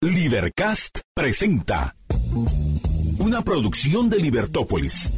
Libercast 0.00 1.00
presenta 1.12 1.96
una 3.18 3.42
producción 3.42 4.08
de 4.08 4.18
Libertópolis. 4.18 5.10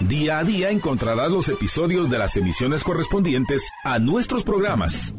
Día 0.00 0.40
a 0.40 0.44
día 0.44 0.70
encontrarás 0.70 1.30
los 1.30 1.48
episodios 1.48 2.10
de 2.10 2.18
las 2.18 2.36
emisiones 2.36 2.82
correspondientes 2.82 3.70
a 3.84 4.00
nuestros 4.00 4.42
programas. 4.42 5.14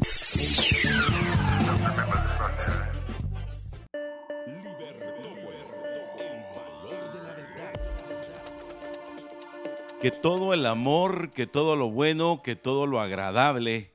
Que 10.02 10.10
todo 10.10 10.52
el 10.52 10.66
amor, 10.66 11.30
que 11.30 11.46
todo 11.46 11.74
lo 11.74 11.90
bueno, 11.90 12.42
que 12.44 12.54
todo 12.54 12.86
lo 12.86 13.00
agradable 13.00 13.94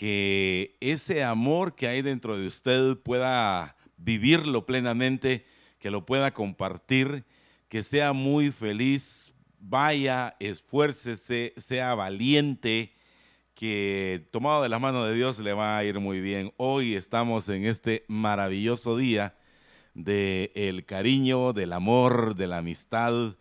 que 0.00 0.78
ese 0.80 1.22
amor 1.22 1.74
que 1.74 1.86
hay 1.86 2.00
dentro 2.00 2.38
de 2.38 2.46
usted 2.46 2.96
pueda 2.96 3.76
vivirlo 3.98 4.64
plenamente, 4.64 5.44
que 5.78 5.90
lo 5.90 6.06
pueda 6.06 6.32
compartir, 6.32 7.26
que 7.68 7.82
sea 7.82 8.14
muy 8.14 8.50
feliz, 8.50 9.34
vaya, 9.58 10.36
esfuércese, 10.40 11.52
sea 11.58 11.94
valiente, 11.94 12.94
que 13.52 14.26
tomado 14.30 14.62
de 14.62 14.70
la 14.70 14.78
mano 14.78 15.04
de 15.04 15.14
Dios 15.14 15.38
le 15.38 15.52
va 15.52 15.76
a 15.76 15.84
ir 15.84 16.00
muy 16.00 16.22
bien. 16.22 16.54
Hoy 16.56 16.94
estamos 16.94 17.50
en 17.50 17.66
este 17.66 18.06
maravilloso 18.08 18.96
día 18.96 19.34
de 19.92 20.50
el 20.54 20.86
cariño, 20.86 21.52
del 21.52 21.74
amor, 21.74 22.36
de 22.36 22.46
la 22.46 22.56
amistad, 22.56 23.36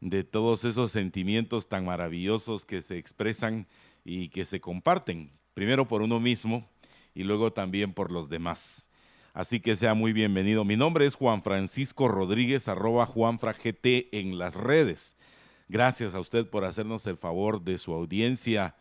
de 0.00 0.24
todos 0.24 0.64
esos 0.64 0.90
sentimientos 0.90 1.68
tan 1.68 1.84
maravillosos 1.84 2.64
que 2.64 2.80
se 2.80 2.96
expresan 2.96 3.66
y 4.06 4.30
que 4.30 4.46
se 4.46 4.58
comparten 4.58 5.37
primero 5.58 5.88
por 5.88 6.02
uno 6.02 6.20
mismo 6.20 6.70
y 7.16 7.24
luego 7.24 7.52
también 7.52 7.92
por 7.92 8.12
los 8.12 8.28
demás. 8.28 8.88
Así 9.34 9.58
que 9.58 9.74
sea 9.74 9.92
muy 9.92 10.12
bienvenido. 10.12 10.64
Mi 10.64 10.76
nombre 10.76 11.04
es 11.04 11.16
Juan 11.16 11.42
Francisco 11.42 12.06
Rodríguez, 12.06 12.68
arroba 12.68 13.06
JuanFraGT 13.06 14.14
en 14.14 14.38
las 14.38 14.54
redes. 14.54 15.16
Gracias 15.68 16.14
a 16.14 16.20
usted 16.20 16.48
por 16.48 16.64
hacernos 16.64 17.04
el 17.08 17.16
favor 17.16 17.60
de 17.60 17.76
su 17.78 17.92
audiencia. 17.92 18.76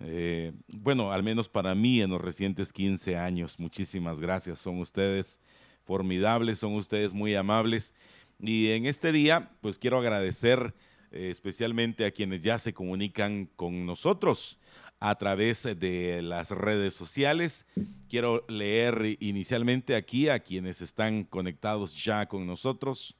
Eh, 0.00 0.54
bueno, 0.68 1.12
al 1.12 1.22
menos 1.22 1.50
para 1.50 1.74
mí 1.74 2.00
en 2.00 2.08
los 2.08 2.22
recientes 2.22 2.72
15 2.72 3.18
años. 3.18 3.58
Muchísimas 3.58 4.18
gracias. 4.18 4.58
Son 4.58 4.78
ustedes 4.78 5.38
formidables, 5.84 6.60
son 6.60 6.76
ustedes 6.76 7.12
muy 7.12 7.34
amables. 7.34 7.94
Y 8.40 8.70
en 8.70 8.86
este 8.86 9.12
día, 9.12 9.50
pues 9.60 9.78
quiero 9.78 9.98
agradecer 9.98 10.74
eh, 11.10 11.28
especialmente 11.28 12.06
a 12.06 12.10
quienes 12.10 12.40
ya 12.40 12.58
se 12.58 12.72
comunican 12.72 13.50
con 13.54 13.84
nosotros 13.84 14.58
a 15.02 15.16
través 15.16 15.64
de 15.64 16.22
las 16.22 16.50
redes 16.50 16.94
sociales. 16.94 17.66
Quiero 18.08 18.44
leer 18.46 19.16
inicialmente 19.18 19.96
aquí 19.96 20.28
a 20.28 20.38
quienes 20.38 20.80
están 20.80 21.24
conectados 21.24 21.92
ya 22.04 22.26
con 22.26 22.46
nosotros. 22.46 23.16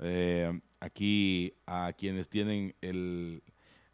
Eh, 0.00 0.60
aquí 0.80 1.54
a 1.64 1.94
quienes 1.96 2.28
tienen 2.28 2.74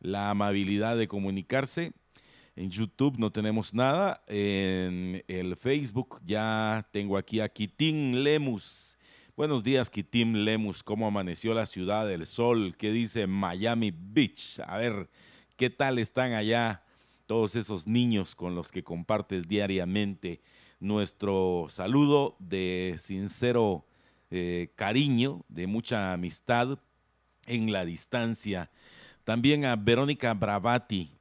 la 0.00 0.30
amabilidad 0.30 0.96
de 0.96 1.06
comunicarse. 1.06 1.92
En 2.56 2.68
YouTube 2.68 3.16
no 3.16 3.30
tenemos 3.30 3.74
nada. 3.74 4.24
En 4.26 5.22
el 5.28 5.54
Facebook 5.54 6.20
ya 6.26 6.84
tengo 6.90 7.16
aquí 7.16 7.38
a 7.38 7.48
Kitín 7.48 8.24
Lemus. 8.24 8.98
Buenos 9.36 9.62
días, 9.62 9.88
Kitín 9.88 10.44
Lemus. 10.44 10.82
¿Cómo 10.82 11.06
amaneció 11.06 11.54
la 11.54 11.66
ciudad 11.66 12.08
del 12.08 12.26
sol? 12.26 12.74
¿Qué 12.76 12.90
dice 12.90 13.28
Miami 13.28 13.92
Beach? 13.96 14.58
A 14.66 14.78
ver, 14.78 15.08
¿qué 15.56 15.70
tal 15.70 16.00
están 16.00 16.32
allá? 16.32 16.82
Todos 17.30 17.54
esos 17.54 17.86
niños 17.86 18.34
con 18.34 18.56
los 18.56 18.72
que 18.72 18.82
compartes 18.82 19.46
diariamente 19.46 20.40
nuestro 20.80 21.66
saludo 21.68 22.34
de 22.40 22.96
sincero 22.98 23.86
eh, 24.32 24.72
cariño, 24.74 25.44
de 25.48 25.68
mucha 25.68 26.12
amistad 26.12 26.80
en 27.46 27.70
la 27.70 27.84
distancia. 27.84 28.72
También 29.22 29.64
a 29.64 29.76
Verónica 29.76 30.34
Bravati, 30.34 31.12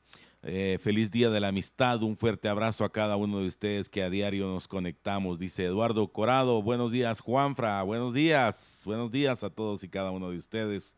eh, 0.41 0.79
feliz 0.81 1.11
día 1.11 1.29
de 1.29 1.41
la 1.41 1.50
amistad, 1.50 2.01
un 2.01 2.17
fuerte 2.17 2.50
abrazo 2.50 2.85
a 2.85 2.91
cada 2.91 3.16
uno 3.16 3.41
de 3.41 3.45
ustedes 3.45 3.88
que 3.88 4.01
a 4.01 4.09
diario 4.09 4.47
nos 4.47 4.67
conectamos. 4.67 5.38
Dice 5.38 5.66
Eduardo 5.66 6.07
Corado, 6.07 6.63
buenos 6.63 6.91
días 6.91 7.22
Juanfra, 7.22 7.83
buenos 7.83 8.16
días, 8.16 8.81
buenos 8.83 9.12
días 9.12 9.44
a 9.44 9.51
todos 9.51 9.83
y 9.83 9.89
cada 9.89 10.09
uno 10.09 10.31
de 10.31 10.39
ustedes. 10.39 10.95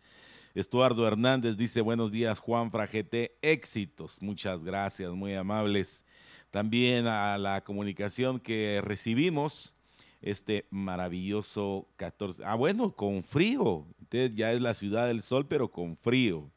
Estuardo 0.53 1.07
Hernández 1.07 1.56
dice 1.56 1.79
buenos 1.79 2.12
días 2.12 2.39
Juan 2.39 2.72
Fragete, 2.72 3.38
éxitos, 3.41 4.22
muchas 4.22 4.62
gracias, 4.66 5.09
muy 5.13 5.34
amables. 5.34 6.06
También 6.50 7.07
a 7.07 7.38
la 7.38 7.63
comunicación 7.63 8.38
que 8.38 8.81
recibimos, 8.84 9.73
este 10.22 10.66
maravilloso 10.69 11.88
14, 11.95 12.44
ah 12.45 12.56
bueno, 12.56 12.94
con 12.94 13.23
frío, 13.23 13.88
Entonces 14.01 14.35
ya 14.35 14.51
es 14.51 14.59
la 14.59 14.73
ciudad 14.73 15.07
del 15.07 15.22
sol, 15.22 15.47
pero 15.47 15.72
con 15.72 15.95
frío. 15.95 16.51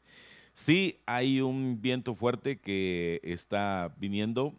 Sí, 0.51 0.99
hay 1.05 1.39
un 1.39 1.81
viento 1.81 2.15
fuerte 2.15 2.59
que 2.59 3.21
está 3.23 3.95
viniendo 3.97 4.55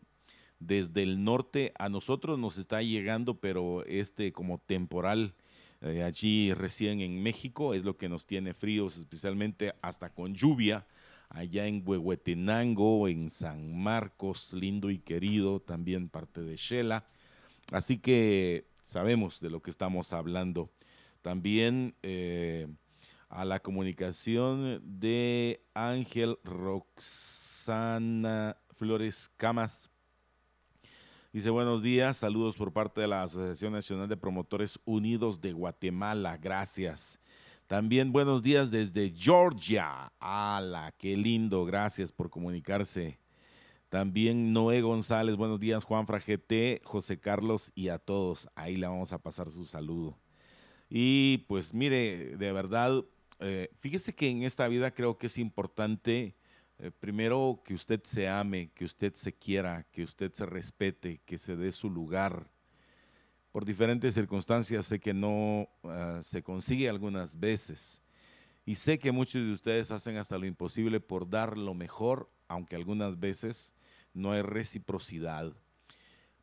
desde 0.60 1.02
el 1.02 1.22
norte, 1.24 1.74
a 1.78 1.90
nosotros 1.90 2.38
nos 2.38 2.56
está 2.56 2.80
llegando, 2.80 3.34
pero 3.34 3.84
este 3.84 4.32
como 4.32 4.56
temporal 4.56 5.34
eh, 5.80 6.02
allí 6.02 6.52
recién 6.54 7.00
en 7.00 7.22
México, 7.22 7.74
es 7.74 7.84
lo 7.84 7.96
que 7.96 8.08
nos 8.08 8.26
tiene 8.26 8.54
fríos, 8.54 8.96
especialmente 8.96 9.74
hasta 9.82 10.10
con 10.10 10.34
lluvia, 10.34 10.86
allá 11.28 11.66
en 11.66 11.82
Huehuetenango, 11.84 13.08
en 13.08 13.30
San 13.30 13.76
Marcos, 13.76 14.52
lindo 14.52 14.90
y 14.90 14.98
querido, 14.98 15.60
también 15.60 16.08
parte 16.08 16.40
de 16.42 16.56
Shela. 16.56 17.06
Así 17.72 17.98
que 17.98 18.66
sabemos 18.82 19.40
de 19.40 19.50
lo 19.50 19.60
que 19.60 19.70
estamos 19.70 20.12
hablando. 20.12 20.70
También 21.22 21.94
eh, 22.02 22.68
a 23.28 23.44
la 23.44 23.60
comunicación 23.60 24.80
de 24.84 25.60
Ángel 25.74 26.38
Roxana 26.44 27.76
Flores 28.76 29.30
Camas 29.36 29.90
Dice 31.36 31.50
buenos 31.50 31.82
días, 31.82 32.16
saludos 32.16 32.56
por 32.56 32.72
parte 32.72 33.02
de 33.02 33.08
la 33.08 33.24
Asociación 33.24 33.74
Nacional 33.74 34.08
de 34.08 34.16
Promotores 34.16 34.80
Unidos 34.86 35.38
de 35.38 35.52
Guatemala, 35.52 36.38
gracias. 36.38 37.20
También 37.66 38.10
buenos 38.10 38.42
días 38.42 38.70
desde 38.70 39.10
Georgia. 39.10 40.10
¡Hala! 40.18 40.94
¡Qué 40.96 41.14
lindo! 41.14 41.66
Gracias 41.66 42.10
por 42.10 42.30
comunicarse. 42.30 43.18
También 43.90 44.54
Noé 44.54 44.80
González, 44.80 45.36
buenos 45.36 45.60
días, 45.60 45.84
Juan 45.84 46.06
Fragete, 46.06 46.80
José 46.84 47.20
Carlos 47.20 47.70
y 47.74 47.90
a 47.90 47.98
todos. 47.98 48.48
Ahí 48.54 48.76
le 48.76 48.86
vamos 48.86 49.12
a 49.12 49.18
pasar 49.18 49.50
su 49.50 49.66
saludo. 49.66 50.16
Y 50.88 51.44
pues 51.48 51.74
mire, 51.74 52.38
de 52.38 52.52
verdad, 52.52 53.04
eh, 53.40 53.68
fíjese 53.80 54.14
que 54.14 54.30
en 54.30 54.42
esta 54.42 54.68
vida 54.68 54.90
creo 54.90 55.18
que 55.18 55.26
es 55.26 55.36
importante 55.36 56.34
eh, 56.78 56.90
primero 56.90 57.62
que 57.64 57.74
usted 57.74 58.02
se 58.04 58.28
ame, 58.28 58.70
que 58.74 58.84
usted 58.84 59.14
se 59.14 59.32
quiera, 59.32 59.84
que 59.92 60.02
usted 60.02 60.32
se 60.34 60.44
respete, 60.44 61.20
que 61.24 61.38
se 61.38 61.56
dé 61.56 61.72
su 61.72 61.88
lugar. 61.88 62.50
Por 63.50 63.64
diferentes 63.64 64.14
circunstancias 64.14 64.84
sé 64.84 65.00
que 65.00 65.14
no 65.14 65.68
ah, 65.84 66.20
se 66.22 66.42
consigue 66.42 66.88
algunas 66.88 67.40
veces. 67.40 68.02
Y 68.66 68.74
sé 68.74 68.98
que 68.98 69.12
muchos 69.12 69.42
de 69.46 69.52
ustedes 69.52 69.90
hacen 69.90 70.16
hasta 70.16 70.36
lo 70.36 70.44
imposible 70.44 71.00
por 71.00 71.30
dar 71.30 71.56
lo 71.56 71.72
mejor, 71.72 72.28
aunque 72.48 72.76
algunas 72.76 73.18
veces 73.18 73.74
no 74.12 74.32
hay 74.32 74.42
reciprocidad. 74.42 75.54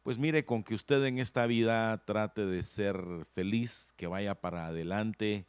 Pues 0.04 0.18
mire, 0.18 0.46
con 0.46 0.64
que 0.64 0.74
usted 0.74 1.04
en 1.06 1.20
esta 1.20 1.46
vida 1.46 2.04
trate 2.06 2.46
de 2.46 2.64
ser 2.64 2.98
feliz, 3.34 3.94
que 3.98 4.08
vaya 4.08 4.36
para 4.36 4.68
adelante 4.68 5.46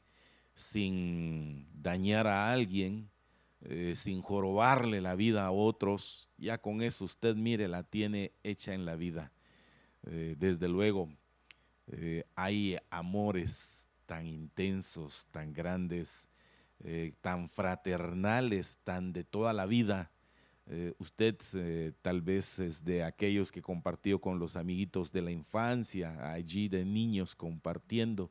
sin 0.55 1.66
dañar 1.83 2.27
a 2.27 2.53
alguien, 2.53 3.11
eh, 3.67 3.95
sin 3.97 4.21
jorobarle 4.21 5.01
la 5.01 5.15
vida 5.15 5.47
a 5.47 5.51
otros, 5.51 6.29
ya 6.37 6.59
con 6.59 6.83
eso 6.83 7.07
usted, 7.07 7.35
mire, 7.35 7.67
la 7.67 7.83
tiene 7.83 8.33
hecha 8.43 8.75
en 8.75 8.85
la 8.85 8.95
vida. 8.95 9.33
Eh, 10.07 10.37
desde 10.39 10.69
luego, 10.69 11.09
eh, 11.87 12.25
hay 12.34 12.77
amores 12.91 13.89
tan 14.05 14.27
intensos, 14.27 15.27
tan 15.31 15.53
grandes, 15.53 16.28
tan 17.22 17.49
fraternales, 17.49 18.78
tan 18.84 19.15
de 19.15 19.25
toda 19.25 19.55
la 19.55 19.65
vida. 19.65 20.10
usted 20.99 21.37
tal 22.03 22.21
vez 22.21 22.59
es 22.59 22.84
de 22.84 23.03
aquellos 23.03 23.51
que 23.51 23.63
compartió 23.63 24.21
con 24.21 24.39
los 24.39 24.57
amiguitos 24.57 25.10
de 25.10 25.22
la 25.22 25.31
infancia, 25.31 26.31
allí 26.31 26.69
de 26.69 26.84
niños 26.84 27.34
compartiendo 27.34 28.31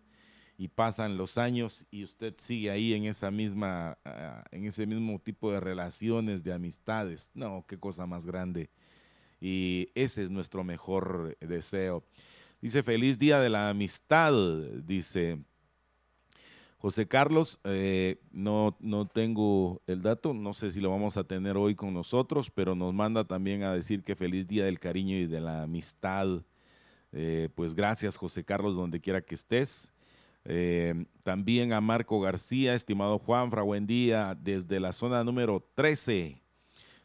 y 0.63 0.69
pasan 0.69 1.17
los 1.17 1.37
años 1.37 1.85
y 1.91 2.05
usted 2.05 2.35
sigue 2.37 2.71
ahí 2.71 2.93
en 2.93 3.03
esa 3.03 3.31
misma, 3.31 3.97
ah, 4.05 4.45
en 4.49 4.63
ese 4.63 4.85
mismo 4.85 5.19
tipo 5.19 5.51
de 5.51 5.59
relaciones, 5.59 6.41
de 6.45 6.53
amistades. 6.53 7.31
No, 7.33 7.65
qué 7.67 7.77
cosa 7.77 8.05
más 8.05 8.25
grande. 8.25 8.69
Y 9.41 9.89
ese 9.93 10.23
es 10.23 10.29
nuestro 10.29 10.63
mejor 10.63 11.37
deseo. 11.41 12.05
Dice, 12.61 12.81
feliz 12.81 13.19
día 13.19 13.41
de 13.41 13.49
la 13.49 13.69
amistad, 13.71 14.31
dice 14.85 15.43
José 16.77 17.09
Carlos. 17.09 17.59
Eh, 17.65 18.21
no, 18.31 18.77
no 18.79 19.05
tengo 19.05 19.81
el 19.85 20.01
dato, 20.01 20.33
no 20.33 20.53
sé 20.53 20.69
si 20.69 20.79
lo 20.79 20.91
vamos 20.91 21.17
a 21.17 21.25
tener 21.25 21.57
hoy 21.57 21.75
con 21.75 21.93
nosotros, 21.93 22.49
pero 22.49 22.73
nos 22.73 22.93
manda 22.93 23.25
también 23.25 23.63
a 23.63 23.73
decir 23.73 24.01
que 24.01 24.15
feliz 24.15 24.47
día 24.47 24.63
del 24.63 24.79
cariño 24.79 25.17
y 25.17 25.27
de 25.27 25.41
la 25.41 25.63
amistad 25.63 26.45
Eh, 27.15 27.49
pues 27.53 27.75
gracias, 27.75 28.17
José 28.17 28.43
Carlos, 28.43 28.75
donde 28.75 28.99
quiera 28.99 29.21
que 29.21 29.35
estés. 29.35 29.92
Eh, 30.45 31.05
también 31.23 31.73
a 31.73 31.81
Marco 31.81 32.19
García, 32.19 32.75
estimado 32.75 33.19
Juanfra, 33.19 33.61
buen 33.61 33.87
desde 33.87 34.79
la 34.79 34.93
zona 34.93 35.23
número 35.23 35.65
13. 35.75 36.41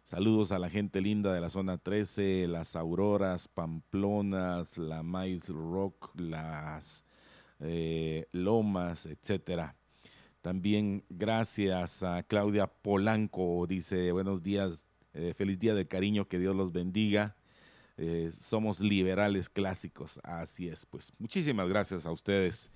Saludos 0.02 0.52
a 0.52 0.58
la 0.58 0.70
gente 0.70 1.00
linda 1.00 1.32
de 1.32 1.40
la 1.40 1.50
zona 1.50 1.79
13, 1.79 2.46
las 2.49 2.76
Auroras, 2.76 3.46
Pamplonas, 3.49 4.79
la 4.79 5.02
Mais 5.02 5.49
Rock, 5.50 6.11
las 6.19 7.05
eh, 7.61 8.26
Lomas, 8.32 9.06
etcétera. 9.06 9.76
También 10.40 11.05
gracias 11.11 12.02
a 12.02 12.23
Claudia 12.23 12.67
Polanco, 12.67 13.67
dice 13.69 14.12
buenos 14.12 14.43
días, 14.43 14.87
feliz 15.37 15.58
día 15.58 15.75
de 15.75 15.88
cariño, 15.88 16.29
que 16.29 16.38
Dios 16.38 16.55
los 16.55 16.73
bendiga. 16.73 17.37
Eh, 17.99 18.31
somos 18.40 18.79
liberales 18.79 19.49
clásicos. 19.49 20.20
Así 20.23 20.69
es, 20.69 20.87
pues 20.87 21.12
muchísimas 21.19 21.69
gracias 21.69 22.06
a 22.06 22.12
ustedes. 22.12 22.70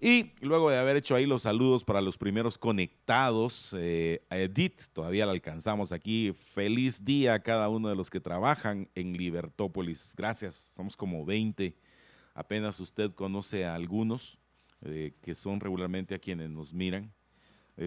Y 0.00 0.32
luego 0.40 0.70
de 0.70 0.76
haber 0.76 0.96
hecho 0.96 1.14
ahí 1.14 1.24
los 1.24 1.42
saludos 1.42 1.84
para 1.84 2.00
los 2.00 2.18
primeros 2.18 2.58
conectados, 2.58 3.74
eh, 3.78 4.22
Edith, 4.28 4.82
todavía 4.92 5.24
la 5.24 5.32
alcanzamos 5.32 5.92
aquí. 5.92 6.32
Feliz 6.32 7.04
día 7.04 7.34
a 7.34 7.42
cada 7.42 7.68
uno 7.68 7.88
de 7.88 7.96
los 7.96 8.10
que 8.10 8.20
trabajan 8.20 8.88
en 8.94 9.16
Libertópolis. 9.16 10.14
Gracias, 10.16 10.56
somos 10.74 10.96
como 10.96 11.24
20. 11.24 11.74
Apenas 12.34 12.80
usted 12.80 13.12
conoce 13.12 13.64
a 13.64 13.74
algunos 13.74 14.38
eh, 14.82 15.14
que 15.22 15.34
son 15.34 15.60
regularmente 15.60 16.14
a 16.14 16.18
quienes 16.18 16.50
nos 16.50 16.74
miran. 16.74 17.12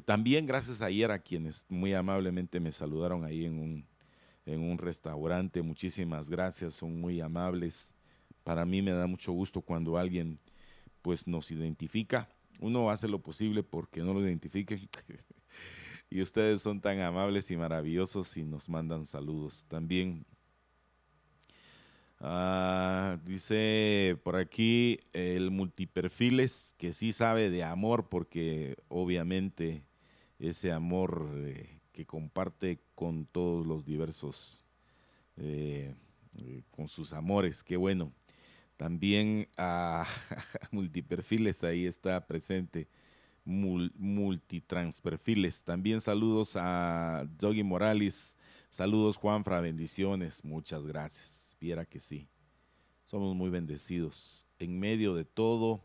también 0.06 0.46
gracias 0.46 0.82
ayer 0.82 1.12
a 1.12 1.20
quienes 1.20 1.66
muy 1.70 1.94
amablemente 1.94 2.60
me 2.60 2.72
saludaron 2.72 3.24
ahí 3.24 3.46
en 3.46 3.60
un, 3.60 3.88
en 4.46 4.62
un 4.62 4.78
restaurante. 4.78 5.62
Muchísimas 5.62 6.30
gracias, 6.30 6.76
son 6.76 7.00
muy 7.00 7.22
amables. 7.22 7.94
Para 8.44 8.66
mí 8.66 8.82
me 8.82 8.92
da 8.92 9.06
mucho 9.08 9.34
gusto 9.34 9.62
cuando 9.62 9.98
alguien 9.98 10.40
pues 11.08 11.26
nos 11.26 11.52
identifica. 11.52 12.28
Uno 12.60 12.92
hace 12.92 13.08
lo 13.08 13.20
posible 13.20 13.64
porque 13.64 14.02
no 14.02 14.14
lo 14.14 14.20
identifiquen. 14.28 14.90
y 16.10 16.22
ustedes 16.22 16.62
son 16.62 16.82
tan 16.82 17.00
amables 17.00 17.50
y 17.50 17.56
maravillosos 17.56 18.36
y 18.36 18.44
nos 18.44 18.68
mandan 18.68 19.06
saludos. 19.06 19.64
También 19.70 20.26
ah, 22.20 23.18
dice 23.24 24.20
por 24.22 24.36
aquí 24.36 25.00
el 25.14 25.50
multiperfiles 25.50 26.76
que 26.78 26.92
sí 26.92 27.14
sabe 27.14 27.50
de 27.50 27.64
amor 27.64 28.10
porque 28.10 28.76
obviamente 28.90 29.86
ese 30.40 30.74
amor 30.74 31.32
eh, 31.36 31.80
que 31.94 32.06
comparte 32.06 32.82
con 32.96 33.28
todos 33.28 33.66
los 33.66 33.86
diversos, 33.86 34.66
eh, 35.38 35.96
eh, 36.44 36.64
con 36.70 36.90
sus 36.90 37.14
amores, 37.14 37.64
qué 37.64 37.78
bueno. 37.78 38.12
También 38.78 39.50
a, 39.58 40.06
multiperfiles, 40.72 41.64
ahí 41.64 41.86
está 41.86 42.26
presente, 42.26 42.88
multitransperfiles. 43.44 45.64
También 45.64 46.02
saludos 46.02 46.54
a 46.56 47.28
Doggy 47.38 47.64
Morales, 47.64 48.38
saludos 48.70 49.18
Juanfra, 49.18 49.62
bendiciones, 49.62 50.44
muchas 50.46 50.86
gracias. 50.86 51.56
Viera 51.60 51.86
que 51.86 52.00
sí, 52.00 52.30
somos 53.06 53.36
muy 53.36 53.50
bendecidos. 53.50 54.46
En 54.60 54.80
medio 54.80 55.16
de 55.16 55.26
todo, 55.26 55.84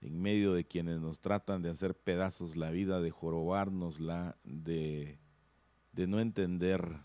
en 0.00 0.20
medio 0.20 0.52
de 0.52 0.64
quienes 0.64 1.00
nos 1.00 1.20
tratan 1.20 1.62
de 1.62 1.70
hacer 1.70 1.94
pedazos 1.94 2.56
la 2.56 2.70
vida, 2.70 3.00
de 3.00 3.12
la 3.98 4.36
de 4.44 5.18
de 5.92 6.06
no 6.06 6.20
entender 6.20 6.98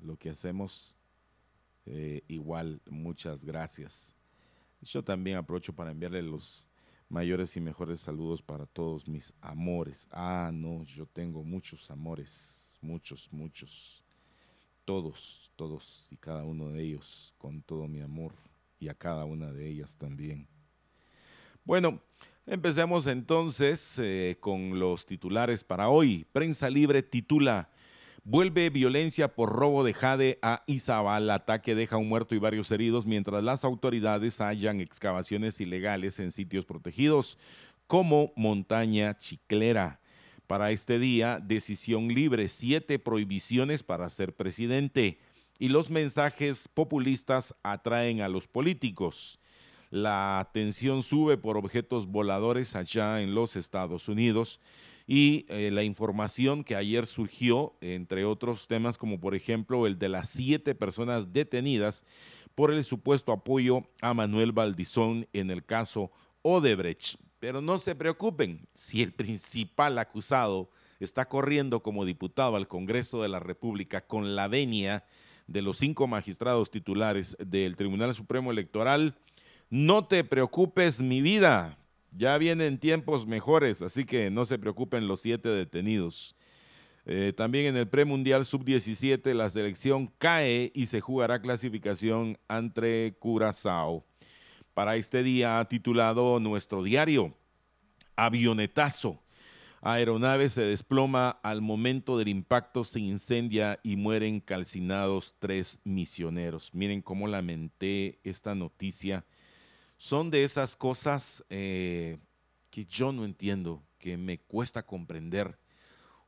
lo 0.00 0.16
que 0.16 0.30
hacemos, 0.30 0.96
eh, 1.86 2.22
igual, 2.28 2.80
muchas 2.86 3.44
gracias. 3.44 4.15
Yo 4.80 5.02
también 5.02 5.36
aprovecho 5.36 5.72
para 5.72 5.90
enviarle 5.90 6.22
los 6.22 6.68
mayores 7.08 7.56
y 7.56 7.60
mejores 7.60 8.00
saludos 8.00 8.42
para 8.42 8.66
todos 8.66 9.06
mis 9.08 9.32
amores. 9.40 10.08
Ah, 10.10 10.50
no, 10.52 10.84
yo 10.84 11.06
tengo 11.06 11.42
muchos 11.44 11.90
amores, 11.90 12.76
muchos, 12.80 13.32
muchos. 13.32 14.02
Todos, 14.84 15.50
todos 15.56 16.06
y 16.10 16.16
cada 16.16 16.44
uno 16.44 16.68
de 16.68 16.82
ellos, 16.82 17.34
con 17.38 17.60
todo 17.60 17.88
mi 17.88 18.00
amor 18.00 18.32
y 18.78 18.88
a 18.88 18.94
cada 18.94 19.24
una 19.24 19.50
de 19.50 19.68
ellas 19.68 19.96
también. 19.96 20.46
Bueno, 21.64 22.00
empecemos 22.46 23.08
entonces 23.08 23.98
eh, 23.98 24.36
con 24.38 24.78
los 24.78 25.04
titulares 25.04 25.64
para 25.64 25.88
hoy. 25.88 26.24
Prensa 26.32 26.70
Libre 26.70 27.02
titula 27.02 27.68
Vuelve 28.28 28.70
violencia 28.70 29.36
por 29.36 29.52
robo 29.52 29.84
de 29.84 29.94
jade 29.94 30.40
a 30.42 30.64
Izabal. 30.66 31.30
Ataque 31.30 31.76
deja 31.76 31.96
un 31.96 32.08
muerto 32.08 32.34
y 32.34 32.38
varios 32.38 32.72
heridos 32.72 33.06
mientras 33.06 33.44
las 33.44 33.62
autoridades 33.62 34.40
hallan 34.40 34.80
excavaciones 34.80 35.60
ilegales 35.60 36.18
en 36.18 36.32
sitios 36.32 36.64
protegidos 36.64 37.38
como 37.86 38.32
Montaña 38.34 39.16
Chiclera. 39.16 40.00
Para 40.48 40.72
este 40.72 40.98
día, 40.98 41.38
decisión 41.40 42.08
libre, 42.08 42.48
siete 42.48 42.98
prohibiciones 42.98 43.84
para 43.84 44.10
ser 44.10 44.34
presidente. 44.34 45.20
Y 45.60 45.68
los 45.68 45.88
mensajes 45.88 46.66
populistas 46.66 47.54
atraen 47.62 48.22
a 48.22 48.28
los 48.28 48.48
políticos. 48.48 49.38
La 49.90 50.50
tensión 50.52 51.04
sube 51.04 51.38
por 51.38 51.56
objetos 51.56 52.06
voladores 52.08 52.74
allá 52.74 53.22
en 53.22 53.36
los 53.36 53.54
Estados 53.54 54.08
Unidos 54.08 54.60
y 55.06 55.46
eh, 55.48 55.70
la 55.70 55.84
información 55.84 56.64
que 56.64 56.74
ayer 56.74 57.06
surgió, 57.06 57.74
entre 57.80 58.24
otros 58.24 58.66
temas 58.66 58.98
como 58.98 59.20
por 59.20 59.34
ejemplo 59.34 59.86
el 59.86 59.98
de 59.98 60.08
las 60.08 60.28
siete 60.28 60.74
personas 60.74 61.32
detenidas 61.32 62.04
por 62.54 62.72
el 62.72 62.82
supuesto 62.84 63.32
apoyo 63.32 63.84
a 64.00 64.14
Manuel 64.14 64.52
Valdizón 64.52 65.28
en 65.32 65.50
el 65.50 65.64
caso 65.64 66.10
Odebrecht. 66.42 67.20
Pero 67.38 67.60
no 67.60 67.78
se 67.78 67.94
preocupen, 67.94 68.66
si 68.72 69.02
el 69.02 69.12
principal 69.12 69.98
acusado 69.98 70.70
está 70.98 71.28
corriendo 71.28 71.82
como 71.82 72.04
diputado 72.04 72.56
al 72.56 72.66
Congreso 72.66 73.22
de 73.22 73.28
la 73.28 73.40
República 73.40 74.06
con 74.06 74.34
la 74.34 74.48
venia 74.48 75.04
de 75.46 75.62
los 75.62 75.76
cinco 75.78 76.06
magistrados 76.06 76.70
titulares 76.70 77.36
del 77.38 77.76
Tribunal 77.76 78.14
Supremo 78.14 78.50
Electoral, 78.50 79.16
no 79.68 80.06
te 80.06 80.24
preocupes 80.24 81.00
mi 81.00 81.20
vida, 81.20 81.78
ya 82.16 82.38
vienen 82.38 82.78
tiempos 82.78 83.26
mejores, 83.26 83.82
así 83.82 84.04
que 84.04 84.30
no 84.30 84.44
se 84.44 84.58
preocupen 84.58 85.06
los 85.08 85.20
siete 85.20 85.48
detenidos. 85.48 86.34
Eh, 87.04 87.32
también 87.36 87.66
en 87.66 87.76
el 87.76 87.88
premundial 87.88 88.44
sub-17 88.44 89.32
la 89.32 89.48
selección 89.48 90.12
cae 90.18 90.72
y 90.74 90.86
se 90.86 91.00
jugará 91.00 91.40
clasificación 91.40 92.38
ante 92.48 93.16
Curazao. 93.20 94.04
Para 94.74 94.96
este 94.96 95.22
día 95.22 95.60
ha 95.60 95.68
titulado 95.68 96.40
nuestro 96.40 96.82
diario 96.82 97.34
Avionetazo. 98.16 99.22
Aeronave 99.82 100.48
se 100.48 100.62
desploma 100.62 101.38
al 101.44 101.60
momento 101.60 102.18
del 102.18 102.28
impacto, 102.28 102.82
se 102.82 102.98
incendia 102.98 103.78
y 103.84 103.94
mueren 103.94 104.40
calcinados 104.40 105.36
tres 105.38 105.80
misioneros. 105.84 106.74
Miren 106.74 107.02
cómo 107.02 107.28
lamenté 107.28 108.18
esta 108.24 108.56
noticia 108.56 109.24
son 109.96 110.30
de 110.30 110.44
esas 110.44 110.76
cosas 110.76 111.44
eh, 111.48 112.18
que 112.70 112.84
yo 112.84 113.12
no 113.12 113.24
entiendo, 113.24 113.82
que 113.98 114.16
me 114.16 114.38
cuesta 114.38 114.84
comprender. 114.84 115.58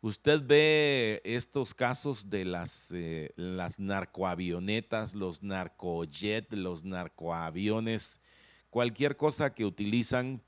Usted 0.00 0.42
ve 0.46 1.20
estos 1.24 1.74
casos 1.74 2.30
de 2.30 2.44
las, 2.44 2.92
eh, 2.92 3.32
las 3.36 3.78
narcoavionetas, 3.78 5.14
los 5.14 5.42
narcojet, 5.42 6.52
los 6.52 6.84
narcoaviones, 6.84 8.20
cualquier 8.70 9.16
cosa 9.16 9.54
que 9.54 9.64
utilizan 9.64 10.42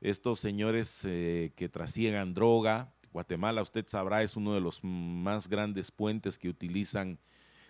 estos 0.00 0.40
señores 0.40 1.04
eh, 1.04 1.52
que 1.56 1.68
trasiegan 1.68 2.34
droga. 2.34 2.94
Guatemala, 3.12 3.62
usted 3.62 3.86
sabrá, 3.86 4.22
es 4.22 4.36
uno 4.36 4.54
de 4.54 4.60
los 4.60 4.80
más 4.82 5.48
grandes 5.48 5.90
puentes 5.90 6.38
que 6.38 6.48
utilizan 6.48 7.18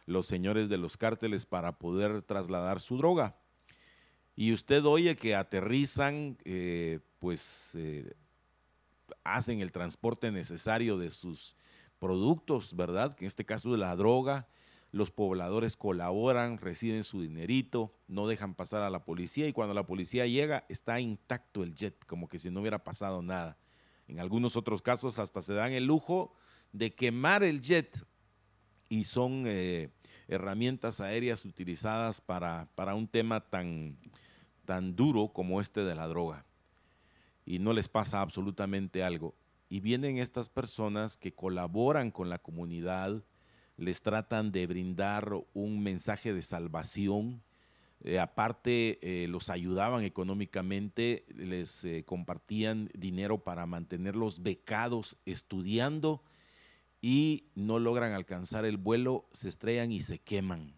los 0.06 0.26
señores 0.26 0.68
de 0.68 0.78
los 0.78 0.96
cárteles 0.96 1.44
para 1.44 1.78
poder 1.78 2.22
trasladar 2.22 2.80
su 2.80 2.96
droga 2.96 3.36
y 4.36 4.52
usted 4.52 4.84
oye 4.84 5.16
que 5.16 5.34
aterrizan, 5.34 6.36
eh, 6.44 7.00
pues 7.18 7.74
eh, 7.74 8.14
hacen 9.24 9.60
el 9.60 9.72
transporte 9.72 10.30
necesario 10.30 10.98
de 10.98 11.10
sus 11.10 11.56
productos, 11.98 12.76
¿verdad? 12.76 13.14
Que 13.14 13.24
en 13.24 13.28
este 13.28 13.46
caso 13.46 13.72
de 13.72 13.78
la 13.78 13.96
droga, 13.96 14.46
los 14.92 15.10
pobladores 15.10 15.76
colaboran, 15.76 16.58
reciben 16.58 17.02
su 17.02 17.22
dinerito, 17.22 17.94
no 18.08 18.28
dejan 18.28 18.54
pasar 18.54 18.82
a 18.82 18.90
la 18.90 19.04
policía 19.04 19.48
y 19.48 19.54
cuando 19.54 19.74
la 19.74 19.86
policía 19.86 20.26
llega 20.26 20.66
está 20.68 21.00
intacto 21.00 21.62
el 21.62 21.74
jet, 21.74 22.04
como 22.06 22.28
que 22.28 22.38
si 22.38 22.50
no 22.50 22.60
hubiera 22.60 22.84
pasado 22.84 23.22
nada. 23.22 23.56
En 24.06 24.20
algunos 24.20 24.54
otros 24.54 24.82
casos 24.82 25.18
hasta 25.18 25.40
se 25.40 25.54
dan 25.54 25.72
el 25.72 25.86
lujo 25.86 26.34
de 26.72 26.94
quemar 26.94 27.42
el 27.42 27.60
jet 27.60 28.06
y 28.88 29.04
son 29.04 29.44
eh, 29.46 29.90
herramientas 30.28 31.00
aéreas 31.00 31.44
utilizadas 31.44 32.20
para, 32.20 32.68
para 32.74 32.94
un 32.94 33.08
tema 33.08 33.40
tan, 33.40 33.98
tan 34.66 34.94
duro 34.94 35.28
como 35.32 35.62
este 35.62 35.84
de 35.84 35.94
la 35.94 36.06
droga 36.06 36.44
y 37.46 37.58
no 37.58 37.72
les 37.72 37.88
pasa 37.88 38.20
absolutamente 38.20 39.02
algo. 39.02 39.34
Y 39.70 39.80
vienen 39.80 40.18
estas 40.18 40.50
personas 40.50 41.16
que 41.16 41.32
colaboran 41.32 42.10
con 42.10 42.28
la 42.28 42.38
comunidad, 42.38 43.24
les 43.78 44.02
tratan 44.02 44.52
de 44.52 44.66
brindar 44.66 45.32
un 45.54 45.82
mensaje 45.82 46.34
de 46.34 46.42
salvación, 46.42 47.42
Eh, 48.04 48.18
aparte, 48.18 48.98
eh, 49.00 49.26
los 49.26 49.48
ayudaban 49.48 50.04
económicamente, 50.04 51.24
les 51.34 51.82
eh, 51.84 52.04
compartían 52.04 52.90
dinero 52.92 53.38
para 53.38 53.64
mantenerlos 53.64 54.42
becados 54.42 55.16
estudiando 55.24 56.22
y 57.00 57.48
no 57.54 57.78
logran 57.78 58.12
alcanzar 58.12 58.66
el 58.66 58.76
vuelo, 58.76 59.24
se 59.32 59.48
estrellan 59.48 59.92
y 59.92 60.00
se 60.00 60.18
queman. 60.18 60.74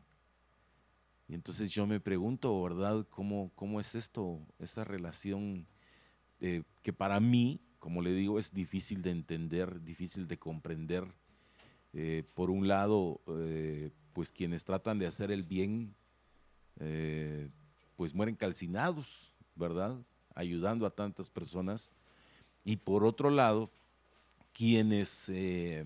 Y 1.29 1.35
entonces 1.35 1.71
yo 1.71 1.87
me 1.87 2.01
pregunto, 2.01 2.63
¿verdad? 2.63 3.07
¿Cómo, 3.11 3.53
cómo 3.55 3.81
es 3.81 3.95
esto, 3.95 4.41
esa 4.59 4.85
relación 4.85 5.67
que 6.39 6.93
para 6.93 7.19
mí, 7.19 7.61
como 7.79 8.01
le 8.01 8.13
digo, 8.13 8.39
es 8.39 8.55
difícil 8.55 9.03
de 9.03 9.11
entender, 9.11 9.83
difícil 9.83 10.27
de 10.29 10.39
comprender? 10.39 11.05
por 12.35 12.51
un 12.51 12.69
lado, 12.69 13.21
pues 14.13 14.31
quienes 14.31 14.65
tratan 14.65 14.99
de 14.99 15.07
hacer 15.07 15.33
el 15.33 15.43
bien 15.43 15.97
eh, 16.81 17.49
pues 17.97 18.15
mueren 18.15 18.37
calcinados, 18.37 19.33
¿verdad? 19.55 19.99
Ayudando 20.35 20.87
a 20.87 20.91
tantas 20.91 21.31
personas. 21.31 21.91
Y 22.65 22.77
por 22.77 23.05
otro 23.05 23.31
lado, 23.31 23.71
quienes 24.53 25.29
eh, 25.29 25.85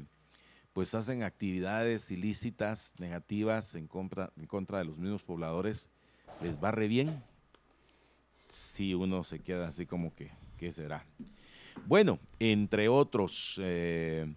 pues 0.72 0.94
hacen 0.94 1.22
actividades 1.22 2.10
ilícitas, 2.10 2.94
negativas 2.98 3.74
en 3.74 3.86
contra, 3.86 4.32
en 4.36 4.46
contra 4.46 4.78
de 4.78 4.84
los 4.84 4.96
mismos 4.96 5.22
pobladores, 5.22 5.90
les 6.40 6.58
barre 6.60 6.88
bien. 6.88 7.22
Si 8.48 8.94
uno 8.94 9.24
se 9.24 9.38
queda 9.38 9.68
así 9.68 9.86
como 9.86 10.14
que, 10.14 10.30
¿qué 10.58 10.70
será? 10.70 11.06
Bueno, 11.86 12.18
entre 12.38 12.88
otros, 12.88 13.58
eh, 13.62 14.34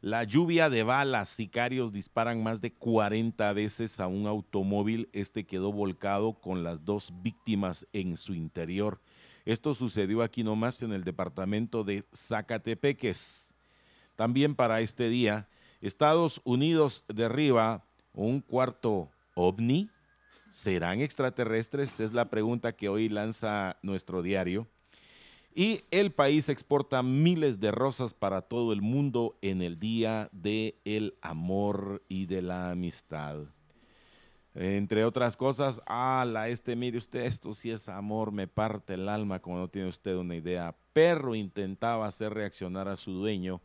la 0.00 0.24
lluvia 0.24 0.68
de 0.68 0.82
balas, 0.82 1.30
sicarios 1.30 1.92
disparan 1.92 2.42
más 2.42 2.60
de 2.60 2.72
40 2.72 3.52
veces 3.54 4.00
a 4.00 4.06
un 4.06 4.26
automóvil. 4.26 5.08
Este 5.12 5.44
quedó 5.44 5.72
volcado 5.72 6.34
con 6.34 6.62
las 6.62 6.84
dos 6.84 7.10
víctimas 7.22 7.86
en 7.94 8.18
su 8.18 8.34
interior. 8.34 9.00
Esto 9.46 9.74
sucedió 9.74 10.22
aquí 10.22 10.44
nomás 10.44 10.82
en 10.82 10.92
el 10.92 11.04
departamento 11.04 11.84
de 11.84 12.04
Zacatepeques. 12.14 13.54
También 14.14 14.54
para 14.54 14.82
este 14.82 15.08
día, 15.08 15.48
Estados 15.86 16.40
Unidos 16.44 17.04
derriba 17.08 17.84
un 18.14 18.40
cuarto 18.40 19.10
ovni. 19.34 19.90
¿Serán 20.50 21.02
extraterrestres? 21.02 22.00
Es 22.00 22.14
la 22.14 22.30
pregunta 22.30 22.72
que 22.72 22.88
hoy 22.88 23.10
lanza 23.10 23.76
nuestro 23.82 24.22
diario. 24.22 24.66
Y 25.54 25.82
el 25.90 26.10
país 26.10 26.48
exporta 26.48 27.02
miles 27.02 27.60
de 27.60 27.70
rosas 27.70 28.14
para 28.14 28.40
todo 28.40 28.72
el 28.72 28.80
mundo 28.80 29.36
en 29.42 29.60
el 29.60 29.78
Día 29.78 30.30
del 30.32 30.74
el 30.86 31.18
Amor 31.20 32.02
y 32.08 32.26
de 32.26 32.40
la 32.40 32.70
Amistad. 32.70 33.44
Entre 34.54 35.04
otras 35.04 35.36
cosas, 35.36 35.82
ala, 35.84 36.48
este, 36.48 36.76
mire 36.76 36.96
usted, 36.96 37.26
esto 37.26 37.52
sí 37.52 37.70
es 37.70 37.88
amor, 37.88 38.32
me 38.32 38.46
parte 38.46 38.94
el 38.94 39.08
alma, 39.08 39.40
como 39.40 39.58
no 39.58 39.68
tiene 39.68 39.88
usted 39.88 40.16
una 40.16 40.36
idea. 40.36 40.74
Perro 40.92 41.34
intentaba 41.34 42.06
hacer 42.06 42.32
reaccionar 42.32 42.88
a 42.88 42.96
su 42.96 43.12
dueño, 43.12 43.60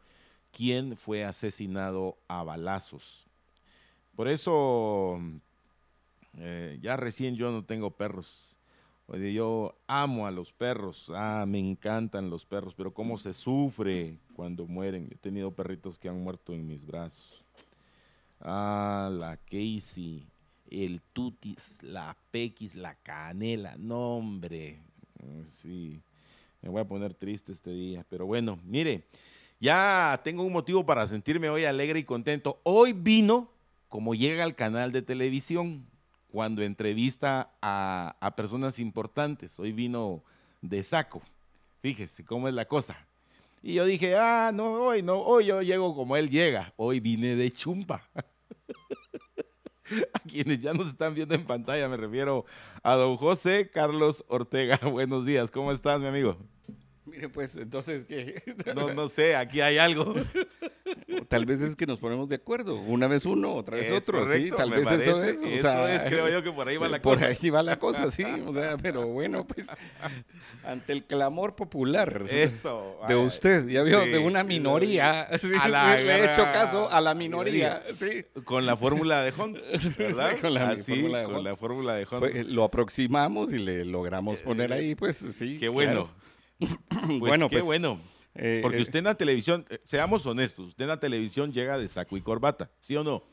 quien 0.55 0.97
fue 0.97 1.23
asesinado 1.23 2.17
a 2.27 2.43
balazos. 2.43 3.27
Por 4.15 4.27
eso, 4.27 5.19
eh, 6.37 6.77
ya 6.81 6.97
recién 6.97 7.35
yo 7.35 7.51
no 7.51 7.63
tengo 7.63 7.91
perros 7.91 8.59
Oye, 9.11 9.33
yo 9.33 9.73
amo 9.87 10.27
a 10.27 10.31
los 10.31 10.53
perros, 10.53 11.11
ah, 11.15 11.43
me 11.47 11.57
encantan 11.57 12.29
los 12.29 12.45
perros, 12.45 12.75
pero 12.75 12.93
cómo 12.93 13.17
se 13.17 13.33
sufre 13.33 14.19
cuando 14.35 14.67
mueren. 14.67 15.09
He 15.11 15.15
tenido 15.15 15.49
perritos 15.49 15.97
que 15.97 16.09
han 16.09 16.21
muerto 16.21 16.53
en 16.53 16.67
mis 16.67 16.85
brazos. 16.85 17.41
Ah, 18.39 19.09
la 19.11 19.37
Casey, 19.37 20.27
el 20.69 21.01
Tutis, 21.11 21.81
la 21.81 22.15
Pequis, 22.29 22.75
la 22.75 22.93
Canela, 22.93 23.77
no 23.79 24.17
hombre. 24.17 24.79
Sí, 25.49 25.99
me 26.61 26.69
voy 26.69 26.81
a 26.81 26.87
poner 26.87 27.15
triste 27.15 27.51
este 27.51 27.71
día, 27.71 28.05
pero 28.11 28.27
bueno, 28.27 28.59
mire, 28.63 29.05
ya 29.59 30.21
tengo 30.23 30.43
un 30.43 30.53
motivo 30.53 30.85
para 30.85 31.07
sentirme 31.07 31.49
hoy 31.49 31.65
alegre 31.65 31.99
y 31.99 32.03
contento. 32.03 32.59
Hoy 32.63 32.93
vino 32.93 33.51
como 33.89 34.15
llega 34.15 34.43
al 34.43 34.55
canal 34.55 34.91
de 34.91 35.01
televisión 35.01 35.85
cuando 36.31 36.61
entrevista 36.61 37.51
a, 37.61 38.33
personas 38.37 38.79
importantes. 38.79 39.59
Hoy 39.59 39.71
vino 39.71 40.23
de 40.61 40.83
saco. 40.83 41.21
Fíjese 41.81 42.23
cómo 42.23 42.47
es 42.47 42.53
la 42.53 42.65
cosa. 42.65 42.95
Y 43.61 43.73
yo 43.73 43.85
dije, 43.85 44.15
ah, 44.15 44.51
no, 44.53 44.71
hoy 44.73 45.01
no, 45.01 45.19
hoy 45.19 45.47
yo 45.47 45.61
llego 45.61 45.95
como 45.95 46.15
él 46.15 46.29
llega. 46.29 46.73
Hoy 46.77 46.99
vine 46.99 47.35
de 47.35 47.51
chumpa. 47.51 48.07
a 50.13 50.19
quienes 50.19 50.61
ya 50.61 50.73
nos 50.73 50.87
están 50.87 51.15
viendo 51.15 51.33
en 51.35 51.45
pantalla, 51.45 51.89
me 51.89 51.97
refiero 51.97 52.45
a 52.83 52.93
don 52.93 53.17
José 53.17 53.69
Carlos 53.69 54.23
Ortega. 54.27 54.77
Buenos 54.89 55.25
días, 55.25 55.51
¿cómo 55.51 55.71
estás, 55.71 55.99
mi 55.99 56.07
amigo? 56.07 56.37
Pues 57.27 57.57
entonces 57.57 58.05
que... 58.05 58.41
no, 58.75 58.93
no 58.93 59.09
sé, 59.09 59.35
aquí 59.35 59.61
hay 59.61 59.77
algo. 59.77 60.15
Tal 61.27 61.45
vez 61.45 61.61
es 61.61 61.75
que 61.75 61.85
nos 61.85 61.99
ponemos 61.99 62.29
de 62.29 62.35
acuerdo. 62.35 62.75
Una 62.75 63.07
vez 63.07 63.25
uno, 63.25 63.53
otra 63.53 63.77
vez 63.77 63.91
otro. 63.91 64.31
sí, 64.33 64.51
tal 64.55 64.71
vez 64.71 64.89
eso 64.89 65.23
es. 65.23 65.41
Eso 65.43 65.87
es, 65.87 66.03
creo 66.05 66.29
yo 66.29 66.43
que 66.43 66.51
por 66.51 66.67
ahí 66.67 66.77
va 66.77 66.87
la 66.87 67.01
cosa. 67.01 67.19
Por 67.19 67.27
ahí 67.27 67.49
va 67.49 67.63
la 67.63 67.79
cosa, 67.79 68.09
sí. 68.11 68.23
O 68.45 68.53
sea, 68.53 68.77
pero 68.77 69.07
bueno, 69.07 69.45
pues 69.45 69.67
ante 70.63 70.93
el 70.93 71.03
clamor 71.03 71.55
popular 71.55 72.25
eso, 72.29 72.99
de 73.07 73.15
usted, 73.15 73.67
ya 73.67 73.83
vio, 73.83 73.99
de 74.01 74.17
una 74.19 74.43
minoría. 74.43 75.27
a 75.61 75.67
la, 75.67 75.97
le 75.97 76.11
he 76.11 76.31
hecho 76.31 76.43
caso 76.43 76.89
a 76.91 77.01
la 77.01 77.13
minoría. 77.13 77.83
Sí. 77.97 78.25
Con 78.43 78.65
la 78.65 78.77
fórmula 78.77 79.21
de 79.21 79.31
Hunt, 79.31 79.57
¿verdad? 79.97 80.37
con 80.39 80.53
la 80.53 80.75
fórmula 80.77 81.19
de 81.19 81.25
Hunt. 81.25 81.33
Con 81.33 81.43
la 81.43 81.55
fórmula 81.55 81.93
de 81.95 82.07
Hunt. 82.09 82.49
lo 82.49 82.63
aproximamos 82.63 83.53
y 83.53 83.57
le 83.57 83.85
logramos 83.85 84.41
poner 84.41 84.73
ahí, 84.73 84.95
pues 84.95 85.17
sí. 85.17 85.57
Qué 85.59 85.69
bueno. 85.69 86.09
Pues 86.59 87.19
bueno, 87.19 87.49
qué 87.49 87.57
pues, 87.57 87.65
bueno. 87.65 87.99
Eh, 88.35 88.59
Porque 88.61 88.77
eh, 88.77 88.81
usted 88.81 88.99
en 88.99 89.05
la 89.05 89.15
televisión, 89.15 89.65
eh, 89.69 89.79
seamos 89.83 90.25
honestos, 90.25 90.67
usted 90.67 90.83
en 90.83 90.89
la 90.89 90.99
televisión 90.99 91.51
llega 91.51 91.77
de 91.77 91.87
saco 91.87 92.15
y 92.15 92.21
corbata, 92.21 92.69
¿sí 92.79 92.95
o 92.95 93.03
no? 93.03 93.23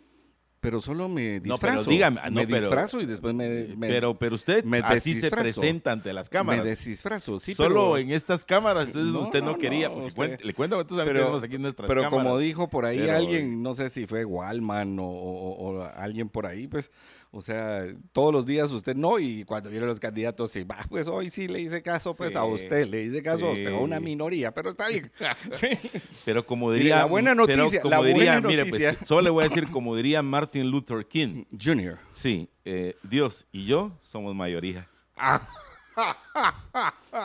Pero 0.60 0.80
solo 0.80 1.08
me 1.08 1.38
disfrazo. 1.38 1.48
No, 1.48 1.58
pero 1.58 1.84
dígame, 1.84 2.20
no, 2.30 2.40
me 2.40 2.46
disfrazo 2.46 3.00
y 3.00 3.06
después 3.06 3.34
me, 3.34 3.76
pero, 3.78 4.18
pero 4.18 4.34
usted 4.34 4.64
así 4.82 5.14
se 5.14 5.30
presenta 5.30 5.92
ante 5.92 6.12
las 6.12 6.28
cámaras. 6.28 6.64
Me 6.64 6.70
disfrazo, 6.70 7.38
sí. 7.38 7.54
Solo 7.54 7.98
en 7.98 8.10
estas 8.10 8.44
cámaras 8.44 8.96
usted 8.96 9.42
no, 9.42 9.58
quería. 9.58 9.90
le 9.90 10.54
cuento 10.54 10.80
a 10.80 10.86
pero, 11.04 11.36
aquí 11.36 11.58
nuestras 11.58 11.86
Pero 11.86 12.08
como 12.10 12.38
dijo 12.38 12.68
por 12.68 12.84
ahí 12.84 13.08
alguien, 13.08 13.62
no 13.62 13.74
sé 13.74 13.90
si 13.90 14.06
fue 14.06 14.24
Walman 14.24 14.96
o 14.98 15.82
alguien 15.94 16.28
por 16.28 16.46
ahí, 16.46 16.66
pues 16.66 16.90
o 17.36 17.42
sea, 17.42 17.86
todos 18.12 18.32
los 18.32 18.46
días 18.46 18.70
usted 18.70 18.96
no, 18.96 19.18
y 19.18 19.44
cuando 19.44 19.68
vienen 19.68 19.88
los 19.88 20.00
candidatos, 20.00 20.52
sí, 20.52 20.64
va, 20.64 20.78
pues 20.88 21.06
hoy 21.06 21.28
sí 21.28 21.48
le 21.48 21.60
hice 21.60 21.82
caso 21.82 22.16
pues 22.16 22.34
a 22.34 22.44
usted, 22.44 22.86
le 22.86 23.02
hice 23.02 23.22
caso 23.22 23.48
a 23.48 23.52
usted, 23.52 23.74
a 23.74 23.76
una 23.76 24.00
minoría, 24.00 24.52
pero 24.52 24.70
está 24.70 24.88
bien. 24.88 25.12
sí. 25.52 25.68
Pero 26.24 26.46
como 26.46 26.72
diría... 26.72 26.96
la 26.96 27.04
buena 27.04 27.34
noticia, 27.34 27.82
la 27.84 27.98
buena 27.98 28.40
noticia. 28.40 28.64
Mire, 28.64 28.94
pues, 28.94 29.06
solo 29.06 29.20
le 29.20 29.30
voy 29.30 29.44
a 29.44 29.48
decir, 29.48 29.70
como 29.70 29.94
diría 29.94 30.22
Martin 30.22 30.70
Luther 30.70 31.06
King. 31.06 31.44
Jr. 31.62 31.98
Sí, 32.10 32.48
eh, 32.64 32.96
Dios 33.02 33.46
y 33.52 33.66
yo 33.66 33.98
somos 34.00 34.34
mayoría. 34.34 34.88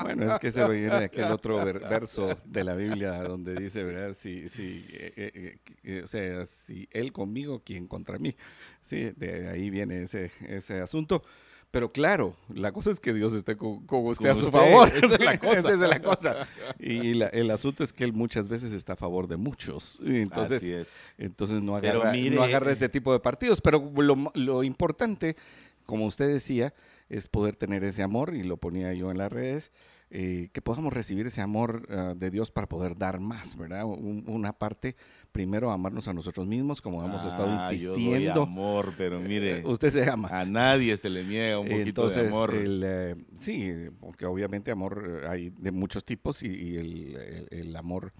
Bueno, 0.03 0.33
es 0.33 0.39
que 0.39 0.51
se 0.51 0.67
viene 0.69 1.05
aquel 1.05 1.25
otro 1.25 1.63
verso 1.63 2.35
de 2.45 2.63
la 2.63 2.75
Biblia 2.75 3.21
donde 3.23 3.55
dice, 3.55 3.83
¿verdad? 3.83 4.13
Si, 4.13 4.47
si, 4.49 4.85
eh, 4.89 5.13
eh, 5.15 5.57
eh, 5.83 6.01
o 6.03 6.07
sea, 6.07 6.45
si 6.45 6.87
él 6.91 7.11
conmigo, 7.11 7.61
¿quién 7.65 7.87
contra 7.87 8.17
mí? 8.17 8.35
Sí, 8.81 9.11
de 9.15 9.49
ahí 9.49 9.69
viene 9.69 10.03
ese, 10.03 10.31
ese 10.47 10.79
asunto. 10.79 11.23
Pero 11.71 11.89
claro, 11.89 12.35
la 12.53 12.73
cosa 12.73 12.91
es 12.91 12.99
que 12.99 13.13
Dios 13.13 13.31
esté 13.31 13.55
con, 13.55 13.81
usted 13.87 14.29
a 14.29 14.35
su 14.35 14.51
favor. 14.51 14.89
Esa 14.93 15.05
es 15.05 15.19
la 15.21 15.37
cosa. 15.39 15.59
Esa 15.59 15.73
es 15.73 15.79
la 15.79 16.01
cosa. 16.01 16.47
Y 16.77 17.21
el 17.31 17.49
asunto 17.49 17.85
es 17.85 17.93
que 17.93 18.03
Él 18.03 18.11
muchas 18.11 18.49
veces 18.49 18.73
está 18.73 18.93
a 18.93 18.97
favor 18.97 19.27
de 19.27 19.37
muchos. 19.37 19.99
Entonces, 20.05 20.61
Así 20.61 20.73
es. 20.73 20.89
entonces 21.17 21.61
no, 21.61 21.77
agarra, 21.77 22.13
no 22.13 22.43
agarra 22.43 22.71
ese 22.73 22.89
tipo 22.89 23.13
de 23.13 23.21
partidos. 23.21 23.61
Pero 23.61 23.89
lo, 23.95 24.31
lo 24.35 24.63
importante, 24.63 25.37
como 25.85 26.05
usted 26.05 26.27
decía, 26.27 26.73
es 27.11 27.27
poder 27.27 27.57
tener 27.57 27.83
ese 27.83 28.03
amor, 28.03 28.33
y 28.33 28.43
lo 28.43 28.57
ponía 28.57 28.93
yo 28.93 29.11
en 29.11 29.17
las 29.17 29.31
redes, 29.31 29.71
eh, 30.09 30.49
que 30.53 30.61
podamos 30.61 30.93
recibir 30.93 31.27
ese 31.27 31.41
amor 31.41 31.85
ah, 31.89 32.13
de 32.15 32.31
Dios 32.31 32.51
para 32.51 32.67
poder 32.67 32.97
dar 32.97 33.19
más, 33.19 33.57
¿verdad? 33.57 33.85
una 33.85 34.53
parte, 34.53 34.95
primero 35.33 35.71
amarnos 35.71 36.07
a 36.07 36.13
nosotros 36.13 36.47
mismos, 36.47 36.81
como 36.81 37.03
hemos 37.03 37.25
estado 37.25 37.49
ah, 37.49 37.69
insistiendo. 37.69 38.19
Yo 38.19 38.33
doy 38.33 38.43
amor, 38.43 38.93
pero 38.97 39.19
mire. 39.19 39.59
Eh, 39.59 39.63
usted 39.65 39.89
se 39.89 40.09
ama. 40.09 40.29
A 40.31 40.45
nadie 40.45 40.97
se 40.97 41.09
le 41.09 41.25
niega 41.25 41.59
un 41.59 41.67
poquito 41.67 42.07
de 42.07 42.27
amor. 42.27 42.53
Eh, 42.55 43.15
sí, 43.37 43.73
porque 43.99 44.25
obviamente 44.25 44.71
amor 44.71 45.25
hay 45.29 45.49
de 45.49 45.71
muchos 45.71 46.05
tipos 46.05 46.43
y, 46.43 46.77
el, 46.77 47.75
amor, 47.75 48.13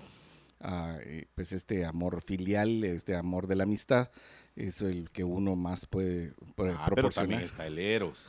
ah, 0.60 0.98
pues 1.34 1.54
este 1.54 1.86
amor 1.86 2.22
filial, 2.22 2.84
este 2.84 3.16
amor 3.16 3.48
de 3.48 3.56
la 3.56 3.64
amistad, 3.64 4.10
es 4.56 4.82
el 4.82 5.10
que 5.10 5.24
uno 5.24 5.56
más 5.56 5.86
puede 5.86 6.34
ah, 6.58 6.92
Pero 6.94 7.10
también 7.10 7.42
está 7.42 7.68
el 7.68 7.80
Eros. 7.80 8.28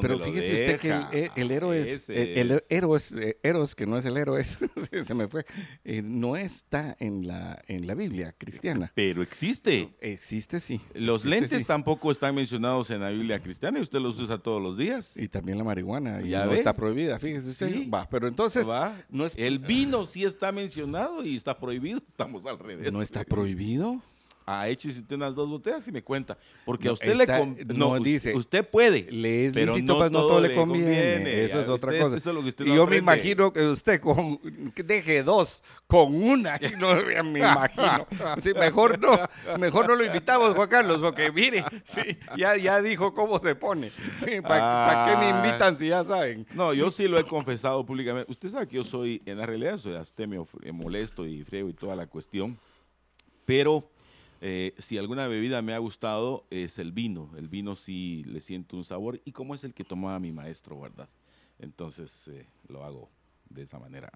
pero 0.00 0.18
fíjese 0.18 0.52
usted 0.54 0.80
que 0.80 1.30
el, 1.36 1.50
Eros, 1.50 2.08
el, 2.08 2.62
Eros, 2.68 3.14
Eros, 3.42 3.74
que 3.74 3.86
no 3.86 3.98
es 3.98 4.04
el 4.04 4.16
héroe, 4.16 4.42
se 5.04 5.14
me 5.14 5.28
fue, 5.28 5.44
eh, 5.84 6.02
no 6.02 6.36
está 6.36 6.96
en 6.98 7.26
la, 7.26 7.62
en 7.66 7.86
la 7.86 7.94
Biblia 7.94 8.34
cristiana. 8.36 8.92
Pero 8.94 9.22
existe. 9.22 9.94
Existe, 10.00 10.60
sí. 10.60 10.80
Los 10.94 11.24
lentes 11.24 11.66
tampoco 11.66 12.10
están 12.10 12.34
mencionados 12.34 12.90
en 12.90 13.00
la 13.00 13.10
Biblia 13.10 13.40
cristiana 13.40 13.78
y 13.78 13.82
usted 13.82 14.00
los 14.00 14.18
usa 14.20 14.38
todos 14.38 14.62
los 14.62 14.76
días. 14.76 15.16
Y 15.16 15.28
también 15.28 15.58
la 15.58 15.64
marihuana, 15.64 16.20
ya 16.22 16.46
no 16.46 16.52
está 16.52 16.74
prohibida, 16.74 17.18
fíjese 17.18 17.50
usted. 17.50 17.90
Va, 17.90 18.08
pero 18.08 18.28
entonces... 18.28 18.66
No 19.08 19.26
es... 19.26 19.34
El 19.36 19.58
vino 19.58 20.04
sí 20.06 20.24
está 20.24 20.52
mencionado 20.52 21.24
y 21.24 21.36
está 21.36 21.58
prohibido, 21.58 21.98
estamos 22.08 22.46
al 22.46 22.58
revés. 22.58 22.92
¿No 22.92 23.02
está 23.02 23.24
prohibido? 23.24 24.02
A 24.50 24.66
échese 24.66 25.00
usted 25.00 25.16
unas 25.16 25.34
dos 25.34 25.46
botellas 25.46 25.86
y 25.88 25.92
me 25.92 26.02
cuenta. 26.02 26.38
Porque 26.64 26.88
a 26.88 26.92
usted 26.92 27.14
le 27.14 27.74
No, 27.74 28.00
dice. 28.00 28.34
Usted 28.34 28.66
puede. 28.66 29.02
Le 29.12 29.46
es 29.46 29.52
pero 29.52 29.76
no, 29.76 29.98
pues, 29.98 30.10
no 30.10 30.20
todo, 30.20 30.40
le 30.40 30.54
conviene. 30.54 31.44
Eso 31.44 31.60
es 31.60 31.68
otra 31.68 31.92
cosa. 31.98 32.16
y 32.64 32.74
yo 32.74 32.86
me 32.86 32.96
imagino 32.96 33.52
que 33.52 33.66
usted 33.66 34.00
con, 34.00 34.40
deje 34.74 35.22
dos 35.22 35.62
con 35.86 36.14
una. 36.14 36.58
No, 36.78 36.94
me 37.24 37.40
imagino. 37.40 38.06
Sí, 38.38 38.54
mejor 38.54 38.98
no. 38.98 39.18
Mejor 39.58 39.88
no 39.88 39.96
lo 39.96 40.04
invitamos, 40.04 40.54
Juan 40.54 40.68
Carlos, 40.68 40.98
porque 41.00 41.32
mire, 41.32 41.64
sí, 41.84 42.18
ya, 42.36 42.56
ya 42.56 42.80
dijo 42.80 43.12
cómo 43.12 43.38
se 43.40 43.54
pone. 43.54 43.90
¿Para 44.42 45.10
qué 45.10 45.16
me 45.16 45.30
invitan 45.30 45.76
si 45.76 45.88
ya 45.88 46.04
saben? 46.04 46.46
No, 46.54 46.72
yo 46.72 46.90
sí 46.90 47.08
lo 47.08 47.18
he 47.18 47.24
confesado 47.24 47.84
públicamente. 47.84 48.30
Usted 48.30 48.48
sabe 48.48 48.68
que 48.68 48.76
yo 48.76 48.84
soy, 48.84 49.20
en 49.26 49.38
la 49.38 49.46
realidad, 49.46 49.78
soy 49.78 49.94
usted 49.94 50.26
me 50.26 50.38
molesto 50.72 51.26
y 51.26 51.42
frío 51.42 51.68
y 51.68 51.74
toda 51.74 51.96
la 51.96 52.06
cuestión. 52.06 52.56
Pero 53.44 53.90
eh, 54.40 54.74
si 54.78 54.98
alguna 54.98 55.26
bebida 55.26 55.62
me 55.62 55.74
ha 55.74 55.78
gustado 55.78 56.46
es 56.50 56.78
el 56.78 56.92
vino. 56.92 57.30
El 57.36 57.48
vino 57.48 57.74
sí 57.74 58.22
le 58.26 58.40
siento 58.40 58.76
un 58.76 58.84
sabor 58.84 59.20
y 59.24 59.32
como 59.32 59.54
es 59.54 59.64
el 59.64 59.74
que 59.74 59.84
tomaba 59.84 60.18
mi 60.18 60.32
maestro, 60.32 60.80
¿verdad? 60.80 61.08
Entonces 61.58 62.28
eh, 62.28 62.46
lo 62.68 62.84
hago 62.84 63.10
de 63.50 63.62
esa 63.62 63.78
manera. 63.78 64.10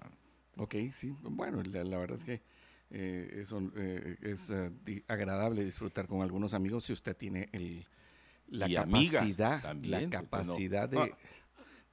Ok, 0.57 0.75
sí. 0.91 1.13
Bueno, 1.23 1.61
la, 1.63 1.97
verdad 1.97 2.17
es 2.17 2.23
que 2.23 2.41
eh, 2.91 3.39
eso, 3.41 3.61
es 4.21 4.53
agradable 5.07 5.65
disfrutar 5.65 6.07
con 6.07 6.21
algunos 6.21 6.53
amigos 6.53 6.85
si 6.85 6.93
usted 6.93 7.17
tiene 7.17 7.49
el, 7.51 7.85
la 8.47 8.69
capacidad, 8.69 9.75
la 9.81 10.09
capacidad 10.09 10.87
de... 10.87 10.99
Ah. 10.99 11.17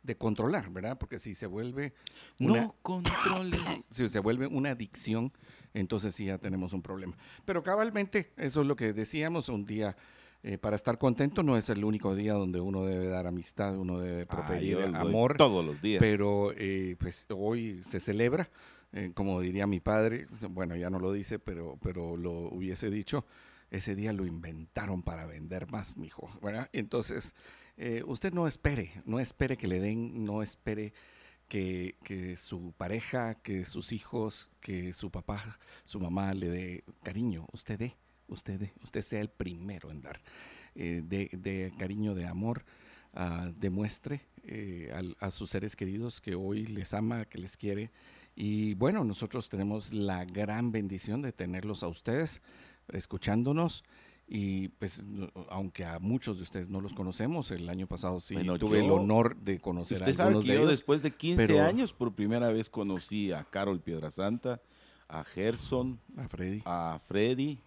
de 0.02 0.16
controlar, 0.16 0.70
¿verdad? 0.70 0.99
Porque 0.99 1.18
si 1.18 1.34
se 1.34 1.46
vuelve 1.46 1.92
una, 2.38 2.62
no 2.62 2.76
controles. 2.82 3.60
Si 3.90 4.08
se 4.08 4.18
vuelve 4.20 4.46
una 4.46 4.70
adicción, 4.70 5.32
entonces 5.74 6.14
sí 6.14 6.26
ya 6.26 6.38
tenemos 6.38 6.72
un 6.72 6.82
problema. 6.82 7.16
Pero 7.44 7.62
cabalmente, 7.62 8.32
eso 8.36 8.62
es 8.62 8.66
lo 8.66 8.76
que 8.76 8.92
decíamos, 8.92 9.48
un 9.48 9.64
día 9.64 9.96
eh, 10.42 10.56
para 10.56 10.74
estar 10.74 10.96
contento 10.96 11.42
no 11.42 11.58
es 11.58 11.68
el 11.68 11.84
único 11.84 12.14
día 12.14 12.32
donde 12.32 12.60
uno 12.60 12.86
debe 12.86 13.08
dar 13.08 13.26
amistad, 13.26 13.76
uno 13.76 13.98
debe 13.98 14.24
proferir 14.24 14.78
el 14.78 14.94
amor. 14.94 15.36
Todos 15.36 15.64
los 15.64 15.80
días. 15.82 16.00
Pero 16.00 16.52
eh, 16.56 16.96
pues 16.98 17.26
hoy 17.28 17.82
se 17.84 18.00
celebra, 18.00 18.48
eh, 18.92 19.10
como 19.12 19.40
diría 19.40 19.66
mi 19.66 19.80
padre, 19.80 20.26
bueno, 20.48 20.76
ya 20.76 20.88
no 20.88 20.98
lo 20.98 21.12
dice, 21.12 21.38
pero, 21.38 21.78
pero 21.82 22.16
lo 22.16 22.32
hubiese 22.32 22.90
dicho, 22.90 23.26
ese 23.70 23.94
día 23.94 24.14
lo 24.14 24.24
inventaron 24.24 25.02
para 25.02 25.26
vender 25.26 25.70
más, 25.70 25.98
mijo, 25.98 26.30
¿verdad? 26.42 26.70
Entonces, 26.72 27.34
usted 28.06 28.32
no 28.32 28.46
espere, 28.46 28.92
no 29.04 29.20
espere 29.20 29.56
que 29.56 29.66
le 29.66 29.80
den, 29.80 30.24
no 30.24 30.42
espere 30.42 30.92
que, 31.50 32.37
su 32.38 32.73
pareja, 32.76 33.35
que 33.35 33.64
sus 33.64 33.92
hijos, 33.92 34.49
que 34.61 34.92
su 34.92 35.11
papá, 35.11 35.59
su 35.85 35.99
mamá 35.99 36.33
le 36.33 36.49
dé 36.49 36.85
cariño. 37.02 37.47
Usted 37.52 37.78
dé, 37.78 37.97
usted 38.28 38.61
dé, 38.61 38.73
usted 38.83 39.02
sea 39.02 39.21
el 39.21 39.28
primero 39.28 39.90
en 39.90 40.00
dar. 40.00 40.21
Eh, 40.76 41.02
de, 41.04 41.73
cariño, 41.76 42.14
de 42.14 42.26
amor, 42.26 42.64
ah, 43.14 43.50
demuestre 43.57 44.23
eh, 44.45 44.92
a, 45.19 45.30
sus 45.33 45.50
seres 45.50 45.75
queridos 45.75 46.21
que 46.21 46.37
hoy 46.37 46.66
les 46.66 46.95
ama, 46.95 47.25
que 47.25 47.38
les 47.38 47.57
quiere. 47.57 47.90
Y 48.37 48.75
bueno, 48.75 49.02
nosotros 49.02 49.49
tenemos 49.49 49.92
la 49.92 50.25
gran 50.25 50.71
bendición 50.71 51.21
de 51.21 51.33
tenerlos 51.33 51.83
a 51.83 51.88
ustedes 51.88 52.42
escuchándonos 52.92 53.83
y 54.32 54.68
pues, 54.68 55.04
aunque 55.49 55.84
a 55.84 55.99
muchos 55.99 56.37
de 56.37 56.44
ustedes 56.44 56.68
no 56.68 56.80
los 56.80 56.94
conocemos, 56.94 57.50
el 57.50 57.68
año 57.68 57.88
pasado 57.88 58.20
sí 58.20 58.37
tuve 58.60 58.78
el 58.78 58.88
honor 58.88 59.37
de 59.37 59.58
conocer 59.58 60.04
a 60.04 60.06
algunos 60.06 60.44
de 60.44 60.54
ellos. 60.54 60.68
después 60.68 61.02
de 61.02 61.10
15 61.10 61.58
años 61.58 61.92
por 61.92 62.14
primera 62.14 62.49
vez 62.50 62.70
conocí 62.70 63.32
a 63.32 63.42
Carol 63.42 63.80
Piedrasanta, 63.80 64.62
a 65.08 65.25
Gerson, 65.25 65.99
a 66.16 66.28
Freddy, 66.28 66.62
a 66.64 67.00
Freddy 67.08 67.58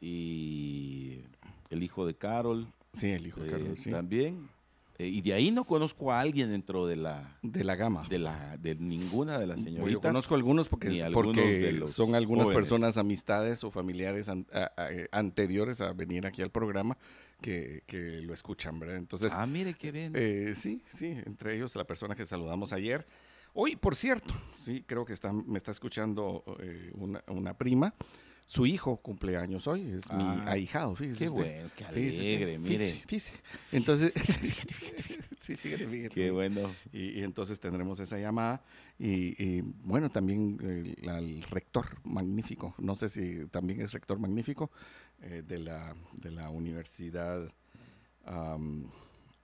y 0.00 1.20
el 1.68 1.82
hijo 1.82 2.06
de 2.06 2.14
Carol. 2.14 2.66
Sí, 2.94 3.10
el 3.10 3.26
hijo 3.26 3.42
de 3.42 3.50
Carol, 3.50 3.66
eh, 3.66 3.76
sí. 3.76 3.90
También. 3.90 4.48
Eh, 4.98 5.08
y 5.08 5.20
de 5.20 5.34
ahí 5.34 5.50
no 5.50 5.64
conozco 5.64 6.10
a 6.10 6.20
alguien 6.20 6.50
dentro 6.50 6.86
de 6.86 6.96
la 6.96 7.36
de 7.42 7.64
la 7.64 7.76
gama 7.76 8.06
de 8.08 8.18
la 8.18 8.56
de 8.56 8.74
ninguna 8.76 9.38
de 9.38 9.46
las 9.46 9.62
señoritas. 9.62 9.92
Yo 9.92 10.00
conozco 10.00 10.34
algunos 10.34 10.68
porque, 10.68 11.08
porque 11.12 11.82
son 11.86 12.14
algunas 12.14 12.48
personas 12.48 12.96
amistades 12.96 13.62
o 13.64 13.70
familiares 13.70 14.30
eh, 14.30 15.08
anteriores 15.12 15.82
a 15.82 15.92
venir 15.92 16.26
aquí 16.26 16.40
al 16.40 16.50
programa 16.50 16.96
que, 17.42 17.82
que, 17.86 18.22
lo 18.22 18.32
escuchan, 18.32 18.78
¿verdad? 18.78 18.96
Entonces 18.96 19.32
ah 19.34 19.46
mire 19.46 19.74
qué 19.74 19.92
bien. 19.92 20.12
Eh, 20.16 20.54
sí 20.54 20.82
sí 20.90 21.14
entre 21.26 21.56
ellos 21.56 21.76
la 21.76 21.84
persona 21.84 22.14
que 22.14 22.24
saludamos 22.24 22.72
ayer. 22.72 23.06
Hoy 23.52 23.76
por 23.76 23.96
cierto 23.96 24.32
sí 24.62 24.82
creo 24.86 25.04
que 25.04 25.12
está 25.12 25.30
me 25.32 25.58
está 25.58 25.72
escuchando 25.72 26.42
una, 26.94 27.22
una 27.28 27.52
prima 27.52 27.94
su 28.46 28.64
hijo 28.64 28.96
cumpleaños 28.98 29.66
hoy, 29.66 29.82
es 29.82 30.10
mi 30.12 30.22
ah, 30.22 30.44
ahijado, 30.46 30.94
fíjese. 30.94 31.18
Qué 31.18 31.28
bueno, 31.28 31.68
qué 31.76 31.84
alegre, 31.84 32.58
mire. 32.58 32.92
Fíjese, 33.06 33.34
Entonces, 33.72 34.12
sí, 35.38 35.56
fíjate, 35.56 35.86
fíjate. 35.86 36.14
Qué 36.14 36.30
bueno. 36.30 36.72
Y, 36.92 37.22
entonces 37.22 37.58
tendremos 37.58 37.98
esa 37.98 38.18
llamada. 38.18 38.62
Y, 38.98 39.60
bueno, 39.82 40.10
también 40.10 40.58
el, 41.02 41.42
rector 41.42 41.86
magnífico, 42.04 42.74
no 42.78 42.94
sé 42.94 43.08
si 43.08 43.46
también 43.48 43.82
es 43.82 43.92
rector 43.92 44.18
magnífico 44.18 44.70
eh, 45.20 45.42
de, 45.46 45.58
la, 45.58 45.94
de 46.14 46.30
la 46.30 46.48
Universidad. 46.48 47.52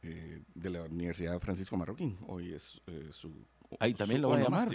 Eh, 0.05 0.43
de 0.53 0.71
la 0.71 0.83
Universidad 0.83 1.39
Francisco 1.39 1.77
Marroquín. 1.77 2.19
Hoy 2.27 2.53
es 2.53 2.81
eh, 2.89 3.11
su 3.13 3.47
Ahí 3.81 3.95
también 3.95 4.23
lo 4.23 4.29
voy 4.29 4.41
a 4.41 4.45
llamar. 4.45 4.69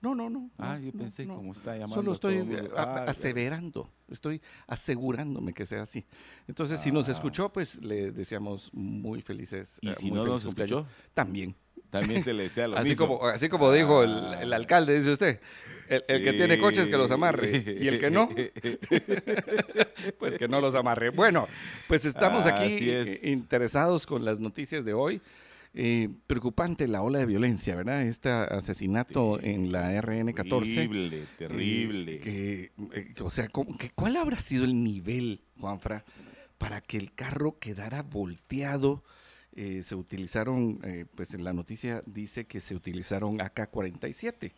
No, 0.00 0.14
no, 0.14 0.30
no. 0.30 0.50
Ah, 0.58 0.78
yo 0.78 0.92
pensé 0.92 1.26
cómo 1.26 1.52
está 1.52 1.72
llamando. 1.72 1.94
Solo 1.94 2.12
estoy 2.12 2.68
aseverando, 2.76 3.90
estoy 4.08 4.40
asegurándome 4.66 5.52
que 5.52 5.66
sea 5.66 5.82
así. 5.82 6.04
Entonces, 6.46 6.80
si 6.80 6.92
nos 6.92 7.08
ah. 7.08 7.12
escuchó, 7.12 7.52
pues 7.52 7.82
le 7.82 8.12
deseamos 8.12 8.70
muy 8.72 9.22
felices. 9.22 9.78
¿Y 9.80 9.90
eh, 9.90 9.94
si 9.94 10.10
no 10.10 10.24
nos 10.24 10.44
escuchó? 10.44 10.86
También. 11.14 11.56
También 11.90 12.22
se 12.22 12.32
le 12.32 12.44
desea 12.44 12.68
lo 12.68 12.76
así 12.78 12.90
mismo. 12.90 13.06
Como, 13.06 13.26
así 13.26 13.48
como 13.48 13.72
dijo 13.72 14.02
el, 14.02 14.52
alcalde, 14.52 14.96
dice 14.96 15.12
usted. 15.12 15.40
El, 15.88 16.02
que 16.22 16.32
tiene 16.34 16.58
coches 16.58 16.86
que 16.86 16.98
los 16.98 17.10
amarre. 17.10 17.76
Y 17.80 17.88
el 17.88 17.98
que 17.98 18.10
no, 18.10 18.28
pues 20.18 20.36
que 20.36 20.46
no 20.46 20.60
los 20.60 20.74
amarre. 20.74 21.10
Bueno, 21.10 21.48
pues 21.86 22.04
estamos 22.04 22.44
aquí 22.46 22.90
interesados 23.22 24.06
con 24.06 24.24
las 24.24 24.38
noticias 24.38 24.84
de 24.84 24.92
hoy. 24.92 25.22
Eh, 25.74 26.08
preocupante 26.26 26.88
la 26.88 27.02
ola 27.02 27.18
de 27.18 27.26
violencia, 27.26 27.76
¿verdad? 27.76 28.02
Este 28.02 28.30
asesinato 28.30 29.38
en 29.40 29.70
la 29.70 29.92
RN14. 30.00 30.74
Terrible, 30.74 31.26
terrible. 31.36 32.20
Eh, 32.24 32.70
que, 33.14 33.22
o 33.22 33.30
sea, 33.30 33.48
¿cuál 33.94 34.16
habrá 34.16 34.40
sido 34.40 34.64
el 34.64 34.82
nivel, 34.82 35.42
Juanfra, 35.60 36.04
para 36.56 36.80
que 36.80 36.96
el 36.96 37.12
carro 37.12 37.58
quedara 37.58 38.02
volteado? 38.02 39.04
Eh, 39.54 39.82
se 39.82 39.94
utilizaron, 39.94 40.80
pues 41.14 41.34
en 41.34 41.44
la 41.44 41.52
noticia 41.52 42.02
dice 42.06 42.46
que 42.46 42.60
se 42.60 42.74
utilizaron 42.74 43.38
AK-47. 43.38 44.52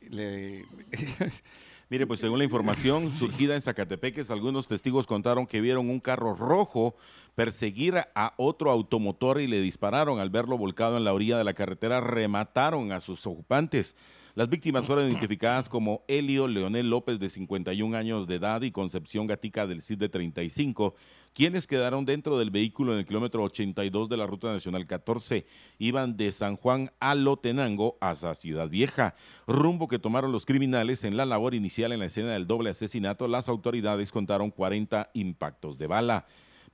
Mire, 1.88 2.04
pues 2.04 2.18
según 2.18 2.38
la 2.38 2.44
información 2.44 3.12
surgida 3.12 3.54
en 3.54 3.62
Zacatepeques, 3.62 4.32
algunos 4.32 4.66
testigos 4.66 5.06
contaron 5.06 5.46
que 5.46 5.60
vieron 5.60 5.88
un 5.88 6.00
carro 6.00 6.34
rojo 6.34 6.96
perseguir 7.36 7.94
a 8.16 8.34
otro 8.38 8.72
automotor 8.72 9.40
y 9.40 9.46
le 9.46 9.60
dispararon. 9.60 10.18
Al 10.18 10.30
verlo 10.30 10.58
volcado 10.58 10.96
en 10.96 11.04
la 11.04 11.14
orilla 11.14 11.38
de 11.38 11.44
la 11.44 11.54
carretera, 11.54 12.00
remataron 12.00 12.90
a 12.90 12.98
sus 12.98 13.24
ocupantes. 13.28 13.94
Las 14.36 14.50
víctimas 14.50 14.84
fueron 14.84 15.06
identificadas 15.06 15.66
como 15.66 16.04
Elio 16.08 16.46
Leonel 16.46 16.90
López, 16.90 17.18
de 17.18 17.30
51 17.30 17.96
años 17.96 18.26
de 18.26 18.34
edad, 18.34 18.60
y 18.60 18.70
Concepción 18.70 19.26
Gatica 19.26 19.66
del 19.66 19.80
CID 19.80 19.96
de 19.96 20.08
35, 20.10 20.94
quienes 21.32 21.66
quedaron 21.66 22.04
dentro 22.04 22.38
del 22.38 22.50
vehículo 22.50 22.92
en 22.92 22.98
el 22.98 23.06
kilómetro 23.06 23.42
82 23.44 24.10
de 24.10 24.16
la 24.18 24.26
Ruta 24.26 24.52
Nacional 24.52 24.86
14. 24.86 25.46
Iban 25.78 26.18
de 26.18 26.32
San 26.32 26.56
Juan 26.56 26.92
a 27.00 27.14
Lotenango 27.14 27.96
hacia 28.02 28.34
Ciudad 28.34 28.68
Vieja, 28.68 29.14
rumbo 29.46 29.88
que 29.88 29.98
tomaron 29.98 30.32
los 30.32 30.44
criminales 30.44 31.04
en 31.04 31.16
la 31.16 31.24
labor 31.24 31.54
inicial 31.54 31.92
en 31.92 32.00
la 32.00 32.04
escena 32.04 32.32
del 32.32 32.46
doble 32.46 32.68
asesinato. 32.68 33.28
Las 33.28 33.48
autoridades 33.48 34.12
contaron 34.12 34.50
40 34.50 35.12
impactos 35.14 35.78
de 35.78 35.86
bala 35.86 36.26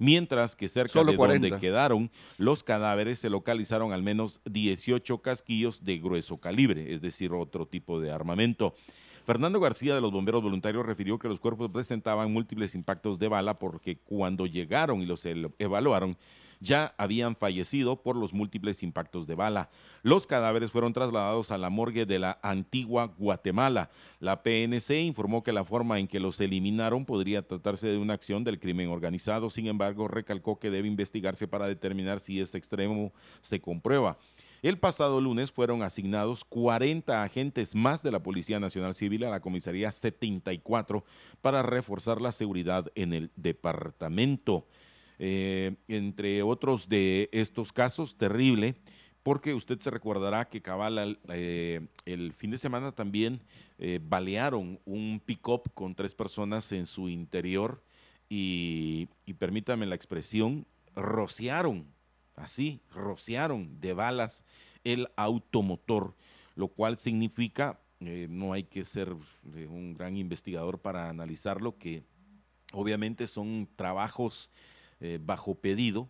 mientras 0.03 0.57
que 0.57 0.69
cerca 0.69 1.05
de 1.05 1.17
donde 1.17 1.59
quedaron 1.59 2.11
los 2.37 2.65
cadáveres 2.65 3.21
se 3.21 3.31
localizaron 3.31 3.93
al 3.93 4.03
menos 4.03 4.41
18 4.45 5.19
casquillos 5.19 5.85
de 5.85 5.99
grueso 5.99 6.39
calibre, 6.39 6.93
es 6.93 7.01
decir, 7.01 7.33
otro 7.33 7.67
tipo 7.67 8.01
de 8.01 8.11
armamento. 8.11 8.75
Fernando 9.25 9.61
García 9.61 9.95
de 9.95 10.01
los 10.01 10.11
bomberos 10.11 10.43
voluntarios 10.43 10.85
refirió 10.85 11.19
que 11.19 11.29
los 11.29 11.39
cuerpos 11.39 11.71
presentaban 11.71 12.33
múltiples 12.33 12.75
impactos 12.75 13.21
de 13.21 13.29
bala 13.29 13.61
porque 13.61 13.97
cuando 13.97 14.47
llegaron 14.47 15.01
y 15.01 15.07
los 15.07 15.25
evaluaron, 15.59 16.17
ya 16.63 16.95
habían 16.97 17.35
fallecido 17.35 18.03
por 18.03 18.17
los 18.17 18.33
múltiples 18.33 18.83
impactos 18.83 19.27
de 19.27 19.35
bala. 19.35 19.69
Los 20.03 20.27
cadáveres 20.27 20.71
fueron 20.71 20.93
trasladados 20.93 21.51
a 21.51 21.59
la 21.59 21.71
morgue 21.71 22.07
de 22.07 22.21
la 22.21 22.39
antigua 22.43 23.13
Guatemala. 23.19 23.91
La 24.21 24.43
PNC 24.43 25.03
informó 25.03 25.43
que 25.43 25.53
la 25.53 25.65
forma 25.65 25.99
en 25.99 26.07
que 26.07 26.21
los 26.21 26.41
eliminaron 26.41 27.05
podría 27.05 27.43
tratarse 27.43 27.89
de 27.89 27.99
una 27.99 28.15
acción 28.15 28.45
del 28.45 28.61
crimen 28.61 28.89
organizado, 28.89 29.51
sin 29.51 29.67
embargo 29.67 30.07
recalcó 30.07 30.59
que 30.59 30.71
debe 30.71 30.89
investigarse 30.89 31.49
para 31.49 31.67
determinar 31.67 32.21
si 32.21 32.41
este 32.41 32.59
extremo 32.59 33.13
se 33.41 33.61
comprueba. 33.61 34.17
El 34.63 34.79
pasado 34.79 35.21
lunes 35.21 35.51
fueron 35.51 35.83
asignados 35.83 36.45
40 36.45 37.25
agentes 37.25 37.75
más 37.75 38.05
de 38.05 38.13
la 38.13 38.23
Policía 38.23 38.61
Nacional 38.61 38.95
Civil 38.95 39.25
a 39.25 39.31
la 39.31 39.41
Comisaría 39.41 39.91
74 39.91 41.05
para 41.41 41.65
reforzar 41.65 42.21
la 42.21 42.31
seguridad 42.31 42.87
en 42.95 43.13
el 43.13 43.33
departamento. 43.35 44.69
Eh, 45.25 45.77
entre 45.87 46.43
otros 46.43 46.89
de 46.89 47.31
estos 47.31 47.73
casos, 47.73 48.17
terrible, 48.19 48.75
porque 49.23 49.55
usted 49.55 49.79
se 49.79 49.89
recordará 49.89 50.49
que 50.49 50.63
cabal 50.63 51.21
eh, 51.29 51.87
el 52.07 52.33
fin 52.33 52.51
de 52.51 52.59
semana 52.59 52.91
también 52.91 53.41
eh, 53.79 54.01
balearon 54.03 54.81
un 54.85 55.23
pick-up 55.25 55.73
con 55.75 55.95
tres 55.95 56.17
personas 56.17 56.73
en 56.73 56.87
su 56.87 57.09
interior 57.09 57.85
y, 58.29 59.07
y 59.25 59.35
permítame 59.35 59.87
la 59.87 59.95
expresión, 59.95 60.67
rociaron, 60.97 61.87
así, 62.35 62.81
rociaron 62.91 63.81
de 63.81 63.93
balas 63.93 64.45
el 64.83 65.07
automotor, 65.15 66.17
lo 66.57 66.67
cual 66.67 66.99
significa, 66.99 67.79
no 68.01 68.53
hay 68.53 68.65
que 68.65 68.83
ser 68.83 69.15
un 69.45 69.95
gran 69.95 70.17
investigador 70.17 70.81
para 70.81 71.09
analizarlo, 71.09 71.79
que 71.79 72.03
obviamente 72.73 73.29
son 73.29 73.69
trabajos 73.77 74.51
eh, 75.05 75.19
bajo 75.21 75.57
pedido 75.57 76.09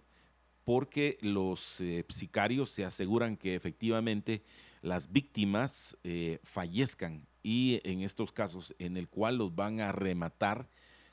porque 0.64 1.16
los 1.22 1.80
eh, 1.80 2.04
sicarios 2.10 2.68
se 2.68 2.84
aseguran 2.84 3.38
que 3.38 3.54
efectivamente 3.54 4.42
las 4.82 5.10
víctimas 5.10 5.96
eh, 6.04 6.40
fallezcan 6.42 7.26
y 7.42 7.80
en 7.84 8.02
estos 8.02 8.32
casos 8.32 8.74
en 8.78 8.98
el 8.98 9.08
cual 9.08 9.38
los 9.38 9.54
van 9.54 9.80
a 9.80 9.92
rematar 9.92 10.68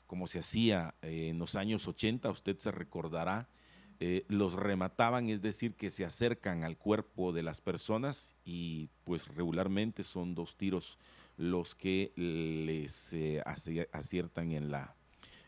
como 0.06 0.26
se 0.26 0.40
hacía 0.40 0.94
en 1.00 1.38
los 1.38 1.54
años 1.54 1.88
80, 1.88 2.30
usted 2.30 2.58
se 2.58 2.70
recordará, 2.70 3.48
los 4.26 4.54
remataban, 4.54 5.30
es 5.30 5.40
decir, 5.40 5.76
que 5.76 5.88
se 5.88 6.04
acercan 6.04 6.64
al 6.64 6.76
cuerpo 6.76 7.32
de 7.32 7.44
las 7.44 7.60
personas 7.60 8.34
y 8.44 8.88
pues 9.04 9.28
regularmente 9.28 10.02
son 10.02 10.34
dos 10.34 10.56
tiros 10.56 10.98
los 11.36 11.76
que 11.76 12.12
les 12.16 13.14
aciertan 13.44 14.50
en 14.50 14.72
la, 14.72 14.96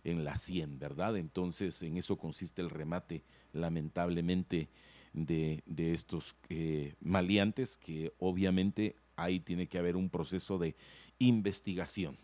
en 0.04 0.24
la 0.24 0.36
100, 0.36 0.78
¿verdad? 0.78 1.16
Entonces 1.16 1.82
en 1.82 1.96
eso 1.96 2.16
consiste 2.16 2.62
el 2.62 2.70
remate, 2.70 3.22
lamentablemente, 3.52 4.68
de, 5.12 5.62
estos 5.76 6.36
eh, 6.48 6.94
maleantes, 7.00 7.76
que 7.76 8.12
obviamente 8.18 8.96
ahí 9.16 9.40
tiene 9.40 9.68
que 9.68 9.78
haber 9.78 9.96
un 9.96 10.08
proceso 10.08 10.58
de 10.58 10.74
investigación. 11.18 12.16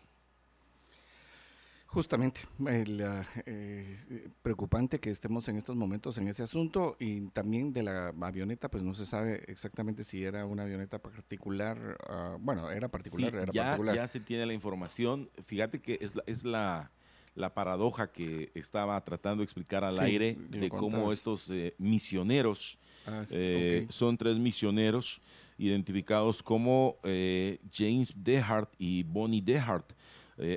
Justamente, 1.85 2.41
eh, 2.67 3.25
eh, 3.47 4.29
preocupante 4.43 4.99
que 4.99 5.09
estemos 5.09 5.47
en 5.49 5.55
estos 5.57 5.75
momentos 5.75 6.19
en 6.19 6.27
ese 6.27 6.43
asunto 6.43 6.95
y 6.99 7.21
también 7.29 7.73
de 7.73 7.81
la 7.81 8.13
avioneta, 8.21 8.69
pues 8.69 8.83
no 8.83 8.93
se 8.93 9.07
sabe 9.07 9.43
exactamente 9.47 10.03
si 10.03 10.23
era 10.23 10.45
una 10.45 10.63
avioneta 10.63 10.99
particular, 10.99 11.97
ah, 12.07 12.37
bueno, 12.39 12.69
era 12.69 12.89
particular, 12.89 13.33
era 13.33 13.51
ya, 13.51 13.63
particular. 13.63 13.95
Ya 13.95 14.07
se 14.07 14.19
tiene 14.19 14.45
la 14.45 14.53
información, 14.53 15.31
fíjate 15.47 15.81
que 15.81 15.97
es 15.99 16.13
es 16.27 16.43
la 16.43 16.91
la 17.35 17.53
paradoja 17.53 18.11
que 18.11 18.51
estaba 18.53 18.99
tratando 19.03 19.41
de 19.41 19.45
explicar 19.45 19.83
al 19.83 19.99
aire 19.99 20.37
de 20.49 20.69
cómo 20.69 21.11
estos 21.11 21.49
eh, 21.49 21.73
misioneros, 21.77 22.77
ah, 23.05 23.23
eh, 23.31 23.87
son 23.89 24.17
tres 24.17 24.37
misioneros 24.37 25.21
identificados 25.57 26.41
como 26.41 26.97
eh, 27.03 27.59
James 27.71 28.13
Dehart 28.15 28.73
y 28.77 29.03
Bonnie 29.03 29.41
Dehart, 29.41 29.93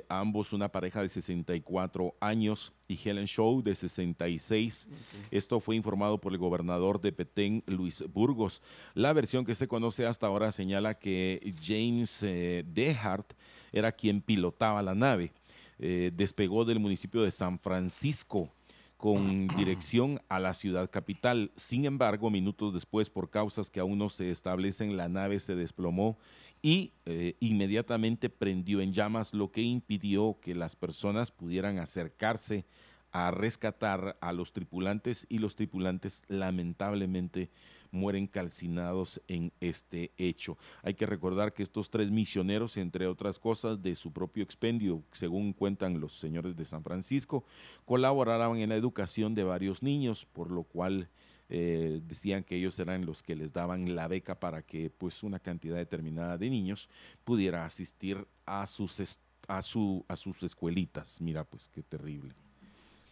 ambos 0.07 0.53
una 0.53 0.69
pareja 0.69 1.01
de 1.01 1.09
64 1.09 2.15
años, 2.21 2.71
y 2.87 2.97
Helen 3.03 3.25
Shaw 3.25 3.61
de 3.61 3.75
66. 3.75 4.87
Esto 5.29 5.59
fue 5.59 5.75
informado 5.75 6.21
por 6.21 6.31
el 6.31 6.37
gobernador 6.37 7.01
de 7.01 7.11
Petén, 7.11 7.65
Luis 7.67 8.01
Burgos. 8.13 8.61
La 8.93 9.11
versión 9.11 9.43
que 9.43 9.55
se 9.55 9.67
conoce 9.67 10.05
hasta 10.05 10.27
ahora 10.27 10.53
señala 10.53 10.97
que 10.97 11.53
James 11.61 12.21
Dehart 12.21 13.33
era 13.73 13.91
quien 13.91 14.21
pilotaba 14.21 14.81
la 14.81 14.95
nave 14.95 15.33
eh, 15.79 16.11
despegó 16.15 16.65
del 16.65 16.79
municipio 16.79 17.21
de 17.23 17.31
San 17.31 17.59
Francisco 17.59 18.53
con 18.97 19.47
dirección 19.57 20.21
a 20.29 20.39
la 20.39 20.53
ciudad 20.53 20.89
capital. 20.89 21.51
Sin 21.55 21.85
embargo, 21.85 22.29
minutos 22.29 22.73
después, 22.73 23.09
por 23.09 23.29
causas 23.29 23.69
que 23.69 23.79
aún 23.79 23.97
no 23.97 24.09
se 24.09 24.31
establecen, 24.31 24.97
la 24.97 25.09
nave 25.09 25.39
se 25.39 25.55
desplomó 25.55 26.17
y 26.61 26.93
eh, 27.05 27.35
inmediatamente 27.41 28.29
prendió 28.29 28.79
en 28.79 28.93
llamas, 28.93 29.33
lo 29.33 29.51
que 29.51 29.61
impidió 29.61 30.39
que 30.41 30.55
las 30.55 30.75
personas 30.75 31.31
pudieran 31.31 31.77
acercarse 31.77 32.65
a 33.11 33.29
rescatar 33.31 34.17
a 34.21 34.33
los 34.33 34.53
tripulantes 34.53 35.27
y 35.29 35.37
los 35.37 35.55
tripulantes 35.55 36.23
lamentablemente 36.27 37.51
mueren 37.93 38.27
calcinados 38.27 39.21
en 39.27 39.53
este 39.61 40.11
hecho. 40.17 40.57
Hay 40.81 40.95
que 40.95 41.05
recordar 41.05 41.53
que 41.53 41.63
estos 41.63 41.89
tres 41.89 42.11
misioneros, 42.11 42.75
entre 42.77 43.07
otras 43.07 43.39
cosas, 43.39 43.81
de 43.81 43.95
su 43.95 44.11
propio 44.11 44.43
expendio, 44.43 45.03
según 45.11 45.53
cuentan 45.53 45.99
los 45.99 46.17
señores 46.17 46.55
de 46.55 46.65
San 46.65 46.83
Francisco, 46.83 47.45
colaboraban 47.85 48.57
en 48.59 48.69
la 48.69 48.75
educación 48.75 49.35
de 49.35 49.43
varios 49.43 49.83
niños, 49.83 50.25
por 50.25 50.51
lo 50.51 50.63
cual 50.63 51.09
eh, 51.49 52.01
decían 52.07 52.43
que 52.43 52.55
ellos 52.55 52.79
eran 52.79 53.05
los 53.05 53.21
que 53.21 53.35
les 53.35 53.53
daban 53.53 53.95
la 53.95 54.07
beca 54.07 54.39
para 54.39 54.63
que 54.63 54.89
pues 54.89 55.21
una 55.23 55.39
cantidad 55.39 55.75
determinada 55.75 56.37
de 56.37 56.49
niños 56.49 56.89
pudiera 57.23 57.65
asistir 57.65 58.25
a 58.45 58.65
sus, 58.65 59.19
a 59.47 59.61
su, 59.61 60.03
a 60.07 60.15
sus 60.15 60.41
escuelitas. 60.41 61.21
Mira, 61.21 61.43
pues 61.43 61.69
qué 61.69 61.83
terrible. 61.83 62.33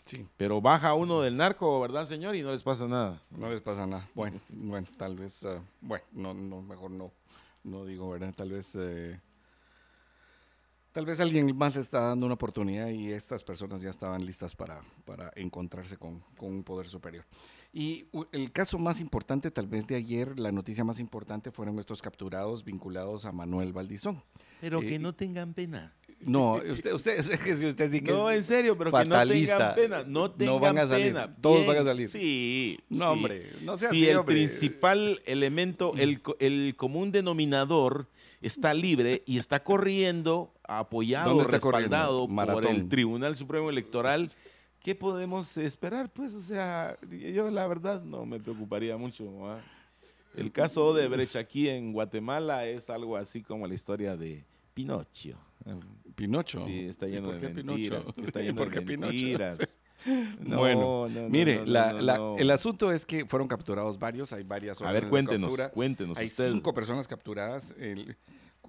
Sí. 0.05 0.25
Pero 0.37 0.61
baja 0.61 0.93
uno 0.93 1.21
del 1.21 1.37
narco, 1.37 1.79
¿verdad, 1.79 2.05
señor? 2.05 2.35
Y 2.35 2.41
no 2.41 2.51
les 2.51 2.63
pasa 2.63 2.87
nada. 2.87 3.21
No 3.29 3.49
les 3.49 3.61
pasa 3.61 3.85
nada. 3.85 4.07
Bueno, 4.15 4.39
bueno, 4.49 4.87
tal 4.97 5.15
vez, 5.15 5.43
uh, 5.43 5.61
bueno, 5.81 6.05
no, 6.11 6.33
no, 6.33 6.61
mejor 6.61 6.91
no, 6.91 7.11
no 7.63 7.85
digo, 7.85 8.09
¿verdad? 8.09 8.33
Tal 8.35 8.51
vez, 8.51 8.75
eh, 8.79 9.19
tal 10.91 11.05
vez 11.05 11.19
alguien 11.19 11.55
más 11.55 11.75
le 11.75 11.81
está 11.81 12.01
dando 12.01 12.25
una 12.25 12.35
oportunidad 12.35 12.87
y 12.89 13.11
estas 13.11 13.43
personas 13.43 13.81
ya 13.81 13.89
estaban 13.89 14.25
listas 14.25 14.55
para, 14.55 14.81
para 15.05 15.31
encontrarse 15.35 15.97
con, 15.97 16.19
con 16.37 16.49
un 16.49 16.63
poder 16.63 16.87
superior. 16.87 17.25
Y 17.73 18.07
el 18.33 18.51
caso 18.51 18.77
más 18.79 18.99
importante, 18.99 19.49
tal 19.49 19.67
vez 19.67 19.87
de 19.87 19.95
ayer, 19.95 20.37
la 20.37 20.51
noticia 20.51 20.83
más 20.83 20.99
importante 20.99 21.51
fueron 21.51 21.79
estos 21.79 22.01
capturados 22.01 22.65
vinculados 22.65 23.23
a 23.23 23.31
Manuel 23.31 23.71
Valdizón. 23.71 24.21
Pero 24.59 24.81
que 24.81 24.95
eh, 24.95 24.99
no 24.99 25.13
tengan 25.13 25.53
pena. 25.53 25.93
No, 26.25 26.55
usted, 26.55 26.93
usted, 26.93 27.19
usted 27.19 27.39
sí 27.91 28.01
que 28.01 28.11
No, 28.11 28.29
en 28.29 28.43
serio, 28.43 28.77
pero 28.77 28.91
que 28.91 29.05
no 29.05 29.27
tengan 29.27 29.75
pena. 29.75 30.03
No 30.05 30.31
tengan 30.31 30.61
van 30.61 30.77
a 30.77 30.87
salir, 30.87 31.07
pena. 31.07 31.35
Todos 31.41 31.65
van 31.65 31.77
a 31.77 31.83
salir. 31.83 32.07
Sí. 32.07 32.79
No, 32.89 33.11
hombre. 33.11 33.51
No 33.61 33.77
sea 33.77 33.89
si 33.89 34.07
el 34.07 34.23
principal 34.23 35.21
elemento, 35.25 35.93
el, 35.97 36.21
el, 36.39 36.75
común 36.75 37.11
denominador 37.11 38.07
está 38.41 38.73
libre 38.73 39.23
y 39.25 39.37
está 39.37 39.63
corriendo 39.63 40.53
apoyado, 40.63 41.43
respaldado 41.43 42.27
por 42.27 42.65
el 42.65 42.87
Tribunal 42.87 43.35
Supremo 43.35 43.69
Electoral, 43.69 44.31
¿qué 44.81 44.95
podemos 44.95 45.57
esperar? 45.57 46.09
Pues, 46.11 46.33
o 46.33 46.41
sea, 46.41 46.97
yo 47.09 47.49
la 47.51 47.67
verdad 47.67 48.03
no 48.03 48.25
me 48.25 48.39
preocuparía 48.39 48.97
mucho. 48.97 49.29
¿ah? 49.47 49.61
El 50.35 50.51
caso 50.51 50.93
de 50.93 51.07
Brecht 51.07 51.35
aquí 51.35 51.67
en 51.67 51.93
Guatemala 51.93 52.65
es 52.65 52.89
algo 52.89 53.17
así 53.17 53.41
como 53.41 53.67
la 53.67 53.73
historia 53.73 54.15
de 54.15 54.45
Pinocho. 54.73 55.37
Pinocho. 56.15 56.65
Sí, 56.65 56.87
está 56.87 57.07
lleno 57.07 57.31
de 57.31 57.49
mentiras. 57.49 58.03
Está 58.17 58.41
lleno 58.41 58.65
de 58.65 58.97
mentiras. 58.97 59.77
bueno, 60.39 61.07
mire, 61.29 61.63
el 61.63 62.51
asunto 62.51 62.91
es 62.91 63.05
que 63.05 63.25
fueron 63.25 63.47
capturados 63.47 63.99
varios, 63.99 64.33
hay 64.33 64.43
varias 64.43 64.81
A 64.81 64.91
ver, 64.91 65.07
cuéntenos, 65.07 65.57
cuéntenos. 65.69 66.17
Hay 66.17 66.29
cinco 66.29 66.73
personas 66.73 67.07
capturadas. 67.07 67.75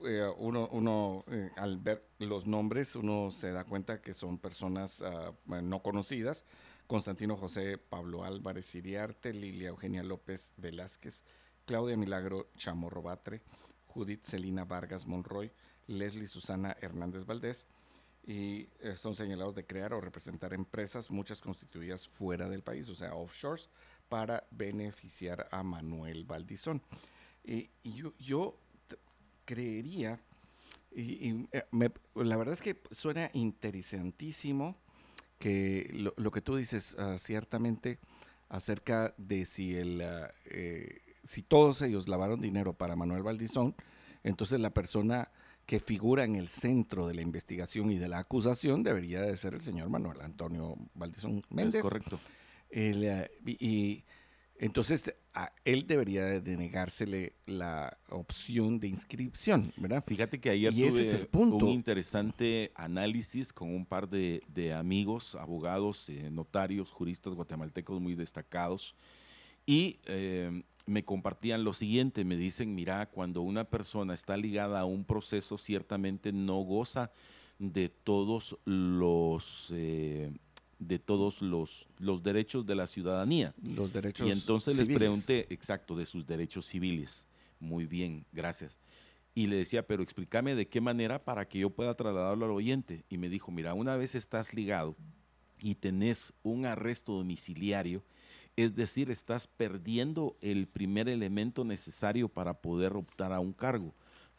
Eh, 0.05 0.27
uno, 0.39 0.69
uno 0.73 1.25
eh, 1.31 1.51
al 1.57 1.79
ver 1.79 2.09
los 2.19 2.47
nombres, 2.47 2.97
uno 2.97 3.31
se 3.31 3.53
da 3.53 3.65
cuenta 3.65 4.01
que 4.01 4.15
son 4.15 4.39
personas 4.39 5.03
ah, 5.03 5.33
no 5.47 5.83
conocidas. 5.83 6.45
Constantino 6.87 7.37
José 7.37 7.79
Pablo 7.79 8.25
Álvarez 8.25 8.75
Iriarte, 8.75 9.33
Lilia 9.33 9.69
Eugenia 9.69 10.03
López 10.03 10.53
Velázquez, 10.57 11.25
Claudia 11.65 11.97
Milagro 11.97 12.51
Chamorro 12.57 13.01
Batre, 13.01 13.43
Judith 13.87 14.25
Celina 14.25 14.65
Vargas 14.65 15.07
Monroy, 15.07 15.53
Leslie 15.87 16.27
Susana 16.27 16.77
Hernández 16.81 17.25
Valdés, 17.25 17.67
y 18.25 18.69
eh, 18.81 18.95
son 18.95 19.17
señalados 19.17 19.55
de 19.55 19.67
crear 19.67 19.93
o 19.93 20.01
representar 20.01 20.55
empresas, 20.55 21.11
muchas 21.11 21.41
constituidas 21.41 22.07
fuera 22.07 22.49
del 22.49 22.63
país, 22.63 22.89
o 22.89 22.95
sea, 22.95 23.15
offshores, 23.15 23.69
para 24.09 24.47
beneficiar 24.51 25.49
a 25.51 25.63
Manuel 25.63 26.25
Valdizón. 26.25 26.83
y 27.45 27.69
yo, 28.19 28.57
creería 29.45 30.21
Y, 30.95 31.49
eh, 31.53 31.65
la 32.15 32.37
verdad 32.37 32.55
es 32.55 32.61
que 32.61 32.81
suena 32.91 33.31
interesantísimo 33.33 34.77
que 35.39 35.91
lo, 36.17 36.31
que 36.31 36.43
tú 36.43 36.57
dices 36.57 36.95
uh, 36.99 37.19
ciertamente 37.19 37.99
acerca 38.49 39.15
de 39.17 39.47
si, 39.47 39.75
el, 39.75 40.03
uh, 40.03 40.29
eh, 40.45 41.01
si 41.25 41.43
todos 41.43 41.83
ellos 41.83 42.09
lavaron 42.09 42.41
dinero 42.41 42.75
para 42.75 42.95
Manuel 42.95 43.23
Valdizón, 43.23 43.75
entonces 44.23 44.61
la 44.61 44.71
persona 44.71 45.31
que 45.67 45.81
figura 45.81 46.25
en 46.25 46.37
el 46.37 46.49
centro 46.49 47.07
de 47.07 47.15
la 47.15 47.23
investigación 47.23 47.91
y 47.91 47.99
de 47.99 48.09
la 48.09 48.19
acusación 48.19 48.83
debería 48.83 49.23
de 49.23 49.37
ser 49.37 49.55
el 49.55 49.61
señor 49.61 49.89
Manuel 49.89 50.21
Antonio 50.21 50.77
Valdizón 50.95 51.43
Méndez. 51.51 51.77
Es 51.77 51.83
correcto. 51.83 52.19
Uh, 52.75 53.27
y 53.47 54.05
entonces, 54.63 55.13
a 55.35 55.53
él 55.65 55.89
debería 55.89 56.41
denegársele 56.41 57.35
la 57.47 57.99
opción 58.11 58.79
de 58.79 58.87
inscripción, 58.87 59.73
¿verdad? 59.77 60.05
Fíjate 60.07 60.41
que 60.41 60.51
ayer 60.51 60.73
tuve 60.73 61.29
un 61.33 61.69
interesante 61.71 62.71
análisis 62.77 63.53
con 63.53 63.75
un 63.75 63.85
par 63.85 64.09
de, 64.09 64.73
amigos, 64.73 65.35
abogados, 65.35 66.09
eh, 66.11 66.31
notarios, 66.31 66.93
juristas 66.93 67.35
guatemaltecos 67.35 68.01
muy 68.01 68.15
destacados, 68.15 68.95
y 69.67 69.99
eh, 70.07 70.63
me 70.93 71.05
compartían 71.05 71.65
lo 71.65 71.73
siguiente, 71.73 72.25
me 72.25 72.37
dicen, 72.37 72.75
mira, 72.75 73.07
cuando 73.07 73.43
una 73.43 73.65
persona 73.65 74.15
está 74.15 74.37
ligada 74.37 74.81
a 74.81 74.85
un 74.85 75.05
proceso, 75.05 75.59
ciertamente 75.59 76.33
no 76.33 76.61
goza 76.61 77.11
de 77.59 77.89
todos 77.89 78.57
los... 78.65 79.73
Eh, 79.75 80.31
de 80.79 80.99
todos 80.99 81.43
los, 81.43 81.89
los 82.01 82.25
derechos 82.25 82.67
de 82.67 82.75
la 82.75 82.89
ciudadanía. 82.89 83.55
Los 83.63 83.93
derechos 83.93 84.27
Y 84.27 84.33
entonces 84.33 84.77
les 84.77 84.89
pregunté, 84.89 85.47
exacto, 85.51 85.95
de 85.95 86.05
sus 86.05 86.27
derechos 86.27 86.67
civiles. 86.67 87.29
Muy 87.61 87.87
bien, 87.87 88.27
gracias. 88.33 88.81
Y 89.33 89.47
le 89.47 89.57
decía, 89.57 89.87
pero 89.87 90.03
explícame 90.03 90.57
de 90.57 90.67
qué 90.67 90.81
manera 90.81 91.25
para 91.25 91.47
que 91.47 91.61
yo 91.61 91.71
pueda 91.71 91.95
trasladarlo 91.95 92.47
al 92.47 92.51
oyente. 92.51 93.05
Y 93.09 93.17
me 93.17 93.29
dijo, 93.29 93.53
mira, 93.53 93.75
una 93.75 93.97
vez 93.97 94.17
estás 94.17 94.55
ligado 94.55 94.97
y 95.61 95.77
tenés 95.77 96.33
un 96.43 96.67
arresto 96.67 97.13
domiciliario, 97.13 98.03
es 98.57 98.75
decir, 98.75 99.11
estás 99.11 99.47
perdiendo 99.47 100.37
el 100.41 100.67
primer 100.67 101.09
elemento 101.09 101.65
necesario 101.65 102.29
para 102.29 102.55
poder 102.55 102.95
optar 102.97 103.33
a 103.33 103.41
un 103.41 103.53
cargo, 103.53 103.95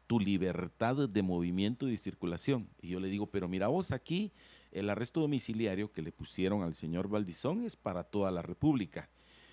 tu 0.08 0.20
libertad 0.20 1.10
de 1.10 1.22
movimiento 1.24 1.90
y 1.90 1.98
circulación. 1.98 2.68
Y 2.82 2.90
yo 2.90 3.00
le 3.00 3.08
digo, 3.08 3.28
pero 3.28 3.48
mira 3.48 3.68
vos 3.68 3.92
aquí 3.92 4.32
el 4.72 4.90
arresto 4.90 5.22
domiciliario 5.22 5.92
que 5.92 6.02
le 6.02 6.12
pusieron 6.12 6.64
al 6.64 6.74
señor 6.74 7.08
Valdizón 7.08 7.64
es 7.64 7.76
para 7.76 8.04
toda 8.04 8.32
la 8.32 8.42
República. 8.42 9.10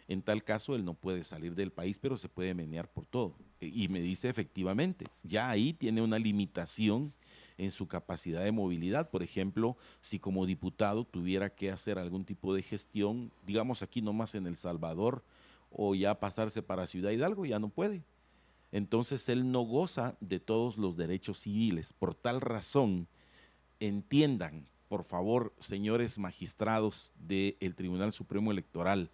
En 0.09 0.23
tal 0.23 0.43
caso, 0.43 0.75
él 0.75 0.85
no 0.85 0.95
puede 0.95 1.23
salir 1.23 1.55
del 1.55 1.71
país, 1.71 1.99
pero 1.99 2.17
se 2.17 2.29
puede 2.29 2.53
menear 2.53 2.91
por 2.91 3.07
todo. 3.07 3.37
E, 3.61 3.69
y 3.69 3.89
me 3.89 4.01
dice 4.01 4.29
efectivamente, 4.29 5.07
ya 5.23 5.49
ahí 5.49 5.73
tiene 5.73 6.03
una 6.03 6.19
limitación 6.19 7.13
en 7.61 7.71
su 7.71 7.87
capacidad 7.87 8.43
de 8.43 8.53
movilidad. 8.53 9.11
Por 9.11 9.23
ejemplo, 9.23 9.77
si 10.01 10.19
como 10.19 10.47
diputado 10.47 11.05
tuviera 11.05 11.51
que 11.51 11.71
hacer 11.71 11.99
algún 11.99 12.25
tipo 12.25 12.55
de 12.55 12.63
gestión, 12.63 13.31
digamos 13.47 13.83
aquí 13.83 14.03
nomás 14.03 14.35
en 14.35 14.47
El 14.47 14.57
Salvador, 14.57 15.23
o 15.71 15.95
ya 15.95 16.19
pasarse 16.19 16.63
para 16.63 16.87
Ciudad 16.87 17.13
Hidalgo, 17.13 17.47
ya 17.47 17.59
no 17.59 17.69
puede. 17.69 18.03
Entonces 18.73 19.29
él 19.29 19.51
no 19.53 19.61
goza 19.61 20.17
de 20.21 20.41
todos 20.41 20.79
los 20.79 20.97
derechos 20.97 21.39
civiles. 21.41 21.93
Por 21.93 22.15
tal 22.15 22.41
razón, 22.41 23.07
entiendan 23.79 24.67
por 24.91 25.05
favor, 25.05 25.55
señores 25.61 26.19
magistrados 26.19 27.13
del 27.15 27.77
Tribunal 27.77 28.11
Supremo 28.11 28.51
Electoral, 28.51 29.09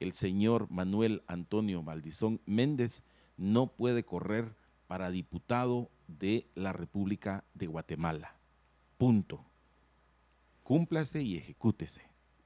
el 0.00 0.14
señor 0.14 0.70
Manuel 0.70 1.22
Antonio 1.26 1.82
Valdizón 1.82 2.40
Méndez 2.46 3.02
no 3.36 3.66
puede 3.66 4.04
correr 4.04 4.54
para 4.86 5.10
diputado 5.10 5.90
de 6.18 6.46
la 6.54 6.72
República 6.72 7.44
de 7.54 7.66
Guatemala. 7.66 8.36
Punto. 8.98 9.44
Cúmplase 10.62 11.22
y 11.22 11.36
ejecútese. 11.36 12.02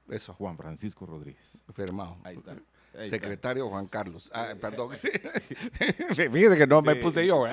Eso. 0.09 0.33
Juan 0.33 0.57
Francisco 0.57 1.05
Rodríguez. 1.05 1.57
Firmado. 1.73 2.17
Ahí 2.23 2.35
está. 2.35 2.55
Secretario 3.09 3.69
Juan 3.69 3.87
Carlos. 3.87 4.31
Ah, 4.33 4.55
perdón. 4.59 4.91
Fíjese 4.95 6.57
que 6.57 6.65
no 6.65 6.81
me 6.81 6.95
puse 6.95 7.27
yo. 7.27 7.45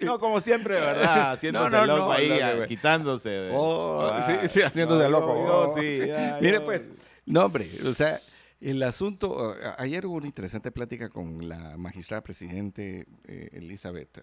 No, 0.00 0.18
como 0.20 0.40
siempre, 0.40 0.74
¿verdad? 0.74 1.32
Haciéndose 1.32 1.86
loco 1.86 2.12
ahí, 2.12 2.38
quitándose. 2.68 3.50
Oh, 3.52 4.12
sí, 4.24 4.48
sí, 4.48 4.62
haciéndose 4.62 5.08
loco. 5.08 5.74
Mire, 6.40 6.60
pues, 6.60 6.82
no, 7.26 7.46
hombre, 7.46 7.68
o 7.84 7.92
sea, 7.92 8.20
el 8.60 8.82
asunto, 8.82 9.56
ayer 9.78 10.06
hubo 10.06 10.16
una 10.16 10.26
interesante 10.26 10.70
plática 10.70 11.08
con 11.08 11.48
la 11.48 11.76
magistrada 11.76 12.22
presidente 12.22 13.06
eh, 13.24 13.50
Elizabeth 13.52 14.22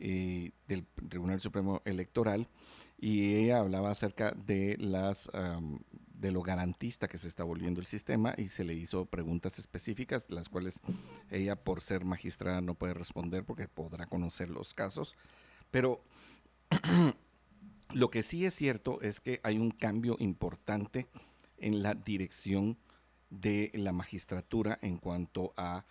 ah, 0.00 0.50
del 0.66 0.86
Tribunal 1.08 1.40
Supremo 1.40 1.82
Electoral 1.84 2.48
y 2.98 3.34
ella 3.34 3.60
hablaba 3.60 3.90
acerca 3.90 4.32
de 4.32 4.76
las 4.78 5.30
de 6.20 6.30
lo 6.30 6.42
garantista 6.42 7.08
que 7.08 7.16
se 7.16 7.28
está 7.28 7.44
volviendo 7.44 7.80
el 7.80 7.86
sistema 7.86 8.34
y 8.36 8.48
se 8.48 8.62
le 8.62 8.74
hizo 8.74 9.06
preguntas 9.06 9.58
específicas, 9.58 10.30
las 10.30 10.50
cuales 10.50 10.82
ella 11.30 11.56
por 11.56 11.80
ser 11.80 12.04
magistrada 12.04 12.60
no 12.60 12.74
puede 12.74 12.92
responder 12.92 13.44
porque 13.44 13.68
podrá 13.68 14.06
conocer 14.06 14.50
los 14.50 14.74
casos. 14.74 15.16
Pero 15.70 16.02
lo 17.94 18.10
que 18.10 18.22
sí 18.22 18.44
es 18.44 18.54
cierto 18.54 19.00
es 19.00 19.20
que 19.20 19.40
hay 19.42 19.58
un 19.58 19.70
cambio 19.70 20.16
importante 20.18 21.06
en 21.56 21.82
la 21.82 21.94
dirección 21.94 22.76
de 23.30 23.70
la 23.74 23.92
magistratura 23.92 24.78
en 24.82 24.98
cuanto 24.98 25.54
a 25.56 25.86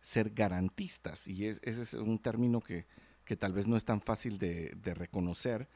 ser 0.00 0.30
garantistas. 0.30 1.26
Y 1.26 1.46
ese 1.46 1.60
es 1.62 1.94
un 1.94 2.18
término 2.18 2.60
que, 2.60 2.86
que, 3.30 3.36
tal 3.36 3.52
vez 3.52 3.68
no 3.68 3.76
es 3.76 3.84
tan 3.84 4.00
fácil 4.00 4.38
de, 4.38 4.74
reconocer, 4.94 5.68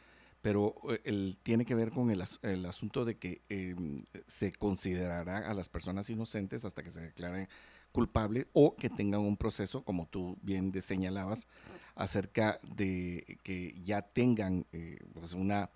pero 0.43 0.75
eh, 1.05 1.37
tiene 1.45 1.65
que 1.65 1.77
ver 1.77 1.93
con 1.93 2.11
el, 2.11 2.67
asunto 2.67 3.05
de 3.05 3.17
que 3.17 3.43
em, 3.49 4.05
se 4.27 4.51
considerará 4.51 5.49
a 5.49 5.55
las 5.55 5.69
personas 5.69 6.11
inocentes 6.11 6.65
hasta 6.65 6.83
que 6.83 6.91
se 6.91 7.01
declaren 7.01 7.49
culpables 7.93 8.49
o 8.55 8.75
que 8.75 8.91
tengan 8.91 9.21
un 9.21 9.37
proceso, 9.37 9.85
como 9.85 10.07
tú 10.07 10.37
bien 10.43 10.73
señalabas, 10.81 11.47
acerca 11.95 12.59
de 12.63 13.39
que 13.45 13.81
ya 13.85 14.03
tengan 14.03 14.67
eh, 14.73 14.99
pues 15.13 15.33
una, 15.33 15.71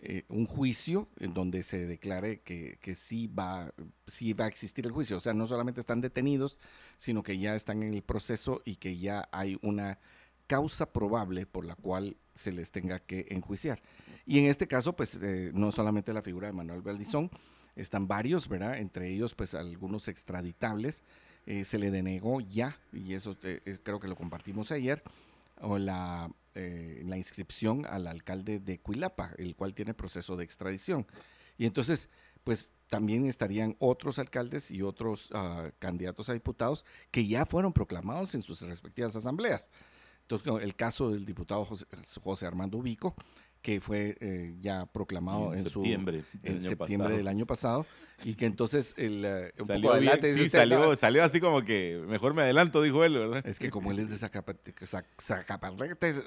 eh, 0.00 0.24
un 0.28 0.46
juicio 0.46 1.10
en 1.18 1.34
donde 1.34 1.62
se 1.62 1.84
declare 1.84 2.40
que, 2.40 2.78
que 2.80 2.94
sí, 2.94 3.26
va, 3.26 3.74
sí 4.06 4.32
va 4.32 4.46
a 4.46 4.48
existir 4.48 4.86
el 4.86 4.92
juicio. 4.92 5.18
O 5.18 5.20
sea, 5.20 5.34
no 5.34 5.46
solamente 5.46 5.80
están 5.80 6.00
detenidos, 6.00 6.58
sino 6.96 7.22
que 7.22 7.38
ya 7.38 7.54
están 7.54 7.82
en 7.82 7.92
el 7.92 8.02
proceso 8.02 8.62
y 8.64 8.76
que 8.76 8.96
ya 8.96 9.28
hay 9.32 9.58
una 9.60 9.98
causa 10.50 10.92
probable 10.92 11.46
por 11.46 11.64
la 11.64 11.76
cual 11.76 12.16
se 12.34 12.50
les 12.50 12.72
tenga 12.72 12.98
que 12.98 13.28
enjuiciar. 13.30 13.80
Y 14.26 14.40
en 14.40 14.46
este 14.46 14.66
caso, 14.66 14.96
pues 14.96 15.16
eh, 15.22 15.52
no 15.54 15.70
solamente 15.70 16.12
la 16.12 16.22
figura 16.22 16.48
de 16.48 16.52
Manuel 16.52 16.82
Valdizón, 16.82 17.30
están 17.76 18.08
varios, 18.08 18.48
¿verdad? 18.48 18.76
Entre 18.78 19.08
ellos, 19.10 19.36
pues 19.36 19.54
algunos 19.54 20.08
extraditables. 20.08 21.04
Eh, 21.46 21.62
se 21.62 21.78
le 21.78 21.92
denegó 21.92 22.40
ya, 22.40 22.76
y 22.92 23.14
eso 23.14 23.36
eh, 23.44 23.78
creo 23.84 24.00
que 24.00 24.08
lo 24.08 24.16
compartimos 24.16 24.72
ayer, 24.72 25.04
o 25.60 25.78
la, 25.78 26.28
la 26.54 27.16
inscripción 27.16 27.86
al 27.86 28.08
alcalde 28.08 28.58
de 28.58 28.80
Cuilapa, 28.80 29.30
el 29.38 29.54
cual 29.54 29.72
tiene 29.72 29.94
proceso 29.94 30.36
de 30.36 30.42
extradición. 30.42 31.06
Y 31.58 31.66
entonces, 31.66 32.08
pues 32.42 32.72
también 32.88 33.26
estarían 33.26 33.76
otros 33.78 34.18
alcaldes 34.18 34.72
y 34.72 34.82
otros 34.82 35.28
ah, 35.32 35.70
candidatos 35.78 36.28
a 36.28 36.32
diputados 36.32 36.84
que 37.12 37.26
ya 37.26 37.46
fueron 37.46 37.72
proclamados 37.72 38.34
en 38.34 38.42
sus 38.42 38.62
respectivas 38.62 39.14
asambleas. 39.14 39.70
Entonces, 40.30 40.62
el 40.62 40.76
caso 40.76 41.10
del 41.10 41.26
diputado 41.26 41.64
José, 41.64 42.46
Armando 42.46 42.78
Ubico, 42.78 43.14
que 43.60 43.80
fue 43.80 44.16
eh, 44.20 44.56
ya 44.60 44.86
proclamado 44.86 45.52
en, 45.54 45.64
septiembre, 45.64 46.24
en 46.42 46.60
septiembre 46.60 47.16
del 47.16 47.28
año 47.28 47.46
pasado 47.46 47.84
y 48.24 48.34
que 48.34 48.46
entonces 48.46 48.94
el, 48.96 49.24
eh, 49.24 49.52
un 49.58 49.66
salió 49.66 49.82
poco 49.82 49.94
adelante 49.94 50.34
sí, 50.34 50.48
salió, 50.48 50.96
salió 50.96 51.24
así 51.24 51.40
como 51.40 51.62
que 51.64 52.02
mejor 52.06 52.34
me 52.34 52.42
adelanto, 52.42 52.82
dijo 52.82 53.04
él, 53.04 53.14
¿verdad? 53.14 53.46
Es 53.46 53.58
que 53.58 53.70
como 53.70 53.90
él 53.90 53.98
es 53.98 54.10
de 54.10 54.18
Zacatepec, 54.18 54.86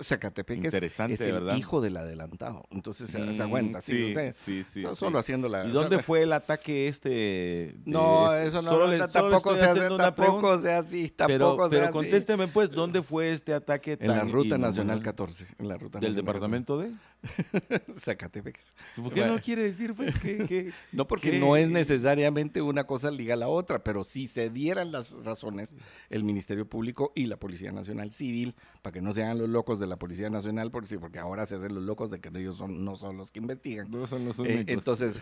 Zacatepec 0.02 0.58
Interesante, 0.58 1.14
es, 1.16 1.22
el 1.22 1.58
hijo 1.58 1.82
del 1.82 1.98
adelantado, 1.98 2.66
entonces 2.72 3.10
se, 3.10 3.20
mm, 3.20 3.42
aguanta, 3.42 3.82
sí, 3.82 4.16
sí, 4.34 4.64
sí, 4.64 4.84
Solo 4.96 5.20
haciendo 5.20 5.50
la... 5.50 5.66
¿Y 5.66 5.72
dónde 5.72 6.02
fue 6.02 6.24
el 6.24 6.34
ataque 6.34 6.88
este? 6.88 7.76
no, 7.86 8.34
eso 8.34 8.62
no, 8.62 8.70
solo 8.70 8.88
le, 8.88 9.00
tampoco 9.08 9.56
se 9.56 9.66
hace, 9.66 9.90
tampoco 9.98 10.58
sea 10.58 10.80
así, 10.80 11.10
tampoco 11.10 11.70
pero, 11.70 11.82
pero 11.82 11.92
contésteme 11.92 12.48
pues, 12.48 12.72
¿dónde 12.72 13.02
fue 13.02 13.32
este 13.32 13.54
ataque? 13.54 13.98
En 14.00 14.10
la 14.10 14.24
Ruta 14.24 14.58
Nacional 14.58 15.02
14, 15.02 15.48
en 15.60 15.68
la 15.68 15.78
Ruta 15.78 16.00
¿Del 16.00 16.16
departamento 16.16 16.78
de? 16.78 16.92
Zacatepec. 18.00 18.60
¿Por 18.96 19.14
qué 19.14 19.26
no 19.26 19.40
quiere 19.40 19.64
decir 19.64 19.94
pues 19.94 20.20
que... 20.20 20.74
no, 20.92 21.08
porque 21.08 21.40
no 21.40 21.56
es 21.56 21.70
necesariamente 21.90 22.62
una 22.62 22.86
cosa 22.86 23.12
liga 23.12 23.34
a 23.34 23.38
la 23.38 23.48
otra, 23.50 23.84
pero 23.84 24.04
si 24.04 24.28
se 24.28 24.50
dieran 24.50 24.92
las 24.92 25.14
razones, 25.24 25.76
el 26.10 26.24
Ministerio 26.24 26.68
Público 26.68 27.12
y 27.16 27.26
la 27.26 27.38
Policía 27.38 27.72
Nacional 27.72 28.12
Civil, 28.12 28.56
para 28.82 28.94
que 28.94 29.02
no 29.02 29.12
sean 29.12 29.38
los 29.38 29.50
locos 29.50 29.80
de 29.80 29.88
la 29.88 29.98
Policía 29.98 30.30
Nacional, 30.30 30.72
porque, 30.72 30.98
porque 30.98 31.20
ahora 31.20 31.46
se 31.46 31.56
hacen 31.56 31.76
los 31.76 31.84
locos 31.84 32.10
de 32.10 32.20
que 32.20 32.30
ellos 32.38 32.58
son, 32.58 32.86
no 32.86 32.96
son 32.96 33.18
los 33.18 33.32
que 33.32 33.40
investigan. 33.40 33.90
No 33.92 34.08
son 34.08 34.26
los 34.26 34.40
eh, 34.40 34.44
únicos. 34.44 34.70
entonces, 34.70 35.22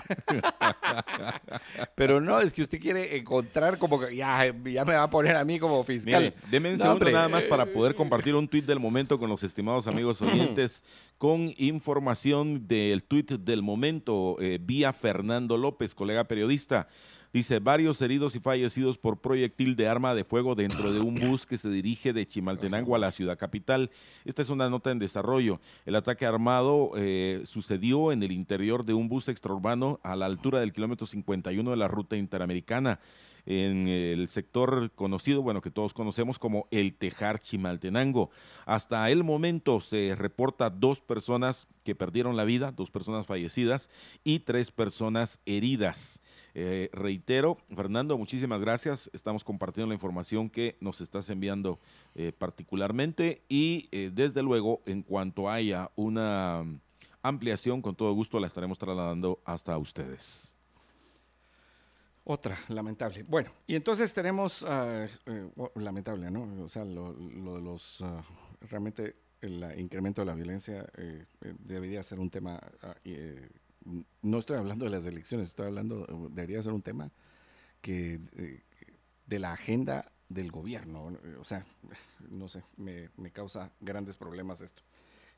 pero 1.95 2.21
no, 2.21 2.39
es 2.39 2.53
que 2.53 2.61
usted 2.61 2.79
quiere 2.79 3.17
encontrar 3.17 3.77
como 3.77 3.99
que 3.99 4.15
ya, 4.15 4.45
ya 4.45 4.85
me 4.85 4.93
va 4.93 5.03
a 5.03 5.09
poner 5.09 5.35
a 5.35 5.43
mí 5.43 5.59
como 5.59 5.83
fiscal. 5.83 6.33
Mire, 6.51 6.71
un 6.71 6.77
segundo 6.77 7.09
nada 7.09 7.27
más 7.27 7.45
para 7.45 7.65
poder 7.65 7.95
compartir 7.95 8.35
un 8.35 8.47
tuit 8.47 8.65
del 8.65 8.79
momento 8.79 9.17
con 9.19 9.29
los 9.29 9.43
estimados 9.43 9.87
amigos 9.87 10.21
oyentes 10.21 10.83
con 11.21 11.53
información 11.59 12.67
del 12.67 13.03
tuit 13.03 13.33
del 13.33 13.61
momento 13.61 14.37
eh, 14.39 14.57
vía 14.59 14.91
Fernando 14.91 15.55
López, 15.55 15.93
colega 15.93 16.23
periodista. 16.23 16.87
Dice, 17.31 17.59
varios 17.59 18.01
heridos 18.01 18.35
y 18.35 18.39
fallecidos 18.39 18.97
por 18.97 19.21
proyectil 19.21 19.75
de 19.75 19.87
arma 19.87 20.15
de 20.15 20.23
fuego 20.23 20.55
dentro 20.55 20.91
de 20.91 20.99
un 20.99 21.13
bus 21.13 21.45
que 21.45 21.59
se 21.59 21.69
dirige 21.69 22.11
de 22.11 22.27
Chimaltenango 22.27 22.95
a 22.95 22.97
la 22.97 23.11
ciudad 23.11 23.37
capital. 23.37 23.91
Esta 24.25 24.41
es 24.41 24.49
una 24.49 24.67
nota 24.71 24.89
en 24.89 24.97
desarrollo. 24.97 25.61
El 25.85 25.95
ataque 25.95 26.25
armado 26.25 26.93
eh, 26.95 27.43
sucedió 27.45 28.11
en 28.11 28.23
el 28.23 28.31
interior 28.31 28.83
de 28.83 28.95
un 28.95 29.07
bus 29.07 29.27
extraurbano 29.27 29.99
a 30.01 30.15
la 30.15 30.25
altura 30.25 30.59
del 30.59 30.73
kilómetro 30.73 31.05
51 31.05 31.69
de 31.69 31.77
la 31.77 31.87
ruta 31.87 32.17
interamericana 32.17 32.99
en 33.45 33.87
el 33.87 34.27
sector 34.27 34.91
conocido, 34.91 35.41
bueno, 35.41 35.61
que 35.61 35.71
todos 35.71 35.93
conocemos 35.93 36.39
como 36.39 36.67
el 36.71 36.93
Tejar 36.93 37.39
Chimaltenango. 37.39 38.29
Hasta 38.65 39.09
el 39.09 39.23
momento 39.23 39.81
se 39.81 40.15
reporta 40.15 40.69
dos 40.69 41.01
personas 41.01 41.67
que 41.83 41.95
perdieron 41.95 42.37
la 42.37 42.45
vida, 42.45 42.71
dos 42.71 42.91
personas 42.91 43.25
fallecidas 43.25 43.89
y 44.23 44.39
tres 44.39 44.71
personas 44.71 45.39
heridas. 45.45 46.21
Eh, 46.53 46.89
reitero, 46.91 47.57
Fernando, 47.75 48.17
muchísimas 48.17 48.61
gracias. 48.61 49.09
Estamos 49.13 49.43
compartiendo 49.43 49.87
la 49.89 49.95
información 49.95 50.49
que 50.49 50.77
nos 50.81 51.01
estás 51.01 51.29
enviando 51.29 51.79
eh, 52.15 52.33
particularmente 52.37 53.41
y 53.47 53.87
eh, 53.91 54.11
desde 54.13 54.43
luego, 54.43 54.81
en 54.85 55.01
cuanto 55.01 55.49
haya 55.49 55.91
una 55.95 56.65
ampliación, 57.21 57.81
con 57.81 57.95
todo 57.95 58.13
gusto 58.13 58.39
la 58.39 58.47
estaremos 58.47 58.77
trasladando 58.77 59.39
hasta 59.45 59.77
ustedes. 59.77 60.60
Otra, 62.23 62.57
lamentable. 62.69 63.23
Bueno, 63.23 63.49
y 63.65 63.75
entonces 63.75 64.13
tenemos, 64.13 64.63
ah, 64.67 65.07
lamentable, 65.75 66.29
¿no? 66.29 66.63
O 66.63 66.69
sea, 66.69 66.85
lo, 66.85 67.13
de 67.13 67.61
los, 67.61 68.01
ah, 68.01 68.23
realmente 68.61 69.15
el 69.41 69.63
incremento 69.79 70.21
de 70.21 70.25
la 70.27 70.35
violencia 70.35 70.85
debería 71.65 72.03
ser 72.03 72.19
un 72.19 72.29
tema 72.29 72.59
ah, 72.83 72.95
no 74.21 74.37
estoy 74.37 74.57
hablando 74.57 74.85
de 74.85 74.91
las 74.91 75.05
elecciones, 75.05 75.47
estoy 75.47 75.67
hablando, 75.67 76.05
debería 76.31 76.61
ser 76.61 76.73
un 76.73 76.81
tema 76.81 77.11
que 77.81 78.19
eh, 78.37 78.63
de 79.25 79.39
la 79.39 79.53
agenda 79.53 80.11
del 80.29 80.51
gobierno. 80.51 81.17
O 81.39 81.45
sea, 81.45 81.65
no 82.29 82.47
sé, 82.47 82.63
me, 82.77 83.09
causa 83.31 83.71
grandes 83.79 84.17
problemas 84.17 84.61
esto. 84.61 84.83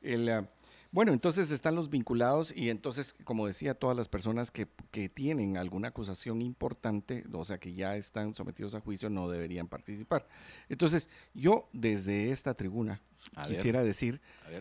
El, 0.04 0.46
bueno, 0.94 1.12
entonces 1.12 1.50
están 1.50 1.74
los 1.74 1.90
vinculados 1.90 2.54
y 2.56 2.70
entonces, 2.70 3.16
como 3.24 3.48
decía, 3.48 3.74
todas 3.74 3.96
las 3.96 4.06
personas 4.06 4.52
que, 4.52 4.68
tienen 5.08 5.56
alguna 5.56 5.88
acusación 5.88 6.40
importante, 6.40 7.24
o 7.32 7.44
sea, 7.44 7.58
que 7.58 7.74
ya 7.74 7.96
están 7.96 8.32
sometidos 8.32 8.76
a 8.76 8.80
juicio, 8.80 9.10
no 9.10 9.28
deberían 9.28 9.66
participar. 9.66 10.28
Entonces, 10.68 11.08
yo 11.34 11.68
desde 11.72 12.30
esta 12.30 12.54
tribuna 12.54 13.00
quisiera 13.44 13.82
decir 13.82 14.20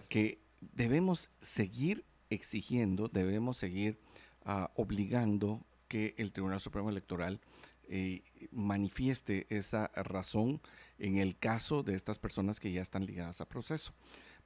que 0.10 0.40
debemos 0.74 1.30
seguir 1.40 2.04
exigiendo, 2.32 3.10
debemos 3.10 3.58
seguir 3.58 4.00
ah, 4.44 4.72
obligando 4.76 5.64
que 5.88 6.16
el 6.18 6.32
Tribunal 6.32 6.60
Supremo 6.60 6.90
Electoral 6.90 7.42
eh, 7.90 8.24
manifieste 8.52 9.46
esa 9.50 9.92
razón 9.96 10.62
en 10.98 11.18
el 11.18 11.38
caso 11.38 11.84
de 11.84 11.94
estas 11.94 12.18
personas 12.18 12.60
que 12.60 12.72
ya 12.72 12.82
están 12.82 13.06
ligadas 13.06 13.40
a 13.40 13.48
proceso, 13.48 13.94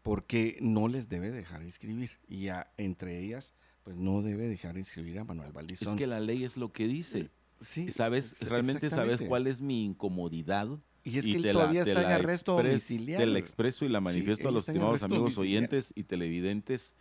porque 0.04 0.58
no 0.62 0.88
les 0.88 1.10
debe 1.10 1.32
dejar 1.32 1.64
inscribir 1.64 2.12
y 2.28 2.48
entre 2.78 3.20
ellas, 3.20 3.54
pues 3.84 3.96
no 3.96 4.22
debe 4.22 4.48
dejar 4.48 4.78
inscribir 4.78 5.20
a 5.20 5.24
Manuel 5.24 5.52
Valdizón. 5.52 5.94
Es 5.94 5.98
que 5.98 6.08
la 6.08 6.20
ley 6.20 6.44
es 6.44 6.58
lo 6.58 6.72
que 6.72 6.88
dice. 6.88 7.30
Sí, 7.62 7.92
¿Sabes? 7.92 8.40
Realmente 8.42 8.90
sabes 8.90 9.22
cuál 9.22 9.48
es 9.48 9.62
mi 9.62 9.84
incomodidad. 9.84 10.68
Y 11.04 11.18
es 11.18 11.26
que 11.26 11.38
él 11.38 11.52
todavía 11.52 11.82
está 11.82 12.02
en 12.04 12.12
arresto 12.12 12.62
domiciliario. 12.62 13.26
Te 13.26 13.32
la 13.32 13.40
expreso 13.40 13.86
y 13.86 13.90
la 13.90 14.02
manifiesto 14.02 14.50
a 14.50 14.52
los 14.52 14.68
estimados 14.68 15.04
amigos 15.04 15.38
oyentes 15.38 15.94
y 15.96 16.04
televidentes 16.04 16.96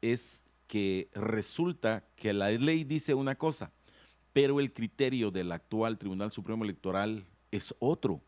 es 0.00 0.44
que 0.66 1.10
resulta 1.14 2.06
que 2.14 2.32
la 2.32 2.50
ley 2.50 2.84
dice 2.84 3.12
una 3.14 3.34
cosa, 3.34 3.72
pero 4.32 4.60
el 4.60 4.72
criterio 4.72 5.32
del 5.32 5.50
actual 5.50 5.98
Tribunal 5.98 6.30
Supremo 6.30 6.62
Electoral 6.62 7.26
es 7.50 7.74
otro. 7.80 8.22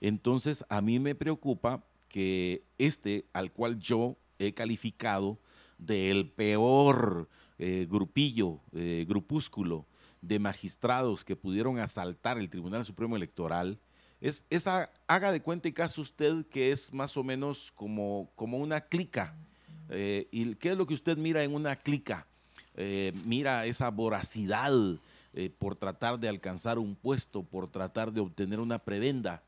Entonces, 0.00 0.64
a 0.70 0.80
mí 0.80 0.98
me 0.98 1.14
preocupa 1.14 1.84
que 2.08 2.64
este, 2.78 3.26
al 3.32 3.52
cual 3.52 3.78
yo 3.78 4.16
he 4.38 4.54
calificado 4.54 5.38
del 5.78 6.28
peor 6.30 7.28
eh, 7.58 7.86
grupillo, 7.88 8.60
eh, 8.72 9.04
grupúsculo 9.08 9.86
de 10.20 10.38
magistrados 10.38 11.24
que 11.24 11.36
pudieron 11.36 11.78
asaltar 11.78 12.38
el 12.38 12.50
Tribunal 12.50 12.84
Supremo 12.84 13.16
Electoral, 13.16 13.78
es 14.20 14.44
esa, 14.50 14.90
haga 15.06 15.30
de 15.30 15.42
cuenta 15.42 15.68
y 15.68 15.72
caso 15.72 16.00
usted 16.00 16.44
que 16.46 16.72
es 16.72 16.92
más 16.92 17.16
o 17.16 17.22
menos 17.22 17.70
como, 17.72 18.32
como 18.34 18.58
una 18.58 18.80
clica 18.80 19.36
eh, 19.88 20.28
¿Y 20.30 20.54
qué 20.56 20.70
es 20.70 20.76
lo 20.76 20.86
que 20.86 20.94
usted 20.94 21.16
mira 21.16 21.42
en 21.42 21.54
una 21.54 21.76
clica? 21.76 22.26
Eh, 22.74 23.12
mira 23.24 23.66
esa 23.66 23.90
voracidad 23.90 24.72
eh, 25.32 25.50
por 25.58 25.76
tratar 25.76 26.18
de 26.18 26.28
alcanzar 26.28 26.78
un 26.78 26.94
puesto, 26.94 27.42
por 27.42 27.68
tratar 27.68 28.12
de 28.12 28.20
obtener 28.20 28.60
una 28.60 28.78
prebenda. 28.78 29.42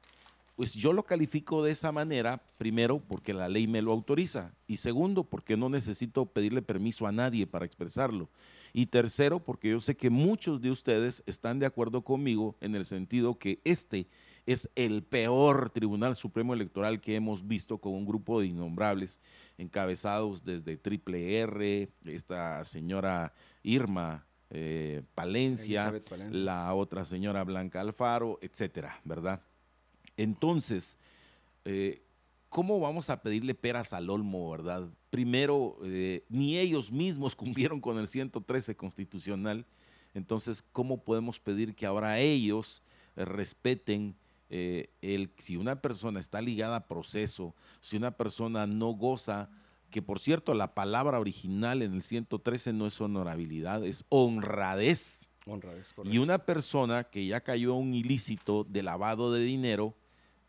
Pues 0.60 0.74
yo 0.74 0.92
lo 0.92 1.04
califico 1.04 1.64
de 1.64 1.70
esa 1.70 1.90
manera, 1.90 2.42
primero 2.58 2.98
porque 2.98 3.32
la 3.32 3.48
ley 3.48 3.66
me 3.66 3.80
lo 3.80 3.92
autoriza 3.92 4.52
y 4.66 4.76
segundo 4.76 5.24
porque 5.24 5.56
no 5.56 5.70
necesito 5.70 6.26
pedirle 6.26 6.60
permiso 6.60 7.06
a 7.06 7.12
nadie 7.12 7.46
para 7.46 7.64
expresarlo. 7.64 8.28
Y 8.74 8.84
tercero 8.84 9.42
porque 9.42 9.70
yo 9.70 9.80
sé 9.80 9.96
que 9.96 10.10
muchos 10.10 10.60
de 10.60 10.70
ustedes 10.70 11.22
están 11.24 11.60
de 11.60 11.64
acuerdo 11.64 12.02
conmigo 12.02 12.58
en 12.60 12.74
el 12.74 12.84
sentido 12.84 13.38
que 13.38 13.62
este 13.64 14.06
es 14.44 14.68
el 14.74 15.02
peor 15.02 15.70
Tribunal 15.70 16.14
Supremo 16.14 16.52
Electoral 16.52 17.00
que 17.00 17.16
hemos 17.16 17.46
visto 17.46 17.78
con 17.78 17.94
un 17.94 18.04
grupo 18.04 18.42
de 18.42 18.48
innombrables 18.48 19.18
encabezados 19.56 20.44
desde 20.44 20.76
Triple 20.76 21.38
R, 21.38 21.88
esta 22.04 22.62
señora 22.64 23.32
Irma 23.62 24.26
eh, 24.50 25.04
Palencia, 25.14 25.90
la 26.30 26.74
otra 26.74 27.06
señora 27.06 27.44
Blanca 27.44 27.80
Alfaro, 27.80 28.38
etcétera, 28.42 29.00
¿verdad? 29.04 29.40
Entonces, 30.16 30.96
eh, 31.64 32.02
¿cómo 32.48 32.80
vamos 32.80 33.10
a 33.10 33.22
pedirle 33.22 33.54
peras 33.54 33.92
al 33.92 34.10
olmo, 34.10 34.50
verdad? 34.50 34.88
Primero, 35.10 35.78
eh, 35.84 36.24
ni 36.28 36.58
ellos 36.58 36.90
mismos 36.90 37.36
cumplieron 37.36 37.80
con 37.80 37.98
el 37.98 38.08
113 38.08 38.76
constitucional, 38.76 39.66
entonces, 40.14 40.62
¿cómo 40.72 41.04
podemos 41.04 41.38
pedir 41.38 41.74
que 41.74 41.86
ahora 41.86 42.18
ellos 42.18 42.82
respeten 43.14 44.16
eh, 44.52 44.90
el, 45.00 45.30
si 45.38 45.56
una 45.56 45.80
persona 45.80 46.18
está 46.18 46.40
ligada 46.40 46.76
a 46.76 46.88
proceso, 46.88 47.54
si 47.80 47.96
una 47.96 48.10
persona 48.10 48.66
no 48.66 48.88
goza, 48.88 49.48
que 49.90 50.02
por 50.02 50.18
cierto 50.18 50.54
la 50.54 50.74
palabra 50.74 51.20
original 51.20 51.82
en 51.82 51.94
el 51.94 52.02
113 52.02 52.72
no 52.72 52.86
es 52.86 53.00
honorabilidad, 53.00 53.84
es 53.84 54.04
honradez. 54.08 55.28
y 56.04 56.18
una 56.18 56.44
persona 56.44 57.04
que 57.04 57.26
ya 57.26 57.40
cayó 57.40 57.72
a 57.74 57.76
un 57.76 57.94
ilícito 57.94 58.64
de 58.64 58.82
lavado 58.82 59.32
de 59.32 59.42
dinero 59.44 59.94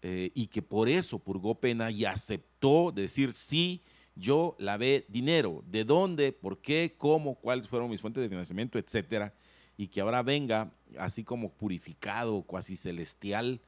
eh, 0.01 0.31
y 0.33 0.47
que 0.47 0.61
por 0.61 0.89
eso 0.89 1.19
purgó 1.19 1.55
pena 1.55 1.91
y 1.91 2.05
aceptó 2.05 2.91
decir 2.91 3.33
sí, 3.33 3.81
yo 4.15 4.55
lavé 4.59 5.05
dinero, 5.07 5.63
de 5.67 5.85
dónde, 5.85 6.31
por 6.31 6.59
qué, 6.59 6.95
cómo, 6.97 7.35
cuáles 7.35 7.67
fueron 7.67 7.89
mis 7.89 8.01
fuentes 8.01 8.21
de 8.21 8.29
financiamiento, 8.29 8.77
etcétera, 8.77 9.33
y 9.77 9.87
que 9.87 10.01
ahora 10.01 10.21
venga 10.21 10.71
así 10.97 11.23
como 11.23 11.51
purificado, 11.51 12.41
cuasi 12.43 12.75
celestial, 12.75 13.61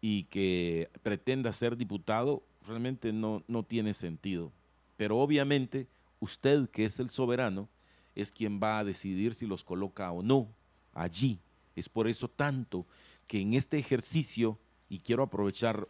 y 0.00 0.24
que 0.24 0.90
pretenda 1.02 1.52
ser 1.52 1.76
diputado, 1.76 2.44
realmente 2.66 3.12
no, 3.12 3.42
no 3.48 3.62
tiene 3.62 3.94
sentido. 3.94 4.52
Pero 4.96 5.18
obviamente 5.18 5.88
usted, 6.20 6.68
que 6.70 6.84
es 6.84 6.98
el 6.98 7.10
soberano, 7.10 7.68
es 8.14 8.30
quien 8.30 8.60
va 8.60 8.78
a 8.78 8.84
decidir 8.84 9.34
si 9.34 9.46
los 9.46 9.64
coloca 9.64 10.10
o 10.12 10.22
no 10.22 10.54
allí. 10.92 11.40
Es 11.74 11.88
por 11.88 12.08
eso 12.08 12.28
tanto 12.28 12.86
que 13.26 13.40
en 13.40 13.54
este 13.54 13.78
ejercicio, 13.78 14.58
y 14.88 15.00
quiero 15.00 15.22
aprovechar 15.22 15.88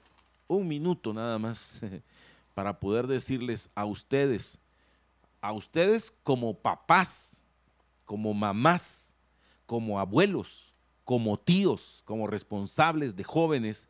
un 0.48 0.68
minuto 0.68 1.12
nada 1.12 1.38
más 1.38 1.80
para 2.54 2.78
poder 2.78 3.06
decirles 3.06 3.70
a 3.74 3.84
ustedes, 3.84 4.58
a 5.40 5.52
ustedes 5.52 6.12
como 6.22 6.54
papás, 6.54 7.40
como 8.04 8.32
mamás, 8.34 9.12
como 9.66 9.98
abuelos, 9.98 10.72
como 11.04 11.38
tíos, 11.38 12.02
como 12.04 12.26
responsables 12.26 13.16
de 13.16 13.24
jóvenes, 13.24 13.88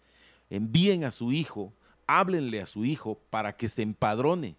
envíen 0.50 1.04
a 1.04 1.10
su 1.10 1.32
hijo, 1.32 1.72
háblenle 2.06 2.60
a 2.60 2.66
su 2.66 2.84
hijo 2.84 3.20
para 3.30 3.56
que 3.56 3.68
se 3.68 3.82
empadrone, 3.82 4.56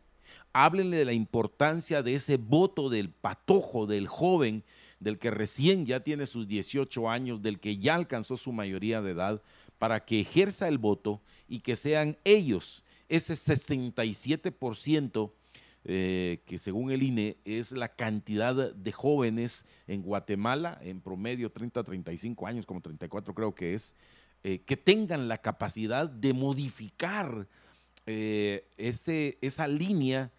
Háblenle 0.53 0.97
de 0.97 1.05
la 1.05 1.13
importancia 1.13 2.01
de 2.01 2.15
ese 2.15 2.37
voto 2.37 2.89
del 2.89 3.09
patojo, 3.09 3.85
del 3.85 4.07
joven, 4.07 4.63
del 4.99 5.19
que 5.19 5.29
recién 5.29 5.85
ya 5.85 5.99
tiene 5.99 6.25
sus 6.25 6.47
18 6.47 7.09
años, 7.09 7.41
del 7.41 7.59
que 7.59 7.77
ya 7.77 7.95
alcanzó 7.95 8.37
su 8.37 8.51
mayoría 8.51 9.01
de 9.01 9.11
edad, 9.11 9.41
para 9.77 10.05
que 10.05 10.21
ejerza 10.21 10.67
el 10.67 10.77
voto 10.77 11.21
y 11.47 11.59
que 11.61 11.75
sean 11.75 12.17
ellos 12.23 12.83
ese 13.09 13.33
67% 13.35 15.31
eh, 15.89 16.41
que 16.45 16.57
según 16.57 16.91
el 16.91 17.01
INE 17.01 17.37
es 17.45 17.71
la 17.71 17.87
cantidad 17.87 18.73
de 18.73 18.91
jóvenes 18.91 19.65
en 19.87 20.01
Guatemala, 20.01 20.77
en 20.81 20.99
promedio 20.99 21.49
30 21.49 21.81
35 21.81 22.45
años, 22.45 22.65
como 22.65 22.81
34 22.81 23.33
creo 23.33 23.55
que 23.55 23.73
es, 23.73 23.95
eh, 24.43 24.59
que 24.59 24.75
tengan 24.75 25.29
la 25.29 25.37
capacidad 25.37 26.09
de 26.09 26.33
modificar 26.33 27.47
eh, 28.05 28.67
ese, 28.75 29.37
esa 29.41 29.67
línea 29.67 30.31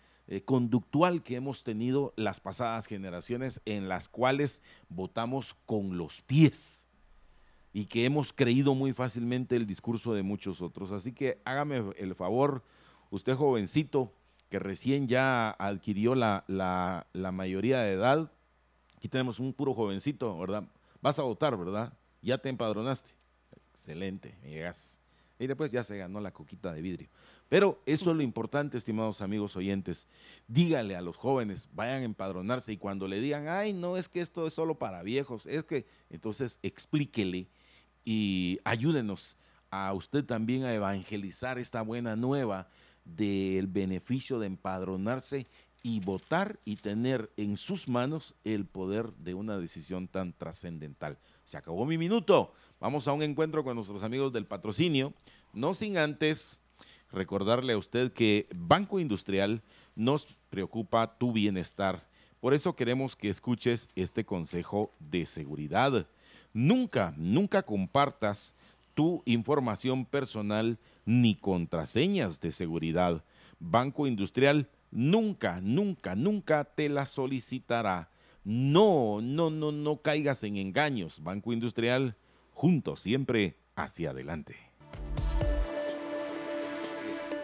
conductual 0.44 1.22
que 1.22 1.36
hemos 1.36 1.64
tenido 1.64 2.12
las 2.14 2.38
pasadas 2.38 2.86
generaciones 2.86 3.62
en 3.64 3.88
las 3.88 4.10
cuales 4.10 4.60
votamos 4.90 5.56
con 5.64 5.96
los 5.96 6.20
pies 6.20 6.77
y 7.72 7.86
que 7.86 8.04
hemos 8.04 8.32
creído 8.32 8.74
muy 8.74 8.92
fácilmente 8.92 9.56
el 9.56 9.66
discurso 9.66 10.14
de 10.14 10.22
muchos 10.22 10.62
otros. 10.62 10.92
Así 10.92 11.12
que 11.12 11.40
hágame 11.44 11.92
el 11.96 12.14
favor, 12.14 12.62
usted 13.10 13.34
jovencito, 13.34 14.12
que 14.48 14.58
recién 14.58 15.08
ya 15.08 15.50
adquirió 15.50 16.14
la, 16.14 16.44
la, 16.48 17.32
mayoría 17.32 17.80
de 17.80 17.92
edad, 17.92 18.32
aquí 18.96 19.08
tenemos 19.08 19.38
un 19.38 19.52
puro 19.52 19.74
jovencito, 19.74 20.38
¿verdad? 20.38 20.64
Vas 21.02 21.18
a 21.18 21.22
votar, 21.22 21.56
¿verdad? 21.56 21.92
Ya 22.22 22.38
te 22.38 22.48
empadronaste. 22.48 23.10
Excelente, 23.70 24.34
llegas. 24.42 24.98
Y 25.38 25.46
después 25.46 25.70
ya 25.70 25.84
se 25.84 25.98
ganó 25.98 26.20
la 26.20 26.32
coquita 26.32 26.72
de 26.72 26.82
vidrio. 26.82 27.08
Pero 27.48 27.80
eso 27.86 28.10
es 28.10 28.16
lo 28.16 28.22
importante, 28.22 28.76
estimados 28.76 29.22
amigos 29.22 29.56
oyentes. 29.56 30.06
Dígale 30.48 30.96
a 30.96 31.00
los 31.00 31.16
jóvenes, 31.16 31.68
vayan 31.72 32.02
a 32.02 32.04
empadronarse 32.04 32.72
y 32.72 32.76
cuando 32.76 33.08
le 33.08 33.20
digan, 33.20 33.48
ay, 33.48 33.72
no, 33.72 33.96
es 33.96 34.08
que 34.08 34.20
esto 34.20 34.46
es 34.46 34.52
solo 34.52 34.78
para 34.78 35.02
viejos, 35.02 35.46
es 35.46 35.64
que, 35.64 35.86
entonces 36.10 36.58
explíquele 36.62 37.48
y 38.04 38.58
ayúdenos 38.64 39.36
a 39.70 39.92
usted 39.94 40.24
también 40.24 40.64
a 40.64 40.74
evangelizar 40.74 41.58
esta 41.58 41.82
buena 41.82 42.16
nueva 42.16 42.68
del 43.04 43.66
beneficio 43.66 44.38
de 44.38 44.46
empadronarse 44.46 45.46
y 45.82 46.00
votar 46.00 46.58
y 46.64 46.76
tener 46.76 47.30
en 47.36 47.56
sus 47.56 47.88
manos 47.88 48.34
el 48.44 48.66
poder 48.66 49.12
de 49.14 49.34
una 49.34 49.56
decisión 49.58 50.08
tan 50.08 50.32
trascendental. 50.32 51.18
Se 51.44 51.56
acabó 51.56 51.86
mi 51.86 51.96
minuto. 51.96 52.52
Vamos 52.80 53.08
a 53.08 53.12
un 53.12 53.22
encuentro 53.22 53.64
con 53.64 53.76
nuestros 53.76 54.02
amigos 54.02 54.32
del 54.32 54.46
patrocinio, 54.46 55.14
no 55.52 55.74
sin 55.74 55.96
antes 55.96 56.60
recordarle 57.10 57.72
a 57.72 57.78
usted 57.78 58.12
que 58.12 58.46
Banco 58.54 59.00
Industrial 59.00 59.62
nos 59.94 60.26
preocupa 60.50 61.18
tu 61.18 61.32
bienestar. 61.32 62.06
Por 62.40 62.54
eso 62.54 62.76
queremos 62.76 63.16
que 63.16 63.28
escuches 63.28 63.88
este 63.96 64.24
consejo 64.24 64.92
de 65.00 65.26
seguridad. 65.26 66.06
Nunca, 66.52 67.12
nunca 67.16 67.62
compartas 67.62 68.54
tu 68.94 69.22
información 69.26 70.04
personal 70.04 70.78
ni 71.04 71.34
contraseñas 71.34 72.40
de 72.40 72.52
seguridad. 72.52 73.24
Banco 73.58 74.06
Industrial 74.06 74.68
nunca, 74.90 75.60
nunca, 75.60 76.14
nunca 76.14 76.64
te 76.64 76.88
la 76.88 77.06
solicitará. 77.06 78.10
No, 78.44 79.20
no, 79.20 79.50
no, 79.50 79.72
no 79.72 80.02
caigas 80.02 80.42
en 80.44 80.56
engaños. 80.56 81.22
Banco 81.22 81.52
Industrial, 81.52 82.16
juntos 82.52 83.00
siempre 83.00 83.56
hacia 83.74 84.10
adelante. 84.10 84.67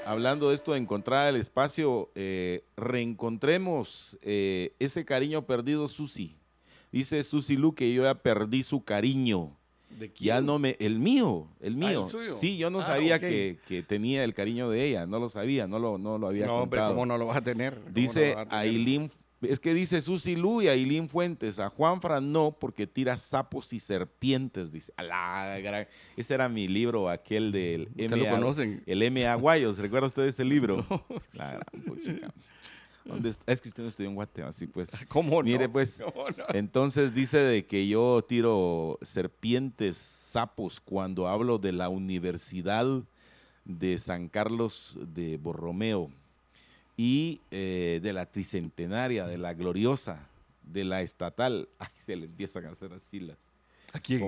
Hablando 0.06 0.48
de 0.48 0.54
esto 0.54 0.72
de 0.72 0.78
encontrar 0.78 1.32
el 1.34 1.40
espacio, 1.40 2.10
eh, 2.14 2.64
reencontremos 2.76 4.18
eh, 4.22 4.74
ese 4.78 5.04
cariño 5.04 5.46
perdido, 5.46 5.88
Susi. 5.88 6.36
Dice 6.92 7.22
Susi 7.22 7.56
Lu 7.56 7.74
que 7.74 7.92
yo 7.92 8.04
ya 8.04 8.14
perdí 8.14 8.62
su 8.62 8.84
cariño. 8.84 9.56
Ya 10.16 10.40
no 10.40 10.58
me, 10.58 10.76
el 10.80 10.98
mío, 10.98 11.48
el 11.60 11.74
ah, 11.74 11.88
mío. 11.88 12.08
Sí, 12.36 12.56
yo 12.56 12.70
no 12.70 12.80
ah, 12.80 12.84
sabía 12.84 13.20
que, 13.20 13.84
tenía 13.86 14.24
el 14.24 14.34
cariño 14.34 14.68
de 14.68 14.84
ella, 14.84 15.06
no 15.06 15.18
lo 15.18 15.28
sabía, 15.28 15.66
no 15.66 15.78
lo, 15.78 15.98
no 15.98 16.18
lo 16.18 16.26
había 16.26 16.46
no, 16.46 16.60
contado. 16.60 16.90
¿cómo 16.90 17.06
no 17.06 17.16
lo 17.16 17.26
vas 17.26 17.36
a 17.36 17.42
tener? 17.42 17.80
Dice 17.92 18.34
Ailín, 18.50 19.10
es 19.48 19.60
que 19.60 19.74
dice 19.74 20.00
Susi 20.02 20.36
Lu 20.36 20.62
y 20.62 20.68
Ailín 20.68 21.08
Fuentes, 21.08 21.58
a 21.58 21.68
Juanfra 21.68 22.20
no, 22.20 22.56
porque 22.58 22.86
tira 22.86 23.16
sapos 23.16 23.72
y 23.72 23.80
serpientes, 23.80 24.72
dice. 24.72 24.92
ese 26.16 26.34
era 26.34 26.48
mi 26.48 26.68
libro, 26.68 27.08
aquel 27.08 27.52
del 27.52 27.88
M. 27.96 28.16
lo 28.16 28.28
conocen? 28.28 28.82
El 28.86 29.02
M. 29.02 29.26
Aguayos, 29.26 29.78
¿recuerda 29.78 30.08
usted 30.08 30.24
ese 30.24 30.44
libro? 30.44 30.84
Es 33.46 33.60
que 33.60 33.68
usted 33.68 33.82
no 33.82 33.90
estudió 33.90 34.08
en 34.08 34.14
Guatemala, 34.14 34.48
así 34.48 34.66
pues. 34.66 34.90
¿Cómo 35.08 35.42
no? 35.42 35.42
Mire, 35.42 35.68
pues, 35.68 36.02
entonces 36.54 37.14
dice 37.14 37.36
de 37.36 37.66
que 37.66 37.86
yo 37.86 38.24
tiro 38.26 38.98
serpientes, 39.02 39.98
sapos, 39.98 40.80
cuando 40.80 41.28
hablo 41.28 41.58
de 41.58 41.72
la 41.72 41.90
Universidad 41.90 42.86
de 43.66 43.98
San 43.98 44.30
Carlos 44.30 44.98
de 44.98 45.36
Borromeo 45.36 46.10
y 46.96 47.40
eh, 47.50 48.00
de 48.02 48.12
la 48.12 48.26
tricentenaria, 48.26 49.26
de 49.26 49.38
la 49.38 49.54
gloriosa, 49.54 50.28
de 50.62 50.84
la 50.84 51.02
estatal. 51.02 51.68
Ay, 51.78 51.88
se 52.04 52.16
le 52.16 52.26
empiezan 52.26 52.66
a 52.66 52.70
hacer 52.70 52.92
así 52.92 53.20
las... 53.20 53.38
¿A 53.92 54.00
quién? 54.00 54.22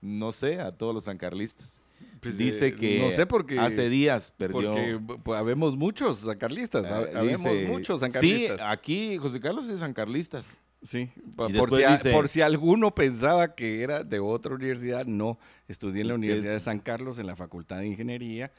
no 0.00 0.32
sé, 0.32 0.60
a 0.60 0.72
todos 0.72 0.94
los 0.94 1.04
sancarlistas. 1.04 1.80
Pues, 2.20 2.36
dice 2.36 2.68
eh, 2.68 2.74
que 2.74 3.00
no 3.00 3.10
sé 3.10 3.26
porque, 3.26 3.58
hace 3.58 3.88
días 3.88 4.34
perdió. 4.36 4.72
Porque 4.72 5.00
pues, 5.22 5.38
habemos 5.38 5.76
muchos 5.76 6.18
sancarlistas, 6.18 6.86
ah, 6.90 7.04
habemos 7.14 7.52
muchos 7.66 8.00
sancarlistas. 8.00 8.58
Sí, 8.58 8.64
aquí 8.66 9.16
José 9.18 9.40
Carlos 9.40 9.68
es 9.68 9.80
sancarlistas. 9.80 10.46
Sí, 10.82 11.10
por 11.36 11.70
si, 11.70 12.08
por 12.10 12.28
si, 12.28 12.40
alguno 12.40 12.92
pensaba 12.92 13.54
que 13.54 13.82
era 13.82 14.02
de 14.02 14.18
otra 14.18 14.54
universidad, 14.54 15.06
no. 15.06 15.38
Estudié 15.68 16.02
en 16.02 16.08
la 16.08 16.14
Universidad 16.16 16.54
de 16.54 16.60
San 16.60 16.80
Carlos, 16.80 17.20
en 17.20 17.28
la 17.28 17.36
Facultad 17.36 17.78
de 17.78 17.86
Ingeniería, 17.86 18.50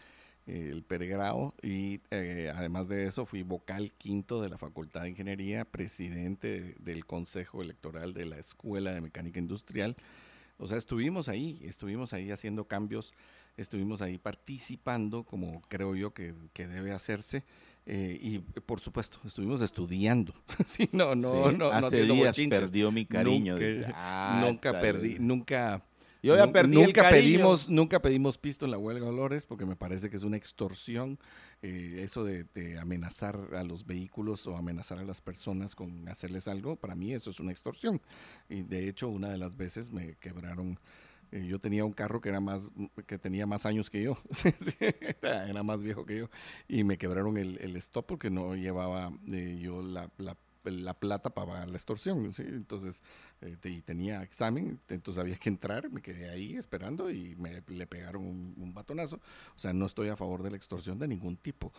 el 0.45 0.83
pregrado, 0.83 1.53
y 1.61 2.01
eh, 2.11 2.51
además 2.55 2.89
de 2.89 3.05
eso 3.05 3.25
fui 3.25 3.43
vocal 3.43 3.91
quinto 3.97 4.41
de 4.41 4.49
la 4.49 4.57
Facultad 4.57 5.03
de 5.03 5.09
Ingeniería, 5.09 5.65
presidente 5.65 6.75
del 6.79 7.05
Consejo 7.05 7.61
Electoral 7.61 8.13
de 8.13 8.25
la 8.25 8.37
Escuela 8.37 8.93
de 8.93 9.01
Mecánica 9.01 9.39
Industrial. 9.39 9.95
O 10.57 10.67
sea, 10.67 10.77
estuvimos 10.77 11.29
ahí, 11.29 11.59
estuvimos 11.63 12.13
ahí 12.13 12.31
haciendo 12.31 12.65
cambios 12.65 13.13
estuvimos 13.57 14.01
ahí 14.01 14.17
participando, 14.17 15.23
como 15.23 15.61
creo 15.67 15.95
yo 15.95 16.13
que, 16.13 16.33
debe 16.55 16.91
hacerse. 16.91 17.43
Eh, 17.85 18.17
y 18.21 18.39
por 18.39 18.79
supuesto, 18.79 19.19
estuvimos 19.25 19.61
estudiando. 19.61 20.33
sí, 20.65 20.89
no, 20.91 21.15
no, 21.15 21.51
no. 21.51 21.69
Hace 21.71 22.03
días 22.03 22.37
perdió 22.49 22.91
mi 22.91 23.05
cariño. 23.05 23.57
Nunca, 23.57 23.91
ah, 23.93 24.43
nunca 24.45 24.79
perdí, 24.79 25.17
nunca. 25.19 25.83
Yo 26.23 26.37
ya 26.37 26.51
perdí 26.51 26.75
nunca 26.75 27.09
pedimos, 27.09 27.69
nunca 27.69 28.01
pedimos 28.01 28.37
pisto 28.37 28.63
en 28.63 28.71
la 28.71 28.77
huelga 28.77 29.01
de 29.01 29.11
Dolores 29.11 29.45
porque 29.45 29.65
me 29.65 29.75
parece 29.75 30.09
que 30.09 30.15
es 30.15 30.23
una 30.23 30.37
extorsión 30.37 31.19
eh, 31.61 31.99
eso 31.99 32.23
de, 32.23 32.45
de, 32.45 32.79
amenazar 32.79 33.49
a 33.53 33.63
los 33.63 33.85
vehículos 33.85 34.47
o 34.47 34.55
amenazar 34.55 34.99
a 34.99 35.03
las 35.03 35.19
personas 35.19 35.75
con 35.75 36.07
hacerles 36.07 36.47
algo. 36.47 36.77
Para 36.77 36.95
mí 36.95 37.13
eso 37.13 37.29
es 37.29 37.41
una 37.41 37.51
extorsión. 37.51 38.01
Y 38.47 38.61
de 38.61 38.87
hecho 38.87 39.09
una 39.09 39.29
de 39.29 39.37
las 39.37 39.57
veces 39.57 39.91
me 39.91 40.15
quebraron 40.15 40.79
eh, 41.33 41.45
yo 41.47 41.59
tenía 41.59 41.83
un 41.83 41.93
carro 41.93 42.21
que 42.21 42.29
era 42.29 42.39
más 42.39 42.71
que 43.07 43.17
tenía 43.17 43.47
más 43.47 43.65
años 43.65 43.89
que 43.89 44.03
yo 44.03 44.17
era 45.21 45.63
más 45.63 45.81
viejo 45.81 46.05
que 46.05 46.19
yo 46.19 46.29
y 46.67 46.83
me 46.83 46.99
quebraron 46.99 47.37
el, 47.37 47.57
el 47.59 47.75
stop 47.77 48.05
porque 48.05 48.29
no 48.29 48.55
llevaba 48.55 49.11
eh, 49.31 49.57
yo 49.59 49.81
la, 49.81 50.11
la 50.17 50.37
la 50.63 50.93
plata 50.93 51.29
para 51.31 51.65
la 51.65 51.73
extorsión. 51.73 52.31
Entonces, 52.37 53.03
eh, 53.41 53.57
tenía 53.85 54.23
examen, 54.23 54.79
entonces 54.89 55.21
había 55.21 55.35
que 55.35 55.49
entrar, 55.49 55.89
me 55.89 56.01
quedé 56.01 56.29
ahí 56.29 56.55
esperando 56.55 57.11
y 57.11 57.35
me 57.35 57.61
le 57.67 57.87
pegaron 57.87 58.23
un, 58.25 58.73
batonazo. 58.73 59.17
O 59.55 59.59
sea, 59.59 59.73
no 59.73 59.85
estoy 59.85 60.09
a 60.09 60.15
favor 60.15 60.41
de 60.41 60.51
la 60.51 60.57
extorsión 60.57 60.97
de 60.97 61.07
ningún 61.07 61.37
tipo. 61.37 61.71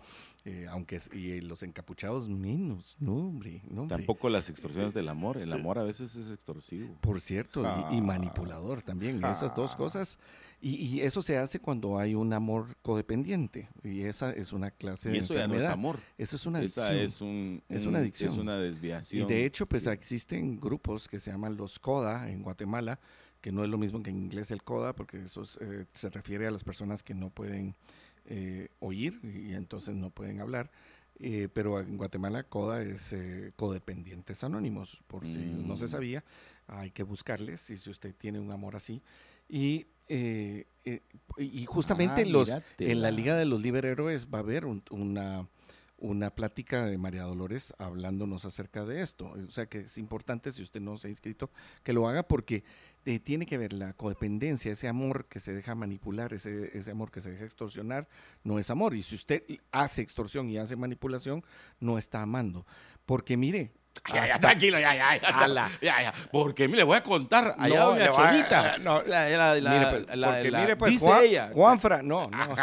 Eh, 0.44 0.66
aunque 0.70 1.00
y 1.12 1.40
los 1.40 1.62
encapuchados 1.62 2.28
menos, 2.28 2.96
no 3.00 3.14
hombre, 3.16 3.62
no 3.68 3.86
Tampoco 3.88 4.28
las 4.28 4.48
extorsiones 4.48 4.94
del 4.94 5.08
amor. 5.08 5.38
El 5.38 5.52
amor 5.52 5.78
a 5.78 5.82
veces 5.82 6.14
es 6.14 6.30
extorsivo. 6.30 6.94
Por 7.00 7.20
cierto, 7.20 7.62
y, 7.62 7.66
ah. 7.66 8.00
manipulador 8.02 8.82
también. 8.82 9.24
Esas 9.24 9.54
dos 9.54 9.72
ah. 9.74 9.76
cosas 9.76 10.18
y, 10.66 11.00
eso 11.02 11.20
se 11.20 11.36
hace 11.36 11.60
cuando 11.60 11.98
hay 11.98 12.14
un 12.14 12.32
amor 12.32 12.76
codependiente. 12.80 13.68
Y 13.82 14.02
esa 14.02 14.30
es 14.30 14.54
una 14.54 14.70
clase 14.70 15.12
y 15.12 15.18
eso 15.18 15.34
ya 15.34 15.46
no 15.46 15.56
es 15.56 15.66
amor. 15.66 15.98
Esa 16.16 16.36
es 16.36 16.46
una 16.46 16.58
adicción. 16.58 16.86
Esa 16.86 16.94
es, 16.94 17.20
un, 17.20 17.62
es 17.68 17.84
una 17.84 17.98
adicción. 17.98 18.32
Es 18.32 18.38
una 18.38 18.56
desviación. 18.56 19.24
Y 19.24 19.26
de 19.26 19.44
hecho, 19.44 19.66
pues 19.66 19.86
existen 19.86 20.58
grupos 20.58 21.06
que 21.06 21.18
se 21.18 21.30
llaman 21.30 21.58
los 21.58 21.78
CODA 21.78 22.30
en 22.30 22.42
Guatemala, 22.42 22.98
que 23.42 23.52
no 23.52 23.62
es 23.62 23.68
lo 23.68 23.76
mismo 23.76 24.02
que 24.02 24.08
en 24.08 24.16
inglés 24.16 24.50
el 24.52 24.62
CODA, 24.62 24.94
porque 24.94 25.24
eso 25.24 25.42
eh, 25.60 25.84
se 25.92 26.08
refiere 26.08 26.46
a 26.46 26.50
las 26.50 26.64
personas 26.64 27.02
que 27.02 27.12
no 27.12 27.28
pueden 27.28 27.74
eh, 28.24 28.68
oír 28.80 29.20
y 29.22 29.52
entonces 29.52 29.94
no 29.94 30.08
pueden 30.08 30.40
hablar. 30.40 30.70
Eh, 31.20 31.48
pero 31.52 31.78
en 31.78 31.98
Guatemala 31.98 32.42
CODA 32.42 32.82
es 32.82 33.14
codependientes 33.56 34.42
anónimos, 34.42 35.02
por 35.08 35.30
si 35.30 35.38
no 35.38 35.76
se 35.76 35.84
mm. 35.84 35.88
sabía, 35.88 36.24
hay 36.66 36.90
que 36.90 37.02
buscarles 37.02 37.68
y 37.68 37.76
si 37.76 37.90
usted 37.90 38.14
tiene 38.14 38.40
un 38.40 38.50
amor 38.50 38.76
así. 38.76 39.02
Y 39.48 39.86
eh, 40.08 40.66
eh, 40.84 41.00
y 41.38 41.64
justamente 41.64 42.22
ah, 42.22 42.26
los, 42.26 42.50
en 42.78 43.02
la 43.02 43.10
Liga 43.10 43.36
de 43.36 43.46
los 43.46 43.64
Héroes 43.64 44.28
va 44.32 44.38
a 44.38 44.42
haber 44.42 44.66
una, 44.66 45.48
una 45.98 46.30
plática 46.30 46.84
de 46.84 46.98
María 46.98 47.22
Dolores 47.22 47.72
hablándonos 47.78 48.44
acerca 48.44 48.84
de 48.84 49.00
esto. 49.00 49.32
O 49.32 49.50
sea 49.50 49.66
que 49.66 49.80
es 49.80 49.98
importante, 49.98 50.50
si 50.50 50.62
usted 50.62 50.80
no 50.80 50.98
se 50.98 51.08
ha 51.08 51.10
inscrito, 51.10 51.50
que 51.82 51.94
lo 51.94 52.06
haga 52.06 52.22
porque 52.22 52.64
eh, 53.06 53.18
tiene 53.18 53.46
que 53.46 53.58
ver 53.58 53.72
la 53.72 53.94
codependencia, 53.94 54.72
ese 54.72 54.88
amor 54.88 55.26
que 55.26 55.40
se 55.40 55.54
deja 55.54 55.74
manipular, 55.74 56.34
ese, 56.34 56.76
ese 56.76 56.90
amor 56.90 57.10
que 57.10 57.22
se 57.22 57.30
deja 57.30 57.44
extorsionar, 57.44 58.06
no 58.42 58.58
es 58.58 58.70
amor. 58.70 58.94
Y 58.94 59.02
si 59.02 59.14
usted 59.14 59.42
hace 59.72 60.02
extorsión 60.02 60.50
y 60.50 60.58
hace 60.58 60.76
manipulación, 60.76 61.42
no 61.80 61.96
está 61.96 62.20
amando. 62.20 62.66
Porque 63.06 63.36
mire, 63.36 63.72
ya, 64.12 64.26
ya, 64.26 64.38
tranquilo, 64.38 64.78
ya, 64.78 64.94
ya, 64.94 65.16
ya, 65.16 65.68
ya, 65.80 66.02
ya, 66.02 66.14
Porque 66.30 66.66
mire, 66.68 66.78
le 66.78 66.84
voy 66.84 66.96
a 66.96 67.02
contar 67.02 67.54
allá 67.58 67.78
no, 67.78 67.86
doña 67.86 68.12
Chelita. 68.12 68.78
No, 68.82 69.02
la, 69.02 69.28
la, 69.28 69.54
la, 69.60 69.70
mire, 69.70 69.86
pues, 69.90 70.16
la, 70.16 70.26
porque 70.28 70.50
mire, 70.50 70.76
pues, 70.76 70.98
Juan, 70.98 71.24
ella. 71.24 71.50
Juanfra, 71.52 72.02
no, 72.02 72.28
no. 72.30 72.56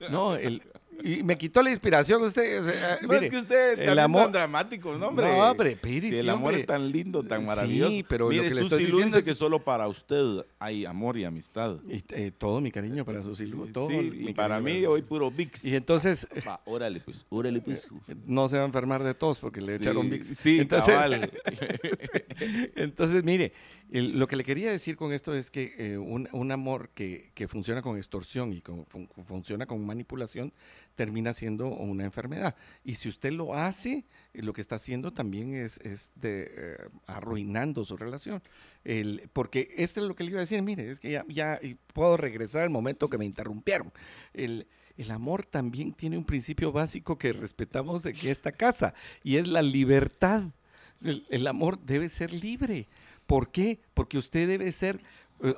no, 0.10 0.34
el, 0.36 0.62
y 1.02 1.22
me 1.22 1.36
quitó 1.36 1.62
la 1.62 1.70
inspiración 1.70 2.22
usted. 2.22 2.62
no 3.02 3.12
es 3.14 3.30
que 3.30 3.36
usted 3.36 3.78
el 3.78 3.98
amor 3.98 4.24
tan 4.24 4.32
dramático, 4.32 4.96
¿no, 4.96 5.08
hombre? 5.08 5.26
No, 5.26 5.50
hombre, 5.50 5.76
Piri, 5.76 6.10
si 6.10 6.18
el 6.18 6.28
amor 6.28 6.54
es 6.54 6.66
tan 6.66 6.90
lindo, 6.90 7.22
tan 7.22 7.44
maravilloso. 7.44 7.90
Sí, 7.90 8.04
pero 8.08 8.28
mire, 8.28 8.42
lo 8.42 8.48
que 8.48 8.54
le 8.54 8.60
estoy 8.62 8.86
diciendo 8.86 9.18
es 9.18 9.24
que 9.24 9.34
solo 9.34 9.62
para 9.62 9.88
usted 9.88 10.44
hay 10.58 10.84
amor 10.84 11.16
y 11.16 11.24
amistad. 11.24 11.78
Y, 11.88 12.02
eh, 12.10 12.32
todo 12.36 12.60
mi 12.60 12.70
cariño 12.70 13.04
para 13.04 13.22
sus 13.22 13.40
hijos. 13.40 13.72
Todo 13.72 13.88
sí, 13.88 14.26
y 14.28 14.32
para 14.32 14.60
mí 14.60 14.84
hoy 14.86 15.02
puro 15.02 15.30
VIX. 15.30 15.64
Y 15.64 15.76
entonces... 15.76 16.26
Va, 16.46 16.60
órale 16.64 17.00
pues, 17.00 17.26
órale 17.28 17.60
pues. 17.60 17.88
No 18.24 18.48
se 18.48 18.56
va 18.56 18.62
a 18.62 18.66
enfermar 18.66 19.02
de 19.02 19.14
tos 19.14 19.38
porque 19.38 19.60
le 19.60 19.76
echaron 19.76 20.08
VIX. 20.10 20.26
Sí, 20.26 20.60
entonces, 20.60 20.94
entonces, 22.76 23.24
mire, 23.24 23.52
lo 23.90 24.26
que 24.26 24.36
le 24.36 24.44
quería 24.44 24.70
decir 24.70 24.96
con 24.96 25.12
esto 25.12 25.34
es 25.34 25.50
que 25.50 25.74
eh, 25.78 25.98
un, 25.98 26.28
un, 26.32 26.50
amor 26.50 26.88
que, 26.90 27.30
que, 27.34 27.46
funciona 27.46 27.82
con 27.82 27.96
extorsión 27.96 28.52
y 28.52 28.60
con, 28.60 28.86
funciona 29.26 29.66
con 29.66 29.84
manipulación 29.86 30.52
termina 30.96 31.32
siendo 31.32 31.68
una 31.68 32.04
enfermedad. 32.04 32.56
Y 32.82 32.94
si 32.94 33.08
usted 33.08 33.30
lo 33.30 33.54
hace, 33.54 34.04
eh, 34.34 34.42
lo 34.42 34.52
que 34.52 34.60
está 34.60 34.74
haciendo 34.74 35.12
también 35.12 35.54
es, 35.54 35.78
es 35.78 36.12
eh, 36.22 36.76
arruinando 37.06 37.84
su 37.84 37.96
relación. 37.96 38.42
El, 38.82 39.30
porque 39.32 39.72
esto 39.76 40.00
es 40.00 40.08
lo 40.08 40.16
que 40.16 40.24
le 40.24 40.30
iba 40.30 40.38
a 40.38 40.40
decir, 40.40 40.60
mire, 40.62 40.90
es 40.90 40.98
que 40.98 41.22
ya, 41.28 41.60
puedo 41.92 42.16
regresar 42.16 42.62
al 42.62 42.70
momento 42.70 43.08
que 43.08 43.18
me 43.18 43.24
interrumpieron. 43.24 43.92
El, 44.34 44.66
el 44.96 45.10
amor 45.10 45.46
también 45.46 45.92
tiene 45.92 46.18
un 46.18 46.24
principio 46.24 46.72
básico 46.72 47.18
que 47.18 47.32
respetamos 47.32 48.04
en 48.06 48.16
esta 48.24 48.50
casa 48.50 48.94
y 49.22 49.36
es 49.36 49.46
la 49.46 49.62
libertad. 49.62 50.44
el 51.02 51.46
amor 51.46 51.78
debe 51.78 52.08
ser 52.08 52.32
libre. 52.32 52.88
¿Por 53.26 53.50
qué? 53.50 53.80
Porque 53.92 54.18
usted 54.18 54.46
debe 54.46 54.70
ser, 54.70 55.00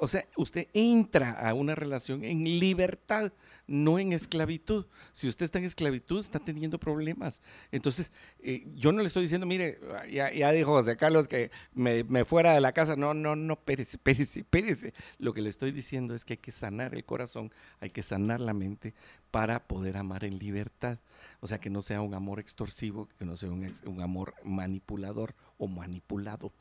o 0.01 0.09
sea, 0.09 0.27
usted 0.37 0.69
entra 0.73 1.33
a 1.33 1.55
una 1.55 1.75
relación 1.75 2.25
en 2.25 2.45
libertad, 2.45 3.33
no 3.67 3.99
en 3.99 4.13
esclavitud. 4.13 4.87
Si 5.13 5.29
usted 5.29 5.45
está 5.45 5.59
en 5.59 5.67
esclavitud, 5.67 6.19
está 6.19 6.41
teniendo 6.41 6.79
problemas. 6.79 7.43
Entonces, 7.71 8.13
eh, 8.41 8.67
yo 8.75 8.91
no 8.93 9.01
le 9.03 9.07
estoy 9.07 9.23
diciendo, 9.23 9.47
mire, 9.47 9.79
ya, 10.11 10.53
dijo 10.53 10.73
José 10.73 10.97
Carlos 10.97 11.29
que 11.29 11.51
me, 11.75 12.25
fuera 12.25 12.55
de 12.55 12.61
la 12.61 12.73
casa. 12.73 12.97
No, 12.97 13.15
no, 13.15 13.37
no, 13.37 13.55
espérese, 13.55 13.97
espérese, 13.97 14.41
espérese. 14.41 14.95
Lo 15.19 15.33
que 15.33 15.43
le 15.43 15.49
estoy 15.49 15.71
diciendo 15.71 16.15
es 16.15 16.25
que 16.25 16.35
hay 16.35 16.39
que 16.39 16.51
sanar 16.51 16.95
el 16.95 17.05
corazón, 17.05 17.53
hay 17.81 17.91
que 17.91 18.03
sanar 18.03 18.41
la 18.41 18.55
mente 18.55 18.95
para 19.31 19.67
poder 19.69 19.97
amar 19.97 20.25
en 20.25 20.39
libertad. 20.39 20.99
O 21.41 21.47
sea, 21.47 21.59
que 21.59 21.71
no 21.71 21.83
sea 21.83 22.01
un 22.01 22.15
amor 22.15 22.41
extorsivo, 22.41 23.09
que 23.19 23.25
no 23.25 23.37
sea 23.37 23.51
un, 23.51 23.73
un 23.85 24.01
amor 24.01 24.35
manipulador 24.43 25.35
o 25.57 25.69
manipulado. 25.69 26.53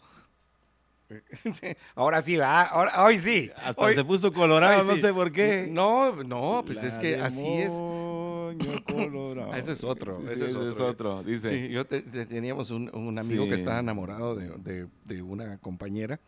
Ahora 1.95 2.21
sí, 2.21 2.37
va. 2.37 2.69
hoy 3.03 3.19
sí. 3.19 3.49
Hasta 3.57 3.93
se 3.93 4.03
puso 4.03 4.33
colorado, 4.33 4.83
no 4.83 4.95
sé 4.95 5.13
por 5.13 5.31
qué. 5.31 5.67
No, 5.69 6.23
no, 6.23 6.63
pues 6.65 6.83
es 6.83 6.97
que 6.97 7.17
así 7.17 7.45
es. 7.45 7.73
Colorado. 8.87 9.53
ese 9.53 9.73
es 9.73 9.83
otro. 9.83 10.23
ese, 10.29 10.49
es 10.49 10.79
otro. 10.79 11.21
Dice. 11.23 11.49
Sí, 11.49 11.69
yo 11.69 11.85
teníamos 11.85 12.71
un, 12.71 13.19
amigo 13.19 13.47
que 13.47 13.55
estaba 13.55 13.79
enamorado 13.79 14.35
de, 14.35 15.21
una 15.21 15.57
compañera 15.59 16.19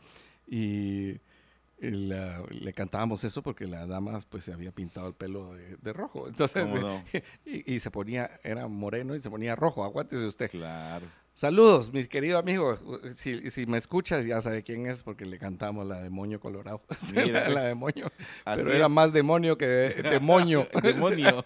y 0.48 1.20
le 1.80 2.74
cantábamos 2.74 3.24
eso 3.24 3.42
porque 3.42 3.66
la 3.66 3.88
dama 3.88 4.22
pues 4.30 4.44
se 4.44 4.52
había 4.52 4.72
pintado 4.72 5.08
el 5.08 5.14
pelo 5.14 5.54
de, 5.54 5.94
rojo. 5.94 6.28
Entonces, 6.28 6.68
y, 7.46 7.74
y, 7.74 7.80
se 7.80 7.90
ponía, 7.90 8.40
era 8.44 8.68
moreno 8.68 9.16
y 9.16 9.22
se 9.22 9.30
ponía 9.30 9.56
rojo. 9.56 9.84
Aguántese 9.84 10.26
usted. 10.26 10.50
Claro. 10.50 11.08
Saludos, 11.40 11.94
mis 11.94 12.10
queridos 12.10 12.38
amigos. 12.38 12.82
Si, 13.16 13.50
si, 13.50 13.66
me 13.66 13.78
escuchas, 13.78 14.26
ya 14.26 14.42
sabe 14.42 14.62
quién 14.62 14.88
es 14.88 15.04
porque 15.04 15.26
le 15.26 15.40
cantamos 15.40 15.88
la 15.88 16.02
demonio 16.02 16.38
colorado. 16.42 16.82
Mira, 17.16 17.48
la, 17.48 17.64
demonio. 17.64 18.12
Pero 18.44 18.74
era 18.74 18.90
más 18.90 19.14
demonio 19.14 19.58
que 19.58 19.66
demonio. 20.04 20.68
demonio. 20.84 21.46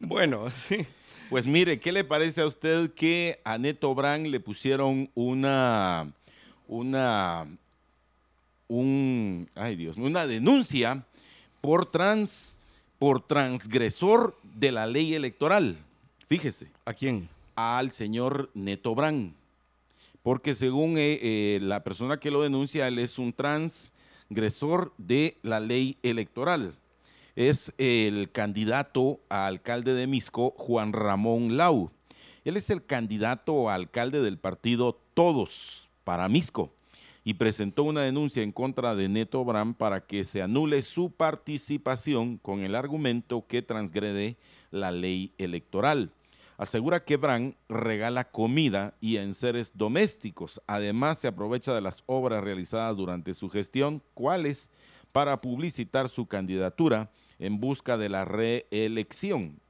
bueno, 0.00 0.50
sí. 0.50 0.84
Pues 1.30 1.46
mire, 1.46 1.78
¿qué 1.78 1.92
le 1.92 2.02
parece 2.02 2.40
a 2.40 2.46
usted 2.46 2.90
que 2.94 3.38
a 3.44 3.58
Neto 3.58 3.94
Brand 3.94 4.26
le 4.26 4.40
pusieron 4.40 5.08
una, 5.14 6.12
una, 6.66 7.46
un, 8.66 9.48
ay 9.54 9.76
Dios, 9.76 9.98
una 9.98 10.26
denuncia 10.26 11.04
por 11.60 11.86
trans, 11.86 12.58
por 12.98 13.24
transgresor 13.24 14.36
de 14.42 14.72
la 14.72 14.88
ley 14.88 15.14
electoral? 15.14 15.76
Fíjese. 16.26 16.66
¿A 16.84 16.92
quién? 16.92 17.28
Al 17.54 17.92
señor 17.92 18.50
Neto 18.54 18.94
Brand, 18.94 19.34
porque 20.22 20.54
según 20.54 20.98
eh, 20.98 21.18
eh, 21.22 21.58
la 21.62 21.82
persona 21.84 22.18
que 22.18 22.30
lo 22.30 22.42
denuncia, 22.42 22.88
él 22.88 22.98
es 22.98 23.18
un 23.18 23.32
transgresor 23.32 24.92
de 24.98 25.38
la 25.42 25.60
ley 25.60 25.98
electoral. 26.02 26.74
Es 27.34 27.72
el 27.78 28.30
candidato 28.30 29.20
a 29.28 29.46
alcalde 29.46 29.94
de 29.94 30.06
Misco, 30.06 30.54
Juan 30.56 30.92
Ramón 30.92 31.56
Lau. 31.56 31.90
Él 32.44 32.56
es 32.56 32.70
el 32.70 32.84
candidato 32.84 33.70
a 33.70 33.74
alcalde 33.74 34.20
del 34.20 34.38
partido 34.38 34.98
Todos 35.14 35.88
para 36.04 36.28
Misco 36.28 36.72
y 37.24 37.34
presentó 37.34 37.84
una 37.84 38.02
denuncia 38.02 38.42
en 38.42 38.52
contra 38.52 38.94
de 38.94 39.08
Neto 39.08 39.44
Brand 39.44 39.76
para 39.76 40.06
que 40.06 40.24
se 40.24 40.42
anule 40.42 40.82
su 40.82 41.10
participación 41.12 42.36
con 42.38 42.60
el 42.60 42.74
argumento 42.74 43.46
que 43.46 43.62
transgrede 43.62 44.36
la 44.70 44.90
ley 44.90 45.32
electoral 45.38 46.10
asegura 46.62 47.04
que 47.04 47.16
Bran 47.16 47.56
regala 47.68 48.30
comida 48.30 48.94
y 49.00 49.16
enseres 49.16 49.72
domésticos. 49.74 50.62
Además, 50.68 51.18
se 51.18 51.26
aprovecha 51.26 51.74
de 51.74 51.80
las 51.80 52.04
obras 52.06 52.44
realizadas 52.44 52.96
durante 52.96 53.34
su 53.34 53.50
gestión, 53.50 54.00
cuales 54.14 54.70
para 55.10 55.40
publicitar 55.40 56.08
su 56.08 56.26
candidatura 56.26 57.10
en 57.40 57.58
busca 57.58 57.98
de 57.98 58.08
la 58.08 58.24
reelección. 58.24 59.60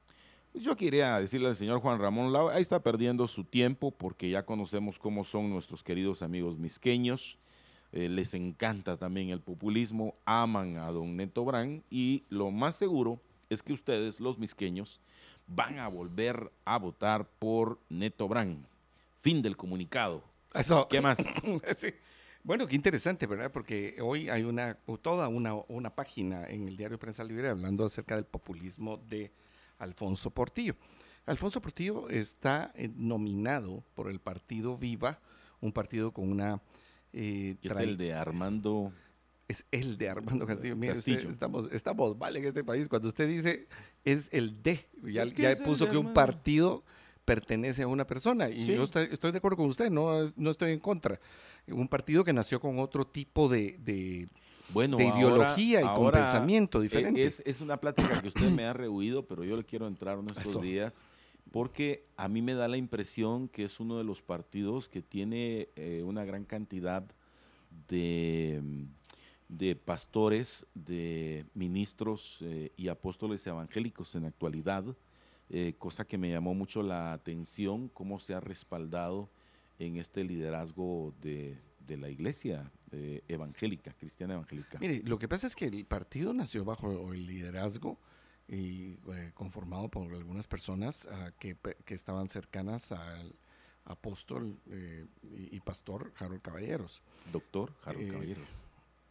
Yo 0.53 0.75
quería 0.75 1.19
decirle 1.19 1.47
al 1.47 1.55
señor 1.55 1.79
Juan 1.79 1.99
Ramón 1.99 2.31
Lau, 2.31 2.49
ahí 2.49 2.61
está 2.61 2.83
perdiendo 2.83 3.27
su 3.27 3.43
tiempo 3.43 3.89
porque 3.89 4.29
ya 4.29 4.45
conocemos 4.45 4.99
cómo 4.99 5.23
son 5.23 5.49
nuestros 5.49 5.83
queridos 5.83 6.21
amigos 6.21 6.59
misqueños. 6.59 7.39
Eh, 7.91 8.07
les 8.07 8.35
encanta 8.35 8.97
también 8.97 9.31
el 9.31 9.41
populismo, 9.41 10.15
aman 10.25 10.77
a 10.77 10.91
don 10.91 11.17
Neto 11.17 11.43
Brand 11.43 11.81
y 11.89 12.23
lo 12.29 12.51
más 12.51 12.75
seguro 12.75 13.19
es 13.49 13.63
que 13.63 13.73
ustedes, 13.73 14.19
los 14.19 14.37
misqueños, 14.37 14.99
van 15.47 15.79
a 15.79 15.87
volver 15.87 16.51
a 16.65 16.77
votar 16.77 17.27
por 17.39 17.79
Neto 17.89 18.27
Brand. 18.27 18.65
Fin 19.21 19.41
del 19.41 19.57
comunicado. 19.57 20.23
Eso. 20.53 20.87
¿Qué 20.87 21.01
más? 21.01 21.17
Bueno, 22.45 22.67
qué 22.67 22.75
interesante, 22.75 23.25
¿verdad? 23.25 23.53
Porque 23.53 23.95
hoy 24.01 24.29
hay 24.29 24.43
una 24.43 24.77
toda 25.01 25.29
una, 25.29 25.53
una 25.53 25.95
página 25.95 26.43
en 26.49 26.67
el 26.67 26.75
diario 26.75 26.99
Prensa 26.99 27.23
Libre 27.23 27.47
hablando 27.47 27.85
acerca 27.85 28.15
del 28.15 28.25
populismo 28.25 28.97
de 28.97 29.31
Alfonso 29.77 30.29
Portillo. 30.29 30.75
Alfonso 31.25 31.61
Portillo 31.61 32.09
está 32.09 32.73
eh, 32.75 32.91
nominado 32.93 33.81
por 33.95 34.09
el 34.09 34.19
partido 34.19 34.75
Viva, 34.75 35.19
un 35.61 35.71
partido 35.71 36.11
con 36.11 36.29
una... 36.29 36.59
Eh, 37.13 37.55
es 37.61 37.77
el 37.77 37.95
de 37.95 38.13
Armando 38.13 38.91
es 39.53 39.65
el 39.71 39.97
de 39.97 40.09
Armando 40.09 40.45
Castillo. 40.45 40.75
Mire, 40.75 40.93
estamos, 41.29 41.69
estamos 41.71 42.17
mal 42.17 42.35
en 42.35 42.45
este 42.45 42.63
país. 42.63 42.87
Cuando 42.89 43.07
usted 43.07 43.27
dice 43.27 43.67
es 44.03 44.29
el 44.31 44.61
de, 44.61 44.85
ya, 45.03 45.25
puso 45.63 45.89
que 45.89 45.97
un 45.97 46.13
partido 46.13 46.83
pertenece 47.23 47.83
a 47.83 47.87
una 47.87 48.05
persona. 48.05 48.49
Y 48.49 48.65
yo 48.65 48.83
estoy, 48.83 49.07
de 49.07 49.37
acuerdo 49.37 49.57
con 49.57 49.67
usted, 49.67 49.89
no, 49.89 50.11
no 50.35 50.49
estoy 50.49 50.71
en 50.71 50.79
contra. 50.79 51.19
Un 51.67 51.87
partido 51.87 52.23
que 52.23 52.33
nació 52.33 52.59
con 52.59 52.79
otro 52.79 53.05
tipo 53.05 53.47
de, 53.47 54.27
bueno, 54.69 54.99
ideología 54.99 55.81
y 55.81 55.85
con 55.85 56.11
pensamiento 56.11 56.79
e, 56.79 56.83
diferente. 56.83 57.23
Es, 57.23 57.61
una 57.61 57.77
plática 57.77 58.21
que 58.21 58.27
usted 58.27 58.49
me 58.49 58.65
ha 58.65 58.73
rehuido, 58.73 59.25
pero 59.25 59.43
yo 59.43 59.55
le 59.55 59.63
quiero 59.63 59.87
entrar 59.87 60.17
en 60.17 60.27
estos 60.29 60.61
días 60.61 61.03
porque 61.51 62.07
a 62.17 62.27
mí 62.27 62.41
me 62.41 62.55
da 62.55 62.67
la 62.67 62.77
impresión 62.77 63.47
que 63.47 63.65
es 63.65 63.79
uno 63.79 63.97
de 63.99 64.03
los 64.03 64.23
partidos 64.23 64.89
que 64.89 65.03
tiene 65.03 65.69
eh, 65.75 66.01
una 66.03 66.25
gran 66.25 66.45
cantidad 66.45 67.05
de 67.87 68.87
de 69.49 69.75
pastores, 69.75 70.65
de 70.73 71.45
ministros 71.53 72.39
eh, 72.41 72.71
y 72.77 72.87
apóstoles 72.87 73.45
evangélicos 73.45 74.15
en 74.15 74.23
la 74.23 74.29
actualidad, 74.29 74.83
eh, 75.49 75.75
cosa 75.77 76.05
que 76.05 76.17
me 76.17 76.29
llamó 76.29 76.53
mucho 76.53 76.81
la 76.81 77.13
atención, 77.13 77.89
cómo 77.89 78.19
se 78.19 78.33
ha 78.33 78.39
respaldado 78.39 79.29
en 79.79 79.97
este 79.97 80.23
liderazgo 80.23 81.13
de, 81.21 81.57
la 81.87 82.09
iglesia 82.09 82.71
eh, 82.91 83.21
evangélica, 83.27 83.93
cristiana 83.93 84.33
evangélica. 84.33 84.79
Mire, 84.79 85.03
lo 85.03 85.19
que 85.19 85.27
pasa 85.27 85.45
es 85.45 85.55
que 85.55 85.65
el 85.65 85.85
partido 85.85 86.33
nació 86.33 86.65
bajo 86.65 87.13
el 87.13 87.27
liderazgo 87.27 87.99
y 88.47 88.95
conformado 89.33 89.89
por 89.89 90.11
algunas 90.11 90.47
personas 90.47 91.07
ah, 91.11 91.31
que, 91.37 91.55
que, 91.85 91.93
estaban 91.93 92.27
cercanas 92.29 92.91
al 92.91 93.35
apóstol 93.85 94.57
y, 95.21 95.59
pastor 95.59 96.13
Harold 96.17 96.41
Caballeros. 96.41 97.03
Doctor 97.31 97.73
Harold 97.85 98.11
Caballeros. 98.11 98.65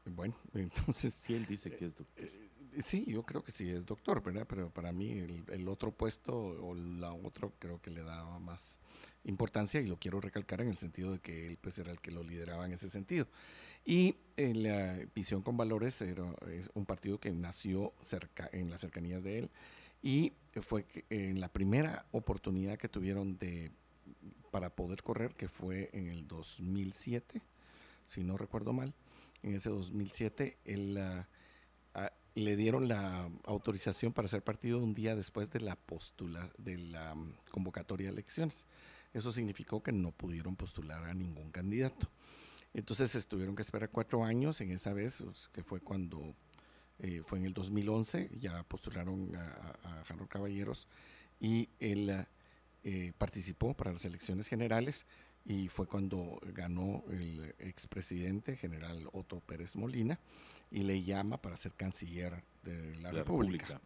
Bueno, 0.05 0.37
entonces... 0.55 1.15
Sí, 1.15 1.35
él 1.35 1.47
dice 1.47 1.75
que 1.75 1.87
es 1.87 1.97
doctor. 1.97 2.29
Sí, 2.79 3.05
yo 3.07 3.23
creo 3.23 3.45
que 3.45 3.53
sí 3.53 3.69
es 3.69 3.85
doctor, 3.85 4.23
¿verdad? 4.23 4.47
Pero 4.49 4.71
para 4.71 4.93
mí 4.93 5.11
el, 5.11 5.69
otro 5.69 5.93
puesto 5.93 6.35
o 6.35 6.75
la 6.75 7.13
otro 7.13 7.53
creo 7.59 7.83
que 7.83 7.91
le 7.91 8.03
daba 8.03 8.39
más 8.39 8.79
importancia 9.25 9.81
y 9.83 9.87
lo 9.87 9.99
quiero 9.99 10.23
recalcar 10.23 10.63
en 10.63 10.69
el 10.69 10.79
sentido 10.79 11.13
de 11.13 11.19
que 11.19 11.47
él 11.47 11.59
pues 11.61 11.79
era 11.79 11.93
el 11.93 12.01
que 12.01 12.11
lo 12.11 12.23
lideraba 12.23 12.65
en 12.65 12.73
ese 12.73 12.89
sentido. 12.89 13.27
Y 13.85 14.17
en 14.39 14.63
la 14.63 15.01
Visión 15.15 15.43
con 15.43 15.59
Valores 15.59 16.01
era, 16.01 16.25
es 16.51 16.71
un 16.73 16.87
partido 16.87 17.19
que 17.19 17.31
nació 17.31 17.93
cerca, 18.01 18.49
en 18.53 18.71
las 18.71 18.81
cercanías 18.81 19.23
de 19.23 19.41
él 19.41 19.51
y 20.03 20.33
fue 20.63 20.87
en 21.11 21.41
la 21.41 21.49
primera 21.49 22.07
oportunidad 22.13 22.79
que 22.79 22.89
tuvieron 22.89 23.39
de 23.39 23.71
para 24.51 24.71
poder 24.71 25.03
correr, 25.03 25.35
que 25.35 25.49
fue 25.49 25.89
en 25.93 26.09
el 26.09 26.29
2007, 26.29 27.41
si 28.05 28.23
no 28.23 28.37
recuerdo 28.37 28.73
mal, 28.73 28.93
en 29.43 29.55
ese 29.55 29.71
2007 29.71 30.59
él... 30.65 30.99
Uh, 30.99 31.23
le 32.35 32.57
dieron 32.57 32.89
la 32.89 33.31
autorización 33.45 34.13
para 34.13 34.29
ser 34.29 34.43
partido 34.43 34.79
un 34.79 34.95
día 34.95 35.15
después 35.15 35.51
de 35.51 35.61
la 35.61 35.77
postula, 35.77 36.51
de 36.57 36.79
la 36.79 37.15
mm, 37.15 37.35
convocatoria 37.51 38.07
de 38.07 38.15
elecciones. 38.15 38.67
Eso 39.13 39.31
significó 39.33 39.83
que 39.83 39.93
no 39.93 40.13
pudieron 40.13 40.57
postular 40.57 41.05
a 41.05 41.15
ningún 41.15 41.51
candidato. 41.51 42.09
Entonces 42.73 43.15
estuvieron 43.15 43.55
que 43.55 43.63
esperar 43.63 43.91
cuatro 43.91 44.25
años 44.25 44.61
en 44.63 44.71
esa 44.71 44.95
vez, 44.95 45.23
que 45.53 45.63
fue 45.63 45.81
cuando 45.81 46.35
eh, 46.99 47.23
fue 47.27 47.39
en 47.39 47.45
el 47.45 47.53
2011, 47.53 48.31
ya 48.39 48.63
postularon 48.63 49.37
a, 49.37 50.01
a 50.01 50.05
Jaro 50.05 50.27
Caballeros 50.27 50.89
y 51.39 51.69
él 51.81 52.27
eh, 52.85 53.13
participó 53.19 53.75
para 53.75 53.93
las 53.93 54.05
elecciones 54.07 54.49
generales 54.49 55.07
y 55.45 55.69
fue 55.69 55.87
cuando 55.87 56.41
ganó 56.55 57.05
el 57.11 57.55
expresidente 57.59 58.57
general 58.57 59.09
Otto 59.13 59.41
Pérez 59.41 59.77
Molina 59.77 60.19
y 60.71 60.83
le 60.83 61.03
llama 61.03 61.41
para 61.41 61.57
ser 61.57 61.73
canciller 61.73 62.43
de 62.63 62.97
la, 62.97 63.11
República. 63.11 63.81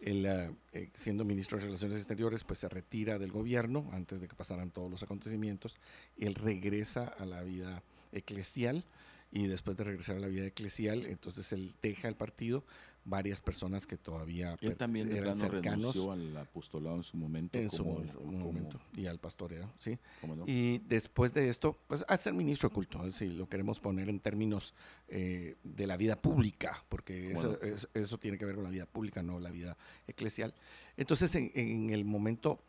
Él, 0.00 0.26
eh, 0.26 0.50
eh, 0.72 0.90
siendo 0.94 1.24
ministro 1.24 1.58
de 1.58 1.64
Relaciones 1.64 1.98
Exteriores, 1.98 2.44
pues 2.44 2.60
se 2.60 2.68
retira 2.68 3.18
del 3.18 3.32
gobierno 3.32 3.88
antes 3.92 4.20
de 4.20 4.28
que 4.28 4.36
pasaran 4.36 4.70
todos 4.70 4.90
los 4.90 5.02
acontecimientos 5.02 5.78
y 6.16 6.26
él 6.26 6.34
regresa 6.34 7.04
a 7.06 7.24
la 7.24 7.42
vida 7.42 7.82
eclesial 8.12 8.84
y 9.30 9.46
después 9.46 9.76
de 9.76 9.84
regresar 9.84 10.16
a 10.16 10.20
la 10.20 10.28
vida 10.28 10.46
eclesial, 10.46 11.04
entonces 11.06 11.52
él 11.52 11.74
deja 11.82 12.08
el 12.08 12.16
partido, 12.16 12.64
varias 13.08 13.40
personas 13.40 13.86
que 13.86 13.96
todavía 13.96 14.56
él 14.60 14.76
también 14.76 15.10
eran 15.14 15.34
cercanos 15.34 15.96
al 15.96 16.36
apostolado 16.36 16.96
en 16.96 17.02
su 17.02 17.16
momento 17.16 17.58
en 17.58 17.70
su 17.70 17.84
momento 17.84 18.80
y 18.94 19.06
al 19.06 19.18
pastoreo 19.18 19.70
sí. 19.78 19.98
Y 20.46 20.78
después 20.78 21.32
de 21.34 21.48
esto 21.48 21.74
pues 21.86 22.04
a 22.06 22.16
ser 22.16 22.34
ministro 22.34 22.68
oculto 22.68 23.10
si 23.12 23.28
lo 23.28 23.48
queremos 23.48 23.80
poner 23.80 24.08
en 24.08 24.20
términos 24.20 24.74
eh, 25.08 25.56
de 25.64 25.86
la 25.86 25.96
vida 25.96 26.20
pública 26.20 26.84
porque 26.88 27.32
eso, 27.32 27.58
eso, 27.94 28.18
tiene 28.18 28.38
que 28.38 28.44
ver 28.44 28.54
con 28.54 28.64
la 28.64 28.70
vida 28.70 28.86
pública 28.86 29.22
no 29.22 29.38
la 29.38 29.50
vida 29.50 29.76
eclesial. 30.06 30.54
Entonces 30.96 31.34
en, 31.34 31.90
el 31.90 32.04
momento 32.04 32.60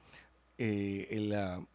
eh, 0.57 1.67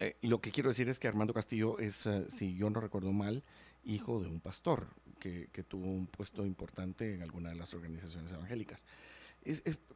eh, 0.00 0.16
lo 0.22 0.40
que 0.40 0.50
quiero 0.50 0.70
decir 0.70 0.88
es 0.88 0.98
que 0.98 1.08
Armando 1.08 1.34
Castillo 1.34 1.78
es 1.78 2.08
si 2.28 2.54
yo 2.54 2.70
no 2.70 2.80
recuerdo 2.80 3.12
mal 3.12 3.42
hijo 3.84 4.20
de 4.20 4.28
un 4.28 4.40
pastor 4.40 4.88
que, 5.22 5.62
tuvo 5.62 5.86
un 5.86 6.06
puesto 6.06 6.44
importante 6.44 7.14
en 7.14 7.22
alguna 7.22 7.50
de 7.50 7.56
las 7.56 7.72
organizaciones 7.74 8.32
evangélicas. 8.32 8.84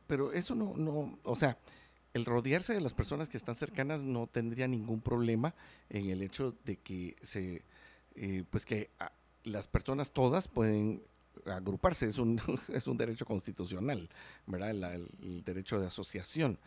pero 0.06 0.32
eso 0.32 0.54
no, 0.54 0.74
no, 0.76 1.18
o 1.24 1.36
sea, 1.36 1.58
el 2.14 2.24
rodearse 2.24 2.74
de 2.74 2.80
las 2.80 2.94
personas 2.94 3.28
que 3.28 3.36
están 3.36 3.54
cercanas 3.54 4.04
no 4.04 4.26
tendría 4.26 4.68
ningún 4.68 5.00
problema 5.00 5.54
en 5.90 6.10
el 6.10 6.22
hecho 6.22 6.54
de 6.64 6.76
que 6.76 7.16
se, 7.22 7.62
eh, 8.14 8.44
pues 8.50 8.64
que 8.64 8.90
ah, 9.00 9.12
las 9.44 9.66
personas 9.66 10.12
todas 10.12 10.48
pueden 10.48 11.02
agruparse, 11.44 12.06
es 12.06 12.18
un, 12.18 12.40
es 12.72 12.86
un 12.86 12.96
derecho 12.96 13.26
constitucional, 13.26 14.08
¿verdad? 14.46 14.70
el, 14.94 15.44
derecho 15.44 15.80
de 15.80 15.88
asociación. 15.88 16.58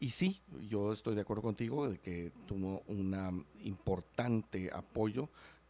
Y 0.00 0.10
sí, 0.10 0.40
yo 0.68 0.92
estoy 0.92 1.14
de 1.14 1.22
acuerdo 1.22 1.42
contigo 1.42 1.88
de 1.88 1.98
que 1.98 2.32
tuvo 2.46 2.82
un 2.86 3.46
importante 3.62 4.70
apoyo 4.72 5.28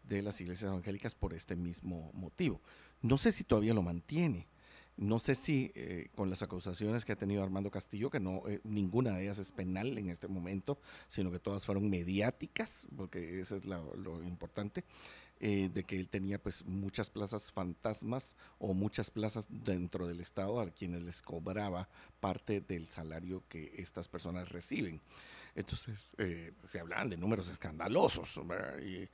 de 0.09 0.22
las 0.22 0.40
iglesias 0.40 0.70
evangélicas 0.70 1.14
por 1.14 1.34
este 1.34 1.56
mismo 1.56 2.11
motivo. 2.14 2.61
No 3.02 3.18
sé 3.18 3.32
si 3.32 3.44
todavía 3.44 3.74
lo 3.74 3.82
mantiene. 3.82 4.48
No 4.98 5.20
sé 5.20 5.36
si 5.36 5.70
eh, 5.76 6.09
con 6.16 6.28
las 6.28 6.42
acusaciones 6.42 7.04
que 7.04 7.12
ha 7.12 7.16
tenido 7.16 7.44
Armando 7.44 7.70
Castillo, 7.70 8.11
que 8.11 8.18
no 8.18 8.42
eh, 8.48 8.61
ninguna 8.64 9.12
de 9.12 9.22
ellas 9.22 9.38
es 9.38 9.52
penal 9.52 9.96
en 9.96 10.11
este 10.11 10.26
momento, 10.26 10.80
sino 11.06 11.30
que 11.30 11.38
todas 11.38 11.64
fueron 11.64 11.88
mediáticas, 11.88 12.84
porque 12.96 13.38
eso 13.38 13.54
es 13.54 13.64
lo 13.64 14.24
importante, 14.24 14.82
eh, 15.38 15.70
de 15.72 15.84
que 15.84 15.94
él 15.94 16.09
tenía 16.09 16.42
pues 16.42 16.64
muchas 16.66 17.11
plazas 17.11 17.52
fantasmas 17.52 18.34
o 18.59 18.74
muchas 18.74 19.09
plazas 19.09 19.46
dentro 19.48 20.09
del 20.09 20.18
Estado 20.18 20.59
a 20.59 20.68
quienes 20.68 21.02
les 21.02 21.22
cobraba 21.22 21.88
parte 22.18 22.61
del 22.61 22.88
salario 22.88 23.44
que 23.48 23.72
estas 23.78 24.09
personas 24.09 24.48
reciben. 24.48 25.00
Entonces 25.54 26.16
se 26.64 26.80
hablaban 26.80 27.09
de 27.09 27.16
números 27.16 27.50
escandalosos, 27.50 28.40
y 28.84 29.09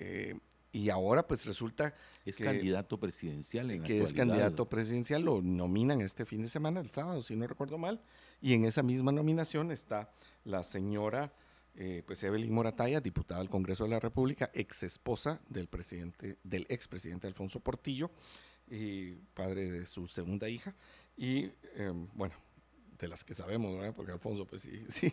eh, 0.00 0.34
y 0.72 0.90
ahora 0.90 1.26
pues 1.26 1.46
resulta 1.46 1.94
es 2.24 2.36
candidato 2.36 2.98
presidencial 2.98 3.70
en 3.70 3.82
que 3.82 4.02
es 4.02 4.12
candidato 4.12 4.68
presidencial 4.68 5.22
lo 5.22 5.40
nominan 5.40 6.00
este 6.00 6.26
fin 6.26 6.42
de 6.42 6.48
semana 6.48 6.80
el 6.80 6.90
sábado 6.90 7.22
si 7.22 7.34
no 7.34 7.46
recuerdo 7.46 7.78
mal 7.78 8.02
y 8.42 8.52
en 8.52 8.64
esa 8.66 8.82
misma 8.82 9.10
nominación 9.12 9.70
está 9.70 10.10
la 10.44 10.62
señora 10.62 11.32
eh, 11.74 12.02
pues 12.06 12.22
Evelyn 12.24 12.52
Morataya 12.52 13.00
diputada 13.00 13.40
al 13.40 13.48
Congreso 13.48 13.84
de 13.84 13.90
la 13.90 14.00
República 14.00 14.50
ex 14.52 14.82
esposa 14.82 15.40
del 15.48 15.68
presidente 15.68 16.36
del 16.42 16.66
expresidente 16.68 17.26
Alfonso 17.26 17.60
Portillo 17.60 18.10
y 18.68 19.12
padre 19.34 19.70
de 19.70 19.86
su 19.86 20.08
segunda 20.08 20.48
hija 20.48 20.74
y 21.16 21.50
em, 21.76 22.08
bueno 22.14 22.34
de 22.98 23.08
las 23.08 23.24
que 23.24 23.34
sabemos, 23.34 23.92
Porque 23.94 24.12
Alfonso, 24.12 24.46
pues 24.46 24.62
sí, 24.62 24.84
sí. 24.88 25.08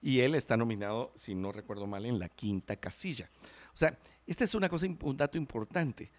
y 0.00 0.20
él 0.20 0.34
está 0.34 0.56
nominado, 0.56 1.12
si 1.14 1.34
no 1.34 1.52
recuerdo 1.52 1.86
mal, 1.86 2.06
en 2.06 2.18
la 2.18 2.28
quinta 2.28 2.76
casilla. 2.76 3.30
O 3.74 3.76
sea, 3.76 3.98
esta 4.26 4.44
es 4.44 4.54
una 4.54 4.68
cosa, 4.68 4.86
un 4.86 5.16
dato 5.16 5.38
importante. 5.38 6.10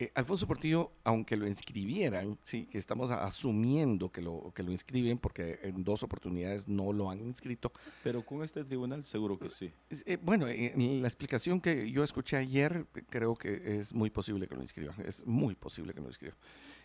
Eh, 0.00 0.12
Alfonso 0.14 0.46
Portillo, 0.46 0.92
aunque 1.02 1.36
lo 1.36 1.46
inscribieran, 1.46 2.38
sí, 2.40 2.66
que 2.66 2.78
estamos 2.78 3.10
asumiendo 3.10 4.12
que 4.12 4.22
lo, 4.22 4.52
que 4.54 4.62
lo 4.62 4.70
inscriben 4.70 5.18
porque 5.18 5.58
en 5.62 5.82
dos 5.82 6.04
oportunidades 6.04 6.68
no 6.68 6.92
lo 6.92 7.10
han 7.10 7.20
inscrito. 7.20 7.72
Pero 8.04 8.24
con 8.24 8.44
este 8.44 8.64
tribunal 8.64 9.02
seguro 9.04 9.36
que 9.36 9.50
sí. 9.50 9.72
Eh, 9.90 10.16
bueno, 10.22 10.46
en 10.46 11.02
la 11.02 11.08
explicación 11.08 11.60
que 11.60 11.90
yo 11.90 12.04
escuché 12.04 12.36
ayer, 12.36 12.86
creo 13.10 13.34
que 13.34 13.80
es 13.80 13.92
muy 13.92 14.08
posible 14.10 14.46
que 14.46 14.54
lo 14.54 14.62
inscriban. 14.62 14.94
Es 15.04 15.26
muy 15.26 15.56
posible 15.56 15.92
que 15.92 16.00
lo 16.00 16.06
inscriban. 16.06 16.36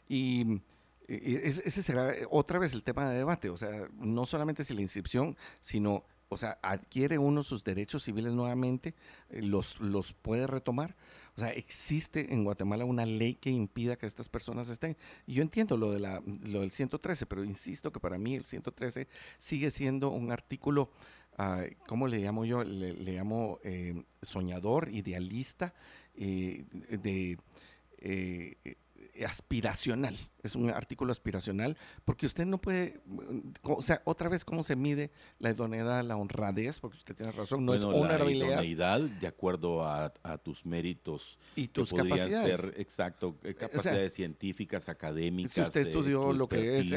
Y 0.10 0.60
ese 1.08 1.84
será 1.84 2.14
otra 2.30 2.60
vez 2.60 2.74
el 2.74 2.84
tema 2.84 3.10
de 3.10 3.18
debate, 3.18 3.50
o 3.50 3.58
sea, 3.58 3.88
no 4.00 4.26
solamente 4.26 4.64
si 4.64 4.74
la 4.74 4.82
inscripción, 4.82 5.36
sino, 5.62 6.06
o 6.30 6.38
sea, 6.38 6.60
adquiere 6.62 7.18
uno 7.18 7.44
sus 7.44 7.64
derechos 7.64 8.04
civiles 8.04 8.34
nuevamente, 8.34 8.96
eh, 9.30 9.42
los, 9.42 9.80
los 9.80 10.14
puede 10.14 10.48
retomar. 10.48 10.96
O 11.36 11.40
sea, 11.40 11.50
existe 11.52 12.32
en 12.34 12.44
Guatemala 12.44 12.86
una 12.86 13.06
ley 13.06 13.36
que 13.36 13.50
impida 13.50 13.96
que 13.96 14.06
estas 14.06 14.30
personas 14.30 14.70
estén. 14.70 14.96
Y 15.26 15.34
yo 15.34 15.42
entiendo 15.42 15.78
lo, 15.78 15.92
de 15.92 16.00
la, 16.00 16.22
lo 16.44 16.62
del 16.62 16.70
113, 16.70 17.26
pero 17.26 17.44
insisto 17.44 17.92
que 17.92 18.00
para 18.00 18.20
mí 18.20 18.36
el 18.36 18.44
113 18.44 19.08
sigue 19.40 19.72
siendo 19.72 20.10
un 20.12 20.32
artículo, 20.32 20.92
uh, 21.40 21.64
¿cómo 21.88 22.08
le 22.08 22.20
llamo 22.20 22.46
yo? 22.46 22.64
Le, 22.64 22.94
llamo 23.14 23.60
eh, 23.64 24.04
soñador, 24.22 24.90
idealista, 24.90 25.74
eh, 26.16 26.66
de 26.90 27.40
aspiracional, 29.26 30.16
es 30.42 30.56
un 30.56 30.70
artículo 30.70 31.12
aspiracional, 31.12 31.78
porque 32.06 32.26
usted 32.26 32.46
no 32.46 32.60
puede, 32.60 33.02
o 33.62 33.82
sea, 33.82 34.02
otra 34.06 34.30
vez, 34.30 34.44
¿cómo 34.44 34.64
se 34.64 34.76
mide 34.76 35.12
la 35.40 35.52
idoneidad, 35.52 36.04
la 36.04 36.18
honradez? 36.18 36.80
Porque 36.80 36.98
usted 36.98 37.16
tiene 37.16 37.32
razón, 37.32 37.66
no 37.66 37.74
es 37.74 37.84
una 37.84 38.18
la 38.18 38.30
idoneidad 38.30 39.02
de 39.02 39.28
acuerdo 39.28 39.86
a, 39.86 40.12
tus 40.44 40.66
méritos 40.66 41.38
y 41.56 41.68
tus 41.68 41.94
capacidades. 41.94 42.60
Ser, 42.60 42.74
exacto, 42.78 43.38
eh, 43.44 43.54
capacidades 43.54 44.14
científicas, 44.14 44.90
académicas. 44.90 45.52
Si 45.52 45.62
usted 45.62 45.82
estudió 45.82 46.34
lo 46.34 46.48
que 46.48 46.80
es. 46.80 46.94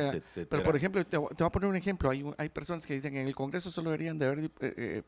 Pero, 0.48 0.62
por 0.62 0.76
ejemplo, 0.76 1.04
te, 1.04 1.16
voy 1.16 1.28
a 1.38 1.50
poner 1.50 1.68
un 1.68 1.76
ejemplo. 1.76 2.10
Hay, 2.10 2.24
hay 2.38 2.48
personas 2.48 2.86
que 2.86 2.94
dicen 2.94 3.12
que 3.12 3.20
en 3.20 3.28
el 3.28 3.34
Congreso 3.34 3.70
solo 3.70 3.90
deberían 3.90 4.18
de 4.18 4.26
haber. 4.26 4.44
Eh, 4.44 4.50
eh, 4.60 5.02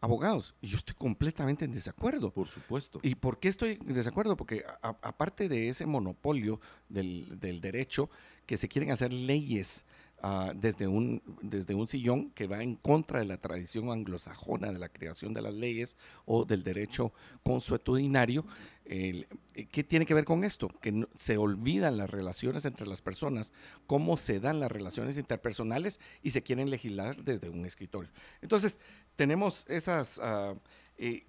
abogados. 0.00 0.54
Y 0.60 0.68
yo 0.68 0.76
estoy 0.76 0.94
completamente 0.94 1.64
en 1.64 1.72
desacuerdo. 1.72 2.30
Por 2.32 2.48
supuesto. 2.48 3.00
¿Y 3.02 3.14
por 3.14 3.38
qué 3.38 3.48
estoy 3.48 3.78
en 3.86 3.94
desacuerdo? 3.94 4.36
Porque 4.36 4.64
aparte 4.80 5.48
de 5.48 5.68
ese 5.68 5.86
monopolio 5.86 6.60
del, 6.88 7.38
derecho, 7.60 8.10
que 8.46 8.56
se 8.56 8.68
quieren 8.68 8.90
hacer 8.90 9.12
leyes 9.12 9.86
ah, 10.22 10.52
desde, 10.54 10.86
un, 10.86 11.22
desde 11.42 11.74
un 11.74 11.86
sillón 11.86 12.30
que 12.30 12.46
va 12.46 12.62
en 12.62 12.76
contra 12.76 13.18
de 13.18 13.24
la 13.24 13.38
tradición 13.38 13.90
anglosajona 13.90 14.72
de 14.72 14.78
la 14.78 14.88
creación 14.88 15.34
de 15.34 15.42
las 15.42 15.54
leyes 15.54 15.96
o 16.24 16.44
del 16.44 16.62
derecho 16.62 17.12
consuetudinario. 17.42 18.44
¿Qué 18.88 19.84
tiene 19.84 20.06
que 20.06 20.14
ver 20.14 20.24
con 20.24 20.44
esto? 20.44 20.68
Que 20.80 21.06
se 21.14 21.36
olvidan 21.36 21.96
las 21.96 22.08
relaciones 22.08 22.64
entre 22.64 22.86
las 22.86 23.02
personas, 23.02 23.52
cómo 23.86 24.16
se 24.16 24.38
dan 24.38 24.60
las 24.60 24.70
relaciones 24.70 25.18
interpersonales 25.18 25.98
y 26.22 26.30
se 26.30 26.42
quieren 26.42 26.70
legislar 26.70 27.24
desde 27.24 27.48
un 27.48 27.66
escritorio. 27.66 28.10
Entonces, 28.40 28.80
tenemos 29.16 29.64
esas... 29.68 30.18
Uh, 30.18 30.58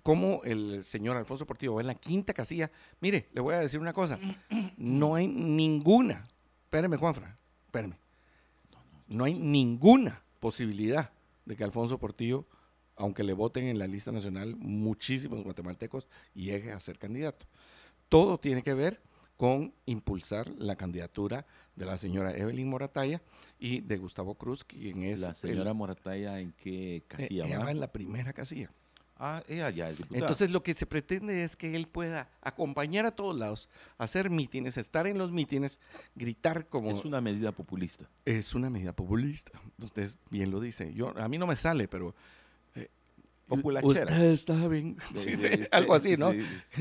cómo 0.02 0.42
el 0.46 0.82
señor 0.84 1.18
Alfonso 1.18 1.46
Portillo 1.46 1.76
va 1.76 1.82
en 1.82 1.88
la 1.88 1.96
quinta 1.96 2.34
casilla. 2.34 2.72
Mire, 3.02 3.28
le 3.34 3.42
voy 3.42 3.54
a 3.54 3.60
decir 3.60 3.80
una 3.80 3.92
cosa. 3.92 4.18
No 4.78 5.16
hay 5.16 5.28
ninguna, 5.28 6.26
espéreme, 6.64 6.96
Juanfra, 6.96 7.38
espéreme. 7.66 7.98
No 9.08 9.26
hay 9.26 9.34
ninguna 9.34 10.24
posibilidad 10.40 11.12
de 11.46 11.56
que 11.56 11.64
Alfonso 11.64 11.98
Portillo, 11.98 12.46
aunque 12.98 13.24
le 13.24 13.34
voten 13.34 13.66
en 13.66 13.80
la 13.80 13.88
lista 13.88 14.12
nacional 14.12 14.56
muchísimos 14.58 15.44
guatemaltecos, 15.44 16.08
llegue 16.34 16.72
a 16.72 16.80
ser 16.80 16.98
candidato. 16.98 17.46
Todo 18.10 18.40
tiene 18.40 18.64
que 18.64 18.74
ver 18.74 19.02
con 19.38 19.74
impulsar 19.86 20.50
la 20.58 20.76
candidatura 20.76 21.46
de 21.76 21.86
la 21.86 21.98
señora 21.98 22.36
Evelyn 22.36 22.68
Morataya 22.68 23.22
y 23.60 23.82
de 23.82 23.98
Gustavo 23.98 24.36
Cruz, 24.36 24.64
quien 24.64 25.04
es... 25.04 25.22
¿La 25.22 25.34
señora 25.34 25.74
Morataya 25.74 26.40
en 26.40 26.54
qué 26.54 27.04
casilla 27.08 27.48
eh, 27.48 27.58
va? 27.58 27.72
en 27.72 27.80
la 27.80 27.92
primera 27.92 28.34
casilla. 28.34 28.72
Ah, 29.20 29.44
ella 29.48 29.70
ya 29.70 29.90
es 29.90 29.98
diputada. 29.98 30.20
Entonces 30.20 30.52
lo 30.52 30.62
que 30.62 30.74
se 30.74 30.86
pretende 30.86 31.44
es 31.44 31.56
que 31.56 31.76
él 31.76 31.88
pueda 31.88 32.30
acompañar 32.42 33.06
a 33.06 33.12
todos 33.12 33.36
lados, 33.36 33.70
hacer 33.98 34.30
mítines, 34.30 34.78
estar 34.78 35.08
en 35.08 35.18
los 35.18 35.32
mítines, 35.32 35.80
gritar 36.16 36.68
como... 36.68 36.92
Es 36.92 37.06
una 37.06 37.22
medida 37.22 37.52
populista. 37.52 38.10
Es 38.26 38.54
una 38.54 38.70
medida 38.70 38.94
populista. 38.94 39.52
Usted 39.84 40.10
bien 40.30 40.52
lo 40.52 40.60
dice. 40.60 40.94
Yo, 40.94 41.18
a 41.18 41.28
mí 41.28 41.38
no 41.38 41.48
me 41.48 41.56
sale, 41.56 41.88
pero 41.88 42.16
populachera. 43.48 44.12
Usted 44.12 44.32
está 44.32 44.68
bien. 44.68 44.98
Sí, 45.16 45.36
sí, 45.36 45.48
algo 45.72 45.96
así, 45.96 46.18
¿no? 46.18 46.32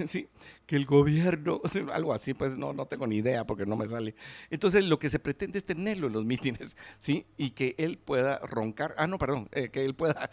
Sí. 0.07 0.29
que 0.67 0.77
el 0.77 0.85
gobierno, 0.85 1.61
algo 1.93 2.13
así, 2.13 2.35
pues 2.35 2.57
no, 2.57 2.73
no 2.73 2.87
tengo 2.87 3.07
ni 3.07 3.17
idea 3.17 3.47
porque 3.47 3.67
no 3.67 3.77
me 3.77 3.87
sale. 3.87 4.15
Entonces, 4.51 4.85
lo 4.85 4.99
que 4.99 5.09
se 5.09 5.19
pretende 5.19 5.59
es 5.59 5.65
tenerlo 5.65 6.09
en 6.09 6.13
los 6.13 6.25
mítines, 6.27 6.77
¿sí? 6.99 7.27
Y 7.37 7.51
que 7.51 7.75
él 7.79 7.99
pueda 7.99 8.39
roncar, 8.39 8.95
ah, 8.99 9.07
no, 9.07 9.19
perdón, 9.19 9.49
eh, 9.53 9.71
que 9.71 9.85
él 9.85 9.95
pueda 9.95 10.31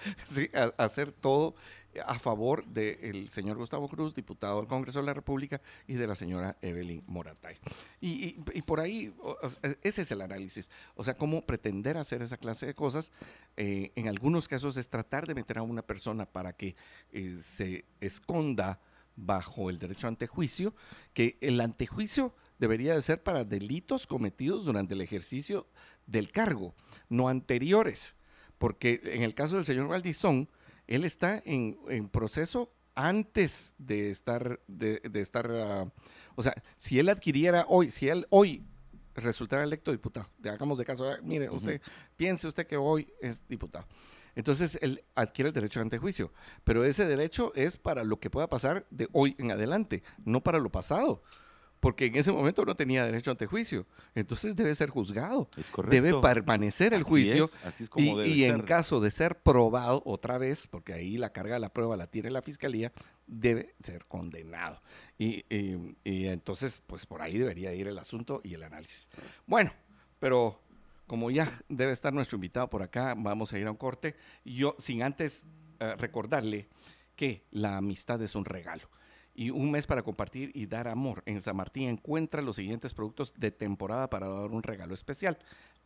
hacer 0.78 1.12
todo 1.12 1.56
a 2.06 2.20
favor 2.20 2.66
del 2.66 3.30
señor 3.30 3.58
Gustavo 3.58 3.88
Cruz, 3.88 4.14
diputado 4.16 4.58
del 4.58 4.68
Congreso 4.68 5.00
de 5.00 5.06
la 5.06 5.14
República, 5.14 5.62
y 5.88 5.94
de 5.94 6.08
la 6.08 6.16
señora 6.16 6.58
Evelyn 6.62 7.04
Moratay. 7.08 7.58
Y, 8.02 8.34
por 8.64 8.80
ahí, 8.80 9.14
ese 9.82 10.02
es 10.04 10.12
el 10.12 10.22
análisis. 10.22 10.70
O 10.96 11.04
sea, 11.04 11.16
cómo 11.16 11.46
pretender 11.46 11.98
hacer 11.98 12.22
esa 12.22 12.38
clase 12.38 12.66
de 12.66 12.74
cosas, 12.74 13.12
eh, 13.58 13.91
en 13.96 14.08
algunos 14.08 14.48
casos 14.48 14.78
es 14.78 14.89
tratar 14.89 15.28
de 15.28 15.36
meter 15.36 15.58
a 15.58 15.64
una 15.64 15.82
persona 15.82 16.26
para 16.26 16.54
que 16.54 16.76
eh, 17.12 17.36
se 17.41 17.86
esconda 18.00 18.80
bajo 19.16 19.70
el 19.70 19.80
derecho 19.80 20.08
a 20.08 20.10
antejuicio, 20.10 20.74
que 21.14 21.38
el 21.41 21.60
antejuicio 21.62 22.34
debería 22.58 22.96
de 22.96 23.02
ser 23.02 23.22
para 23.22 23.44
delitos 23.44 24.08
cometidos 24.08 24.66
durante 24.66 24.94
el 24.94 25.02
ejercicio 25.02 25.68
del 26.08 26.32
cargo, 26.32 26.76
no 27.10 27.30
anteriores. 27.30 28.16
Porque 28.58 29.02
en 29.04 29.24
el 29.24 29.34
caso 29.34 29.58
del 29.58 29.66
señor 29.66 29.88
Valdizón, 29.88 30.50
él 30.96 31.06
está 31.06 31.41
en, 31.46 32.10
proceso 32.10 32.72
antes 32.96 33.74
de 33.80 34.10
estar, 34.12 34.60
de, 34.68 35.02
estar, 35.16 35.50
ah, 35.52 35.91
o 36.36 36.44
sea, 36.44 36.54
si 36.76 37.00
él 37.00 37.10
adquiriera 37.10 37.66
hoy, 37.68 37.89
si 37.89 38.10
él 38.10 38.28
hoy 38.30 38.64
resultara 39.16 39.64
electo 39.64 39.91
diputado, 39.91 40.28
hagamos 40.44 40.78
de 40.78 40.86
caso, 40.86 41.10
ah, 41.10 41.18
mire, 41.24 41.50
usted, 41.50 41.82
piense 42.16 42.48
usted 42.48 42.68
que 42.68 42.78
hoy 42.78 43.12
es 43.20 43.48
diputado. 43.48 43.88
Entonces 44.36 44.78
él 44.82 45.04
adquiere 45.16 45.50
el 45.50 45.54
derecho 45.54 45.80
de 45.80 45.86
antejuicio, 45.86 46.32
pero 46.64 46.84
ese 46.84 47.08
derecho 47.08 47.54
es 47.56 47.78
para 47.78 48.04
lo 48.04 48.20
que 48.20 48.30
pueda 48.30 48.48
pasar 48.48 48.86
de 48.91 49.08
hoy 49.14 49.36
en 49.39 49.52
adelante, 49.52 50.04
no 50.26 50.41
para 50.41 50.60
lo 50.60 50.72
pasado 50.72 51.24
porque 51.84 52.06
en 52.06 52.16
ese 52.16 52.32
momento 52.32 52.64
no 52.64 52.76
tenía 52.76 53.06
derecho 53.06 53.30
ante 53.30 53.46
juicio. 53.46 53.86
Entonces 54.16 54.56
debe 54.56 54.74
ser 54.74 54.90
juzgado. 54.90 55.50
Debe 55.90 56.14
permanecer 56.22 56.94
el 56.94 57.04
juicio. 57.04 57.50
así 57.66 57.84
es 57.84 57.90
como 57.90 58.24
y, 58.24 58.36
y 58.36 58.44
en 58.46 58.62
caso 58.62 59.02
de 59.02 59.12
ser 59.12 59.42
probado 59.42 60.02
otra 60.06 60.38
vez, 60.38 60.66
porque 60.66 60.94
ahí 60.94 61.18
la 61.18 61.34
carga 61.34 61.56
de 61.56 61.60
la 61.60 61.74
prueba 61.74 61.98
la 61.98 62.08
tiene 62.08 62.32
la 62.32 62.42
fiscalía, 62.42 62.94
debe 63.28 63.76
ser 63.82 64.06
condenado. 64.06 64.82
Y, 65.20 65.44
y 65.50 66.28
entonces, 66.28 66.82
pues 66.88 67.06
por 67.06 67.22
ahí 67.22 67.38
debería 67.38 67.74
ir 67.74 67.90
el 67.90 68.00
asunto 68.00 68.40
y 68.46 68.54
el 68.54 68.64
análisis. 68.64 69.10
Bueno, 69.46 69.74
pero 70.20 70.62
como 71.06 71.32
ya 71.32 71.52
debe 71.68 71.92
estar 71.92 72.14
nuestro 72.14 72.38
invitado 72.38 72.70
por 72.70 72.82
acá, 72.82 73.14
vamos 73.18 73.52
a 73.52 73.60
ir 73.60 73.68
a 73.68 73.72
un 73.72 73.78
corte. 73.78 74.16
Yo, 74.46 74.78
sin 74.80 75.04
antes 75.04 75.46
eh, 75.82 75.96
recordarle 75.98 76.70
que 77.18 77.44
la 77.52 77.76
amistad 77.76 78.22
es 78.22 78.36
un 78.36 78.46
regalo 78.46 78.93
y 79.34 79.50
un 79.50 79.72
mes 79.72 79.88
para 79.88 80.04
compartir 80.04 80.52
y 80.54 80.66
dar 80.66 80.88
amor. 80.88 81.24
En 81.26 81.42
San 81.42 81.56
Martín 81.56 81.90
encuentra 81.90 82.42
los 82.42 82.58
siguientes 82.58 82.94
productos 82.94 83.34
de 83.36 83.52
temporada 83.52 84.10
para 84.10 84.28
dar 84.28 84.52
un 84.52 84.64
regalo 84.64 84.94
especial. 84.94 85.38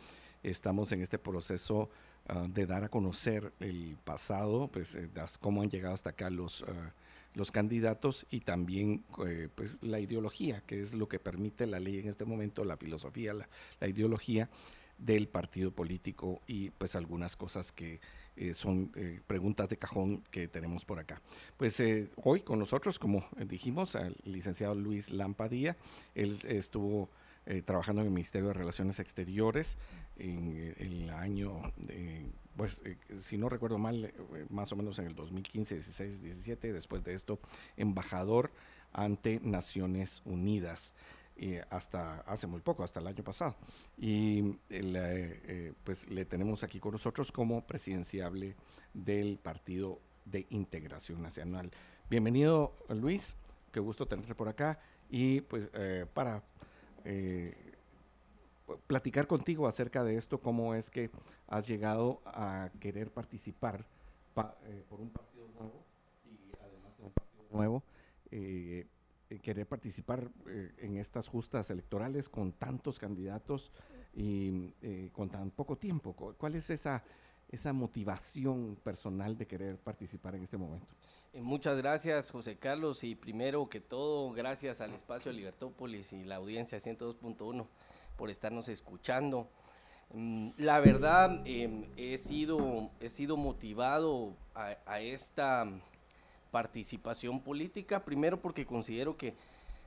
estamos 0.43 0.91
en 0.91 1.01
este 1.01 1.19
proceso 1.19 1.89
Ah, 2.25 2.47
de 2.47 2.65
dar 2.65 2.85
a 2.85 2.89
conocer 2.89 3.51
el 3.59 3.97
pasado, 4.01 4.69
pues 4.69 4.95
eh, 4.95 5.09
cómo 5.41 5.61
han 5.61 5.69
llegado 5.69 5.93
hasta 5.93 6.11
acá 6.11 6.29
los, 6.29 6.63
ah, 6.65 6.93
los 7.33 7.51
candidatos 7.51 8.25
y 8.29 8.39
también 8.39 9.03
eh, 9.27 9.49
pues 9.53 9.83
la 9.83 9.99
ideología, 9.99 10.61
que 10.65 10.79
es 10.79 10.93
lo 10.93 11.09
que 11.09 11.19
permite 11.19 11.67
la 11.67 11.81
ley 11.81 11.99
en 11.99 12.07
este 12.07 12.23
momento, 12.23 12.63
la 12.63 12.77
filosofía, 12.77 13.33
la, 13.33 13.49
ideología 13.85 14.49
del 15.05 15.27
partido 15.27 15.71
político 15.71 16.41
y 16.47 16.69
pues 16.71 16.95
algunas 16.95 17.35
cosas 17.35 17.71
que 17.71 17.99
eh, 18.35 18.53
son 18.53 18.91
preguntas 19.27 19.69
de 19.69 19.77
cajón 19.77 20.23
que 20.31 20.47
tenemos 20.47 20.85
por 20.85 20.99
acá. 20.99 21.21
Pues 21.57 21.81
hoy 22.15 22.41
con 22.41 22.59
nosotros, 22.59 22.99
como 22.99 23.25
dijimos, 23.47 23.95
el 23.95 24.15
licenciado 24.23 24.75
Luis 24.75 25.11
Lampadía, 25.11 25.77
él 26.15 26.37
estuvo 26.47 27.09
eh, 27.45 27.61
trabajando 27.61 28.01
en 28.01 28.07
el 28.07 28.13
Ministerio 28.13 28.47
de 28.47 28.53
Relaciones 28.53 28.99
Exteriores 28.99 29.77
en, 30.17 30.73
el 30.79 31.09
año, 31.09 31.61
pues 32.55 32.81
eh, 32.85 32.97
si 33.19 33.37
no 33.37 33.49
recuerdo 33.49 33.77
mal, 33.77 34.05
eh, 34.05 34.13
más 34.49 34.71
o 34.71 34.77
menos 34.77 34.97
en 34.99 35.07
el 35.07 35.15
2015, 35.15 35.75
16, 35.75 36.21
17, 36.21 36.71
después 36.71 37.03
de 37.03 37.13
esto, 37.13 37.39
embajador 37.75 38.51
ante 38.93 39.41
Naciones 39.43 40.21
Unidas. 40.23 40.93
Hasta 41.69 42.21
hace 42.21 42.47
muy 42.47 42.61
poco, 42.61 42.83
hasta 42.83 42.99
el 42.99 43.07
año 43.07 43.23
pasado. 43.23 43.55
Y 43.97 44.41
pues 45.83 46.09
le 46.09 46.25
tenemos 46.25 46.63
aquí 46.63 46.79
con 46.79 46.93
nosotros 46.93 47.31
como 47.31 47.65
presidenciable 47.65 48.55
del 48.93 49.39
Partido 49.39 49.99
de 50.25 50.45
Integración 50.49 51.21
Nacional. 51.21 51.71
Bienvenido, 52.09 52.75
Luis, 52.89 53.35
qué 53.71 53.79
gusto 53.79 54.07
tenerte 54.07 54.35
por 54.35 54.47
acá. 54.47 54.79
Y 55.09 55.41
pues 55.41 55.69
para 56.13 56.43
eh, 57.05 57.53
platicar 58.87 59.27
contigo 59.27 59.67
acerca 59.67 60.03
de 60.03 60.17
esto, 60.17 60.39
cómo 60.39 60.73
es 60.73 60.89
que 60.89 61.09
has 61.47 61.67
llegado 61.67 62.21
a 62.25 62.69
querer 62.79 63.11
participar 63.11 63.85
eh, 64.65 64.83
por 64.89 65.01
un 65.01 65.09
partido 65.09 65.47
nuevo 65.59 65.83
y 66.25 66.55
además 66.61 66.97
de 66.97 67.03
un 67.03 67.11
partido 67.11 67.43
nuevo, 67.51 67.83
eh, 68.31 68.87
querer 69.41 69.65
participar 69.67 70.29
en 70.77 70.97
estas 70.97 71.27
justas 71.27 71.69
electorales 71.69 72.29
con 72.29 72.53
tantos 72.53 72.99
candidatos 72.99 73.71
y 74.15 74.71
con 75.11 75.29
tan 75.29 75.51
poco 75.51 75.77
tiempo. 75.77 76.13
¿Cuál 76.37 76.55
es 76.55 76.69
esa, 76.69 77.03
esa 77.49 77.73
motivación 77.73 78.77
personal 78.83 79.37
de 79.37 79.47
querer 79.47 79.77
participar 79.77 80.35
en 80.35 80.43
este 80.43 80.57
momento? 80.57 80.87
Muchas 81.33 81.77
gracias, 81.77 82.29
José 82.29 82.57
Carlos, 82.57 83.03
y 83.03 83.15
primero 83.15 83.67
que 83.67 83.79
todo, 83.79 84.31
gracias 84.33 84.81
al 84.81 84.93
espacio 84.93 85.31
Libertópolis 85.31 86.13
y 86.13 86.23
la 86.23 86.35
audiencia 86.35 86.77
102.1 86.77 87.65
por 88.17 88.29
estarnos 88.29 88.69
escuchando. 88.69 89.49
Mm, 90.13 90.49
la 90.57 90.79
verdad, 90.79 91.41
em, 91.45 91.85
he, 91.97 92.19
sido, 92.19 92.91
he 92.99 93.09
sido 93.09 93.35
motivado 93.35 94.35
a, 94.53 94.99
esta 94.99 95.67
participación 96.53 97.39
política, 97.39 98.05
primero 98.05 98.39
porque 98.39 98.63
considero 98.63 99.17
que 99.17 99.33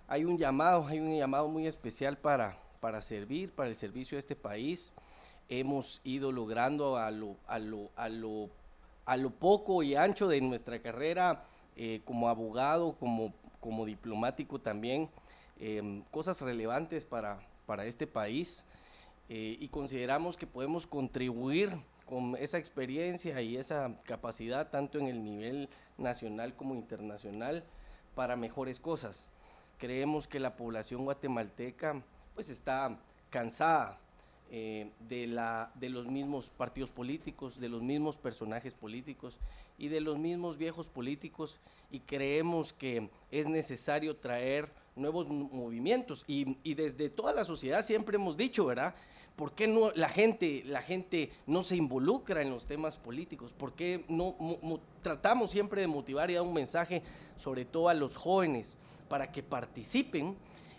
hay 0.09 0.25
un 0.25 0.37
llamado, 0.37 0.85
hay 0.89 0.99
un 0.99 1.17
llamado 1.17 1.47
muy 1.47 1.69
especial 1.69 2.19
para, 2.19 2.57
para 2.81 3.01
servir, 3.01 3.53
para 3.53 3.69
el 3.69 3.77
servicio 3.77 4.17
de 4.17 4.21
este 4.21 4.35
país. 4.35 4.93
Hemos 5.49 6.01
ido 6.03 6.33
logrando 6.33 6.97
a 6.97 7.13
lo, 7.13 7.37
a 7.47 7.61
lo, 7.61 7.91
a 7.95 8.09
lo 8.09 8.51
a 9.05 9.17
lo 9.17 9.31
poco 9.31 9.85
y 9.85 9.95
ancho 9.95 10.27
de 10.27 10.41
nuestra 10.41 10.81
carrera 10.81 11.45
eh, 11.77 12.01
como 12.05 12.29
abogado, 12.29 12.97
como, 12.99 13.33
como 13.61 13.87
diplomático 13.87 14.59
también, 14.59 15.09
em, 15.61 16.03
cosas 16.11 16.41
relevantes 16.43 17.05
para, 17.05 17.39
para 17.67 17.87
este 17.87 18.09
país 18.09 18.67
eh, 19.29 19.57
y 19.61 19.69
consideramos 19.69 20.37
que 20.37 20.49
podemos 20.49 20.89
contribuir 20.89 21.71
con 22.07 22.37
esa 22.37 22.57
experiencia 22.57 23.41
y 23.43 23.57
esa 23.57 23.95
capacidad 24.05 24.71
tanto 24.71 24.99
en 24.99 25.09
el 25.09 25.23
nivel 25.23 25.69
nacional 25.99 26.55
como 26.55 26.75
internacional 26.75 27.65
para 28.15 28.37
mejores 28.37 28.81
cosas. 28.81 29.29
Creemos 29.79 30.27
que 30.27 30.41
la 30.41 30.57
población 30.57 31.05
guatemalteca 31.05 32.03
pues 32.35 32.49
está 32.49 32.97
cansada 33.29 33.99
eh, 34.49 34.93
de, 35.09 35.27
la, 35.27 35.73
de 35.75 35.89
los 35.89 36.07
mismos 36.07 36.51
partidos 36.51 36.93
políticos, 36.93 37.59
de 37.59 37.69
los 37.69 37.83
mismos 37.83 38.17
personajes 38.17 38.75
políticos 38.75 39.41
y 39.77 39.89
de 39.89 40.01
los 40.01 40.19
mismos 40.19 40.57
viejos 40.57 40.87
políticos 40.87 41.59
y 41.91 41.99
creemos 41.99 42.73
que 42.73 43.11
es 43.33 43.49
necesario 43.49 44.17
traer 44.17 44.73
nuevos 44.95 45.27
movimientos 45.29 46.25
y, 46.29 46.75
desde 46.75 47.11
toda 47.11 47.33
la 47.33 47.45
sociedad 47.45 47.85
siempre 47.85 48.17
hemos 48.17 48.37
dicho, 48.37 48.65
¿verdad? 48.67 48.95
¿Por 49.35 49.53
qué 49.53 49.67
no 49.67 49.91
la 49.97 50.09
gente, 50.09 50.63
la 50.65 50.81
gente 50.81 51.33
no 51.47 51.65
se 51.65 51.75
involucra 51.75 52.41
en 52.41 52.51
los 52.51 52.67
temas 52.67 52.97
políticos? 52.97 53.53
¿Por 53.53 53.75
qué 53.75 54.05
no 54.09 54.37
tratamos 55.03 55.51
siempre 55.51 55.81
de 55.81 55.89
motivar 55.89 56.31
y 56.31 56.35
dar 56.35 56.45
un 56.45 56.55
mensaje 56.55 57.03
sobre 57.37 57.65
todo 57.65 57.89
a 57.89 57.95
los 57.95 58.15
jóvenes 58.15 58.79
para 59.09 59.33
que 59.33 59.43
participen? 59.43 60.37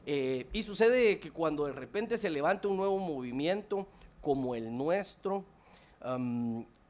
Eh, 0.10 0.48
y 0.54 0.64
sucede 0.64 1.20
que 1.20 1.32
cuando 1.32 1.66
de 1.66 1.74
repente 1.74 2.18
se 2.18 2.30
levanta 2.30 2.70
un 2.70 2.78
nuevo 2.78 2.98
movimiento 2.98 3.86
como 4.22 4.56
el 4.56 4.76
nuestro, 4.76 5.44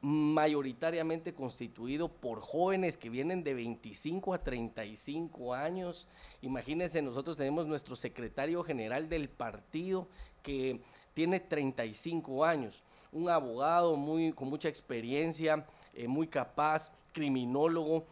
mayoritariamente 0.00 1.34
constituido 1.34 2.08
por 2.08 2.40
jóvenes 2.40 2.96
que 2.96 3.10
vienen 3.10 3.42
de 3.42 3.54
25 3.54 4.34
a 4.34 4.44
35 4.44 5.54
años. 5.54 6.06
Imagínense, 6.42 7.02
nosotros 7.02 7.36
tenemos 7.36 7.66
nuestro 7.66 7.96
secretario 7.96 8.62
general 8.62 9.08
del 9.08 9.28
partido 9.28 10.06
que 10.44 10.80
tiene 11.14 11.40
35 11.40 12.44
años, 12.44 12.84
un 13.10 13.28
abogado 13.28 13.96
muy, 13.96 14.32
con 14.32 14.48
mucha 14.48 14.68
experiencia, 14.68 15.66
eh, 15.94 16.06
muy 16.06 16.28
capaz, 16.28 16.92
criminólogo, 17.12 18.04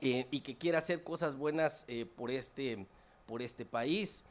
eh, 0.00 0.26
y 0.30 0.40
que 0.40 0.56
quiere 0.56 0.78
hacer 0.78 1.04
cosas 1.04 1.36
buenas 1.36 1.84
por 2.16 2.30
este 2.30 2.86
por 3.32 3.40
este 3.40 3.64
país. 3.64 4.22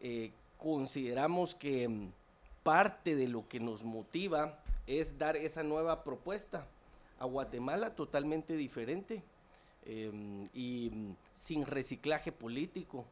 Eh, 0.00 0.32
consideramos 0.56 1.54
que 1.54 1.86
mm, 1.86 2.10
parte 2.64 3.14
de 3.14 3.28
lo 3.28 3.46
que 3.46 3.60
nos 3.60 3.84
motiva 3.84 4.58
es 4.84 5.16
dar 5.16 5.36
esa 5.36 5.62
nueva 5.62 6.02
propuesta 6.02 6.66
a 7.20 7.24
Guatemala 7.24 7.94
totalmente 7.94 8.56
diferente 8.56 9.22
em, 9.86 10.48
y 10.52 10.90
mm, 10.92 11.14
sin 11.34 11.66
reciclaje 11.66 12.32
político. 12.32 13.04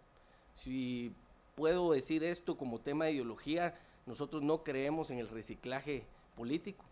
Si 0.56 1.12
puedo 1.54 1.92
decir 1.92 2.24
esto 2.24 2.56
como 2.56 2.80
tema 2.80 3.04
de 3.04 3.12
ideología, 3.12 3.78
nosotros 4.04 4.42
no 4.42 4.64
creemos 4.64 5.12
en 5.12 5.18
el 5.18 5.28
reciclaje 5.28 6.02
político. 6.34 6.84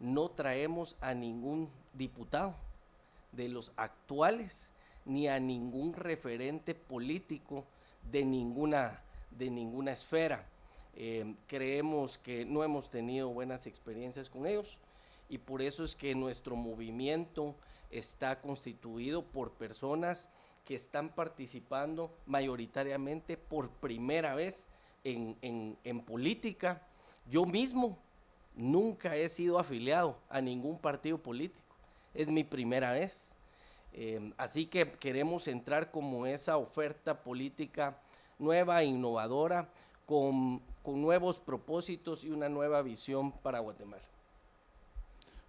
No 0.00 0.28
traemos 0.28 0.96
a 1.00 1.14
ningún 1.14 1.68
diputado 1.94 2.56
de 3.30 3.48
los 3.48 3.70
actuales 3.76 4.72
ni 5.04 5.28
a 5.28 5.38
ningún 5.40 5.94
referente 5.94 6.74
político 6.74 7.64
de 8.10 8.24
ninguna, 8.24 9.02
de 9.30 9.50
ninguna 9.50 9.92
esfera. 9.92 10.46
Eh, 10.94 11.34
creemos 11.46 12.18
que 12.18 12.44
no 12.44 12.62
hemos 12.62 12.90
tenido 12.90 13.28
buenas 13.30 13.66
experiencias 13.66 14.28
con 14.28 14.46
ellos 14.46 14.78
y 15.28 15.38
por 15.38 15.62
eso 15.62 15.84
es 15.84 15.96
que 15.96 16.14
nuestro 16.14 16.54
movimiento 16.56 17.54
está 17.90 18.40
constituido 18.40 19.22
por 19.22 19.52
personas 19.52 20.28
que 20.66 20.74
están 20.74 21.08
participando 21.08 22.14
mayoritariamente 22.26 23.36
por 23.36 23.70
primera 23.70 24.34
vez 24.34 24.68
en, 25.04 25.36
en 25.82 26.00
política. 26.00 26.86
Yo 27.28 27.46
mismo 27.46 27.98
nunca 28.54 29.16
he 29.16 29.28
sido 29.28 29.58
afiliado 29.58 30.18
a 30.28 30.40
ningún 30.40 30.78
partido 30.78 31.18
político. 31.18 31.62
Es 32.14 32.28
mi 32.28 32.44
primera 32.44 32.92
vez. 32.92 33.31
Em, 33.94 34.32
así 34.38 34.66
que 34.66 34.90
queremos 34.90 35.46
entrar 35.48 35.90
como 35.90 36.26
esa 36.26 36.56
oferta 36.56 37.22
política 37.22 37.98
nueva, 38.38 38.82
innovadora, 38.84 39.68
con, 40.06 40.62
nuevos 40.84 41.38
propósitos 41.38 42.24
y 42.24 42.30
una 42.30 42.48
nueva 42.48 42.82
visión 42.82 43.30
para 43.30 43.60
Guatemala. 43.60 44.02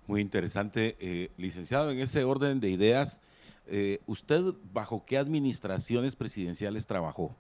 Muy 0.06 0.22
interesante, 0.22 0.96
eh, 1.00 1.32
licenciado, 1.38 1.90
en 1.92 2.00
ese 2.00 2.24
orden 2.24 2.60
de 2.60 2.70
ideas, 2.70 3.22
eh, 3.66 4.00
¿usted 4.06 4.42
bajo 4.72 5.06
qué 5.06 5.18
administraciones 5.18 6.16
presidenciales 6.16 6.86
trabajó? 6.86 7.36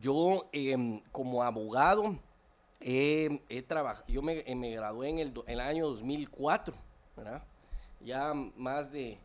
Yo 0.00 0.48
em, 0.52 1.00
como 1.12 1.42
abogado 1.42 2.18
he 2.80 3.64
trabajado, 3.66 4.06
yo 4.08 4.20
me, 4.20 4.42
gradué 4.42 5.08
en 5.08 5.18
el, 5.20 5.28
en 5.46 5.52
el 5.54 5.60
año 5.60 5.86
2004, 5.86 6.74
¿verdad? 7.16 7.42
Ya 8.04 8.34
más 8.34 8.90
de, 8.92 9.18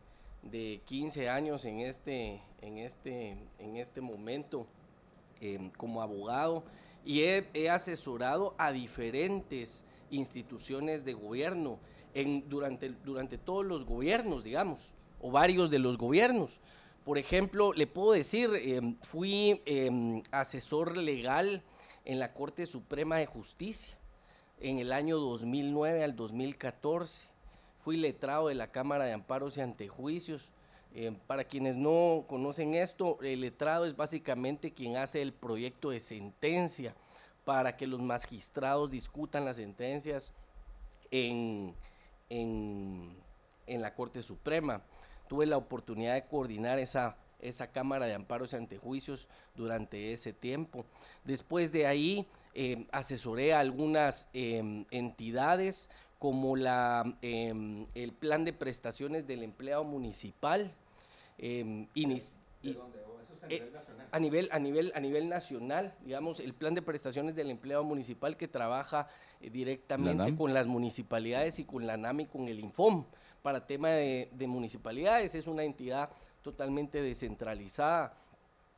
15 0.86 1.28
años 1.28 1.64
en 1.66 1.80
este, 1.80 2.40
en 2.62 2.78
este, 2.78 3.36
en 3.58 3.76
este 3.76 4.00
momento 4.00 4.66
em, 5.40 5.70
como 5.70 6.00
abogado 6.00 6.64
y 7.04 7.20
he, 7.20 7.68
asesorado 7.70 8.54
a 8.56 8.72
diferentes 8.72 9.84
instituciones 10.10 11.04
de 11.04 11.12
gobierno 11.12 11.78
en, 12.14 12.48
durante, 12.48 12.88
durante 13.04 13.36
todos 13.36 13.66
los 13.66 13.84
gobiernos, 13.84 14.44
digamos, 14.44 14.92
o 15.20 15.30
varios 15.30 15.70
de 15.70 15.78
los 15.78 15.98
gobiernos. 15.98 16.58
Por 17.04 17.18
ejemplo, 17.18 17.72
le 17.74 17.86
puedo 17.86 18.12
decir, 18.12 18.50
em, 18.54 18.96
fui 19.02 19.60
em, 19.66 20.22
asesor 20.30 20.96
legal 20.96 21.62
en 22.06 22.18
la 22.18 22.32
Corte 22.32 22.64
Suprema 22.66 23.18
de 23.18 23.26
Justicia 23.26 23.96
en 24.58 24.78
el 24.78 24.92
año 24.92 25.18
2009 25.18 26.02
al 26.02 26.16
2014 26.16 27.30
fui 27.82 27.96
letrado 27.96 28.48
de 28.48 28.54
la 28.54 28.70
Cámara 28.70 29.04
de 29.04 29.12
Amparos 29.12 29.56
y 29.56 29.60
Antejuicios. 29.60 30.50
Eh, 30.92 31.16
para 31.26 31.44
quienes 31.44 31.76
no 31.76 32.24
conocen 32.26 32.74
esto, 32.74 33.18
el 33.22 33.42
letrado 33.42 33.86
es 33.86 33.96
básicamente 33.96 34.72
quien 34.72 34.96
hace 34.96 35.22
el 35.22 35.32
proyecto 35.32 35.90
de 35.90 36.00
sentencia 36.00 36.94
para 37.44 37.76
que 37.76 37.86
los 37.86 38.00
magistrados 38.00 38.90
discutan 38.90 39.44
las 39.44 39.56
sentencias 39.56 40.32
en, 41.10 41.74
en, 42.28 43.16
la 43.66 43.94
Corte 43.94 44.22
Suprema. 44.22 44.82
Tuve 45.28 45.46
la 45.46 45.56
oportunidad 45.56 46.14
de 46.14 46.24
coordinar 46.24 46.78
esa, 46.80 47.16
esa 47.38 47.68
Cámara 47.68 48.06
de 48.06 48.14
Amparos 48.14 48.52
y 48.52 48.56
Antejuicios 48.56 49.28
durante 49.54 50.12
ese 50.12 50.32
tiempo. 50.32 50.84
Después 51.24 51.70
de 51.70 51.86
ahí 51.86 52.26
eh, 52.54 52.86
asesoré 52.90 53.54
a 53.54 53.60
algunas 53.60 54.26
em, 54.32 54.84
entidades 54.90 55.88
como 56.20 56.54
la, 56.54 57.16
em, 57.22 57.86
el 57.94 58.12
plan 58.12 58.44
de 58.44 58.52
prestaciones 58.52 59.26
del 59.26 59.42
empleado 59.42 59.82
municipal. 59.82 60.70
Eh, 61.38 61.88
a 64.12 64.18
nivel 64.18 64.48
a 64.52 64.58
nivel 64.58 64.92
a 64.94 65.00
nivel 65.00 65.30
nacional 65.30 65.94
digamos 66.04 66.40
el 66.40 66.52
plan 66.52 66.74
de 66.74 66.82
prestaciones 66.82 67.34
del 67.34 67.48
empleado 67.50 67.82
municipal 67.84 68.36
que 68.36 68.48
trabaja 68.48 69.08
eh, 69.40 69.48
directamente 69.48 70.36
con 70.36 70.52
las 70.52 70.66
municipalidades 70.66 71.58
y 71.58 71.64
con 71.64 71.86
la 71.86 71.96
NAM 71.96 72.20
y 72.20 72.26
con 72.26 72.48
el 72.48 72.60
Infom 72.60 73.06
para 73.40 73.66
tema 73.66 73.88
de, 73.88 74.28
municipalidades 74.46 75.34
es 75.34 75.46
una 75.46 75.64
entidad 75.64 76.10
totalmente 76.42 77.00
descentralizada 77.00 78.14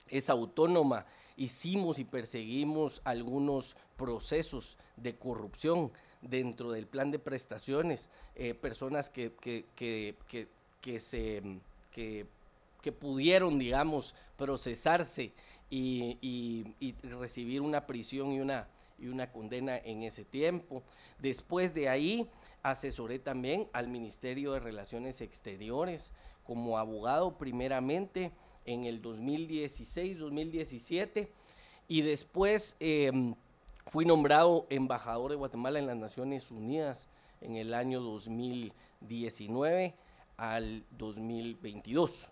es 0.09 0.29
autónoma. 0.31 1.07
Hicimos 1.37 1.99
y 1.99 2.05
perseguimos 2.05 3.01
algunos 3.03 3.77
procesos 3.97 4.77
de 4.97 5.17
corrupción 5.17 5.91
dentro 6.23 6.71
del 6.71 6.87
plan 6.87 7.11
de 7.11 7.19
prestaciones, 7.19 8.09
eh, 8.35 8.55
personas 8.55 9.11
que, 9.11 9.33
que, 9.41 9.65
que, 10.81 11.01
se, 11.01 11.43
que, 11.91 12.27
pudieron, 12.93 13.59
digamos, 13.59 14.15
procesarse 14.37 15.33
y, 15.69 16.19
y, 16.81 16.95
recibir 17.03 17.61
una 17.61 17.87
prisión 17.87 18.33
y 18.33 18.41
una, 18.41 18.69
y 18.99 19.09
una 19.09 19.31
condena 19.31 19.77
en 19.79 20.03
ese 20.05 20.25
tiempo. 20.25 20.83
Después 21.19 21.75
de 21.75 21.89
ahí, 21.89 22.29
asesoré 22.63 23.19
también 23.19 23.69
al 23.73 23.89
Ministerio 23.89 24.53
de 24.53 24.61
Relaciones 24.61 25.21
Exteriores 25.21 26.13
como 26.45 26.79
abogado 26.79 27.37
primeramente 27.39 28.33
en 28.65 28.85
el 28.85 29.03
2016, 29.03 30.19
2017, 30.19 31.31
y 31.89 32.03
después 32.03 32.77
em, 32.81 33.35
fui 33.91 34.05
nombrado 34.05 34.67
embajador 34.71 35.31
de 35.31 35.37
Guatemala 35.37 35.79
en 35.79 35.87
las 35.87 35.97
Naciones 35.97 36.51
Unidas 36.51 37.09
en 37.41 37.57
el 37.57 37.75
año 37.75 38.01
2019 38.01 39.95
al 40.37 40.85
2022. 40.91 42.31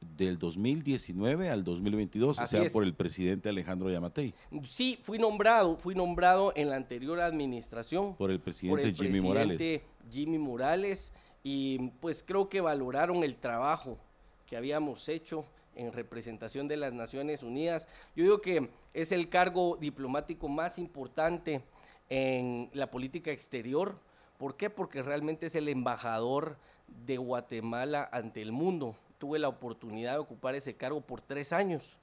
Del 0.00 0.38
2019 0.38 1.48
al 1.48 1.64
2022, 1.64 2.38
o 2.38 2.46
sea, 2.46 2.70
por 2.70 2.84
el 2.84 2.94
presidente 2.94 3.48
Alejandro 3.48 3.90
Yamatei. 3.90 4.34
Sí, 4.64 4.98
fui 5.02 5.18
nombrado, 5.18 5.76
fui 5.76 5.94
nombrado 5.94 6.52
en 6.56 6.68
la 6.68 6.76
anterior 6.76 7.20
administración. 7.20 8.14
Por 8.14 8.30
el 8.30 8.38
presidente 8.38 8.82
por 8.82 8.88
el 8.88 8.94
Jimmy 8.94 9.20
presidente 9.20 9.84
Jimmy 10.10 10.38
Morales. 10.38 11.12
Y 11.42 11.90
pues 12.00 12.22
creo 12.22 12.48
que 12.48 12.60
valoraron 12.60 13.24
el 13.24 13.36
trabajo 13.36 13.98
que 14.46 14.56
habíamos 14.56 15.08
hecho 15.08 15.44
en 15.74 15.92
representación 15.92 16.68
de 16.68 16.76
las 16.76 16.92
Naciones 16.92 17.42
Unidas. 17.42 17.88
Yo 18.14 18.24
digo 18.24 18.40
que 18.40 18.68
es 18.94 19.12
el 19.12 19.28
cargo 19.28 19.76
diplomático 19.76 20.48
más 20.48 20.78
importante 20.78 21.62
en 22.08 22.70
la 22.72 22.90
política 22.90 23.30
exterior. 23.30 23.98
¿Por 24.38 24.56
qué? 24.56 24.70
Porque 24.70 25.02
realmente 25.02 25.46
es 25.46 25.54
el 25.54 25.68
embajador 25.68 26.56
de 26.86 27.18
Guatemala 27.18 28.08
ante 28.12 28.40
el 28.40 28.52
mundo. 28.52 28.96
Tuve 29.18 29.38
la 29.38 29.48
oportunidad 29.48 30.12
de 30.14 30.18
ocupar 30.18 30.54
ese 30.54 30.74
cargo 30.74 31.00
por 31.00 31.20
tres 31.20 31.52
años. 31.52 31.98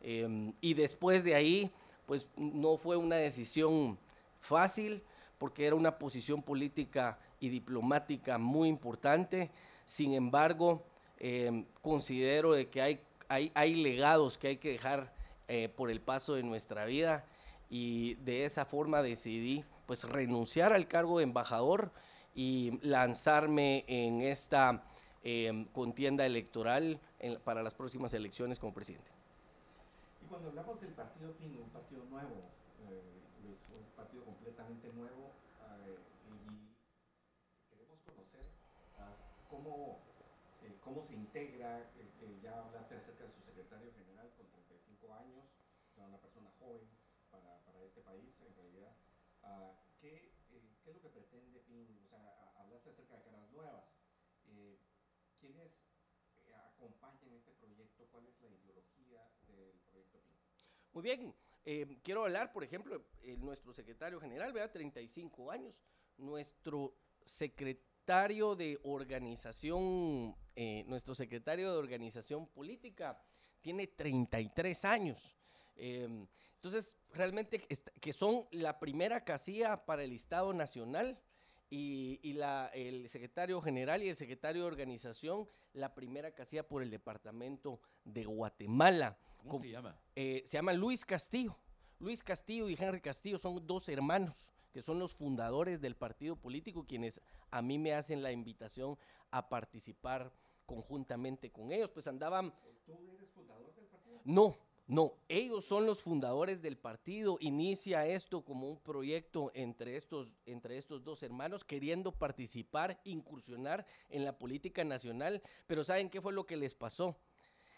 Em, 0.00 0.52
y 0.60 0.74
después 0.74 1.24
de 1.24 1.34
ahí, 1.34 1.70
pues 2.06 2.28
no 2.36 2.78
fue 2.78 2.96
una 2.96 3.16
decisión 3.16 3.98
fácil, 4.40 5.02
porque 5.38 5.66
era 5.66 5.76
una 5.76 5.98
posición 5.98 6.42
política 6.42 7.18
y 7.40 7.50
diplomática 7.50 8.38
muy 8.38 8.68
importante. 8.68 9.50
Sin 9.84 10.14
embargo, 10.14 10.82
Em, 11.18 11.64
considero 11.80 12.52
de 12.52 12.68
que 12.68 12.82
hay, 12.82 13.00
hay, 13.28 13.50
hay, 13.54 13.74
legados 13.74 14.36
que 14.36 14.48
hay 14.48 14.56
que 14.58 14.72
dejar 14.72 15.14
eh, 15.48 15.68
por 15.68 15.90
el 15.90 16.00
paso 16.00 16.34
de 16.34 16.42
nuestra 16.42 16.84
vida 16.84 17.24
y 17.70 18.14
de 18.16 18.44
esa 18.44 18.64
forma 18.64 19.02
decidí 19.02 19.64
pues 19.86 20.04
renunciar 20.04 20.72
al 20.72 20.88
cargo 20.88 21.18
de 21.18 21.24
embajador 21.24 21.90
y 22.34 22.78
lanzarme 22.82 23.84
en 23.86 24.22
esta 24.22 24.84
em, 25.22 25.64
contienda 25.66 26.26
electoral 26.26 27.00
para 27.44 27.62
las 27.62 27.74
próximas 27.74 28.12
elecciones 28.14 28.58
como 28.58 28.74
presidente. 28.74 29.10
Y 30.24 30.26
cuando 30.28 30.48
hablamos 30.48 30.80
del 30.80 30.90
partido 30.90 31.32
PIN, 31.32 31.58
un 31.62 31.70
partido 31.70 32.04
nuevo, 32.10 32.42
eh, 32.88 33.02
un 33.44 33.96
partido 33.96 34.24
completamente 34.24 34.92
nuevo, 34.92 35.30
eh, 35.86 35.96
y 36.26 37.70
queremos 37.70 37.98
conocer 38.04 38.46
ah, 38.98 39.14
cómo 39.48 39.98
cómo 40.86 41.02
se 41.02 41.14
integra, 41.18 41.82
eh, 41.98 42.06
eh, 42.22 42.38
ya 42.40 42.62
hablaste 42.62 42.94
acerca 42.94 43.24
de 43.24 43.32
su 43.34 43.42
secretario 43.42 43.90
general 43.98 44.30
con 44.38 44.46
35 44.46 45.12
años, 45.18 45.42
una 45.98 46.16
persona 46.18 46.48
joven 46.66 46.88
para, 47.30 47.62
para 47.64 47.82
este 47.82 48.00
país 48.00 48.40
en 48.40 48.54
realidad. 48.54 48.96
Uh, 49.42 49.74
¿qué, 50.00 50.32
eh, 50.50 50.76
¿qué, 50.82 50.90
es 50.90 50.96
lo 50.96 51.02
que 51.02 51.10
pretende 51.10 51.60
PIN? 51.60 52.00
O 52.04 52.08
sea, 52.08 52.52
hablaste 52.56 52.90
acerca 52.90 53.16
de 53.16 53.22
caras 53.22 53.50
nuevas. 53.50 53.84
¿Quiénes 55.38 55.70
acompañan 56.74 57.32
este 57.34 57.52
proyecto? 57.52 58.06
¿Cuál 58.10 58.26
es 58.26 58.40
la 58.40 58.48
ideología 58.48 59.30
del 59.46 59.78
proyecto 59.86 60.18
PIN? 60.18 60.36
Muy 60.92 61.02
bien, 61.02 61.34
quiero 62.02 62.24
hablar, 62.24 62.52
por 62.52 62.64
ejemplo, 62.64 63.04
nuestro 63.38 63.72
secretario 63.72 64.18
general, 64.18 64.52
vea, 64.52 64.72
35 64.72 65.50
años, 65.52 65.74
nuestro 66.16 66.96
secretario 67.24 68.56
de 68.56 68.80
organización 68.82 70.34
eh, 70.58 70.84
nuestro 70.86 71.14
secretario 71.14 71.70
de 71.70 71.76
organización 71.76 72.46
política 72.46 73.22
tiene 73.60 73.88
33 73.88 74.86
años. 74.86 75.36
Em, 75.76 76.26
entonces, 76.54 76.96
realmente 77.12 77.60
que 78.00 78.12
son 78.12 78.46
la 78.50 78.78
primera 78.78 79.24
casilla 79.24 79.84
para 79.84 80.02
el 80.02 80.12
Estado 80.12 80.52
Nacional 80.52 81.20
y, 81.70 82.20
el 82.74 83.08
secretario 83.08 83.60
general 83.60 84.02
y 84.02 84.08
el 84.08 84.16
secretario 84.16 84.62
de 84.62 84.68
organización 84.68 85.48
la 85.72 85.94
primera 85.94 86.32
casilla 86.32 86.66
por 86.66 86.82
el 86.82 86.90
departamento 86.90 87.80
de 88.04 88.24
Guatemala. 88.24 89.18
¿Cómo 89.46 89.62
se 89.62 89.70
llama? 89.70 90.00
Eh, 90.14 90.42
se 90.46 90.56
llama 90.56 90.72
Luis 90.72 91.04
Castillo. 91.04 91.56
Luis 91.98 92.22
Castillo 92.22 92.68
y 92.68 92.76
Henry 92.78 93.00
Castillo 93.00 93.38
son 93.38 93.66
dos 93.66 93.88
hermanos 93.88 94.50
que 94.76 94.82
son 94.82 94.98
los 94.98 95.14
fundadores 95.14 95.80
del 95.80 95.96
partido 95.96 96.36
político, 96.36 96.84
quienes 96.86 97.22
a 97.50 97.62
mí 97.62 97.78
me 97.78 97.94
hacen 97.94 98.22
la 98.22 98.30
invitación 98.30 98.98
a 99.30 99.48
participar 99.48 100.30
conjuntamente 100.66 101.50
con 101.50 101.72
ellos, 101.72 101.88
pues 101.88 102.06
andaban... 102.06 102.52
¿Tú 102.84 102.92
eres 102.92 103.30
fundador 103.30 103.74
del 103.74 103.86
partido? 103.86 104.20
No, 104.24 104.54
no, 104.88 105.14
ellos 105.28 105.64
son 105.64 105.84
los 105.84 106.00
fundadores 106.00 106.62
del 106.62 106.78
partido. 106.78 107.38
Inicia 107.40 108.06
esto 108.06 108.44
como 108.44 108.70
un 108.70 108.78
proyecto 108.78 109.50
entre 109.54 109.96
estos, 109.96 110.36
entre 110.46 110.78
estos 110.78 111.02
dos 111.02 111.24
hermanos 111.24 111.64
queriendo 111.64 112.12
participar, 112.12 113.00
incursionar 113.04 113.84
en 114.08 114.24
la 114.24 114.38
política 114.38 114.84
nacional. 114.84 115.42
Pero 115.66 115.82
¿saben 115.82 116.08
qué 116.08 116.20
fue 116.20 116.32
lo 116.32 116.46
que 116.46 116.56
les 116.56 116.74
pasó? 116.74 117.16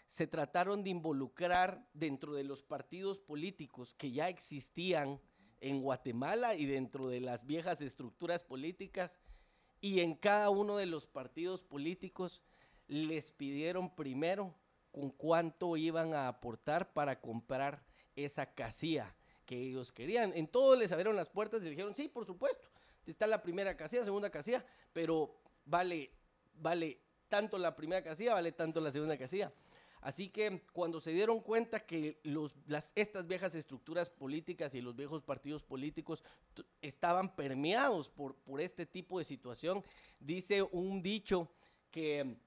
Se 0.05 0.27
trataron 0.27 0.83
de 0.83 0.91
involucrar 0.91 1.87
dentro 1.93 2.33
de 2.33 2.43
los 2.43 2.61
partidos 2.61 3.17
políticos 3.17 3.95
que 3.95 4.11
ya 4.11 4.29
existían 4.29 5.19
en 5.61 5.81
Guatemala 5.81 6.55
y 6.55 6.67
dentro 6.67 7.07
de 7.07 7.21
las 7.21 7.43
viejas 7.43 7.81
estructuras 7.81 8.43
políticas. 8.43 9.19
Y 9.81 10.01
en 10.01 10.13
cada 10.13 10.51
uno 10.51 10.77
de 10.77 10.85
los 10.85 11.07
partidos 11.07 11.63
políticos 11.63 12.43
les 12.87 13.31
pidieron 13.31 13.95
primero 13.95 14.53
con 14.91 15.11
cuánto 15.11 15.77
iban 15.77 16.13
a 16.13 16.27
aportar 16.27 16.93
para 16.93 17.19
comprar 17.19 17.83
esa 18.15 18.45
casilla 18.53 19.15
que 19.45 19.59
ellos 19.59 19.91
querían. 19.91 20.31
En 20.35 20.47
todo 20.47 20.75
les 20.75 20.91
abrieron 20.91 21.15
las 21.15 21.29
puertas 21.29 21.61
y 21.61 21.69
dijeron, 21.69 21.95
sí, 21.95 22.07
por 22.07 22.25
supuesto, 22.25 22.67
está 23.05 23.27
la 23.27 23.41
primera 23.41 23.75
casilla, 23.75 24.03
segunda 24.03 24.29
casilla, 24.29 24.65
pero 24.93 25.35
vale, 25.65 26.11
vale 26.53 26.99
tanto 27.27 27.57
la 27.57 27.75
primera 27.75 28.03
casilla, 28.03 28.33
vale 28.33 28.51
tanto 28.51 28.81
la 28.81 28.91
segunda 28.91 29.17
casilla. 29.17 29.51
Así 30.01 30.29
que 30.29 30.63
cuando 30.71 31.01
se 31.01 31.11
dieron 31.11 31.41
cuenta 31.41 31.81
que 31.81 32.19
los, 32.23 32.55
las, 32.67 32.91
estas 32.95 33.27
viejas 33.27 33.53
estructuras 33.53 34.09
políticas 34.09 34.73
y 34.73 34.81
los 34.81 34.95
viejos 34.95 35.23
partidos 35.23 35.63
políticos 35.63 36.23
estaban 36.81 37.35
permeados 37.35 38.07
por, 38.07 38.35
por 38.35 38.61
este 38.61 38.85
tipo 38.85 39.19
de 39.19 39.25
situación, 39.25 39.83
dice 40.19 40.61
un 40.63 41.01
dicho 41.01 41.51
que 41.91 42.37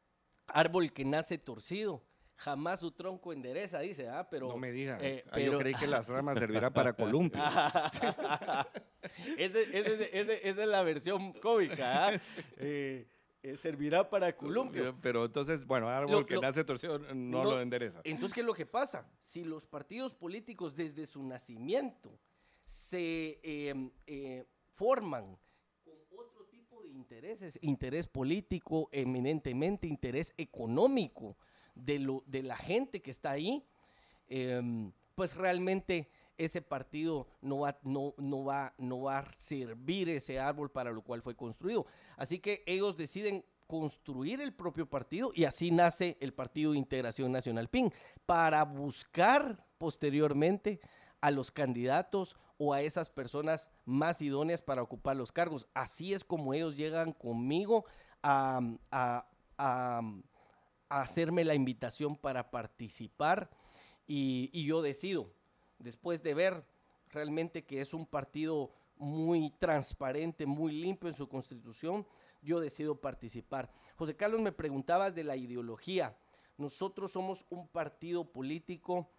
árbol 0.47 0.93
que 0.93 1.05
nace 1.05 1.37
torcido, 1.37 2.03
jamás 2.43 2.81
su 2.81 2.91
tronco 2.91 3.33
endereza, 3.33 3.81
dice, 3.81 4.09
¿ah? 4.09 4.29
Pero, 4.29 4.49
no 4.49 4.57
me 4.57 4.73
diga, 4.73 4.99
eh, 5.01 5.25
ah, 5.31 5.39
yo 5.39 5.59
creí 5.59 5.75
que 5.75 5.87
las 5.87 6.09
ramas 6.09 6.39
servirán 6.39 6.73
para 6.73 6.93
columpio. 6.93 7.41
esa 9.39 9.61
es 9.61 10.57
la 10.57 10.83
versión 10.83 11.33
cómica, 11.35 12.09
¿ah? 12.09 12.21
eh, 12.59 13.07
eh, 13.43 13.57
servirá 13.57 14.11
para 14.11 14.37
columpio. 14.37 14.97
Pero 15.01 15.25
entonces, 15.25 15.65
bueno, 15.65 15.89
árbol 15.89 16.27
que 16.27 16.37
nace 16.39 16.65
torcido 16.65 16.99
no, 16.99 17.45
lo 17.45 17.61
endereza. 17.61 18.01
Entonces, 18.03 18.35
¿qué 18.35 18.41
es 18.41 18.47
lo 18.47 18.55
que 18.55 18.67
pasa? 18.67 19.09
Si 19.21 19.45
los 19.45 19.65
partidos 19.65 20.15
políticos 20.15 20.75
desde 20.75 21.07
su 21.07 21.23
nacimiento 21.23 22.19
se 22.65 23.39
em, 23.43 23.91
forman 24.75 25.39
intereses, 26.93 27.59
interés 27.63 28.07
político, 28.07 28.89
eminentemente 28.93 29.87
interés 29.87 30.35
económico 30.37 31.37
de, 31.75 31.99
lo, 31.99 32.23
de 32.27 32.43
la 32.43 32.57
gente 32.57 33.01
que 33.01 33.11
está 33.11 33.33
ahí, 33.33 33.65
em, 34.29 34.93
pues 35.15 35.37
realmente 35.37 36.09
ese 36.39 36.63
partido 36.63 37.29
no 37.41 37.61
va, 37.61 37.79
no, 37.83 38.15
no, 38.19 38.45
va, 38.45 38.75
no 38.79 39.03
va 39.03 39.19
a 39.19 39.33
servir 39.33 40.09
ese 40.09 40.41
árbol 40.41 40.71
para 40.71 40.91
lo 40.91 41.03
cual 41.03 41.23
fue 41.23 41.37
construido. 41.37 41.87
Así 42.17 42.39
que 42.39 42.63
ellos 42.67 42.97
deciden 42.97 43.45
construir 43.67 44.41
el 44.43 44.53
propio 44.53 44.85
partido 44.85 45.33
y 45.35 45.45
así 45.45 45.71
nace 45.71 46.19
el 46.21 46.35
Partido 46.35 46.73
de 46.73 46.79
Integración 46.79 47.33
Nacional 47.33 47.69
PIN, 47.69 47.91
para 48.27 48.65
buscar 48.65 49.65
posteriormente 49.79 50.79
a 51.23 51.31
los 51.31 51.51
candidatos 51.51 52.37
o 52.59 52.75
a 52.75 52.83
esas 52.83 53.09
personas 53.09 53.71
más 53.87 54.21
idóneas 54.21 54.61
para 54.61 54.83
ocupar 54.83 55.17
los 55.17 55.33
cargos. 55.33 55.67
Así 55.73 56.13
es 56.13 56.23
como 56.23 56.53
ellos 56.53 56.77
llegan 56.77 57.13
conmigo 57.13 57.87
a, 58.23 58.61
hacerme 61.01 61.45
la 61.45 61.55
invitación 61.55 62.17
para 62.17 62.51
participar 62.51 63.51
y, 64.07 64.65
yo 64.67 64.83
decido, 64.83 65.33
después 65.79 66.23
de 66.23 66.35
ver 66.35 66.65
realmente 67.09 67.65
que 67.65 67.81
es 67.81 67.95
un 67.95 68.07
partido 68.07 68.73
muy 68.97 69.51
transparente, 69.59 70.47
muy 70.47 70.73
limpio 70.73 71.09
en 71.09 71.15
su 71.15 71.29
constitución, 71.29 72.07
yo 72.43 72.61
decido 72.61 73.01
participar. 73.01 73.71
José 73.97 74.17
Carlos, 74.17 74.41
me 74.41 74.53
preguntabas 74.53 75.15
de 75.15 75.25
la 75.25 75.37
ideología. 75.37 76.17
Nosotros 76.57 77.13
somos 77.13 77.47
un 77.49 77.69
partido 77.69 78.25
político 78.25 79.11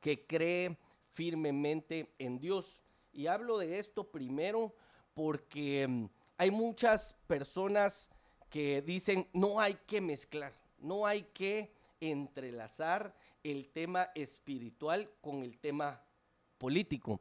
que 0.00 0.26
cree 0.26 0.76
firmemente 1.12 2.12
en 2.18 2.38
Dios. 2.38 2.80
Y 3.12 3.26
hablo 3.26 3.58
de 3.58 3.78
esto 3.78 4.10
primero 4.10 4.74
porque 5.14 5.86
mm, 5.86 6.06
hay 6.36 6.50
muchas 6.50 7.14
personas 7.26 8.10
que 8.50 8.82
dicen 8.82 9.28
no 9.32 9.60
hay 9.60 9.74
que 9.86 10.00
mezclar, 10.00 10.52
no 10.84 11.06
hay 11.06 11.22
que 11.22 11.72
entrelazar 12.00 13.14
el 13.42 13.70
tema 13.70 14.10
espiritual 14.14 15.10
con 15.20 15.42
el 15.42 15.58
tema 15.58 16.02
político. 16.58 17.20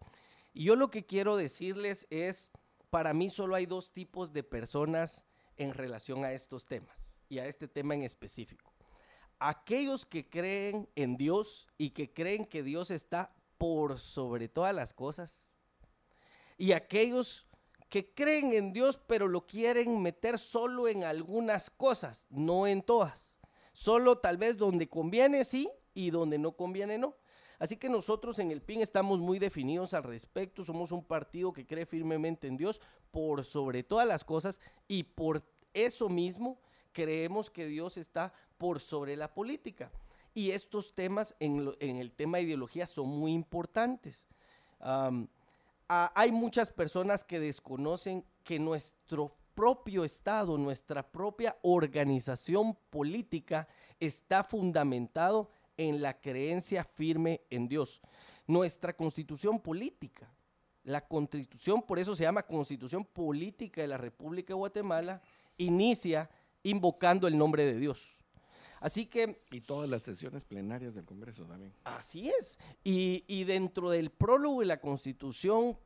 Y 0.53 0.65
yo 0.65 0.75
lo 0.75 0.91
que 0.91 1.05
quiero 1.05 1.37
decirles 1.37 2.05
es, 2.09 2.51
para 2.89 3.13
mí 3.13 3.29
solo 3.29 3.55
hay 3.55 3.65
dos 3.65 3.91
tipos 3.91 4.33
de 4.33 4.43
personas 4.43 5.25
en 5.57 5.73
relación 5.73 6.25
a 6.25 6.33
estos 6.33 6.65
temas 6.65 7.17
y 7.29 7.39
a 7.39 7.47
este 7.47 7.67
tema 7.67 7.95
en 7.95 8.03
específico. 8.03 8.73
Aquellos 9.39 10.05
que 10.05 10.29
creen 10.29 10.89
en 10.95 11.17
Dios 11.17 11.67
y 11.77 11.91
que 11.91 12.11
creen 12.11 12.45
que 12.45 12.63
Dios 12.63 12.91
está 12.91 13.33
por 13.57 13.99
sobre 13.99 14.47
todas 14.49 14.75
las 14.75 14.93
cosas. 14.93 15.57
Y 16.57 16.73
aquellos 16.73 17.47
que 17.89 18.13
creen 18.13 18.53
en 18.53 18.73
Dios 18.73 18.99
pero 19.07 19.27
lo 19.27 19.45
quieren 19.47 20.01
meter 20.01 20.37
solo 20.37 20.87
en 20.87 21.03
algunas 21.03 21.69
cosas, 21.69 22.25
no 22.29 22.67
en 22.67 22.81
todas. 22.81 23.32
Solo 23.73 24.19
tal 24.19 24.37
vez 24.37 24.57
donde 24.57 24.87
conviene 24.87 25.43
sí 25.43 25.69
y 25.93 26.11
donde 26.11 26.37
no 26.37 26.53
conviene 26.53 26.97
no. 26.97 27.15
Así 27.59 27.77
que 27.77 27.89
nosotros 27.89 28.39
en 28.39 28.51
el 28.51 28.61
PIN 28.61 28.81
estamos 28.81 29.19
muy 29.19 29.39
definidos 29.39 29.93
al 29.93 30.03
respecto. 30.03 30.63
Somos 30.63 30.91
un 30.91 31.03
partido 31.03 31.53
que 31.53 31.65
cree 31.65 31.85
firmemente 31.85 32.47
en 32.47 32.57
Dios 32.57 32.81
por 33.11 33.45
sobre 33.45 33.83
todas 33.83 34.07
las 34.07 34.23
cosas 34.23 34.59
y 34.87 35.03
por 35.03 35.43
eso 35.73 36.09
mismo 36.09 36.59
creemos 36.91 37.49
que 37.49 37.65
Dios 37.65 37.97
está 37.97 38.33
por 38.57 38.79
sobre 38.79 39.15
la 39.15 39.33
política. 39.33 39.91
Y 40.33 40.51
estos 40.51 40.93
temas 40.93 41.35
en, 41.39 41.75
el 41.79 42.11
tema 42.11 42.37
de 42.37 42.43
ideología 42.43 42.87
son 42.87 43.07
muy 43.07 43.33
importantes. 43.33 44.27
hay 45.87 46.31
muchas 46.31 46.71
personas 46.71 47.23
que 47.23 47.39
desconocen 47.39 48.25
que 48.43 48.59
nuestro 48.59 49.35
propio 49.53 50.03
Estado, 50.03 50.57
nuestra 50.57 51.11
propia 51.11 51.57
organización 51.61 52.77
política 52.89 53.67
está 53.99 54.43
fundamentado 54.43 55.49
en 55.77 56.01
la 56.01 56.19
creencia 56.19 56.83
firme 56.83 57.41
en 57.49 57.67
Dios. 57.67 58.01
Nuestra 58.47 58.95
constitución 58.95 59.59
política, 59.59 60.29
la 60.83 61.01
constitución, 61.07 61.81
por 61.81 61.99
eso 61.99 62.15
se 62.15 62.23
llama 62.23 62.43
Constitución 62.43 63.05
Política 63.05 63.81
de 63.81 63.87
la 63.87 63.97
República 63.97 64.49
de 64.49 64.55
Guatemala, 64.57 65.21
inicia 65.57 66.29
invocando 66.63 67.27
el 67.27 67.37
nombre 67.37 67.65
de 67.65 67.79
Dios. 67.79 68.17
Así 68.81 69.05
que... 69.05 69.41
Y 69.51 69.61
todas 69.61 69.89
las 69.89 70.01
sesiones 70.01 70.43
plenarias 70.43 70.95
del 70.95 71.05
Congreso 71.05 71.45
también. 71.45 71.73
Así 71.85 72.29
es. 72.29 72.59
Y, 72.83 73.23
y 73.27 73.45
dentro 73.45 73.89
del 73.89 74.09
prólogo 74.09 74.59
de 74.59 74.65
la 74.65 74.81
Constitución 74.81 75.77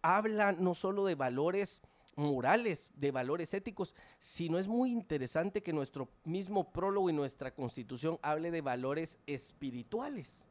habla 0.00 0.52
no 0.52 0.74
solo 0.74 1.04
de 1.04 1.14
valores 1.14 1.82
morales, 2.16 2.90
de 2.94 3.10
valores 3.10 3.54
éticos, 3.54 3.94
sino 4.18 4.58
es 4.58 4.68
muy 4.68 4.90
interesante 4.90 5.62
que 5.62 5.72
nuestro 5.72 6.08
mismo 6.24 6.72
prólogo 6.72 7.10
y 7.10 7.12
nuestra 7.12 7.54
constitución 7.54 8.18
hable 8.22 8.50
de 8.50 8.60
valores 8.60 9.18
espirituales. 9.26 10.46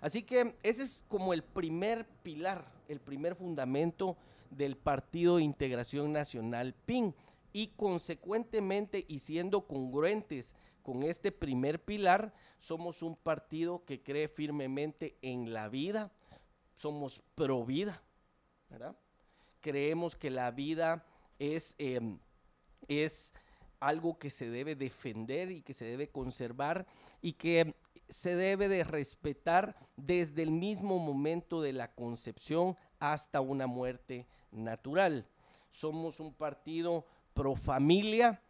Así 0.00 0.22
que 0.22 0.56
ese 0.62 0.82
es 0.82 1.04
como 1.08 1.32
el 1.32 1.42
primer 1.42 2.06
pilar, 2.22 2.66
el 2.88 3.00
primer 3.00 3.36
fundamento 3.36 4.16
del 4.50 4.76
Partido 4.76 5.36
de 5.36 5.44
Integración 5.44 6.12
Nacional 6.12 6.74
PIN. 6.74 7.14
Y 7.52 7.68
consecuentemente, 7.68 9.04
y 9.08 9.18
siendo 9.18 9.66
congruentes 9.66 10.54
con 10.82 11.02
este 11.02 11.30
primer 11.30 11.80
pilar, 11.84 12.32
somos 12.58 13.02
un 13.02 13.14
partido 13.14 13.84
que 13.84 14.02
cree 14.02 14.26
firmemente 14.28 15.16
en 15.22 15.52
la 15.52 15.68
vida, 15.68 16.10
somos 16.74 17.22
pro 17.34 17.64
vida, 17.64 18.02
¿verdad? 18.70 18.96
Creemos 19.62 20.14
que 20.16 20.28
la 20.28 20.50
vida 20.50 21.06
es, 21.38 21.74
em, 21.78 22.18
es 22.88 23.32
algo 23.80 24.18
que 24.18 24.28
se 24.28 24.50
debe 24.50 24.76
defender 24.76 25.50
y 25.50 25.62
que 25.62 25.72
se 25.72 25.86
debe 25.86 26.08
conservar 26.08 26.86
y 27.22 27.32
que 27.32 27.74
se 28.08 28.36
debe 28.36 28.68
de 28.68 28.84
respetar 28.84 29.74
desde 29.96 30.42
el 30.42 30.50
mismo 30.50 30.98
momento 30.98 31.62
de 31.62 31.72
la 31.72 31.94
concepción 31.94 32.76
hasta 32.98 33.40
una 33.40 33.66
muerte 33.66 34.26
natural. 34.50 35.26
Somos 35.70 36.20
un 36.20 36.34
partido 36.34 37.06
pro 37.32 37.56
familia, 37.56 38.42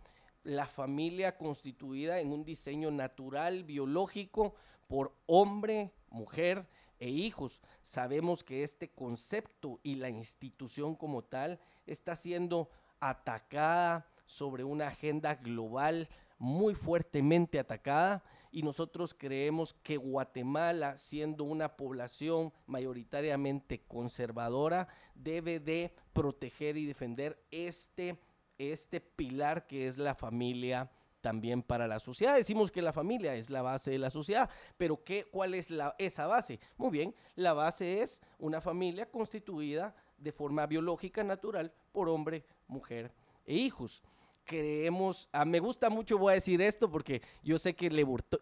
la 0.43 0.67
familia 0.67 1.37
constituida 1.37 2.21
en 2.21 2.33
un 2.33 2.45
diseño 2.45 2.91
natural, 2.91 3.63
biológico, 3.63 4.55
por 4.89 5.15
hombre, 5.27 5.93
mujer 6.11 6.67
e 7.03 7.09
hijos. 7.09 7.61
Sabemos 7.83 8.45
que 8.45 8.63
este 8.63 8.89
concepto 8.89 9.81
y 9.83 9.97
la 9.97 10.09
institución 10.09 10.95
como 10.95 11.25
tal 11.25 11.59
está 11.85 12.15
siendo 12.15 12.71
atacada 13.01 14.07
sobre 14.25 14.63
una 14.63 14.87
agenda 14.87 15.35
global 15.35 16.09
muy 16.39 16.77
fuertemente 16.77 17.59
atacada 17.59 18.23
y 18.53 18.63
nosotros 18.63 19.15
creemos 19.15 19.75
que 19.83 19.97
Guatemala, 19.97 20.97
siendo 20.97 21.43
una 21.43 21.77
población 21.77 22.53
mayoritariamente 22.67 23.81
conservadora, 23.81 24.87
debe 25.17 25.59
de 25.59 25.93
proteger 26.13 26.77
y 26.77 26.87
defender 26.87 27.43
este, 27.51 28.17
este 28.59 29.01
pilar 29.01 29.67
que 29.67 29.89
es 29.89 29.99
la 29.99 30.15
familia 30.15 30.89
también 31.23 31.63
para 31.63 31.89
la 31.89 31.99
sociedad. 31.99 32.37
Decimos 32.37 32.71
que 32.71 32.83
la 32.83 32.93
familia 32.93 33.35
es 33.35 33.49
la 33.49 33.63
base 33.63 33.93
de 33.93 33.99
la 33.99 34.11
sociedad, 34.11 34.51
pero 34.77 35.03
¿qué, 35.03 35.25
¿cuál 35.25 35.55
es 35.55 35.71
la, 35.71 35.95
esa 35.99 36.27
base? 36.27 36.61
Muy 36.77 36.91
bien, 36.91 37.15
la 37.37 37.55
base 37.55 38.03
es 38.03 38.21
una 38.39 38.61
familia 38.61 39.11
constituida 39.11 39.95
de 40.19 40.33
forma 40.33 40.67
biológica, 40.67 41.25
natural, 41.25 41.73
por 41.93 42.09
hombre, 42.09 42.45
mujer 42.69 43.13
e 43.47 43.55
hijos. 43.55 44.03
Creemos, 44.45 45.29
ah, 45.33 45.45
me 45.45 45.61
gusta 45.61 45.89
mucho, 45.89 46.19
voy 46.19 46.33
a 46.33 46.35
decir 46.35 46.61
esto, 46.61 46.91
porque 46.91 47.23
yo 47.43 47.59
sé 47.59 47.75
que 47.75 47.89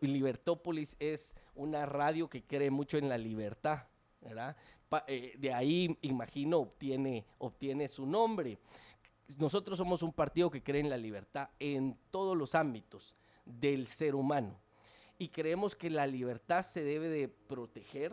Libertópolis 0.01 0.97
es 0.99 1.37
una 1.55 1.85
radio 1.85 2.29
que 2.29 2.43
cree 2.43 2.71
mucho 2.71 2.97
en 2.97 3.09
la 3.09 3.19
libertad, 3.19 3.85
¿verdad? 4.23 4.57
Eh, 5.07 5.35
de 5.39 5.53
ahí, 5.53 5.97
imagino, 6.03 6.59
obtiene, 6.59 7.25
obtiene 7.39 7.87
su 7.87 8.07
nombre 8.07 8.59
nosotros 9.39 9.79
somos 9.79 10.03
un 10.03 10.13
partido 10.13 10.51
que 10.51 10.63
cree 10.63 10.81
en 10.81 10.91
la 10.91 10.97
libertad 10.97 11.51
en 11.59 11.97
todos 12.11 12.37
los 12.37 12.55
ámbitos 12.55 13.17
del 13.45 13.87
ser 13.87 14.15
humano. 14.15 14.59
Y 15.19 15.29
creemos 15.29 15.77
que 15.77 15.91
la 15.91 16.07
libertad 16.07 16.63
se 16.63 16.83
debe 16.83 17.09
de 17.09 17.29
proteger 17.29 18.13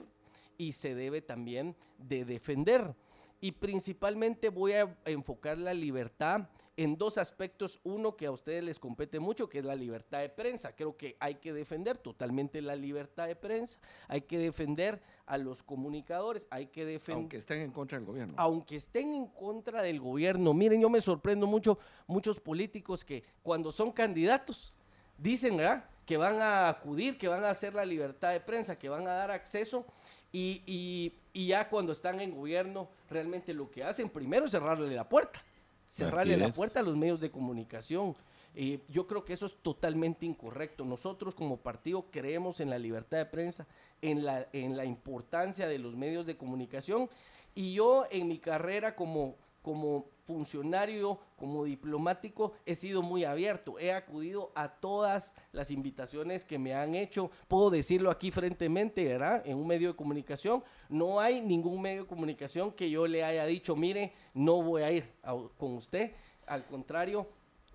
y 0.57 0.73
se 0.73 0.95
debe 0.95 1.21
también 1.21 1.75
de 1.97 2.25
defender 2.25 2.95
y 3.39 3.51
principalmente 3.51 4.49
voy 4.49 4.73
a 4.73 4.95
enfocar 5.05 5.57
la 5.57 5.73
libertad 5.73 6.49
en 6.75 6.97
dos 6.97 7.17
aspectos. 7.17 7.79
Uno 7.83 8.15
que 8.15 8.27
a 8.27 8.31
ustedes 8.31 8.63
les 8.63 8.79
compete 8.79 9.19
mucho, 9.19 9.49
que 9.49 9.59
es 9.59 9.65
la 9.65 9.75
libertad 9.75 10.19
de 10.19 10.29
prensa. 10.29 10.75
Creo 10.75 10.95
que 10.95 11.17
hay 11.19 11.35
que 11.35 11.51
defender 11.53 11.97
totalmente 11.97 12.61
la 12.61 12.75
libertad 12.75 13.27
de 13.27 13.35
prensa. 13.35 13.79
Hay 14.07 14.21
que 14.21 14.37
defender 14.37 15.01
a 15.25 15.37
los 15.37 15.63
comunicadores. 15.63 16.47
Hay 16.49 16.67
que 16.67 16.85
defender... 16.85 17.21
Aunque 17.21 17.37
estén 17.37 17.61
en 17.61 17.71
contra 17.71 17.97
del 17.97 18.07
gobierno. 18.07 18.33
Aunque 18.37 18.75
estén 18.75 19.13
en 19.13 19.27
contra 19.27 19.81
del 19.81 19.99
gobierno. 19.99 20.53
Miren, 20.53 20.81
yo 20.81 20.89
me 20.89 21.01
sorprendo 21.01 21.47
mucho 21.47 21.77
muchos 22.05 22.39
políticos 22.39 23.03
que 23.03 23.23
cuando 23.43 23.71
son 23.71 23.91
candidatos 23.91 24.73
dicen, 25.17 25.57
¿verdad? 25.57 25.89
Que 26.05 26.15
van 26.15 26.41
a 26.41 26.69
acudir, 26.69 27.17
que 27.17 27.27
van 27.27 27.43
a 27.43 27.49
hacer 27.49 27.73
la 27.73 27.85
libertad 27.85 28.31
de 28.31 28.39
prensa, 28.39 28.77
que 28.77 28.87
van 28.87 29.07
a 29.07 29.13
dar 29.13 29.31
acceso 29.31 29.85
y, 30.31 31.13
ya 31.33 31.69
cuando 31.69 31.91
están 31.91 32.19
en 32.19 32.35
gobierno, 32.35 32.89
realmente 33.09 33.53
lo 33.53 33.69
que 33.69 33.83
hacen 33.83 34.09
primero 34.09 34.45
es 34.45 34.51
cerrarle 34.51 34.93
la 34.93 35.07
puerta. 35.07 35.43
Cerrarle 35.87 36.35
la 36.35 36.49
puerta 36.49 36.81
a 36.81 36.83
los 36.83 36.97
medios 36.97 37.19
de 37.19 37.31
comunicación. 37.31 38.15
Eh, 38.55 38.81
yo 38.89 39.07
creo 39.07 39.23
que 39.23 39.33
eso 39.33 39.45
es 39.45 39.55
totalmente 39.61 40.25
incorrecto. 40.25 40.83
Nosotros 40.83 41.35
como 41.35 41.57
partido 41.57 42.07
creemos 42.11 42.59
en 42.59 42.69
la 42.69 42.79
libertad 42.79 43.17
de 43.17 43.25
prensa, 43.25 43.67
en 44.01 44.25
la, 44.25 44.47
en 44.51 44.75
la 44.75 44.83
importancia 44.83 45.67
de 45.67 45.77
los 45.77 45.95
medios 45.95 46.25
de 46.25 46.37
comunicación. 46.37 47.09
Y 47.55 47.73
yo 47.73 48.05
en 48.09 48.27
mi 48.27 48.39
carrera 48.39 48.95
como 48.95 49.35
como 49.67 50.05
funcionario, 50.27 51.19
como 51.37 51.63
diplomático, 51.63 52.51
he 52.65 52.75
sido 52.75 53.01
muy 53.01 53.23
abierto. 53.23 53.79
He 53.79 53.93
acudido 53.93 54.51
a 54.53 54.67
todas 54.67 55.33
las 55.53 55.71
invitaciones 55.71 56.43
que 56.43 56.59
me 56.59 56.75
han 56.75 56.93
hecho. 56.95 57.31
Puedo 57.47 57.69
decirlo 57.69 58.11
aquí 58.11 58.29
frentemente, 58.29 59.05
¿verdad? 59.05 59.41
En 59.45 59.57
un 59.57 59.65
medio 59.65 59.89
de 59.89 59.95
comunicación. 59.95 60.63
No 60.89 61.21
hay 61.21 61.39
ningún 61.39 61.81
medio 61.81 62.03
de 62.03 62.07
comunicación 62.07 62.73
que 62.73 62.89
yo 62.89 63.07
le 63.07 63.23
haya 63.23 63.45
dicho, 63.45 63.75
mire, 63.75 64.11
no 64.33 64.61
voy 64.61 64.81
a 64.81 64.91
ir 64.91 65.09
con 65.57 65.75
usted. 65.75 66.11
Al 66.45 66.65
contrario, 66.65 67.27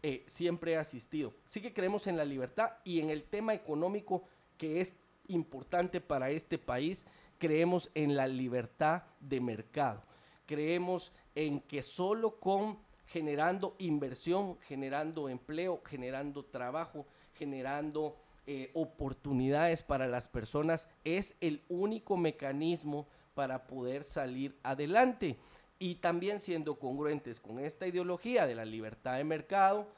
eh, 0.03 0.23
siempre 0.27 0.73
he 0.73 0.77
asistido. 0.77 1.33
Sí 1.47 1.63
que 1.63 1.73
creemos 1.73 2.07
en 2.07 2.19
la 2.19 2.25
libertad 2.25 2.73
y 2.85 3.01
en 3.01 3.09
el 3.09 3.25
tema 3.25 3.55
económico, 3.55 4.25
que 4.59 4.81
es 4.81 4.95
importante 5.29 6.01
para 6.01 6.31
este 6.31 6.59
país, 6.59 7.07
creemos 7.39 7.91
en 7.95 8.15
la 8.15 8.27
libertad 8.27 9.05
de 9.21 9.41
mercado. 9.41 10.03
Creemos 10.47 11.13
en 11.35 11.61
que 11.61 11.83
solo 11.83 12.39
con 12.39 12.79
generando 13.13 13.77
inversión, 13.79 14.59
generando 14.61 15.29
empleo, 15.29 15.83
generando 15.85 16.45
trabajo, 16.47 17.05
generando 17.35 18.17
eh, 18.47 18.71
oportunidades 18.73 19.83
para 19.83 20.07
las 20.09 20.29
personas, 20.29 20.89
es 21.05 21.35
el 21.43 21.63
único 21.69 22.17
mecanismo 22.17 23.07
para 23.35 23.67
poder 23.67 24.03
salir 24.03 24.57
adelante. 24.63 25.37
Y 25.79 25.97
también 25.97 26.41
siendo 26.41 26.79
congruentes 26.79 27.39
con 27.39 27.59
esta 27.59 27.87
ideología 27.87 28.47
de 28.47 28.55
la 28.55 28.65
libertad 28.65 29.19
de 29.19 29.25
mercado, 29.25 29.89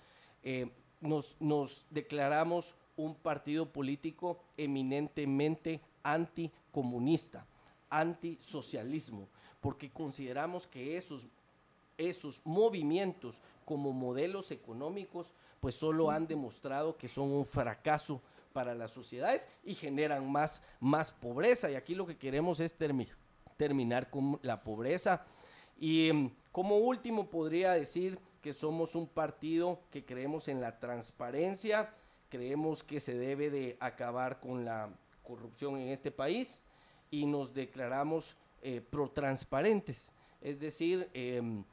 eh, 0.42 0.72
nos, 1.00 1.36
nos 1.38 1.86
declaramos 1.90 2.74
un 2.96 3.14
partido 3.14 3.72
político 3.72 4.40
eminentemente 4.56 5.80
anticomunista, 6.02 7.46
antisocialismo, 8.00 9.28
porque 9.60 9.90
consideramos 9.90 10.66
que 10.66 10.96
esos, 10.96 11.26
esos 11.96 12.40
movimientos 12.44 13.40
como 13.64 13.92
modelos 13.92 14.50
económicos, 14.50 15.28
pues 15.60 15.74
solo 15.74 16.10
han 16.10 16.26
demostrado 16.26 16.96
que 16.96 17.08
son 17.08 17.30
un 17.30 17.46
fracaso 17.46 18.20
para 18.52 18.74
las 18.74 18.90
sociedades 18.90 19.48
y 19.64 19.74
generan 19.74 20.30
más, 20.30 20.62
más 20.80 21.10
pobreza. 21.10 21.70
Y 21.70 21.76
aquí 21.76 21.94
lo 21.94 22.06
que 22.06 22.16
queremos 22.16 22.60
es 22.60 22.74
terminar 23.56 24.10
con 24.10 24.38
la 24.42 24.62
pobreza. 24.62 25.24
Y 25.78 26.08
em, 26.08 26.30
como 26.52 26.76
último 26.76 27.30
podría 27.30 27.72
decir 27.72 28.18
que 28.42 28.52
somos 28.52 28.94
un 28.94 29.06
partido 29.06 29.80
que 29.90 30.04
creemos 30.04 30.48
en 30.48 30.60
la 30.60 30.78
transparencia, 30.78 31.94
creemos 32.28 32.84
que 32.84 33.00
se 33.00 33.16
debe 33.16 33.50
de 33.50 33.76
acabar 33.80 34.40
con 34.40 34.64
la 34.64 34.90
corrupción 35.22 35.78
en 35.78 35.88
este 35.88 36.10
país 36.10 36.63
y 37.14 37.26
nos 37.26 37.54
declaramos 37.54 38.36
eh, 38.60 38.80
pro-transparentes. 38.80 40.12
Es 40.40 40.58
decir, 40.58 41.08
em, 41.14 41.64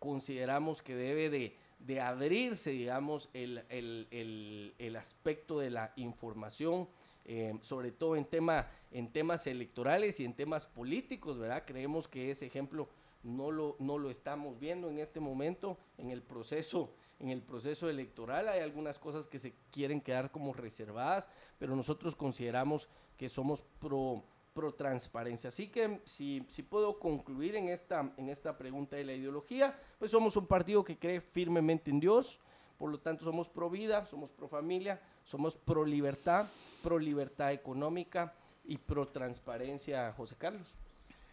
consideramos 0.00 0.82
que 0.82 0.96
debe 0.96 1.30
de, 1.30 1.56
de 1.78 2.00
abrirse, 2.00 2.70
digamos, 2.70 3.30
el, 3.32 3.64
el, 3.68 4.74
el, 4.76 4.96
aspecto 4.96 5.60
de 5.60 5.70
la 5.70 5.92
información, 5.94 6.88
em, 7.24 7.60
sobre 7.62 7.92
todo 7.92 8.16
en, 8.16 8.24
tema, 8.24 8.66
en 8.90 9.12
temas 9.12 9.46
electorales 9.46 10.18
y 10.18 10.24
en 10.24 10.34
temas 10.34 10.66
políticos, 10.66 11.38
¿verdad? 11.38 11.62
Creemos 11.64 12.08
que 12.08 12.32
ese 12.32 12.46
ejemplo 12.46 12.88
no 13.22 13.52
lo, 13.52 13.76
no 13.78 13.98
lo 13.98 14.10
estamos 14.10 14.58
viendo 14.58 14.90
en 14.90 14.98
este 14.98 15.20
momento 15.20 15.78
en 15.96 16.10
el 16.10 16.22
proceso 16.22 16.92
en 17.20 17.30
el 17.30 17.42
proceso 17.42 17.90
electoral 17.90 18.48
hay 18.48 18.60
algunas 18.60 18.98
cosas 18.98 19.26
que 19.26 19.40
se 19.40 19.52
quieren 19.72 20.00
quedar 20.00 20.30
como 20.30 20.52
reservadas, 20.52 21.28
pero 21.58 21.74
nosotros 21.74 22.14
consideramos 22.14 22.88
que 23.16 23.28
somos 23.28 23.60
pro 23.80 24.22
pro 24.58 24.74
transparencia. 24.74 25.48
Así 25.50 25.68
que 25.68 26.00
si, 26.04 26.44
si 26.48 26.64
puedo 26.64 26.98
concluir 26.98 27.54
en 27.54 27.68
esta, 27.68 28.12
en 28.16 28.28
esta 28.28 28.58
pregunta 28.58 28.96
de 28.96 29.04
la 29.04 29.12
ideología, 29.12 29.78
pues 30.00 30.10
somos 30.10 30.36
un 30.36 30.48
partido 30.48 30.82
que 30.82 30.98
cree 30.98 31.20
firmemente 31.20 31.92
en 31.92 32.00
Dios, 32.00 32.40
por 32.76 32.90
lo 32.90 32.98
tanto 32.98 33.24
somos 33.24 33.48
pro 33.48 33.70
vida, 33.70 34.04
somos 34.06 34.32
pro 34.32 34.48
familia, 34.48 35.00
somos 35.22 35.56
pro 35.56 35.84
libertad, 35.84 36.46
pro 36.82 36.98
libertad 36.98 37.52
económica 37.52 38.34
y 38.64 38.78
pro 38.78 39.06
transparencia, 39.06 40.10
José 40.10 40.34
Carlos. 40.36 40.74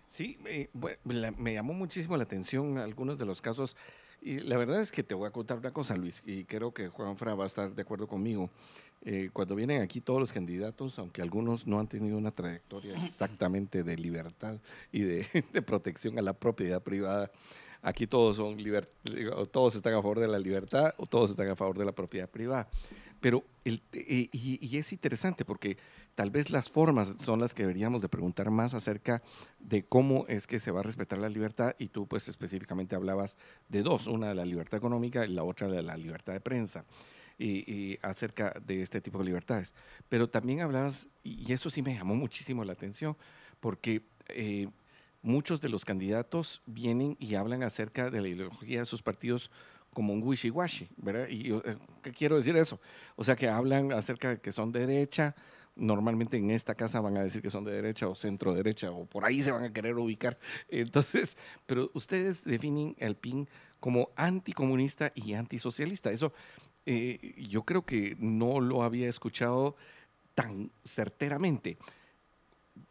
Sí, 0.06 0.38
me 1.04 1.54
llamó 1.56 1.74
muchísimo 1.74 2.16
la 2.18 2.26
atención 2.26 2.78
algunos 2.78 3.18
de 3.18 3.26
los 3.26 3.42
casos 3.42 3.76
y 4.26 4.40
la 4.40 4.58
verdad 4.58 4.82
es 4.82 4.92
que 4.92 5.04
te 5.04 5.14
voy 5.14 5.28
a 5.28 5.32
contar 5.32 5.60
una 5.60 5.72
cosa, 5.72 5.96
Luis, 5.96 6.24
y 6.26 6.46
creo 6.46 6.74
que 6.74 6.88
Juan 6.88 7.16
Fra 7.16 7.36
va 7.36 7.44
a 7.44 7.48
estar 7.48 7.76
de 7.76 7.82
acuerdo 7.84 8.08
conmigo. 8.08 8.50
Eh, 9.04 9.30
cuando 9.32 9.54
vienen 9.54 9.84
aquí 9.84 10.02
todos 10.02 10.20
los 10.20 10.34
candidatos, 10.34 10.98
aunque 10.98 11.22
algunos 11.22 11.68
no 11.68 11.80
han 11.80 11.88
tenido 11.88 12.18
una 12.18 12.32
trayectoria 12.32 12.96
exactamente 13.06 13.84
de 13.84 13.98
libertad 13.98 14.58
y 14.92 15.02
de, 15.04 15.62
protección 15.62 16.18
a 16.18 16.24
la 16.24 16.34
propiedad 16.34 16.82
privada, 16.82 17.30
aquí 17.86 18.08
todos 18.08 18.38
son 18.38 18.58
todos 19.52 19.76
están 19.76 19.94
a 19.94 19.98
favor 19.98 20.20
de 20.20 20.28
la 20.28 20.40
libertad 20.40 20.94
o 20.98 21.06
todos 21.06 21.30
están 21.30 21.48
a 21.50 21.56
favor 21.56 21.78
de 21.78 21.86
la 21.86 21.92
propiedad 21.92 22.28
privada. 22.28 22.68
Pero 23.22 23.44
el, 23.64 23.82
eh, 23.94 24.28
y, 24.32 24.78
es 24.78 24.92
interesante 24.92 25.46
porque 25.46 25.78
tal 26.16 26.32
vez 26.32 26.50
las 26.50 26.70
formas 26.70 27.16
son 27.20 27.40
las 27.40 27.54
que 27.54 27.64
deberíamos 27.64 28.02
de 28.02 28.10
preguntar 28.10 28.50
más 28.50 28.74
acerca 28.74 29.22
de 29.60 29.86
cómo 29.86 30.26
es 30.28 30.48
que 30.48 30.58
se 30.58 30.72
va 30.72 30.80
a 30.80 30.84
respetar 30.84 31.20
la 31.20 31.30
libertad 31.30 31.76
y 31.78 31.90
tú 31.90 32.08
pues 32.08 32.28
específicamente 32.28 32.96
hablabas 32.96 33.38
de 33.70 33.84
dos, 33.84 34.08
una 34.08 34.30
de 34.30 34.36
la 34.36 34.46
libertad 34.46 34.80
económica 34.80 35.26
y 35.26 35.30
la 35.30 35.44
otra 35.44 35.68
de 35.68 35.84
la 35.84 35.96
libertad 35.96 36.34
de 36.34 36.42
prensa. 36.42 36.86
Y, 37.38 38.00
acerca 38.02 38.54
de 38.66 38.82
este 38.82 39.02
tipo 39.02 39.20
de 39.20 39.26
libertades. 39.26 39.74
Pero 40.08 40.30
también 40.30 40.62
hablabas, 40.62 41.10
y 41.22 41.52
eso 41.52 41.70
sí 41.70 41.82
me 41.82 41.94
llamó 41.94 42.16
muchísimo 42.16 42.64
la 42.64 42.72
atención, 42.72 43.18
porque 43.60 44.04
eh, 44.30 44.70
muchos 45.26 45.60
de 45.60 45.70
los 45.70 45.86
candidatos 45.86 46.62
vienen 46.68 47.18
y 47.20 47.34
hablan 47.34 47.64
acerca 47.64 48.12
de 48.12 48.22
la 48.22 48.28
ideología 48.28 48.80
de 48.80 48.86
sus 48.86 49.02
partidos 49.02 49.50
como 49.92 50.14
un 50.14 50.22
wishy-washy, 50.22 50.88
¿verdad? 50.98 51.28
¿Y 51.30 51.52
eh, 51.52 51.78
qué 52.04 52.12
quiero 52.12 52.38
decir 52.38 52.56
eso? 52.56 52.80
O 53.16 53.24
sea, 53.24 53.36
que 53.36 53.50
hablan 53.50 53.92
acerca 53.92 54.30
de 54.30 54.40
que 54.40 54.52
son 54.52 54.72
de 54.72 54.86
derecha, 54.86 55.36
normalmente 55.76 56.38
en 56.38 56.52
esta 56.52 56.76
casa 56.76 57.02
van 57.02 57.18
a 57.18 57.24
decir 57.24 57.42
que 57.42 57.50
son 57.50 57.64
de 57.64 57.72
derecha 57.72 58.08
o 58.08 58.14
centro 58.14 58.54
derecha 58.54 58.92
o 58.92 59.06
por 59.06 59.26
ahí 59.26 59.42
se 59.42 59.52
van 59.52 59.64
a 59.64 59.74
querer 59.74 59.98
ubicar. 59.98 60.38
Entonces, 60.70 61.38
pero 61.66 61.90
ustedes 61.96 62.44
definen 62.44 62.96
el 63.00 63.16
PIN 63.16 63.50
como 63.80 64.10
anticomunista 64.16 65.12
y 65.16 65.34
antisocialista. 65.34 66.12
Eso 66.12 66.34
eh, 66.86 67.34
yo 67.50 67.64
creo 67.64 67.84
que 67.84 68.16
no 68.20 68.60
lo 68.60 68.84
había 68.84 69.10
escuchado 69.10 69.76
tan 70.36 70.72
certeramente. 70.84 71.78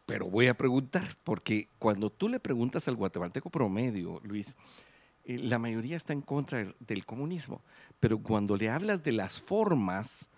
Pero 0.05 0.29
voy 0.29 0.47
a 0.47 0.57
preguntar, 0.57 1.17
porque 1.23 1.69
cuando 1.79 2.09
tú 2.09 2.29
le 2.29 2.39
preguntas 2.39 2.87
al 2.87 2.95
guatemalteco 2.95 3.49
promedio, 3.49 4.19
Luis, 4.23 4.55
eh, 5.25 5.39
la 5.39 5.59
mayoría 5.59 5.97
está 5.97 6.13
en 6.13 6.21
contra 6.21 6.65
del 6.79 7.05
comunismo, 7.05 7.61
pero 7.99 8.19
cuando 8.19 8.55
le 8.55 8.69
hablas 8.69 9.03
de 9.03 9.11
las 9.11 9.39
formas, 9.39 10.29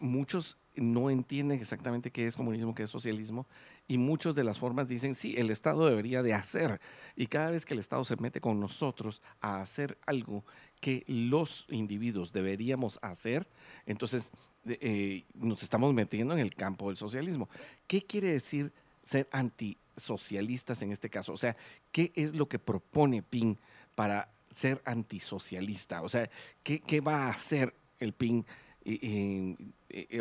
muchos 0.00 0.58
no 0.74 1.10
entienden 1.10 1.58
exactamente 1.58 2.10
qué 2.10 2.26
es 2.26 2.36
comunismo, 2.36 2.74
qué 2.74 2.82
es 2.82 2.90
socialismo, 2.90 3.46
y 3.88 3.98
muchos 3.98 4.34
de 4.34 4.44
las 4.44 4.58
formas 4.58 4.88
dicen, 4.88 5.14
sí, 5.14 5.34
el 5.38 5.50
Estado 5.50 5.86
debería 5.86 6.22
de 6.22 6.34
hacer, 6.34 6.80
y 7.14 7.28
cada 7.28 7.50
vez 7.50 7.64
que 7.64 7.74
el 7.74 7.80
Estado 7.80 8.04
se 8.04 8.16
mete 8.16 8.40
con 8.40 8.60
nosotros 8.60 9.22
a 9.40 9.60
hacer 9.60 9.98
algo 10.06 10.44
que 10.80 11.04
los 11.06 11.66
individuos 11.70 12.32
deberíamos 12.32 12.98
hacer, 13.02 13.48
entonces 13.86 14.32
eh, 14.68 15.24
nos 15.34 15.62
estamos 15.62 15.94
metiendo 15.94 16.34
en 16.34 16.40
el 16.40 16.54
campo 16.54 16.88
del 16.88 16.96
socialismo. 16.96 17.48
¿Qué 17.86 18.02
quiere 18.02 18.32
decir 18.32 18.72
ser 19.02 19.28
antisocialistas 19.30 20.82
en 20.82 20.92
este 20.92 21.08
caso? 21.08 21.32
O 21.32 21.36
sea, 21.36 21.56
¿qué 21.92 22.12
es 22.16 22.34
lo 22.34 22.48
que 22.48 22.58
propone 22.58 23.22
PIN 23.22 23.58
para 23.94 24.28
ser 24.52 24.82
antisocialista? 24.84 26.02
O 26.02 26.08
sea, 26.08 26.28
¿qué, 26.62 27.00
va 27.00 27.26
a 27.26 27.30
hacer 27.30 27.74
el 28.00 28.12
PIN? 28.12 28.44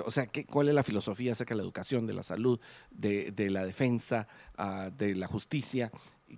o 0.03 0.11
sea, 0.11 0.27
¿qué, 0.27 0.43
¿cuál 0.45 0.69
es 0.69 0.75
la 0.75 0.83
filosofía 0.83 1.31
acerca 1.31 1.53
de 1.53 1.57
la 1.57 1.63
educación, 1.63 2.05
de 2.05 2.13
la 2.13 2.23
salud, 2.23 2.59
de, 2.91 3.49
la 3.49 3.65
defensa, 3.65 4.27
uh, 4.57 4.91
de 4.95 5.15
la 5.15 5.27
justicia? 5.27 5.91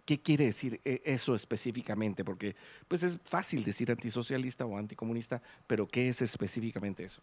¿Qué 0.05 0.21
quiere 0.21 0.45
decir 0.45 0.79
eso 0.83 1.35
específicamente? 1.35 2.23
Porque 2.23 2.55
pues 2.87 3.03
es 3.03 3.17
fácil 3.23 3.63
decir 3.63 3.91
antisocialista 3.91 4.65
o 4.65 4.77
anticomunista, 4.77 5.41
pero 5.65 5.87
¿qué 5.87 6.09
es 6.09 6.21
específicamente 6.21 7.03
eso? 7.03 7.21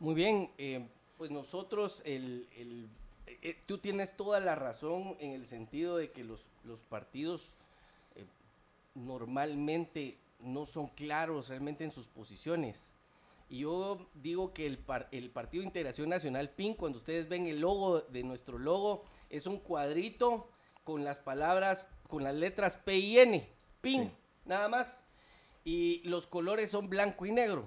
Muy 0.00 0.14
bien, 0.14 0.50
eh, 0.58 0.86
pues 1.16 1.30
nosotros, 1.32 2.02
el, 2.04 2.48
el, 2.56 2.88
eh, 3.26 3.56
tú 3.66 3.78
tienes 3.78 4.16
toda 4.16 4.38
la 4.38 4.54
razón 4.54 5.16
en 5.18 5.32
el 5.32 5.44
sentido 5.44 5.96
de 5.96 6.12
que 6.12 6.22
los, 6.22 6.46
los 6.62 6.80
partidos 6.82 7.52
eh, 8.14 8.24
normalmente 8.94 10.18
no 10.38 10.66
son 10.66 10.86
claros 10.88 11.48
realmente 11.48 11.82
en 11.82 11.90
sus 11.90 12.06
posiciones. 12.06 12.94
Y 13.50 13.60
yo 13.60 14.06
digo 14.14 14.52
que 14.52 14.66
el, 14.66 14.78
el 15.10 15.30
Partido 15.30 15.64
Integración 15.64 16.10
Nacional 16.10 16.50
PIN, 16.50 16.74
cuando 16.74 16.98
ustedes 16.98 17.28
ven 17.28 17.48
el 17.48 17.60
logo 17.60 18.00
de 18.02 18.22
nuestro 18.22 18.58
logo, 18.58 19.04
es 19.30 19.46
un 19.46 19.58
cuadrito 19.58 20.48
con 20.84 21.02
las 21.02 21.18
palabras 21.18 21.86
con 22.06 22.22
las 22.22 22.34
letras 22.34 22.76
P 22.76 22.96
y 22.96 23.18
N, 23.18 23.48
PIN, 23.80 24.10
nada 24.44 24.68
más. 24.68 25.04
Y 25.64 26.02
los 26.04 26.26
colores 26.26 26.70
son 26.70 26.88
blanco 26.88 27.26
y 27.26 27.32
negro. 27.32 27.66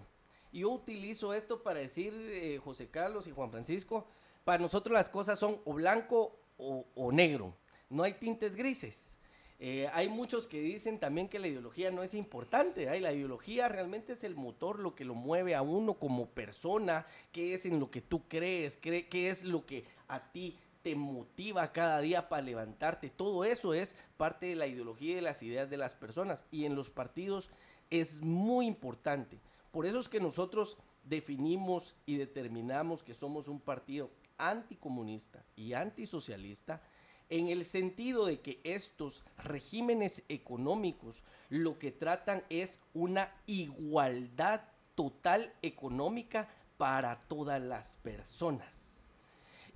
Yo 0.51 0.69
utilizo 0.69 1.33
esto 1.33 1.63
para 1.63 1.79
decir, 1.79 2.13
eh, 2.13 2.59
José 2.63 2.89
Carlos 2.89 3.27
y 3.27 3.31
Juan 3.31 3.51
Francisco, 3.51 4.05
para 4.43 4.61
nosotros 4.61 4.93
las 4.93 5.09
cosas 5.09 5.39
son 5.39 5.59
o 5.65 5.73
blanco 5.73 6.37
o, 6.57 7.11
negro. 7.11 7.55
No 7.89 8.03
hay 8.03 8.13
tintes 8.13 8.55
grises. 8.55 9.13
Eh, 9.59 9.89
hay 9.93 10.09
muchos 10.09 10.47
que 10.47 10.61
dicen 10.61 10.99
también 10.99 11.27
que 11.27 11.39
la 11.39 11.47
ideología 11.47 11.91
no 11.91 12.03
es 12.03 12.13
importante. 12.13 12.83
¿eh? 12.83 12.99
La 12.99 13.13
ideología 13.13 13.67
realmente 13.67 14.13
es 14.13 14.23
el 14.23 14.35
motor, 14.35 14.79
lo 14.79 14.95
que 14.95 15.05
lo 15.05 15.15
mueve 15.15 15.55
a 15.55 15.61
uno 15.61 15.95
como 15.95 16.29
persona, 16.29 17.05
qué 17.31 17.53
es 17.53 17.65
en 17.65 17.79
lo 17.79 17.89
que 17.89 18.01
tú 18.01 18.27
crees, 18.27 18.77
qué 18.77 19.07
es 19.11 19.43
lo 19.43 19.65
que 19.65 19.85
a 20.07 20.31
ti 20.31 20.57
te 20.81 20.95
motiva 20.95 21.71
cada 21.71 22.01
día 22.01 22.27
para 22.27 22.41
levantarte. 22.41 23.09
Todo 23.09 23.43
eso 23.43 23.73
es 23.73 23.95
parte 24.17 24.47
de 24.47 24.55
la 24.55 24.67
ideología 24.67 25.11
y 25.11 25.15
de 25.15 25.21
las 25.21 25.43
ideas 25.43 25.69
de 25.69 25.77
las 25.77 25.95
personas. 25.95 26.45
Y 26.51 26.65
en 26.65 26.75
los 26.75 26.89
partidos 26.89 27.49
es 27.89 28.21
muy 28.21 28.65
importante. 28.65 29.39
Por 29.71 29.85
eso 29.85 29.99
es 29.99 30.09
que 30.09 30.19
nosotros 30.19 30.77
definimos 31.03 31.95
y 32.05 32.17
determinamos 32.17 33.03
que 33.03 33.13
somos 33.13 33.47
un 33.47 33.59
partido 33.59 34.09
anticomunista 34.37 35.43
y 35.55 35.73
antisocialista 35.73 36.81
en 37.29 37.47
el 37.47 37.63
sentido 37.63 38.25
de 38.25 38.41
que 38.41 38.59
estos 38.63 39.23
regímenes 39.37 40.23
económicos 40.27 41.23
lo 41.49 41.79
que 41.79 41.91
tratan 41.91 42.43
es 42.49 42.79
una 42.93 43.33
igualdad 43.47 44.61
total 44.95 45.53
económica 45.61 46.49
para 46.77 47.17
todas 47.19 47.61
las 47.61 47.95
personas. 47.97 48.97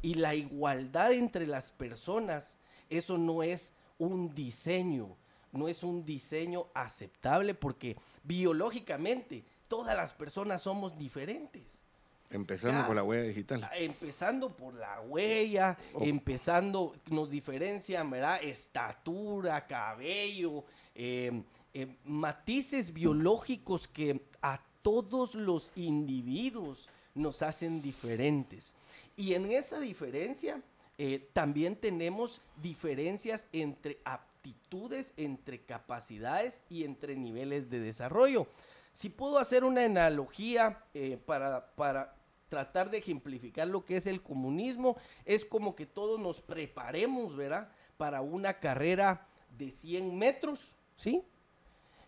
Y 0.02 0.16
la 0.16 0.36
igualdad 0.36 1.14
entre 1.14 1.48
las 1.48 1.72
personas, 1.72 2.58
eso 2.90 3.18
no 3.18 3.42
es 3.42 3.72
un 3.98 4.36
diseño, 4.36 5.16
no 5.54 5.70
es 5.70 5.82
un 5.82 6.04
diseño 6.04 6.68
aceptable 6.74 7.56
porque 7.56 7.96
biológicamente 8.24 9.46
todas 9.68 9.96
las 9.96 10.14
personas 10.14 10.62
somos 10.62 10.98
diferentes. 10.98 11.84
Empezando 12.32 12.88
por 12.88 12.96
la 12.96 13.04
huella 13.04 13.24
digital. 13.24 13.64
Ah, 13.64 13.78
empezando 13.78 14.50
por 14.50 14.74
la 14.74 15.00
huella, 15.02 15.78
oh. 15.94 16.04
empezando, 16.04 16.96
nos 17.12 17.30
diferencian, 17.30 18.10
¿verdad? 18.10 18.44
Estatura, 18.44 19.66
cabello, 19.68 20.66
em, 20.96 21.44
em, 21.74 21.96
matices 22.04 22.92
biológicos 22.92 23.88
que 23.88 24.22
a 24.42 24.60
todos 24.82 25.36
los 25.36 25.72
individuos 25.76 26.90
nos 27.14 27.42
hacen 27.42 27.82
diferentes. 27.82 28.74
Y 29.16 29.34
en 29.36 29.52
esa 29.52 29.80
diferencia 29.80 30.62
eh, 30.98 31.30
también 31.34 31.76
tenemos 31.76 32.42
diferencias 32.62 33.48
entre 33.52 34.00
aptitudes, 34.04 35.14
entre 35.18 35.60
capacidades 35.60 36.62
y 36.70 36.84
entre 36.84 37.16
niveles 37.16 37.70
de 37.70 37.80
desarrollo. 37.80 38.48
Si 38.96 39.10
puedo 39.10 39.38
hacer 39.40 39.66
una 39.66 39.84
analogía 39.84 40.82
eh, 40.94 41.18
para, 41.18 41.76
para 41.76 42.16
tratar 42.48 42.90
de 42.90 43.00
ejemplificar 43.00 43.68
lo 43.68 43.84
que 43.84 43.98
es 43.98 44.08
el 44.08 44.24
comunismo, 44.24 44.96
es 45.26 45.44
como 45.44 45.76
que 45.76 45.86
todos 45.86 46.18
nos 46.18 46.40
preparemos, 46.40 47.36
¿verdad? 47.36 47.68
Para 47.98 48.22
una 48.22 48.54
carrera 48.62 49.28
de 49.50 49.70
100 49.70 50.18
metros, 50.18 50.72
¿sí? 50.96 51.26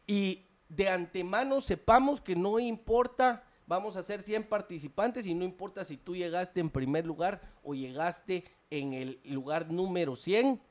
Y 0.07 0.45
de 0.69 0.87
antemano 0.87 1.59
sepamos 1.59 2.21
que 2.21 2.37
no 2.37 2.57
importa, 2.57 3.43
vamos 3.65 3.97
a 3.97 4.03
ser 4.03 4.21
100 4.21 4.45
participantes 4.45 5.27
y 5.27 5.33
no 5.33 5.43
importa 5.43 5.83
si 5.83 5.97
tú 5.97 6.15
llegaste 6.15 6.61
en 6.61 6.69
primer 6.69 7.05
lugar 7.05 7.41
o 7.63 7.73
llegaste 7.73 8.45
en 8.69 8.93
el 8.93 9.19
lugar 9.25 9.69
número 9.69 10.15
100, 10.15 10.61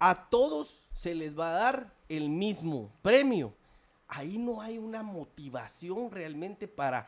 a 0.00 0.28
todos 0.28 0.82
se 0.94 1.14
les 1.14 1.38
va 1.38 1.50
a 1.50 1.60
dar 1.60 1.94
el 2.08 2.28
mismo 2.28 2.90
premio 3.02 3.54
ahí 4.14 4.38
no 4.38 4.60
hay 4.60 4.78
una 4.78 5.02
motivación 5.02 6.10
realmente 6.10 6.68
para 6.68 7.06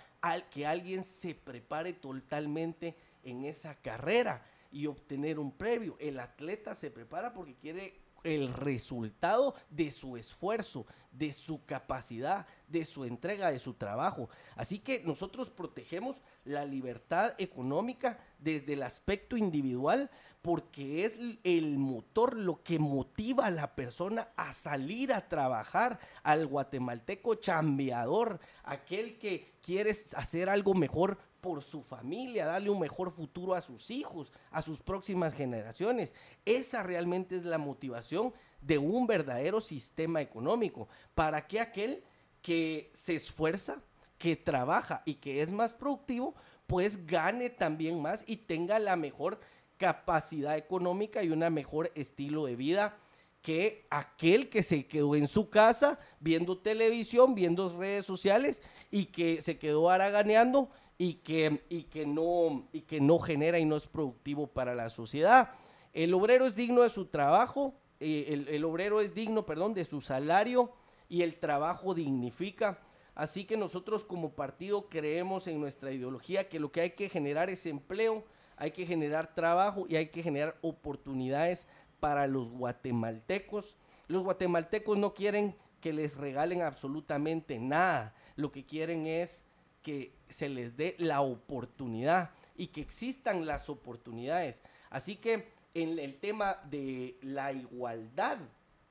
que 0.51 0.67
alguien 0.67 1.05
se 1.05 1.35
prepare 1.35 1.93
totalmente 1.93 2.97
en 3.23 3.45
esa 3.45 3.75
carrera 3.75 4.45
y 4.73 4.87
obtener 4.87 5.39
un 5.39 5.53
previo. 5.53 5.97
El 6.01 6.19
atleta 6.19 6.75
se 6.75 6.91
prepara 6.91 7.33
porque 7.33 7.55
quiere 7.55 8.06
el 8.29 8.53
resultado 8.53 9.55
de 9.71 9.91
su 9.91 10.17
esfuerzo, 10.17 10.87
de 11.13 11.33
su 11.33 11.65
capacidad, 11.65 12.47
de 12.69 12.85
su 12.85 13.05
entrega, 13.05 13.51
de 13.51 13.59
su 13.59 13.75
trabajo. 13.75 14.29
Así 14.55 14.79
que 14.79 15.03
nosotros 15.05 15.51
protegemos 15.51 16.21
la 16.45 16.65
libertad 16.65 17.35
económica 17.39 18.19
desde 18.39 18.75
el 18.75 18.83
aspecto 18.83 19.37
individual 19.37 20.11
porque 20.43 21.05
es 21.05 21.19
el 21.43 21.79
motor 21.79 22.37
lo 22.37 22.63
que 22.63 22.79
motiva 22.79 23.47
a 23.47 23.51
la 23.51 23.75
persona 23.75 24.29
a 24.37 24.53
salir 24.53 25.13
a 25.13 25.29
trabajar, 25.29 25.99
al 26.23 26.47
guatemalteco 26.47 27.35
chambeador, 27.35 28.39
aquel 28.63 29.19
que 29.19 29.55
quiere 29.61 29.91
hacer 29.91 30.49
algo 30.49 30.75
mejor 30.75 31.19
por 31.47 31.63
su 31.63 31.81
familia, 31.81 32.45
darle 32.45 32.71
un 32.71 32.81
mejor 32.81 33.13
futuro 33.13 33.55
a 33.55 33.61
sus 33.61 33.89
hijos, 33.93 34.33
a 34.51 34.61
sus 34.61 34.81
próximas 34.81 35.33
generaciones. 35.33 36.13
Esa 36.45 36.83
realmente 36.83 37.37
es 37.37 37.45
la 37.45 37.57
motivación 37.57 38.35
de 38.61 38.79
un 38.79 39.07
verdadero 39.07 39.61
sistema 39.61 40.21
económico. 40.21 40.89
¿Para 41.15 41.47
que 41.47 41.61
aquel 41.61 42.03
que 42.43 42.91
se 42.95 43.15
esfuerza, 43.15 43.81
que 44.19 44.35
trabaja 44.35 45.05
y 45.07 45.15
que 45.15 45.41
es 45.41 45.53
más 45.53 45.73
productivo, 45.73 46.35
pues 46.67 47.07
gane 47.07 47.49
también 47.49 48.03
más 48.03 48.25
y 48.27 48.39
tenga 48.39 48.81
la 48.81 48.97
mejor 48.97 49.39
capacidad 49.77 50.57
económica 50.57 51.23
y 51.23 51.31
un 51.31 51.39
mejor 51.55 51.93
estilo 51.95 52.47
de 52.47 52.57
vida 52.57 52.99
que 53.41 53.87
aquel 53.91 54.49
que 54.49 54.65
se 54.65 54.89
quedó 54.89 55.15
en 55.15 55.29
su 55.29 55.49
casa 55.49 56.01
viendo 56.19 56.59
televisión, 56.59 57.37
viendo 57.37 57.69
redes 57.69 58.05
sociales 58.05 58.61
y 58.91 59.05
que 59.05 59.41
se 59.43 59.57
quedó 59.57 59.91
haraganeando 59.91 60.71
y 60.99 61.15
que, 61.15 61.65
y 61.69 61.85
que, 61.85 62.07
no, 62.07 62.69
y 62.73 62.83
que 62.83 63.01
no 63.01 63.19
genera 63.19 63.59
y 63.59 63.65
no 63.65 63.77
es 63.77 63.87
productivo 63.87 64.47
para 64.47 64.75
la 64.75 64.91
sociedad. 64.91 65.51
El 65.93 66.15
obrero 66.15 66.47
es 66.47 66.55
digno 66.55 66.83
de 66.83 66.91
su 66.91 67.07
trabajo, 67.07 67.75
eh, 68.01 68.27
el, 68.29 68.49
el, 68.49 68.65
obrero 68.65 69.01
es 69.01 69.15
digno, 69.15 69.47
perdón, 69.47 69.75
de 69.75 69.85
su 69.85 70.01
salario 70.01 70.73
y 71.09 71.23
el 71.23 71.39
trabajo 71.39 71.95
dignifica. 71.95 72.81
Así 73.15 73.45
que 73.45 73.57
nosotros 73.57 74.05
como 74.05 74.33
partido 74.33 74.89
creemos 74.89 75.47
en 75.47 75.61
nuestra 75.61 75.91
ideología 75.91 76.49
que 76.49 76.61
lo 76.61 76.71
que 76.71 76.83
hay 76.83 76.91
que 76.91 77.09
generar 77.09 77.49
es 77.49 77.65
empleo, 77.65 78.25
hay 78.57 78.73
que 78.73 78.87
generar 78.87 79.35
trabajo 79.35 79.87
y 79.89 79.97
hay 79.97 80.09
que 80.09 80.23
generar 80.23 80.59
oportunidades 80.61 81.67
para 82.01 82.27
los 82.27 82.51
guatemaltecos. 82.51 83.77
Los 84.07 84.23
guatemaltecos 84.23 84.99
no 84.99 85.15
quieren 85.15 85.57
que 85.81 85.93
les 85.93 86.17
regalen 86.17 86.63
absolutamente 86.63 87.59
nada, 87.59 88.15
lo 88.35 88.51
que 88.51 88.65
quieren 88.65 89.07
es 89.07 89.45
que 89.83 90.16
se 90.29 90.49
les 90.49 90.77
dé 90.77 90.95
la 90.99 91.21
oportunidad 91.21 92.31
y 92.57 92.69
que 92.69 92.81
existan 92.81 93.47
las 93.47 93.69
oportunidades. 93.69 94.63
Así 94.91 95.17
que 95.17 95.53
en 95.75 95.99
el 95.99 96.19
tema 96.19 96.59
de 96.71 97.19
la 97.23 97.53
igualdad 97.53 98.39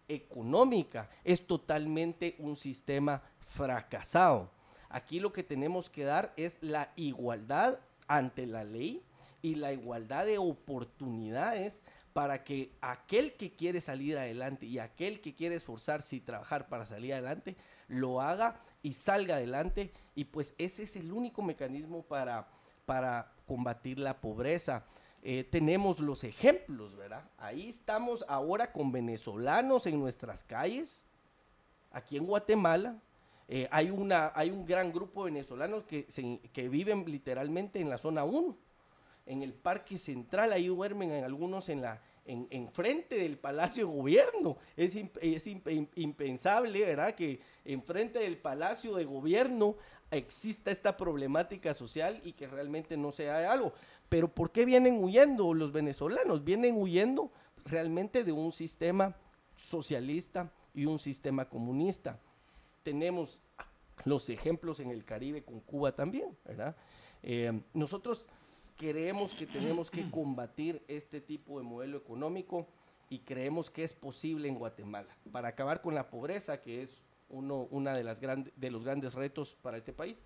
económica 0.08 1.10
es 1.24 1.46
totalmente 1.46 2.36
un 2.40 2.56
sistema 2.56 3.22
fracasado. 3.40 4.52
Aquí 4.90 5.20
lo 5.20 5.34
que 5.34 5.44
tenemos 5.44 5.90
que 5.90 6.04
dar 6.04 6.34
es 6.38 6.58
la 6.62 6.92
igualdad 6.96 7.80
ante 8.08 8.46
la 8.46 8.64
ley 8.64 9.02
y 9.42 9.56
la 9.56 9.74
igualdad 9.74 10.26
de 10.26 10.38
oportunidades 10.38 11.84
para 12.16 12.46
que 12.46 12.72
aquel 12.80 13.34
que 13.34 13.58
quiere 13.58 13.82
salir 13.82 14.18
adelante 14.18 14.66
y 14.66 14.80
aquel 14.80 15.20
que 15.20 15.36
quiere 15.36 15.56
esforzarse 15.56 16.16
y 16.16 16.22
trabajar 16.22 16.70
para 16.70 16.86
salir 16.86 17.12
adelante, 17.12 17.58
lo 17.90 18.22
haga 18.22 18.62
y 18.82 18.94
salga 18.94 19.36
adelante. 19.36 19.92
Y 20.16 20.24
pues 20.24 20.56
ese 20.58 20.84
es 20.84 20.96
el 20.96 21.12
único 21.12 21.42
mecanismo 21.42 22.04
para, 22.04 22.48
para 22.86 23.34
combatir 23.46 24.00
la 24.00 24.22
pobreza. 24.22 24.86
Eh, 25.24 25.44
tenemos 25.44 26.00
los 26.00 26.24
ejemplos, 26.24 26.96
¿verdad? 26.96 27.30
Ahí 27.38 27.68
estamos 27.68 28.24
ahora 28.30 28.72
con 28.72 28.94
venezolanos 28.94 29.86
en 29.86 30.00
nuestras 30.00 30.46
calles, 30.46 31.06
aquí 31.92 32.16
en 32.16 32.28
Guatemala. 32.28 32.96
Eh, 33.50 33.68
hay, 33.72 33.90
una, 33.90 34.32
hay 34.34 34.52
un 34.52 34.66
gran 34.66 34.94
grupo 34.94 35.26
de 35.26 35.32
venezolanos 35.34 35.84
que, 35.84 36.08
que 36.54 36.70
viven 36.70 37.04
literalmente 37.06 37.82
en 37.82 37.90
la 37.90 37.98
zona 37.98 38.24
1 38.24 38.56
en 39.26 39.42
el 39.42 39.54
Parque 39.54 39.98
Central, 39.98 40.54
ahí 40.54 40.68
duermen 40.68 41.24
algunos 41.24 41.70
en 41.70 41.82
la 41.82 42.02
en, 42.26 42.68
frente 42.70 43.18
del 43.18 43.38
Palacio 43.38 43.88
de 43.88 43.94
Gobierno. 43.94 44.58
Es, 44.76 44.96
es 45.22 45.48
impensable, 45.48 46.82
¿verdad? 46.82 47.14
Que 47.14 47.40
en 47.64 47.84
frente 47.84 48.20
del 48.20 48.38
Palacio 48.38 48.96
de 48.96 49.06
Gobierno 49.06 49.76
exista 50.12 50.72
esta 50.72 50.98
problemática 50.98 51.74
social 51.74 52.20
y 52.24 52.34
que 52.34 52.48
realmente 52.48 52.98
no 52.98 53.12
sea 53.12 53.52
algo. 53.52 53.74
Pero 54.10 54.28
¿por 54.28 54.52
qué 54.52 54.66
vienen 54.66 55.04
huyendo 55.04 55.54
los 55.54 55.72
venezolanos? 55.72 56.44
Vienen 56.44 56.76
huyendo 56.78 57.32
realmente 57.66 58.24
de 58.24 58.32
un 58.32 58.52
sistema 58.52 59.16
socialista 59.56 60.52
y 60.74 60.86
un 60.86 61.00
sistema 61.00 61.48
comunista. 61.48 62.20
Tenemos 62.84 63.42
los 64.04 64.30
ejemplos 64.30 64.80
en 64.80 64.92
el 64.92 65.06
Caribe 65.06 65.44
con 65.44 65.60
Cuba 65.62 65.94
también, 65.94 66.36
¿verdad? 66.46 66.76
Eh, 67.24 67.62
nosotros 67.74 68.30
creemos 68.78 69.34
que 69.34 69.46
tenemos 69.46 69.90
que 69.90 70.10
combatir 70.10 70.82
este 70.88 71.22
tipo 71.22 71.58
de 71.58 71.66
modelo 71.66 71.98
económico 71.98 72.68
y 73.10 73.20
creemos 73.20 73.70
que 73.70 73.84
es 73.84 73.94
posible 73.94 74.48
en 74.48 74.56
Guatemala 74.56 75.16
para 75.32 75.50
acabar 75.50 75.82
con 75.82 75.96
la 75.96 76.10
pobreza, 76.10 76.62
que 76.62 76.82
es 76.82 77.02
uno 77.30 77.68
una 77.72 77.94
de, 77.94 78.04
las 78.04 78.20
grandes 78.20 78.54
de 78.56 78.72
los 78.72 78.84
grandes 78.84 79.14
retos 79.14 79.56
para 79.62 79.78
este 79.78 79.94
país. 79.94 80.24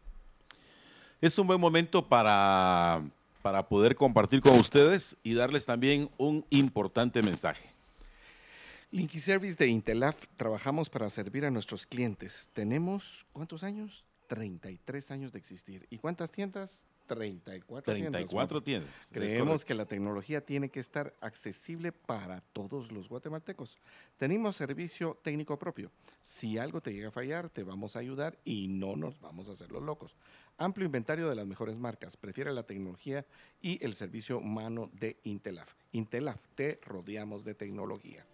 Es 1.22 1.38
un 1.38 1.48
buen 1.48 1.60
momento 1.60 2.08
para, 2.08 3.04
para 3.42 3.68
poder 3.68 3.96
compartir 3.96 4.42
con 4.42 4.58
ustedes 4.58 5.18
y 5.24 5.34
darles 5.34 5.66
también 5.66 6.10
un 6.18 6.46
importante 6.50 7.22
mensaje. 7.22 7.70
Linky 8.92 9.20
Service 9.20 9.56
de 9.56 9.68
Intelaf 9.68 10.28
trabajamos 10.36 10.90
para 10.90 11.10
servir 11.10 11.46
a 11.46 11.52
nuestros 11.52 11.86
clientes. 11.86 12.50
Tenemos, 12.54 13.28
¿cuántos 13.34 13.64
años? 13.64 14.06
33 14.28 15.12
años 15.12 15.32
de 15.32 15.40
existir. 15.40 15.86
¿Y 15.92 15.98
cuántas 15.98 16.32
tiendas? 16.32 16.86
34, 17.16 17.92
34 17.92 18.62
tienes. 18.62 19.10
Creemos 19.12 19.66
que 19.66 19.74
la 19.74 19.86
tecnología 19.86 20.42
tiene 20.46 20.70
que 20.70 20.80
estar 20.80 21.16
accesible 21.22 21.92
para 21.92 22.42
todos 22.42 22.92
los 22.92 23.10
guatemaltecos. 23.10 23.78
Tenemos 24.18 24.56
servicio 24.56 25.20
técnico 25.22 25.58
propio. 25.58 25.92
Si 26.22 26.58
algo 26.58 26.82
te 26.82 26.94
llega 26.94 27.10
a 27.10 27.12
fallar, 27.12 27.50
te 27.50 27.64
vamos 27.64 27.96
a 27.96 28.00
ayudar 28.00 28.38
y 28.46 28.68
no 28.68 28.96
nos 28.96 29.20
vamos 29.20 29.50
a 29.50 29.54
hacer 29.54 29.72
los 29.72 29.84
locos. 29.84 30.16
Amplio 30.58 30.86
inventario 30.86 31.30
de 31.30 31.36
las 31.36 31.48
mejores 31.48 31.78
marcas. 31.78 32.18
Prefiere 32.18 32.54
la 32.54 32.64
tecnología 32.64 33.26
y 33.62 33.84
el 33.84 33.96
servicio 33.96 34.40
humano 34.40 34.90
de 34.94 35.18
Intelaf. 35.24 35.74
Intelaf, 35.92 36.48
te 36.56 36.80
rodeamos 36.84 37.44
de 37.44 37.56
tecnología. 37.56 38.26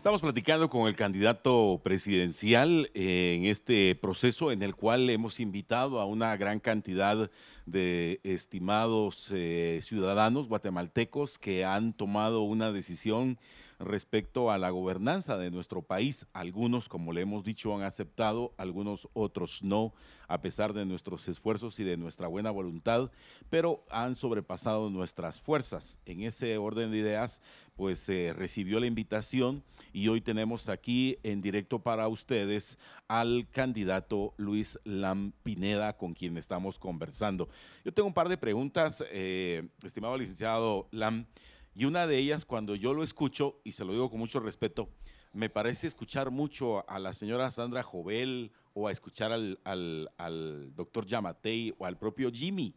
Estamos 0.00 0.22
platicando 0.22 0.70
con 0.70 0.88
el 0.88 0.96
candidato 0.96 1.78
presidencial 1.84 2.90
eh, 2.94 3.34
en 3.36 3.44
este 3.44 3.94
proceso 3.94 4.50
en 4.50 4.62
el 4.62 4.74
cual 4.74 5.10
hemos 5.10 5.40
invitado 5.40 6.00
a 6.00 6.06
una 6.06 6.34
gran 6.38 6.58
cantidad 6.58 7.30
de 7.66 8.18
estimados 8.24 9.30
eh, 9.30 9.80
ciudadanos 9.82 10.48
guatemaltecos 10.48 11.38
que 11.38 11.66
han 11.66 11.92
tomado 11.92 12.40
una 12.40 12.72
decisión 12.72 13.38
respecto 13.80 14.50
a 14.50 14.58
la 14.58 14.70
gobernanza 14.70 15.38
de 15.38 15.50
nuestro 15.50 15.82
país. 15.82 16.26
Algunos, 16.32 16.88
como 16.88 17.12
le 17.12 17.22
hemos 17.22 17.42
dicho, 17.44 17.74
han 17.74 17.82
aceptado, 17.82 18.52
algunos 18.58 19.08
otros 19.14 19.62
no, 19.64 19.94
a 20.28 20.42
pesar 20.42 20.74
de 20.74 20.84
nuestros 20.84 21.26
esfuerzos 21.28 21.80
y 21.80 21.84
de 21.84 21.96
nuestra 21.96 22.28
buena 22.28 22.50
voluntad, 22.50 23.10
pero 23.48 23.84
han 23.90 24.14
sobrepasado 24.14 24.90
nuestras 24.90 25.40
fuerzas. 25.40 25.98
En 26.04 26.22
ese 26.22 26.56
orden 26.58 26.90
de 26.90 26.98
ideas, 26.98 27.40
pues 27.74 28.06
recibió 28.36 28.78
la 28.78 28.86
invitación 28.86 29.64
y 29.92 30.08
hoy 30.08 30.20
tenemos 30.20 30.68
aquí 30.68 31.18
en 31.22 31.40
directo 31.40 31.80
para 31.80 32.06
ustedes 32.08 32.78
al 33.08 33.48
candidato 33.50 34.34
Luis 34.36 34.78
Lampineda, 34.84 35.96
con 35.96 36.12
quien 36.12 36.36
estamos 36.36 36.78
conversando. 36.78 37.48
Yo 37.84 37.92
tengo 37.92 38.06
un 38.06 38.14
par 38.14 38.28
de 38.28 38.36
preguntas, 38.36 39.02
eh, 39.10 39.68
estimado 39.82 40.18
licenciado 40.18 40.86
Lam. 40.90 41.26
Y 41.74 41.84
una 41.84 42.06
de 42.06 42.18
ellas, 42.18 42.44
cuando 42.44 42.74
yo 42.74 42.94
lo 42.94 43.02
escucho, 43.02 43.60
y 43.64 43.72
se 43.72 43.84
lo 43.84 43.92
digo 43.92 44.10
con 44.10 44.18
mucho 44.18 44.40
respeto, 44.40 44.88
me 45.32 45.48
parece 45.48 45.86
escuchar 45.86 46.30
mucho 46.30 46.88
a 46.90 46.98
la 46.98 47.14
señora 47.14 47.50
Sandra 47.50 47.82
Jovel 47.82 48.50
o 48.74 48.88
a 48.88 48.92
escuchar 48.92 49.32
al, 49.32 50.72
doctor 50.74 51.06
Yamatei 51.06 51.74
o 51.78 51.86
al 51.86 51.96
propio 51.96 52.30
Jimmy. 52.32 52.74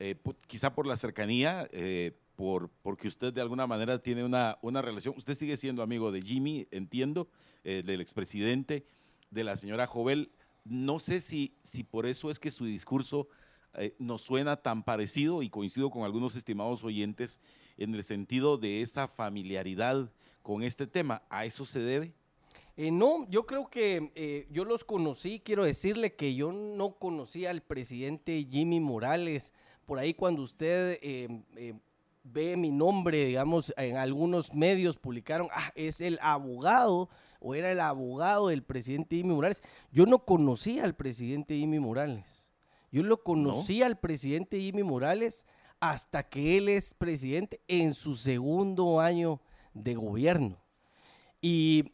Eh, 0.00 0.16
quizá 0.46 0.74
por 0.74 0.86
la 0.86 0.96
cercanía, 0.96 1.68
eh, 1.72 2.12
por, 2.36 2.68
porque 2.82 3.08
usted 3.08 3.32
de 3.32 3.40
alguna 3.40 3.66
manera 3.66 4.00
tiene 4.00 4.24
una, 4.24 4.58
una, 4.62 4.82
relación. 4.82 5.14
Usted 5.16 5.34
sigue 5.34 5.56
siendo 5.56 5.82
amigo 5.82 6.12
de 6.12 6.22
Jimmy, 6.22 6.66
entiendo, 6.70 7.28
eh, 7.64 7.82
del 7.84 8.00
expresidente, 8.00 8.84
de 9.30 9.44
la 9.44 9.56
señora 9.56 9.86
Jovel. 9.86 10.30
No 10.64 10.98
sé 10.98 11.20
si, 11.20 11.54
si 11.62 11.82
por 11.84 12.06
eso 12.06 12.30
es 12.30 12.38
que 12.38 12.50
su 12.50 12.64
discurso 12.64 13.28
nos 13.98 14.22
suena 14.22 14.56
tan 14.56 14.82
parecido 14.82 15.42
y 15.42 15.50
coincido 15.50 15.90
con 15.90 16.04
algunos 16.04 16.34
estimados 16.36 16.82
oyentes 16.84 17.40
en 17.76 17.94
el 17.94 18.02
sentido 18.02 18.58
de 18.58 18.82
esa 18.82 19.08
familiaridad 19.08 20.10
con 20.42 20.62
este 20.62 20.86
tema. 20.86 21.22
¿A 21.30 21.44
eso 21.44 21.64
se 21.64 21.80
debe? 21.80 22.14
Eh, 22.80 22.92
no, 22.92 23.28
yo 23.28 23.44
creo 23.44 23.68
que 23.68 24.12
eh, 24.14 24.46
yo 24.50 24.64
los 24.64 24.84
conocí, 24.84 25.40
quiero 25.40 25.64
decirle 25.64 26.14
que 26.14 26.36
yo 26.36 26.52
no 26.52 26.92
conocía 26.92 27.50
al 27.50 27.60
presidente 27.60 28.46
Jimmy 28.48 28.78
Morales. 28.78 29.52
Por 29.84 29.98
ahí 29.98 30.14
cuando 30.14 30.42
usted 30.42 30.98
eh, 31.02 31.74
ve 32.22 32.56
mi 32.56 32.70
nombre, 32.70 33.24
digamos, 33.24 33.74
en 33.76 33.96
algunos 33.96 34.54
medios 34.54 34.96
publicaron, 34.96 35.48
ah, 35.52 35.72
es 35.74 36.00
el 36.00 36.20
abogado 36.22 37.08
o 37.40 37.56
era 37.56 37.72
el 37.72 37.80
abogado 37.80 38.46
del 38.46 38.62
presidente 38.62 39.16
Jimmy 39.16 39.34
Morales. 39.34 39.62
Yo 39.90 40.06
no 40.06 40.20
conocía 40.20 40.84
al 40.84 40.94
presidente 40.94 41.56
Jimmy 41.56 41.80
Morales. 41.80 42.47
Yo 42.90 43.02
lo 43.02 43.22
conocí 43.22 43.82
al 43.82 43.98
presidente 43.98 44.60
Jimmy 44.60 44.82
Morales 44.82 45.44
hasta 45.80 46.22
que 46.22 46.56
él 46.56 46.68
es 46.68 46.94
presidente 46.94 47.60
en 47.68 47.94
su 47.94 48.16
segundo 48.16 49.00
año 49.00 49.40
de 49.74 49.94
gobierno. 49.94 50.58
Y, 51.40 51.92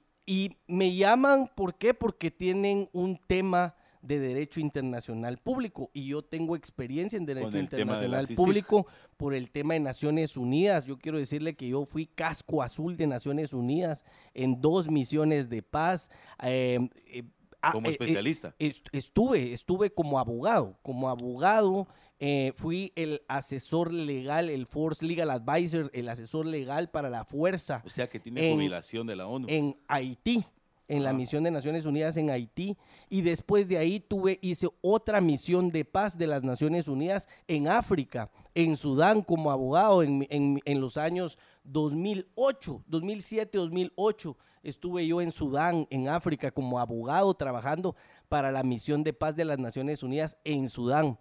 me 0.67 0.95
llaman, 0.95 1.51
¿por 1.55 1.75
qué? 1.75 1.93
Porque 1.93 2.31
tienen 2.31 2.89
un 2.93 3.19
tema 3.27 3.77
de 4.01 4.19
derecho 4.19 4.61
internacional 4.61 5.39
público 5.39 5.91
y 5.93 6.07
yo 6.07 6.23
tengo 6.23 6.57
experiencia 6.57 7.19
en 7.19 7.27
derecho 7.27 7.59
internacional 7.59 8.27
público 8.35 8.87
por 9.19 9.35
el 9.35 9.51
tema 9.51 9.75
de 9.75 9.81
Naciones 9.81 10.39
Unidas. 10.39 10.87
Yo 10.87 10.99
quiero 10.99 11.19
decirle 11.19 11.55
que 11.55 11.69
yo 11.69 11.85
fui 11.85 12.07
casco 12.07 12.63
azul 12.63 12.97
de 12.97 13.07
Naciones 13.07 13.53
Unidas 13.53 14.07
en 14.33 14.63
dos 14.63 14.91
misiones 14.91 15.51
de 15.51 15.63
paz. 15.63 16.11
Eh, 16.43 16.79
eh, 17.07 17.25
como 17.73 17.89
eh, 17.89 17.93
especialista. 17.93 18.55
estuve, 18.59 19.53
estuve 19.53 19.91
como 19.91 20.19
abogado, 20.19 20.79
como 20.83 21.09
abogado 21.09 21.87
eh, 22.21 22.53
fui 22.57 22.93
el 22.95 23.23
asesor 23.29 23.93
legal, 23.93 24.49
el 24.49 24.67
Force 24.67 25.05
Legal 25.05 25.31
Advisor, 25.31 25.91
el 25.93 26.09
asesor 26.09 26.47
legal 26.47 26.89
para 26.91 27.11
la 27.11 27.25
fuerza. 27.25 27.83
O 27.85 27.91
sea 27.91 28.09
que 28.09 28.21
tiene 28.21 28.53
jubilación 28.53 29.07
de 29.07 29.17
la 29.17 29.27
ONU. 29.27 29.47
En 29.51 29.77
Haití, 29.89 30.45
en 30.87 31.03
la 31.03 31.13
misión 31.13 31.45
de 31.45 31.51
Naciones 31.51 31.87
Unidas 31.87 32.17
en 32.17 32.31
Haití. 32.31 32.77
Y 33.09 33.23
después 33.23 33.69
de 33.69 33.79
ahí 33.79 34.01
tuve, 34.01 34.39
hice 34.43 34.69
otra 34.81 35.21
misión 35.21 35.71
de 35.71 35.85
paz 35.85 36.17
de 36.17 36.27
las 36.27 36.45
Naciones 36.45 36.89
Unidas 36.89 37.29
en 37.49 37.69
África, 37.69 38.31
en 38.55 38.77
Sudán 38.77 39.23
como 39.23 39.51
abogado 39.51 40.03
en, 40.03 40.27
en 40.31 40.81
los 40.81 40.97
años 40.97 41.37
2008, 41.65 42.85
2007, 42.87 43.59
2008. 43.59 44.37
Estuve 44.63 45.07
yo 45.07 45.21
en 45.21 45.31
Sudán, 45.31 45.87
en 45.91 46.09
África, 46.09 46.51
como 46.51 46.79
abogado 46.79 47.35
trabajando 47.35 47.97
para 48.29 48.51
la 48.51 48.63
misión 48.63 49.05
de 49.05 49.13
paz 49.13 49.37
de 49.37 49.45
las 49.45 49.59
Naciones 49.59 50.03
Unidas 50.03 50.37
en 50.45 50.69
Sudán 50.69 51.19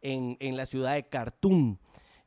en, 0.00 0.56
la 0.56 0.66
ciudad 0.66 0.94
de 0.94 1.08
Khartoum. 1.08 1.76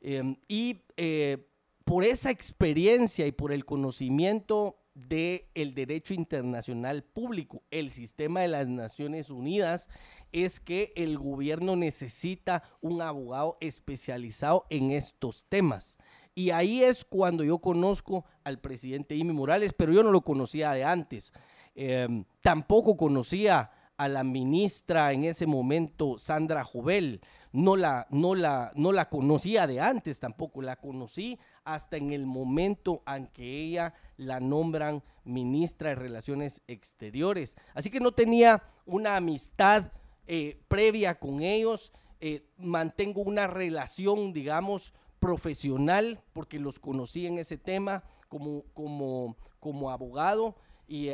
Em, 0.01 0.35
y 0.47 0.81
eh, 0.97 1.47
por 1.85 2.03
esa 2.03 2.29
experiencia 2.29 3.25
y 3.25 3.31
por 3.31 3.51
el 3.51 3.65
conocimiento 3.65 4.77
del 4.93 5.45
el 5.55 5.73
derecho 5.73 6.13
internacional 6.13 7.03
público, 7.03 7.63
el 7.71 7.89
sistema 7.89 8.41
de 8.41 8.49
las 8.49 8.67
Naciones 8.67 9.29
Unidas, 9.29 9.87
es 10.31 10.59
que 10.59 10.93
el 10.95 11.17
gobierno 11.17 11.75
necesita 11.75 12.63
un 12.81 13.01
abogado 13.01 13.57
especializado 13.61 14.65
en 14.69 14.91
estos 14.91 15.45
temas. 15.45 15.97
Y 16.35 16.51
ahí 16.51 16.83
es 16.83 17.03
cuando 17.03 17.43
yo 17.43 17.59
conozco 17.59 18.25
al 18.43 18.59
presidente 18.59 19.15
Imi 19.15 19.33
Morales, 19.33 19.73
pero 19.73 19.91
yo 19.91 20.03
no 20.03 20.11
lo 20.11 20.21
conocía 20.21 20.71
de 20.71 20.83
antes. 20.83 21.33
Em, 21.75 22.25
tampoco 22.41 22.95
conocía 22.95 23.71
a 23.99 24.07
la 24.07 24.23
ministra 24.23 25.11
en 25.11 25.25
ese 25.25 25.45
momento, 25.45 26.17
Sandra 26.17 26.63
Jovel. 26.63 27.19
No 27.51 27.75
la, 27.75 28.07
no, 28.11 28.33
la, 28.33 28.71
no 28.75 28.93
la 28.93 29.09
conocía 29.09 29.67
de 29.67 29.81
antes 29.81 30.21
tampoco, 30.21 30.61
la 30.61 30.77
conocí 30.77 31.37
hasta 31.65 31.97
en 31.97 32.13
el 32.13 32.25
momento 32.25 33.03
en 33.05 33.27
que 33.27 33.43
ella 33.43 33.93
la 34.15 34.39
nombran 34.39 35.03
ministra 35.25 35.89
de 35.89 35.95
Relaciones 35.95 36.61
Exteriores. 36.67 37.57
Así 37.73 37.89
que 37.89 37.99
no 37.99 38.13
tenía 38.13 38.63
una 38.85 39.17
amistad 39.17 39.91
eh, 40.27 40.61
previa 40.67 41.19
con 41.19 41.41
ellos, 41.41 41.91
eh, 42.21 42.45
mantengo 42.57 43.21
una 43.21 43.47
relación, 43.47 44.31
digamos, 44.31 44.93
profesional, 45.19 46.21
porque 46.33 46.59
los 46.59 46.79
conocí 46.79 47.25
en 47.25 47.39
ese 47.39 47.57
tema 47.57 48.03
como, 48.27 48.63
como, 48.73 49.35
como 49.59 49.89
abogado 49.89 50.55
y 50.87 51.11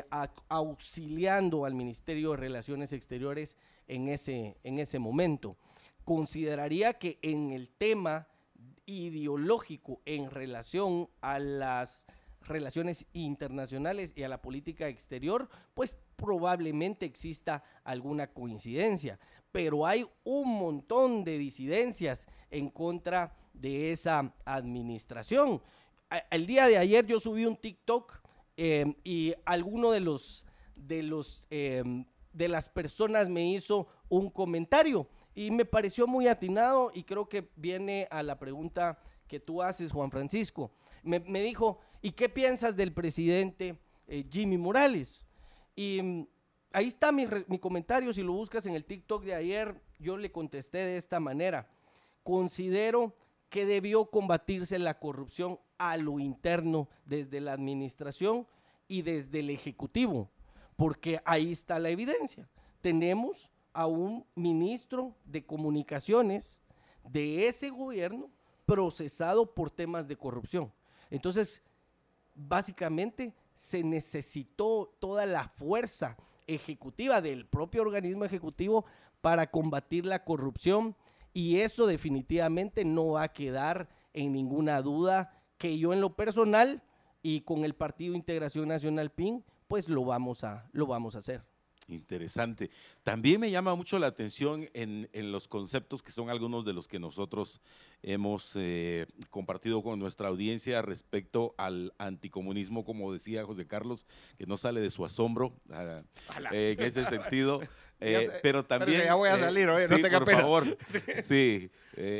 auxiliando 0.47 1.65
al 1.65 1.73
Ministerio 1.73 2.31
de 2.31 2.37
Relaciones 2.37 2.93
Exteriores 2.93 3.57
en 3.87 4.07
ese, 4.07 4.57
en 4.63 4.79
ese 4.79 4.99
momento. 4.99 5.57
Consideraría 6.03 6.93
que 6.93 7.19
en 7.21 7.51
el 7.51 7.69
tema 7.69 8.27
ideológico 8.85 10.01
en 10.05 10.29
relación 10.29 11.09
a 11.21 11.39
las 11.39 12.05
relaciones 12.41 13.07
internacionales 13.13 14.13
y 14.15 14.23
a 14.23 14.29
la 14.29 14.41
política 14.41 14.87
exterior, 14.87 15.49
pues 15.73 15.97
probablemente 16.15 17.05
exista 17.05 17.63
alguna 17.83 18.27
coincidencia, 18.27 19.19
pero 19.51 19.85
hay 19.85 20.05
un 20.23 20.57
montón 20.59 21.23
de 21.23 21.37
disidencias 21.37 22.27
en 22.51 22.69
contra 22.69 23.35
de 23.59 23.91
esa 23.91 24.33
administración. 24.45 25.61
El 26.29 26.45
día 26.45 26.67
de 26.67 26.77
ayer 26.77 27.05
yo 27.05 27.19
subí 27.19 27.45
un 27.45 27.57
TikTok 27.57 28.25
Em, 28.57 28.93
y 29.03 29.33
alguno 29.43 29.91
de 29.91 29.99
los, 29.99 30.45
de 30.75 31.03
los, 31.03 31.45
em, 31.49 32.05
de 32.31 32.47
las 32.47 32.69
personas 32.69 33.27
me 33.27 33.45
hizo 33.45 33.87
un 34.07 34.29
comentario 34.29 35.09
y 35.33 35.51
me 35.51 35.65
pareció 35.65 36.07
muy 36.07 36.27
atinado 36.27 36.89
y 36.93 37.03
creo 37.03 37.27
que 37.27 37.49
viene 37.57 38.07
a 38.09 38.23
la 38.23 38.39
pregunta 38.39 38.97
que 39.27 39.41
tú 39.41 39.61
haces, 39.61 39.91
Juan 39.91 40.09
Francisco. 40.09 40.71
Me, 41.03 41.19
dijo, 41.41 41.79
¿y 42.01 42.11
qué 42.11 42.29
piensas 42.29 42.75
del 42.77 42.93
presidente 42.93 43.77
eh, 44.07 44.25
Jimmy 44.31 44.57
Morales? 44.57 45.25
Y 45.75 46.01
mm, 46.01 46.27
ahí 46.71 46.87
está 46.87 47.11
mi, 47.11 47.27
mi 47.47 47.59
comentario, 47.59 48.13
si 48.13 48.23
lo 48.23 48.31
buscas 48.31 48.65
en 48.65 48.75
el 48.75 48.85
TikTok 48.85 49.23
de 49.23 49.35
ayer, 49.35 49.81
yo 49.99 50.15
le 50.15 50.31
contesté 50.31 50.77
de 50.77 50.97
esta 50.97 51.19
manera. 51.19 51.69
Considero 52.23 53.13
que 53.55 53.65
debió 53.65 54.07
combatirse 54.07 54.77
la 54.79 54.99
corrupción 54.99 55.61
a 55.77 55.95
lo 55.95 56.19
interno 56.19 56.89
desde 57.05 57.39
la 57.39 57.53
administración 57.53 58.45
y 58.89 59.01
desde 59.01 59.39
el 59.39 59.49
Ejecutivo, 59.49 60.29
porque 60.75 61.21
ahí 61.23 61.53
está 61.53 61.79
la 61.79 61.87
evidencia. 61.87 62.49
Tenemos 62.81 63.49
a 63.71 63.87
un 63.87 64.25
ministro 64.35 65.15
de 65.23 65.45
comunicaciones 65.45 66.59
de 67.05 67.47
ese 67.47 67.69
gobierno 67.69 68.29
procesado 68.65 69.55
por 69.55 69.71
temas 69.71 70.05
de 70.05 70.17
corrupción. 70.17 70.73
Entonces, 71.09 71.63
básicamente 72.35 73.33
se 73.55 73.85
necesitó 73.85 74.93
toda 74.99 75.25
la 75.25 75.47
fuerza 75.47 76.17
ejecutiva 76.45 77.21
del 77.21 77.45
propio 77.45 77.83
organismo 77.83 78.25
ejecutivo 78.25 78.83
para 79.21 79.49
combatir 79.49 80.05
la 80.05 80.25
corrupción 80.25 80.93
y 81.35 81.57
eso 81.57 81.85
definitivamente 81.85 82.85
no 82.85 83.09
va 83.09 83.23
a 83.23 83.33
quedar 83.33 83.89
en 84.13 84.31
ninguna 84.31 84.81
duda 84.81 85.43
que 85.57 85.77
yo 85.77 85.91
en 85.91 85.99
lo 85.99 86.15
personal 86.15 86.81
y 87.21 87.41
con 87.41 87.65
el 87.65 87.75
Partido 87.75 88.15
Integración 88.15 88.69
Nacional 88.69 89.11
PIN, 89.11 89.43
pues 89.67 89.89
lo 89.89 90.05
vamos 90.05 90.45
a, 90.45 90.69
lo 90.71 90.87
vamos 90.87 91.13
a 91.13 91.17
hacer. 91.17 91.43
Interesante. 91.89 92.71
También 93.03 93.41
me 93.41 93.51
llama 93.51 93.75
mucho 93.75 93.99
la 93.99 94.07
atención 94.07 94.69
en, 94.73 95.09
los 95.31 95.49
conceptos 95.49 96.01
que 96.01 96.11
son 96.11 96.29
algunos 96.29 96.63
de 96.63 96.71
los 96.71 96.87
que 96.87 96.99
nosotros 96.99 97.59
hemos 98.01 98.55
eh, 98.55 99.05
compartido 99.29 99.83
con 99.83 99.99
nuestra 99.99 100.29
audiencia 100.29 100.81
respecto 100.81 101.53
al 101.57 101.93
anticomunismo, 101.97 102.85
como 102.85 103.11
decía 103.11 103.43
José 103.43 103.67
Carlos, 103.67 104.05
que 104.37 104.45
no 104.45 104.55
sale 104.55 104.79
de 104.79 104.89
su 104.89 105.03
asombro 105.03 105.53
ah, 105.69 106.01
eh, 106.53 106.75
en 106.79 106.85
ese 106.85 107.03
sentido. 107.03 107.59
Eh, 107.99 108.29
pero 108.43 108.63
también... 108.65 109.03
ya 109.05 109.15
voy 109.15 109.29
a 109.29 109.37
salir, 109.37 109.69
oye, 109.69 109.87
no 109.87 109.95
tenga 109.97 110.19
por 110.19 110.33
favor. 110.33 110.77
Sí, 111.23 111.71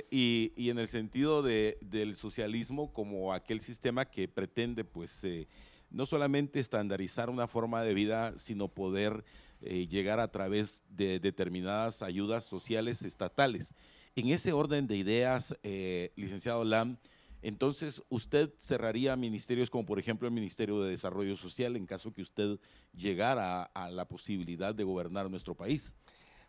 y, 0.10 0.54
y, 0.56 0.70
en 0.70 0.80
el 0.80 0.88
sentido 0.88 1.44
de, 1.44 1.78
del 1.82 2.16
socialismo 2.16 2.94
como 2.94 3.34
aquel 3.34 3.60
sistema 3.60 4.06
que 4.06 4.28
pretende, 4.28 4.84
pues, 4.86 5.26
no 5.90 6.06
solamente 6.06 6.60
estandarizar 6.60 7.30
una 7.30 7.48
forma 7.48 7.84
de 7.84 7.94
vida, 7.94 8.34
sino 8.38 8.68
poder 8.68 9.24
eh, 9.62 9.88
llegar 9.88 10.20
a 10.20 10.28
través 10.28 10.84
de 10.90 11.20
determinadas 11.20 12.02
ayudas 12.02 12.44
sociales 12.44 13.02
estatales. 13.02 13.74
En 14.16 14.28
ese 14.28 14.54
orden 14.54 14.86
de 14.86 14.98
ideas, 14.98 15.58
eh, 15.64 16.12
licenciado 16.16 16.64
Lam, 16.64 16.98
entonces 17.48 18.02
usted 18.10 18.52
cerraría 18.58 19.16
ministerios 19.16 19.70
como 19.70 19.86
por 19.86 20.00
ejemplo 20.00 20.28
el 20.28 20.34
Ministerio 20.34 20.82
de 20.82 20.90
Desarrollo 20.90 21.38
Social 21.38 21.76
en 21.76 21.86
caso 21.86 22.12
que 22.12 22.24
usted 22.24 22.60
llegara 22.92 23.66
a, 23.66 23.92
la 23.92 24.08
posibilidad 24.08 24.74
de 24.74 24.84
gobernar 24.84 25.30
nuestro 25.30 25.54
país. 25.54 25.94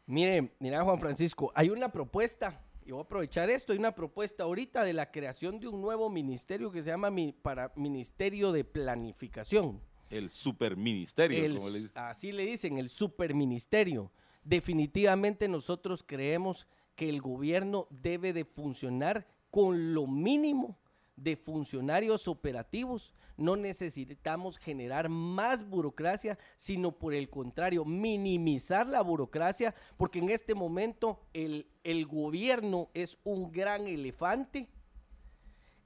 Mire, 0.07 0.55
mira 0.59 0.83
Juan 0.83 0.99
Francisco, 0.99 1.53
hay 1.55 1.69
una 1.69 1.93
propuesta 1.93 2.65
y 2.87 2.93
voy 2.93 3.01
a 3.01 3.03
aprovechar 3.03 3.51
esto, 3.51 3.75
hay 3.75 3.79
una 3.79 3.95
propuesta 3.95 4.45
ahorita 4.45 4.85
de 4.85 4.95
la 4.95 5.11
creación 5.11 5.61
de 5.61 5.69
un 5.69 5.83
nuevo 5.83 6.09
ministerio 6.09 6.73
que 6.73 6.83
se 6.83 6.89
llama 6.89 7.13
para 7.43 7.75
Ministerio 7.77 8.51
de 8.53 8.65
Planificación. 8.65 9.83
El 10.09 10.31
superministerio, 10.31 11.57
como 11.57 11.69
le 11.69 11.81
dicen. 11.81 11.93
Así 11.97 12.33
le 12.33 12.47
dicen, 12.47 12.79
el 12.79 12.89
superministerio. 12.89 14.13
Definitivamente 14.45 15.47
nosotros 15.47 16.03
creemos 16.07 16.67
que 16.95 17.11
el 17.11 17.21
gobierno 17.21 17.87
debe 17.91 18.33
de 18.33 18.47
funcionar 18.47 19.27
con 19.51 19.93
lo 19.93 20.07
mínimo 20.07 20.79
de 21.17 21.37
funcionarios 21.37 22.29
operativos. 22.29 23.15
No 23.37 23.57
necesitamos 23.57 24.59
generar 24.59 25.09
más 25.09 25.69
burocracia, 25.69 26.39
sino 26.57 26.93
por 26.93 27.15
el 27.15 27.29
contrario, 27.29 27.85
minimizar 27.85 28.87
la 28.87 29.03
burocracia, 29.03 29.75
porque 29.97 30.21
en 30.21 30.31
este 30.31 30.55
momento 30.55 31.21
el, 31.33 31.67
el 31.85 32.07
gobierno 32.07 32.91
es 32.95 33.19
un 33.25 33.51
gran 33.51 33.87
elefante 33.87 34.69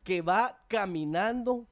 que 0.05 0.23
va 0.23 0.65
caminando 0.69 1.67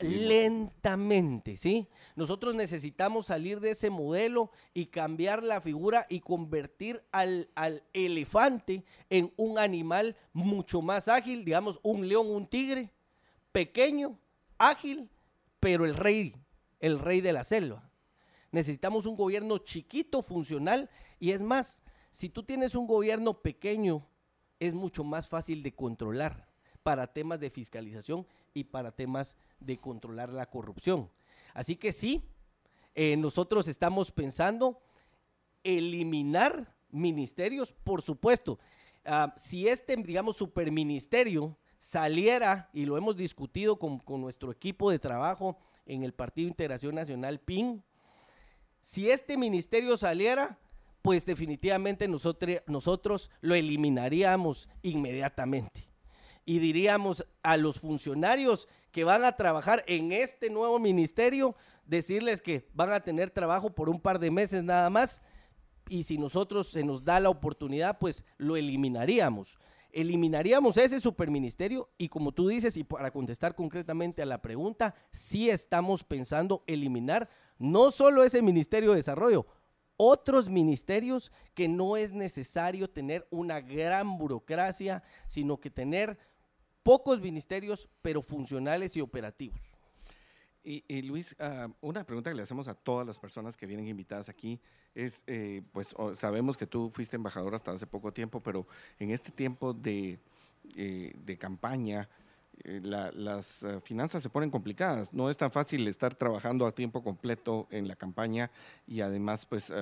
lentamente, 0.00 1.56
¿sí? 1.56 1.88
Nosotros 2.16 2.54
necesitamos 2.54 3.26
salir 3.26 3.60
de 3.60 3.70
ese 3.70 3.90
modelo 3.90 4.50
y 4.74 4.86
cambiar 4.86 5.42
la 5.42 5.60
figura 5.60 6.06
y 6.08 6.20
convertir 6.20 7.02
al, 7.12 7.48
al, 7.54 7.82
elefante 7.92 8.84
en 9.10 9.32
un 9.36 9.58
animal 9.58 10.16
mucho 10.32 10.82
más 10.82 11.08
ágil, 11.08 11.44
digamos, 11.44 11.80
un 11.82 12.08
león, 12.08 12.30
un 12.30 12.46
tigre, 12.46 12.90
pequeño, 13.52 14.18
ágil, 14.58 15.10
pero 15.60 15.84
el 15.84 15.94
rey, 15.94 16.34
el 16.80 16.98
rey 16.98 17.20
de 17.20 17.32
la 17.32 17.44
selva. 17.44 17.90
Necesitamos 18.50 19.06
un 19.06 19.16
gobierno 19.16 19.58
chiquito, 19.58 20.22
funcional, 20.22 20.90
y 21.18 21.30
es 21.30 21.42
más, 21.42 21.82
si 22.10 22.28
tú 22.28 22.42
tienes 22.42 22.74
un 22.74 22.86
gobierno 22.86 23.40
pequeño, 23.40 24.06
es 24.60 24.74
mucho 24.74 25.02
más 25.04 25.26
fácil 25.26 25.62
de 25.62 25.74
controlar 25.74 26.46
para 26.82 27.12
temas 27.12 27.40
de 27.40 27.50
fiscalización 27.50 28.26
y 28.54 28.64
para 28.64 28.92
temas 28.92 29.36
de 29.60 29.78
controlar 29.78 30.30
la 30.30 30.46
corrupción. 30.46 31.10
Así 31.54 31.76
que 31.76 31.92
sí, 31.92 32.22
eh, 32.94 33.16
nosotros 33.16 33.68
estamos 33.68 34.10
pensando 34.10 34.80
eliminar 35.64 36.74
ministerios, 36.90 37.72
por 37.84 38.02
supuesto. 38.02 38.58
Ah, 39.04 39.32
si 39.36 39.68
este, 39.68 39.96
digamos, 39.96 40.36
superministerio 40.36 41.56
saliera, 41.78 42.70
y 42.72 42.84
lo 42.84 42.96
hemos 42.96 43.16
discutido 43.16 43.78
con, 43.78 44.00
nuestro 44.20 44.52
equipo 44.52 44.90
de 44.90 44.98
trabajo 44.98 45.58
en 45.86 46.04
el 46.04 46.12
Partido 46.12 46.48
Integración 46.48 46.94
Nacional 46.94 47.40
PIN, 47.40 47.82
si 48.80 49.10
este 49.10 49.36
ministerio 49.36 49.96
saliera, 49.96 50.58
pues 51.02 51.26
definitivamente 51.26 52.06
nosotros, 52.08 52.58
nosotros 52.66 53.30
lo 53.40 53.54
eliminaríamos 53.54 54.68
inmediatamente 54.82 55.91
y 56.44 56.58
diríamos 56.58 57.26
a 57.42 57.56
los 57.56 57.80
funcionarios 57.80 58.68
que 58.90 59.04
van 59.04 59.24
a 59.24 59.36
trabajar 59.36 59.84
en 59.86 60.12
este 60.12 60.50
nuevo 60.50 60.78
ministerio, 60.78 61.56
decirles 61.86 62.42
que 62.42 62.68
van 62.74 62.92
a 62.92 63.00
tener 63.00 63.30
trabajo 63.30 63.70
por 63.70 63.88
un 63.88 64.00
par 64.00 64.18
de 64.18 64.30
meses 64.30 64.62
nada 64.62 64.90
más 64.90 65.22
y 65.88 66.04
si 66.04 66.18
nosotros 66.18 66.68
se 66.68 66.84
nos 66.84 67.04
da 67.04 67.20
la 67.20 67.30
oportunidad, 67.30 67.98
pues 67.98 68.24
lo 68.38 68.56
eliminaríamos. 68.56 69.58
Eliminaríamos 69.90 70.78
ese 70.78 71.00
superministerio 71.00 71.90
y 71.98 72.08
como 72.08 72.32
tú 72.32 72.48
dices, 72.48 72.76
y 72.78 72.84
para 72.84 73.10
contestar 73.10 73.54
concretamente 73.54 74.22
a 74.22 74.26
la 74.26 74.40
pregunta, 74.40 74.94
sí 75.10 75.50
estamos 75.50 76.02
pensando 76.02 76.64
eliminar 76.66 77.28
no 77.58 77.90
solo 77.90 78.24
ese 78.24 78.40
Ministerio 78.40 78.90
de 78.90 78.96
Desarrollo, 78.96 79.46
otros 79.98 80.48
ministerios 80.48 81.30
que 81.54 81.68
no 81.68 81.96
es 81.96 82.12
necesario 82.12 82.88
tener 82.88 83.26
una 83.30 83.60
gran 83.60 84.16
burocracia, 84.16 85.02
sino 85.26 85.60
que 85.60 85.70
tener 85.70 86.18
pocos 86.82 87.20
ministerios, 87.20 87.88
pero 88.02 88.22
funcionales 88.22 88.96
y 88.96 89.00
operativos. 89.00 89.60
Y, 90.64 91.02
Luis, 91.02 91.34
ah, 91.40 91.68
una 91.80 92.04
pregunta 92.04 92.30
que 92.30 92.36
le 92.36 92.42
hacemos 92.42 92.68
a 92.68 92.74
todas 92.74 93.04
las 93.04 93.18
personas 93.18 93.56
que 93.56 93.66
vienen 93.66 93.88
invitadas 93.88 94.28
aquí 94.28 94.60
es, 94.94 95.24
eh, 95.26 95.62
pues 95.72 95.92
sabemos 96.12 96.56
que 96.56 96.68
tú 96.68 96.88
fuiste 96.94 97.16
embajador 97.16 97.52
hasta 97.56 97.72
hace 97.72 97.84
poco 97.84 98.12
tiempo, 98.12 98.40
pero 98.40 98.68
en 99.00 99.10
este 99.10 99.32
tiempo 99.32 99.72
de, 99.72 100.20
eh, 100.76 101.12
de 101.24 101.36
campaña, 101.36 102.08
eh, 102.62 102.80
las 102.82 103.66
finanzas 103.82 104.22
se 104.22 104.30
ponen 104.30 104.52
complicadas. 104.52 105.12
No 105.12 105.30
es 105.30 105.36
tan 105.36 105.50
fácil 105.50 105.88
estar 105.88 106.14
trabajando 106.14 106.64
a 106.64 106.72
tiempo 106.72 107.02
completo 107.02 107.66
en 107.72 107.88
la 107.88 107.96
campaña 107.96 108.48
y 108.86 109.00
además, 109.00 109.46
pues, 109.46 109.72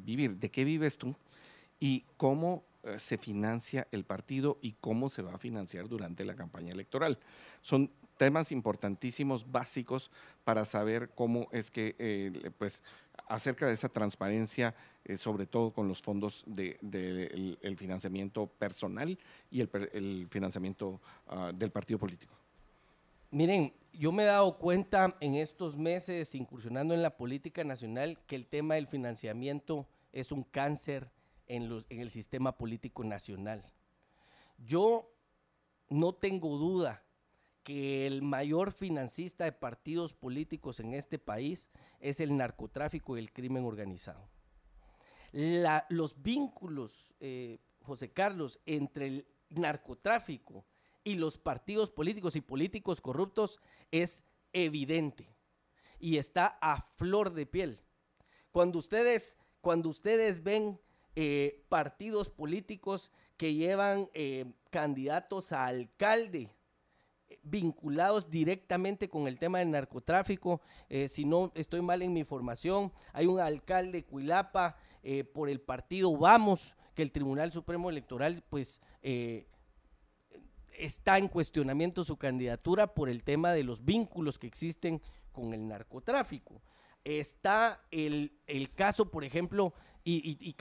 vivir. 0.00 0.38
¿De 0.38 0.50
qué 0.50 0.64
vives 0.64 0.98
tú? 0.98 1.14
¿Y 1.78 2.04
cómo 2.16 2.64
se 2.98 3.18
financia 3.18 3.86
el 3.90 4.04
partido 4.04 4.58
y 4.60 4.72
cómo 4.80 5.08
se 5.08 5.22
va 5.22 5.34
a 5.34 5.38
financiar 5.38 5.88
durante 5.88 6.24
la 6.24 6.34
campaña 6.34 6.72
electoral. 6.72 7.18
Son 7.60 7.90
temas 8.16 8.52
importantísimos, 8.52 9.50
básicos, 9.50 10.10
para 10.44 10.64
saber 10.64 11.10
cómo 11.14 11.48
es 11.52 11.70
que, 11.70 11.94
eh, 11.98 12.50
pues, 12.58 12.82
acerca 13.28 13.66
de 13.66 13.72
esa 13.72 13.88
transparencia, 13.88 14.74
eh, 15.04 15.16
sobre 15.16 15.46
todo 15.46 15.72
con 15.72 15.88
los 15.88 16.02
fondos 16.02 16.44
del 16.46 16.78
de, 16.80 17.76
financiamiento 17.76 18.46
personal 18.46 19.18
y 19.50 19.60
el, 19.60 20.28
financiamiento 20.30 21.00
ah, 21.28 21.52
del 21.54 21.70
partido 21.70 21.98
político. 21.98 22.34
Miren, 23.30 23.72
yo 23.92 24.12
me 24.12 24.22
he 24.22 24.26
dado 24.26 24.56
cuenta 24.58 25.16
en 25.20 25.34
estos 25.34 25.76
meses 25.76 26.34
incursionando 26.34 26.94
en 26.94 27.02
la 27.02 27.16
política 27.16 27.64
nacional 27.64 28.18
que 28.26 28.36
el 28.36 28.46
tema 28.46 28.74
del 28.76 28.86
financiamiento 28.86 29.86
es 30.12 30.32
un 30.32 30.42
cáncer 30.44 31.10
en, 31.46 31.84
el 31.88 32.10
sistema 32.10 32.56
político 32.56 33.04
nacional. 33.04 33.64
Yo 34.58 35.12
no 35.88 36.14
tengo 36.14 36.56
duda 36.56 37.04
que 37.62 38.06
el 38.06 38.22
mayor 38.22 38.72
financista 38.72 39.44
de 39.44 39.52
partidos 39.52 40.14
políticos 40.14 40.80
en 40.80 40.94
este 40.94 41.18
país 41.18 41.70
es 42.00 42.20
el 42.20 42.36
narcotráfico 42.36 43.16
y 43.16 43.20
el 43.20 43.32
crimen 43.32 43.64
organizado. 43.64 44.28
los 45.32 46.22
vínculos, 46.22 47.12
eh, 47.20 47.58
José 47.82 48.12
Carlos, 48.12 48.60
entre 48.66 49.06
el 49.06 49.26
narcotráfico 49.50 50.64
y 51.04 51.16
los 51.16 51.38
partidos 51.38 51.90
políticos 51.90 52.36
y 52.36 52.40
políticos 52.40 53.00
corruptos 53.00 53.60
es 53.90 54.24
evidente 54.52 55.36
y 55.98 56.18
está 56.18 56.58
a 56.60 56.82
flor 56.96 57.32
de 57.32 57.46
piel. 57.46 57.80
Cuando 58.52 58.78
ustedes, 58.78 59.36
cuando 59.60 59.88
ustedes 59.88 60.42
ven 60.42 60.80
eh, 61.16 61.64
partidos 61.68 62.30
políticos 62.30 63.10
que 63.36 63.54
llevan 63.54 64.08
eh, 64.14 64.46
candidatos 64.70 65.52
a 65.52 65.66
alcalde, 65.66 66.48
vinculados 67.42 68.30
directamente 68.30 69.08
con 69.08 69.28
el 69.28 69.38
tema 69.38 69.58
del 69.58 69.70
narcotráfico. 69.70 70.60
Eh, 70.88 71.08
si 71.08 71.24
no 71.24 71.52
estoy 71.54 71.80
mal 71.80 72.02
en 72.02 72.12
mi 72.12 72.20
información, 72.20 72.92
hay 73.12 73.26
un 73.26 73.40
alcalde 73.40 73.98
de 73.98 74.04
Cuilapa 74.04 74.76
eh, 75.02 75.24
por 75.24 75.48
el 75.48 75.60
partido 75.60 76.16
Vamos, 76.16 76.74
que 76.94 77.02
el 77.02 77.12
Tribunal 77.12 77.52
Supremo 77.52 77.90
Electoral 77.90 78.42
pues 78.48 78.80
eh, 79.02 79.46
está 80.78 81.18
en 81.18 81.28
cuestionamiento 81.28 82.04
su 82.04 82.16
candidatura 82.16 82.94
por 82.94 83.08
el 83.08 83.22
tema 83.22 83.52
de 83.52 83.64
los 83.64 83.84
vínculos 83.84 84.38
que 84.38 84.46
existen 84.46 85.00
con 85.32 85.52
el 85.52 85.68
narcotráfico. 85.68 86.62
Está 87.04 87.84
el, 87.92 88.32
caso, 88.74 89.10
por 89.10 89.22
ejemplo, 89.22 89.74
y, 90.08 90.56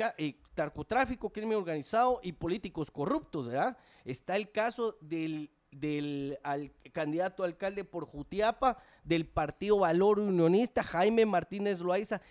narcotráfico, 0.58 1.32
crimen 1.32 1.58
organizado 1.58 2.20
y 2.24 2.32
políticos 2.32 2.90
corruptos, 2.90 3.48
¿verdad? 3.48 3.78
Está 4.04 4.36
el 4.36 4.52
caso 4.52 4.98
del 5.02 5.50
del 5.72 6.40
candidato 6.94 7.44
alcalde 7.44 7.84
por 7.84 8.06
Jutiapa, 8.06 8.78
del 9.04 9.26
Partido 9.26 9.80
Valor 9.80 10.20
Unionista, 10.20 10.84
Jaime 10.84 11.26
Martínez 11.26 11.82
Loaiza, 11.82 12.22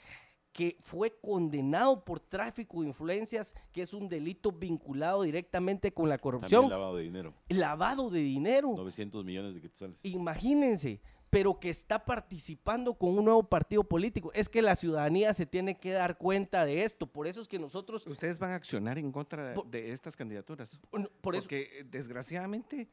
que 0.50 0.78
fue 0.80 1.10
condenado 1.20 2.04
por 2.04 2.20
tráfico 2.20 2.80
de 2.80 2.88
influencias, 2.88 3.54
que 3.72 3.82
es 3.82 3.92
un 3.92 4.08
delito 4.08 4.50
vinculado 4.52 5.22
directamente 5.24 5.92
con 5.92 6.08
la 6.08 6.16
corrupción. 6.16 6.70
lavado 6.70 6.96
de 6.96 7.02
dinero. 7.02 7.34
Lavado 7.48 8.08
de 8.08 8.20
dinero. 8.20 8.72
900 8.76 9.24
millones 9.24 9.54
de 9.54 9.60
quetzales. 9.60 10.02
Imagínense, 10.04 11.02
pero 11.34 11.58
que 11.58 11.68
está 11.68 12.04
participando 12.04 12.94
con 12.94 13.18
un 13.18 13.24
nuevo 13.24 13.42
partido 13.42 13.82
político. 13.82 14.30
Es 14.34 14.48
que 14.48 14.62
la 14.62 14.76
ciudadanía 14.76 15.34
se 15.34 15.46
tiene 15.46 15.76
que 15.76 15.90
dar 15.90 16.16
cuenta 16.16 16.64
de 16.64 16.84
esto. 16.84 17.08
Por 17.08 17.26
eso 17.26 17.40
es 17.40 17.48
que 17.48 17.58
nosotros... 17.58 18.06
Ustedes 18.06 18.38
van 18.38 18.52
a 18.52 18.54
accionar 18.54 18.98
en 18.98 19.10
contra 19.10 19.52
de, 19.64 19.92
estas 19.92 20.16
candidaturas. 20.16 20.80
Por, 20.90 21.34
eso... 21.34 21.42
Porque 21.42 21.84
desgraciadamente 21.90 22.88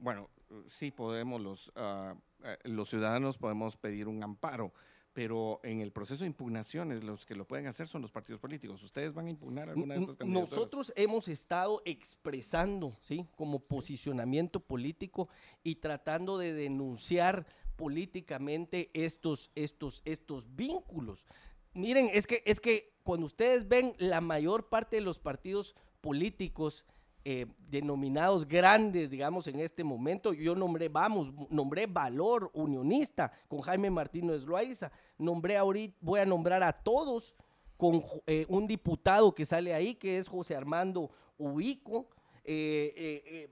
bueno, 0.00 0.30
sí 0.68 0.90
podemos, 0.90 1.40
los, 1.40 1.72
ah, 1.76 2.14
eh, 2.44 2.56
los 2.64 2.88
ciudadanos 2.88 3.38
podemos 3.38 3.76
pedir 3.76 4.08
un 4.08 4.22
amparo, 4.22 4.72
pero 5.12 5.60
en 5.62 5.80
el 5.80 5.92
proceso 5.92 6.24
de 6.24 6.28
impugnaciones 6.28 7.04
los 7.04 7.26
que 7.26 7.34
lo 7.34 7.46
pueden 7.46 7.66
hacer 7.66 7.86
son 7.88 8.02
los 8.02 8.10
partidos 8.10 8.40
políticos. 8.40 8.82
¿Ustedes 8.82 9.12
van 9.12 9.26
a 9.26 9.30
impugnar 9.30 9.68
alguna 9.68 9.94
de 9.94 10.00
estas 10.00 10.16
candidaturas? 10.16 10.50
Nosotros 10.50 10.92
hemos 10.96 11.28
estado 11.28 11.82
expresando, 11.84 12.96
¿sí? 13.02 13.26
Como 13.36 13.58
posicionamiento 13.58 14.60
político 14.60 15.28
y 15.62 15.76
tratando 15.76 16.38
de 16.38 16.54
denunciar 16.54 17.46
políticamente 17.80 18.90
estos, 18.92 19.50
estos, 19.54 20.02
estos 20.04 20.54
vínculos. 20.54 21.24
Miren, 21.72 22.10
es 22.12 22.26
que, 22.26 22.42
es 22.44 22.60
que 22.60 22.92
cuando 23.04 23.24
ustedes 23.24 23.66
ven 23.66 23.94
la 23.96 24.20
mayor 24.20 24.68
parte 24.68 24.96
de 24.96 25.02
los 25.02 25.18
partidos 25.18 25.74
políticos, 26.02 26.84
eh, 27.24 27.46
denominados 27.70 28.46
grandes, 28.46 29.08
digamos, 29.08 29.46
en 29.46 29.60
este 29.60 29.82
momento. 29.82 30.34
Yo 30.34 30.54
nombré, 30.54 30.90
vamos, 30.90 31.32
nombré 31.48 31.86
Valor 31.86 32.50
Unionista 32.52 33.32
con 33.48 33.62
Jaime 33.62 33.88
Martínez 33.88 34.42
Loaiza. 34.42 34.92
Nombré 35.16 35.56
ahorita, 35.56 35.96
voy 36.02 36.20
a 36.20 36.26
nombrar 36.26 36.62
a 36.62 36.74
todos 36.74 37.34
con 37.78 38.02
eh, 38.26 38.44
un 38.50 38.66
diputado 38.66 39.34
que 39.34 39.46
sale 39.46 39.72
ahí, 39.72 39.94
que 39.94 40.18
es 40.18 40.28
José 40.28 40.54
Armando 40.54 41.10
Ubico. 41.38 42.08
Eh, 42.44 43.48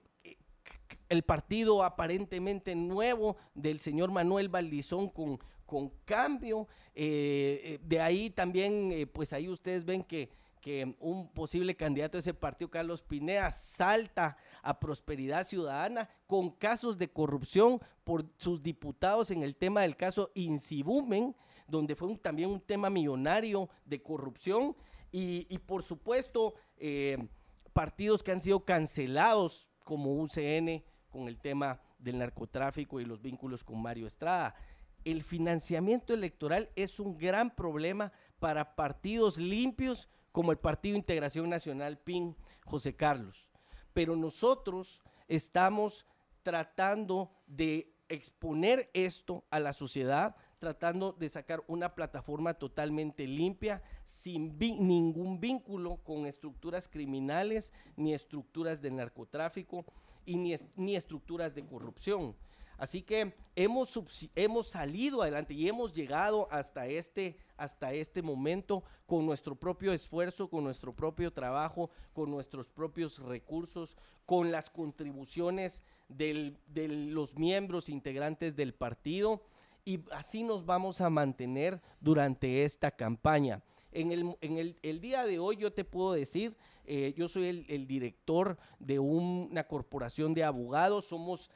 el 1.08 1.22
partido 1.22 1.82
aparentemente 1.84 2.74
nuevo 2.74 3.36
del 3.54 3.80
señor 3.80 4.10
Manuel 4.10 4.48
Valdizón 4.48 5.08
con, 5.08 5.38
con 5.66 5.90
cambio. 6.04 6.68
de 6.94 8.00
ahí 8.00 8.30
también, 8.30 9.08
pues 9.12 9.32
ahí 9.32 9.48
ustedes 9.48 9.84
ven 9.84 10.02
que 10.02 10.30
que 10.58 10.96
un 11.00 11.28
posible 11.28 11.76
candidato 11.76 12.16
de 12.16 12.20
ese 12.20 12.34
partido, 12.34 12.70
Carlos 12.70 13.02
Pineda, 13.02 13.50
salta 13.50 14.36
a 14.62 14.78
Prosperidad 14.78 15.46
Ciudadana 15.46 16.08
con 16.26 16.50
casos 16.50 16.98
de 16.98 17.08
corrupción 17.08 17.80
por 18.04 18.24
sus 18.36 18.62
diputados 18.62 19.30
en 19.30 19.42
el 19.42 19.56
tema 19.56 19.82
del 19.82 19.96
caso 19.96 20.30
Incibumen, 20.34 21.34
donde 21.66 21.94
fue 21.94 22.14
también 22.16 22.50
un 22.50 22.60
tema 22.60 22.90
millonario 22.90 23.68
de 23.84 24.02
corrupción 24.02 24.76
y, 25.10 25.58
por 25.66 25.82
supuesto 25.82 26.54
eh, 26.76 27.18
partidos 27.72 28.22
que 28.22 28.32
han 28.32 28.40
sido 28.40 28.64
cancelados 28.64 29.68
como 29.84 30.12
UCN 30.20 30.82
con 31.10 31.28
el 31.28 31.38
tema 31.38 31.80
del 31.98 32.18
narcotráfico 32.18 33.00
y 33.00 33.04
los 33.04 33.20
vínculos 33.20 33.64
con 33.64 33.80
Mario 33.80 34.06
Estrada. 34.06 34.54
El 35.04 35.22
financiamiento 35.22 36.12
electoral 36.12 36.70
es 36.76 37.00
un 37.00 37.16
gran 37.16 37.50
problema 37.50 38.12
para 38.38 38.76
partidos 38.76 39.38
limpios 39.38 40.08
como 40.32 40.52
el 40.52 40.58
Partido 40.58 40.96
Integración 40.96 41.48
Nacional 41.48 41.98
PIN, 41.98 42.36
José 42.64 42.94
Carlos. 42.94 43.48
Pero 43.92 44.16
nosotros 44.16 45.00
estamos 45.26 46.06
tratando 46.42 47.30
de 47.46 47.92
exponer 48.08 48.90
esto 48.94 49.44
a 49.50 49.60
la 49.60 49.72
sociedad, 49.72 50.36
tratando 50.58 51.12
de 51.12 51.28
sacar 51.28 51.62
una 51.66 51.94
plataforma 51.94 52.54
totalmente 52.54 53.26
limpia, 53.26 53.82
sin 54.04 54.58
ningún 54.58 55.40
vínculo 55.40 55.96
con 56.04 56.26
estructuras 56.26 56.88
criminales, 56.88 57.72
ni 57.96 58.12
estructuras 58.12 58.80
de 58.80 58.90
narcotráfico 58.90 59.84
y 60.28 60.36
ni, 60.36 60.54
ni 60.76 60.94
estructuras 60.94 61.54
de 61.54 61.64
corrupción. 61.64 62.36
Así 62.76 63.02
que 63.02 63.34
hemos, 63.56 64.00
hemos 64.36 64.68
salido 64.68 65.22
adelante 65.22 65.52
y 65.52 65.66
hemos 65.66 65.92
llegado 65.92 66.46
hasta 66.52 66.86
este, 66.86 67.36
hasta 67.56 67.92
este 67.92 68.22
momento 68.22 68.84
con 69.06 69.26
nuestro 69.26 69.56
propio 69.56 69.92
esfuerzo, 69.92 70.48
con 70.48 70.62
nuestro 70.62 70.94
propio 70.94 71.32
trabajo, 71.32 71.90
con 72.12 72.30
nuestros 72.30 72.68
propios 72.68 73.18
recursos, 73.18 73.96
con 74.26 74.52
las 74.52 74.70
contribuciones 74.70 75.82
de 76.08 76.56
los 77.10 77.34
miembros 77.34 77.88
integrantes 77.88 78.54
del 78.54 78.74
partido 78.74 79.42
y 79.88 80.04
así 80.12 80.44
nos 80.44 80.66
vamos 80.66 81.00
a 81.00 81.08
mantener 81.08 81.80
durante 82.00 82.62
esta 82.64 82.90
campaña. 82.90 83.62
En 84.00 84.12
el, 84.82 85.00
día 85.00 85.24
de 85.26 85.40
hoy 85.40 85.56
yo 85.56 85.72
te 85.72 85.84
puedo 85.84 86.12
decir, 86.12 86.56
eh, 86.84 87.12
yo 87.16 87.26
soy 87.26 87.46
el, 87.46 87.66
el 87.68 87.88
director 87.88 88.56
de 88.78 89.00
una 89.00 89.64
corporación 89.64 90.34
de 90.34 90.44
abogados, 90.44 91.06
somos 91.06 91.50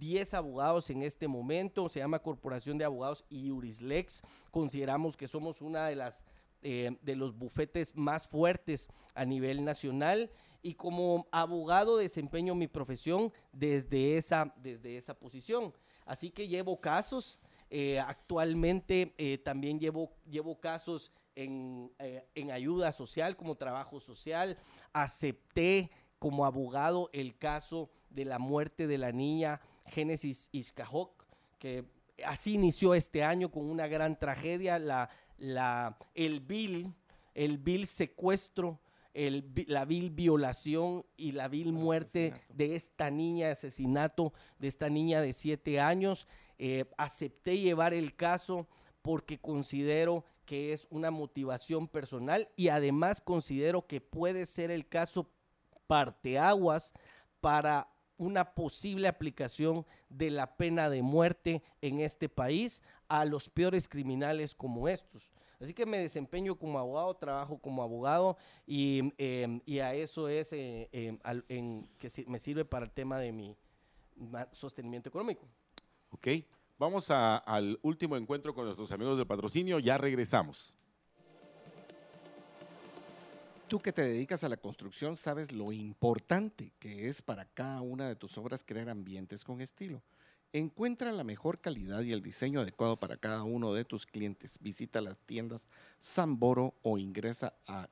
10 0.00 0.34
abogados 0.34 0.90
en 0.90 1.04
este 1.04 1.28
momento, 1.28 1.88
se 1.88 2.00
llama 2.00 2.18
Corporación 2.18 2.78
de 2.78 2.84
Abogados 2.84 3.24
Iurislex. 3.30 4.22
Consideramos 4.50 5.16
que 5.16 5.28
somos 5.28 5.62
una 5.62 5.86
de 5.86 5.94
las 5.94 6.24
eh, 6.62 6.96
de 7.02 7.14
los 7.14 7.36
bufetes 7.36 7.94
más 7.94 8.26
fuertes 8.26 8.88
a 9.14 9.24
nivel 9.24 9.64
nacional 9.64 10.30
y 10.62 10.74
como 10.74 11.28
abogado 11.30 11.96
desempeño 11.96 12.56
mi 12.56 12.66
profesión 12.66 13.32
desde 13.52 14.16
esa, 14.16 14.52
desde 14.56 14.96
esa 14.96 15.14
posición. 15.14 15.72
Así 16.06 16.30
que 16.30 16.48
llevo 16.48 16.80
casos, 16.80 17.40
eh, 17.70 18.00
actualmente 18.00 19.38
también 19.44 19.78
llevo, 19.78 20.10
llevo 20.28 20.58
casos 20.58 21.12
en, 21.36 21.92
en 21.98 22.50
ayuda 22.50 22.92
social 22.92 23.36
como 23.36 23.56
trabajo 23.56 24.00
social, 24.00 24.58
acepté 24.92 25.90
como 26.18 26.46
abogado 26.46 27.10
el 27.12 27.36
caso 27.36 27.90
de 28.10 28.24
la 28.24 28.38
muerte 28.38 28.86
de 28.86 28.98
la 28.98 29.12
niña 29.12 29.60
Génesis 29.86 30.48
Iscahok, 30.52 31.26
que 31.58 31.84
así 32.24 32.54
inició 32.54 32.94
este 32.94 33.24
año 33.24 33.50
con 33.50 33.68
una 33.68 33.86
gran 33.86 34.18
tragedia, 34.18 34.78
la, 34.78 35.10
la, 35.38 35.98
el 36.14 36.40
vil, 36.40 36.94
el 37.34 37.58
vil 37.58 37.86
secuestro, 37.86 38.80
el, 39.12 39.52
la 39.68 39.84
vil 39.84 40.10
violación 40.10 41.04
y 41.16 41.32
la 41.32 41.48
vil 41.48 41.72
muerte 41.72 42.34
de 42.48 42.74
esta 42.74 43.10
niña, 43.10 43.50
asesinato 43.50 44.32
de 44.58 44.68
esta 44.68 44.88
niña 44.88 45.20
de 45.20 45.32
siete 45.32 45.80
años. 45.80 46.26
Eh, 46.58 46.84
acepté 46.96 47.58
llevar 47.58 47.94
el 47.94 48.14
caso 48.14 48.68
porque 49.04 49.38
considero 49.38 50.24
que 50.46 50.72
es 50.72 50.86
una 50.88 51.10
motivación 51.10 51.88
personal 51.88 52.48
y 52.56 52.68
además 52.68 53.20
considero 53.20 53.86
que 53.86 54.00
puede 54.00 54.46
ser 54.46 54.70
el 54.70 54.88
caso 54.88 55.28
parteaguas 55.86 56.94
para 57.42 57.86
una 58.16 58.54
posible 58.54 59.06
aplicación 59.06 59.84
de 60.08 60.30
la 60.30 60.56
pena 60.56 60.88
de 60.88 61.02
muerte 61.02 61.62
en 61.82 62.00
este 62.00 62.30
país 62.30 62.82
a 63.06 63.26
los 63.26 63.50
peores 63.50 63.90
criminales 63.90 64.54
como 64.54 64.88
estos. 64.88 65.30
Así 65.60 65.74
que 65.74 65.84
me 65.84 65.98
desempeño 65.98 66.56
como 66.56 66.78
abogado, 66.78 67.14
trabajo 67.14 67.58
como 67.58 67.82
abogado 67.82 68.38
y, 68.66 69.12
em, 69.18 69.60
a 69.82 69.92
eso 69.92 70.30
es 70.30 70.50
eh, 70.54 70.88
em, 70.92 71.86
que 71.98 72.08
me 72.26 72.38
sirve 72.38 72.64
para 72.64 72.86
el 72.86 72.90
tema 72.90 73.18
de 73.18 73.32
mi 73.32 73.54
sostenimiento 74.52 75.10
económico. 75.10 75.46
Ok, 76.10 76.28
vamos 76.78 77.10
al 77.10 77.78
último 77.82 78.16
encuentro 78.16 78.54
con 78.54 78.64
nuestros 78.64 78.90
amigos 78.92 79.16
del 79.16 79.26
patrocinio, 79.26 79.78
ya 79.78 79.98
regresamos. 79.98 80.74
Tú 83.68 83.80
que 83.80 83.92
te 83.92 84.02
dedicas 84.02 84.44
a 84.44 84.48
la 84.48 84.56
construcción 84.56 85.16
sabes 85.16 85.50
lo 85.50 85.72
importante 85.72 86.72
que 86.78 87.08
es 87.08 87.22
para 87.22 87.46
cada 87.46 87.80
una 87.80 88.06
de 88.06 88.14
tus 88.14 88.36
obras 88.36 88.62
crear 88.62 88.88
ambientes 88.90 89.42
con 89.42 89.60
estilo. 89.60 90.02
Encuentra 90.52 91.10
la 91.10 91.24
mejor 91.24 91.58
calidad 91.58 92.02
y 92.02 92.12
el 92.12 92.22
diseño 92.22 92.60
adecuado 92.60 92.96
para 92.96 93.16
cada 93.16 93.42
uno 93.42 93.72
de 93.72 93.84
tus 93.84 94.06
clientes. 94.06 94.60
Visita 94.60 95.00
las 95.00 95.18
tiendas 95.18 95.68
Samboro 95.98 96.74
o 96.82 96.98
ingresa 96.98 97.54
a 97.66 97.88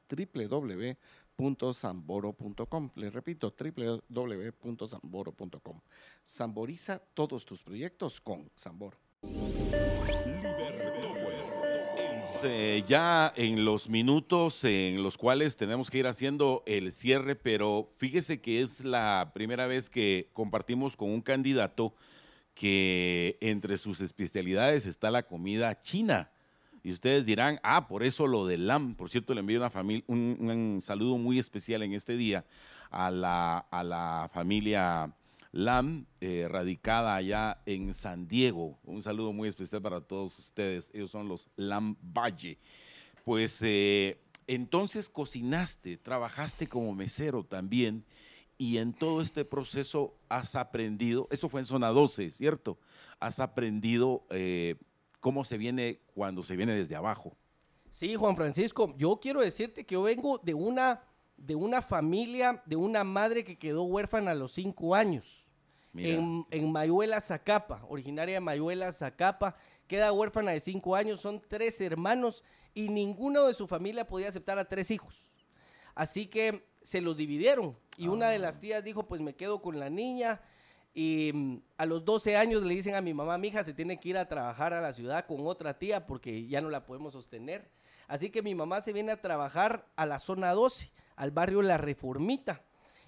www.samboro.com. 1.37 2.91
Les 2.97 3.13
repito, 3.13 3.55
www.samboro.com. 3.59 5.81
Samboriza 6.23 6.99
todos 7.15 7.45
tus 7.45 7.63
proyectos 7.63 8.21
con 8.21 8.51
Samboro. 8.55 8.97
Eh, 12.45 12.83
ya 12.87 13.33
en 13.37 13.65
los 13.65 13.89
minutos 13.89 14.65
en 14.65 15.05
los 15.05 15.17
cuales 15.17 15.57
tenemos 15.57 15.91
que 15.91 15.99
ir 15.99 16.09
haciendo 16.09 16.65
el 16.67 16.91
cierre, 16.91 17.37
pero 17.37 17.93
fíjese 17.99 18.41
que 18.41 18.63
es 18.63 18.83
la 18.85 19.31
primera 19.33 19.69
vez 19.69 19.89
que 19.89 20.29
compartimos 20.33 20.97
con 20.97 21.11
un 21.11 21.23
candidato 21.23 21.95
que 22.55 23.39
entre 23.41 23.79
sus 23.79 24.01
especialidades 24.01 24.87
está 24.87 25.13
la 25.13 25.23
comida 25.23 25.81
china. 25.81 26.33
Y 26.83 26.93
ustedes 26.93 27.25
dirán, 27.25 27.61
ah, 27.63 27.87
por 27.87 28.03
eso 28.03 28.27
lo 28.27 28.47
del 28.47 28.67
LAM. 28.67 28.95
Por 28.95 29.09
cierto, 29.09 29.35
le 29.35 29.41
envío 29.41 29.59
una 29.59 29.71
familia, 29.71 30.05
un, 30.09 30.81
saludo 30.83 31.17
muy 31.17 31.39
especial 31.39 31.83
en 31.83 31.93
este 31.93 32.17
día 32.17 32.45
a 32.91 33.11
la, 33.11 34.31
familia 34.33 35.15
Lam, 35.53 36.07
eh, 36.21 36.47
radicada 36.49 37.15
allá 37.15 37.63
en 37.67 37.95
San 37.95 38.27
Diego. 38.27 38.79
Un 38.85 39.03
saludo 39.03 39.33
muy 39.33 39.49
especial 39.49 39.83
para 39.83 40.01
todos 40.01 40.39
ustedes. 40.39 40.91
Ellos 40.93 41.11
son 41.11 41.29
los 41.29 41.49
Lam 41.57 41.97
Valle. 42.03 42.59
Pues 43.25 43.61
eh, 43.63 44.19
entonces 44.47 45.09
cocinaste, 45.09 45.99
trabajaste 45.99 46.67
como 46.67 46.95
mesero 46.95 47.45
también 47.45 48.05
y 48.59 48.79
en 48.79 48.93
todo 48.93 49.23
este 49.23 49.45
proceso 49.45 50.15
has 50.29 50.55
aprendido, 50.55 51.27
eso 51.31 51.49
fue 51.49 51.61
en 51.61 51.67
zona 51.67 51.89
12, 51.89 52.31
¿cierto? 52.31 52.79
Has 53.19 53.41
aprendido 53.41 54.25
eh, 54.31 54.77
cómo 55.23 55.45
se 55.45 55.57
viene 55.57 56.01
cuando 56.15 56.43
se 56.43 56.57
viene 56.57 56.75
desde 56.75 56.97
abajo. 56.97 57.35
Sí, 57.91 58.17
Juan 58.17 58.35
Francisco, 58.35 58.93
yo 58.99 59.21
quiero 59.21 59.41
decirte 59.41 59.87
que 59.87 59.95
yo 59.95 60.03
vengo 60.03 60.39
de 60.39 60.53
una, 60.53 61.05
de 61.37 61.55
una 61.55 61.81
familia, 61.81 62.61
de 62.67 62.75
una 62.75 63.05
madre 63.05 63.45
que 63.45 63.57
quedó 63.57 63.85
huérfana 63.85 64.33
a 64.33 64.35
los 64.35 64.53
cinco 64.53 64.95
años. 64.95 65.47
En, 65.95 66.45
en, 66.51 66.73
Mayuela, 66.73 67.21
Zacapa, 67.21 67.85
originaria 67.89 68.37
de 68.37 68.41
Mayuela, 68.41 68.91
Zacapa, 68.93 69.57
queda 69.87 70.13
huérfana 70.13 70.53
de 70.53 70.61
cinco 70.61 70.97
años, 70.97 71.21
son 71.21 71.41
tres 71.49 71.81
hermanos 71.81 72.43
y 72.75 72.89
ninguno 72.89 73.47
de 73.47 73.55
su 73.55 73.69
familia 73.69 74.07
podía 74.07 74.29
aceptar 74.29 74.59
a 74.59 74.69
tres 74.69 74.91
hijos. 74.91 75.33
Así 75.95 76.27
que 76.27 76.67
se 76.81 77.01
los 77.01 77.17
dividieron 77.17 77.79
y 77.97 78.09
una 78.09 78.31
de 78.31 78.39
las 78.39 78.57
ah. 78.57 78.61
tías 78.61 78.83
dijo, 78.83 79.07
pues 79.07 79.21
me 79.21 79.37
quedo 79.37 79.63
con 79.63 79.79
la 79.79 79.91
niña 79.91 80.41
y 80.95 81.31
mm, 81.33 81.57
a 81.79 81.87
los 81.87 82.05
12 82.05 82.37
años 82.37 82.63
le 82.63 82.75
dicen 82.75 82.95
a 82.95 83.01
mi 83.01 83.15
mamá, 83.15 83.39
mi 83.39 83.49
hija 83.49 83.65
se 83.65 83.75
tiene 83.75 83.99
que 83.99 84.11
ir 84.11 84.19
a 84.19 84.29
trabajar 84.29 84.75
a 84.75 84.81
la 84.81 84.93
ciudad 84.93 85.27
con 85.27 85.47
otra 85.47 85.79
tía 85.79 86.07
porque 86.07 86.47
ya 86.47 86.61
no 86.61 86.71
la 86.71 86.85
podemos 86.85 87.15
sostener. 87.15 87.71
Así 88.09 88.31
que 88.31 88.43
mi 88.43 88.55
mamá 88.55 88.81
se 88.81 88.93
viene 88.93 89.13
a 89.13 89.21
trabajar 89.21 89.87
a 89.97 90.05
la 90.05 90.19
zona 90.19 90.53
12, 90.53 90.91
al 91.17 91.31
barrio 91.31 91.63
La 91.63 91.79
Reformita. 91.79 92.63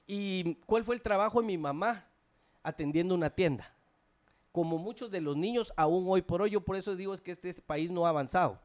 ¿Y 0.07 0.55
cuál 0.67 0.85
fue 0.85 0.95
el 0.95 1.03
trabajo 1.03 1.41
de 1.41 1.47
mi 1.47 1.59
mamá? 1.59 2.07
Atendiendo 2.63 3.15
una 3.15 3.31
tienda. 3.31 3.75
Como 4.51 4.79
muchos 4.79 5.11
de 5.11 5.21
los 5.21 5.37
niños, 5.37 5.73
aún 5.77 6.05
hoy 6.09 6.23
por 6.23 6.41
hoy, 6.41 6.51
yo 6.51 6.61
por 6.63 6.77
eso 6.77 6.97
digo 6.97 7.13
es 7.13 7.21
que 7.21 7.33
este 7.33 7.53
país 7.55 7.91
no 7.91 8.07
ha 8.07 8.11
avanzado. 8.11 8.61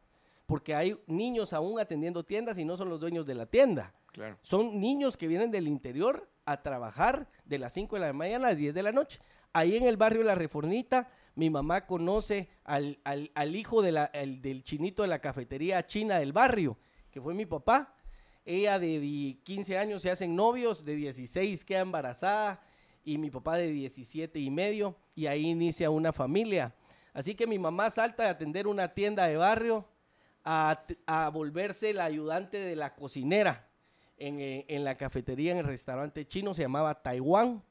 Porque 0.46 0.74
hay 0.74 0.98
niños 1.08 1.52
aún 1.52 1.80
atendiendo 1.80 2.24
tiendas 2.24 2.58
y 2.58 2.64
no 2.64 2.78
son 2.78 2.90
los 2.90 3.00
dueños 3.00 3.26
de 3.26 3.36
la 3.36 3.46
tienda. 3.46 3.94
Son 4.42 4.80
niños 4.80 5.18
que 5.18 5.28
vienen 5.28 5.52
del 5.52 5.68
interior 5.68 6.30
a 6.46 6.62
trabajar 6.62 7.30
de 7.46 7.60
las 7.60 7.74
5 7.74 7.96
de 7.96 8.02
la 8.02 8.14
mañana 8.14 8.48
a 8.48 8.50
las 8.52 8.58
10 8.58 8.74
de 8.74 8.84
la 8.84 8.92
noche. 8.92 9.20
Ahí 9.54 9.78
en 9.78 9.86
el 9.86 9.98
barrio 9.98 10.24
La 10.24 10.36
Refornita, 10.36 11.12
mi 11.36 11.50
mamá 11.50 11.86
conoce 11.86 12.50
al, 12.64 12.98
hijo 13.56 13.82
del 13.82 14.64
chinito 14.64 15.04
de 15.04 15.08
la 15.08 15.20
cafetería 15.20 15.86
china 15.86 16.20
del 16.20 16.34
barrio, 16.34 16.78
que 17.12 17.22
fue 17.22 17.34
mi 17.34 17.46
papá. 17.46 17.96
Ella 18.46 18.80
de 18.80 19.40
15 19.44 19.78
años 19.78 20.02
se 20.02 20.12
hacen 20.12 20.36
novios, 20.36 20.84
de 20.84 20.96
16 20.96 21.64
queda 21.66 21.80
embarazada 21.80 22.62
y 23.04 23.18
mi 23.18 23.30
papá 23.30 23.58
de 23.58 23.72
17 23.72 24.40
y 24.40 24.50
medio 24.50 24.96
y 25.16 25.28
ahí 25.28 25.48
inicia 25.48 25.90
una 25.90 26.12
familia. 26.12 26.76
Así 27.14 27.36
que 27.36 27.48
mi 27.48 27.60
mamá 27.60 27.90
salta 27.90 28.24
de 28.24 28.30
atender 28.30 28.68
una 28.68 28.94
tienda 28.94 29.28
de 29.28 29.38
barrio 29.38 29.88
a, 30.44 30.84
a 31.06 31.30
volverse 31.30 31.94
la 31.94 32.06
ayudante 32.06 32.58
de 32.58 32.76
la 32.76 32.96
cocinera 32.96 33.69
eh, 34.20 34.66
en, 34.68 34.84
la 34.84 34.96
cafetería, 34.96 35.54
en 35.54 35.60
el 35.60 35.66
restaurante 35.66 36.28
chino, 36.28 36.54
se 36.54 36.62
llamaba 36.62 37.02
Taiwán. 37.02 37.64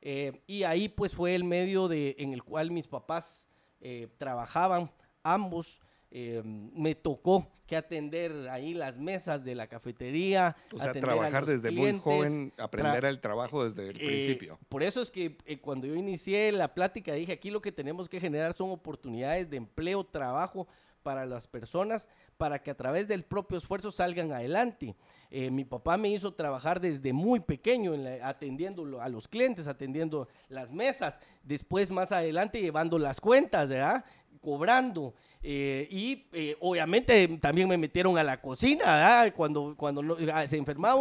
Eh, 0.00 0.40
y 0.46 0.62
ahí 0.62 0.88
pues 0.88 1.14
fue 1.14 1.34
el 1.34 1.44
medio 1.44 1.86
de, 1.86 2.16
en 2.18 2.32
el 2.32 2.42
cual 2.42 2.70
mis 2.70 2.88
papás 2.88 3.46
eh, 3.80 4.08
trabajaban, 4.18 4.90
ambos. 5.22 5.78
me 6.10 6.94
tocó 6.94 7.48
que 7.66 7.76
atender 7.76 8.48
ahí 8.50 8.74
las 8.74 8.98
mesas 8.98 9.44
de 9.44 9.54
la 9.54 9.66
cafetería. 9.66 10.56
O 10.72 10.78
sea, 10.78 10.92
trabajar 10.92 11.46
desde 11.46 11.70
muy 11.70 11.98
joven, 11.98 12.52
aprender 12.58 13.04
el 13.04 13.20
trabajo 13.20 13.64
desde 13.64 13.90
el 13.90 13.98
principio. 13.98 14.58
Por 14.68 14.82
eso 14.82 15.00
es 15.02 15.10
que 15.10 15.36
cuando 15.60 15.86
yo 15.86 15.94
inicié 15.94 16.52
la 16.52 16.74
plática 16.74 17.12
dije, 17.12 17.32
aquí 17.32 17.50
lo 17.50 17.60
que 17.60 17.70
tenemos 17.70 18.08
que 18.08 18.18
generar 18.18 18.54
son 18.54 18.70
oportunidades 18.70 19.48
de 19.48 19.58
empleo, 19.58 20.04
trabajo 20.04 20.66
para 21.02 21.26
las 21.26 21.46
personas, 21.46 22.08
para 22.36 22.62
que 22.62 22.70
a 22.70 22.76
través 22.76 23.08
del 23.08 23.24
propio 23.24 23.58
esfuerzo 23.58 23.90
salgan 23.90 24.32
adelante. 24.32 24.94
Eh, 25.30 25.50
mi 25.50 25.64
papá 25.64 25.96
me 25.96 26.10
hizo 26.10 26.34
trabajar 26.34 26.80
desde 26.80 27.12
muy 27.12 27.40
pequeño, 27.40 27.94
atendiendo 28.22 29.00
a 29.00 29.08
los 29.08 29.28
clientes, 29.28 29.66
atendiendo 29.66 30.28
las 30.48 30.72
mesas, 30.72 31.18
después 31.42 31.90
más 31.90 32.12
adelante 32.12 32.60
llevando 32.60 32.98
las 32.98 33.20
cuentas, 33.20 33.68
¿verdad? 33.68 34.04
cobrando 34.42 35.14
eh, 35.40 35.86
y 35.90 36.26
eh, 36.32 36.56
obviamente 36.60 37.28
también 37.38 37.68
me 37.68 37.78
metieron 37.78 38.18
a 38.18 38.24
la 38.24 38.40
cocina, 38.40 38.84
¿verdad? 38.84 39.32
cuando, 39.34 39.74
cuando 39.76 40.18
ah, 40.34 40.46
se 40.48 40.56
enfermaba 40.56 40.96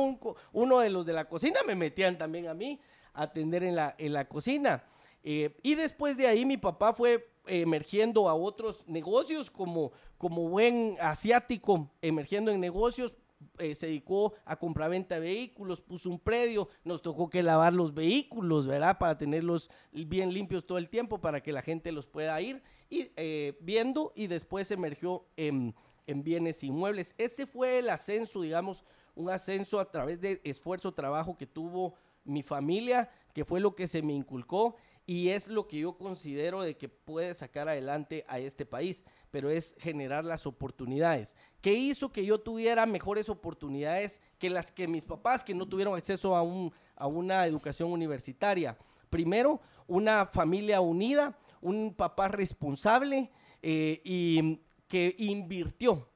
uno 0.54 0.80
de 0.80 0.90
los 0.92 1.06
de 1.06 1.14
la 1.14 1.26
cocina 1.26 1.60
me 1.66 1.74
metían 1.74 2.18
también 2.18 2.48
a 2.48 2.54
mí 2.54 2.80
a 3.14 3.24
atender 3.24 3.64
en 3.64 3.76
la, 3.76 3.96
en 3.98 4.14
la 4.14 4.26
cocina. 4.26 4.84
y 5.24 5.76
después 5.76 6.16
de 6.18 6.28
ahí 6.28 6.46
mi 6.46 6.58
papá 6.58 6.94
fue 6.94 7.31
emergiendo 7.48 8.30
a 8.30 8.36
otros 8.36 8.88
negocios 8.88 9.50
como, 9.50 9.92
como 10.18 10.50
buen 10.50 10.98
asiático, 11.00 11.90
emergiendo 12.02 12.52
en 12.52 12.60
negocios, 12.60 13.16
eh, 13.58 13.76
se 13.76 13.88
dedicó 13.88 14.34
a 14.46 14.56
compraventa 14.56 15.16
de 15.16 15.22
vehículos, 15.22 15.82
puso 15.82 16.10
un 16.10 16.20
predio, 16.20 16.70
nos 16.84 17.02
tocó 17.02 17.30
que 17.30 17.44
lavar 17.44 17.74
los 17.74 17.94
vehículos, 17.94 18.68
¿verdad? 18.68 18.98
Para 18.98 19.18
tenerlos 19.18 19.70
bien 19.92 20.34
limpios 20.34 20.66
todo 20.66 20.78
el 20.78 20.90
tiempo, 20.90 21.20
para 21.20 21.42
que 21.42 21.52
la 21.52 21.62
gente 21.62 21.92
los 21.92 22.08
pueda 22.08 22.40
ir 22.42 22.62
y, 22.90 23.12
eh, 23.16 23.58
viendo 23.62 24.14
y 24.16 24.28
después 24.28 24.70
emergió 24.72 25.26
en, 25.38 25.76
en 26.08 26.24
bienes 26.24 26.64
inmuebles. 26.64 27.16
Ese 27.18 27.48
fue 27.48 27.80
el 27.80 27.90
ascenso, 27.90 28.42
digamos, 28.42 28.84
un 29.16 29.30
ascenso 29.30 29.80
a 29.80 29.90
través 29.90 30.22
de 30.22 30.40
esfuerzo, 30.44 30.94
trabajo 30.94 31.36
que 31.38 31.48
tuvo 31.48 31.96
mi 32.24 32.44
familia, 32.44 33.10
que 33.34 33.46
fue 33.46 33.60
lo 33.60 33.76
que 33.76 33.88
se 33.88 34.02
me 34.02 34.14
inculcó 34.14 34.76
y 35.12 35.32
es 35.32 35.50
lo 35.50 35.68
que 35.68 35.80
yo 35.80 35.98
considero 35.98 36.62
de 36.62 36.78
que 36.78 36.88
puede 36.88 37.34
sacar 37.34 37.68
adelante 37.68 38.24
a 38.30 38.40
este 38.40 38.66
país, 38.66 39.04
pero 39.30 39.50
es 39.50 39.76
generar 39.78 40.24
las 40.24 40.48
oportunidades. 40.48 41.36
¿Qué 41.60 41.74
hizo 41.74 42.14
que 42.14 42.26
yo 42.26 42.40
tuviera 42.40 42.86
mejores 42.86 43.28
oportunidades 43.28 44.22
que 44.40 44.50
las 44.50 44.72
que 44.72 44.88
mis 44.88 45.04
papás, 45.04 45.44
que 45.44 45.54
no 45.54 45.68
tuvieron 45.68 45.98
acceso 45.98 46.34
a, 46.34 46.44
un, 46.44 46.72
a 46.96 47.08
una 47.08 47.46
educación 47.46 47.92
universitaria? 47.92 48.78
Primero, 49.10 49.60
una 49.86 50.28
familia 50.28 50.80
unida, 50.80 51.38
un 51.60 51.94
papá 51.94 52.30
responsable 52.30 53.30
eh, 53.62 54.02
y 54.06 54.62
que 54.88 55.14
invirtió 55.18 56.08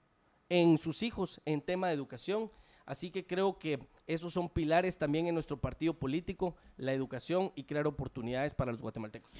en 0.47 0.77
sus 0.77 1.03
hijos 1.03 1.41
en 1.43 1.61
tema 1.61 1.89
de 1.89 1.95
educación. 1.95 2.49
Así 2.85 3.09
que 3.09 3.25
creo 3.25 3.57
que 3.57 3.79
esos 4.07 4.33
son 4.33 4.49
pilares 4.49 4.97
también 4.97 5.27
en 5.27 5.33
nuestro 5.33 5.59
partido 5.59 5.93
político, 5.93 6.55
la 6.77 6.93
educación 6.93 7.51
y 7.55 7.63
crear 7.63 7.87
oportunidades 7.87 8.53
para 8.53 8.71
los 8.71 8.81
guatemaltecos. 8.81 9.31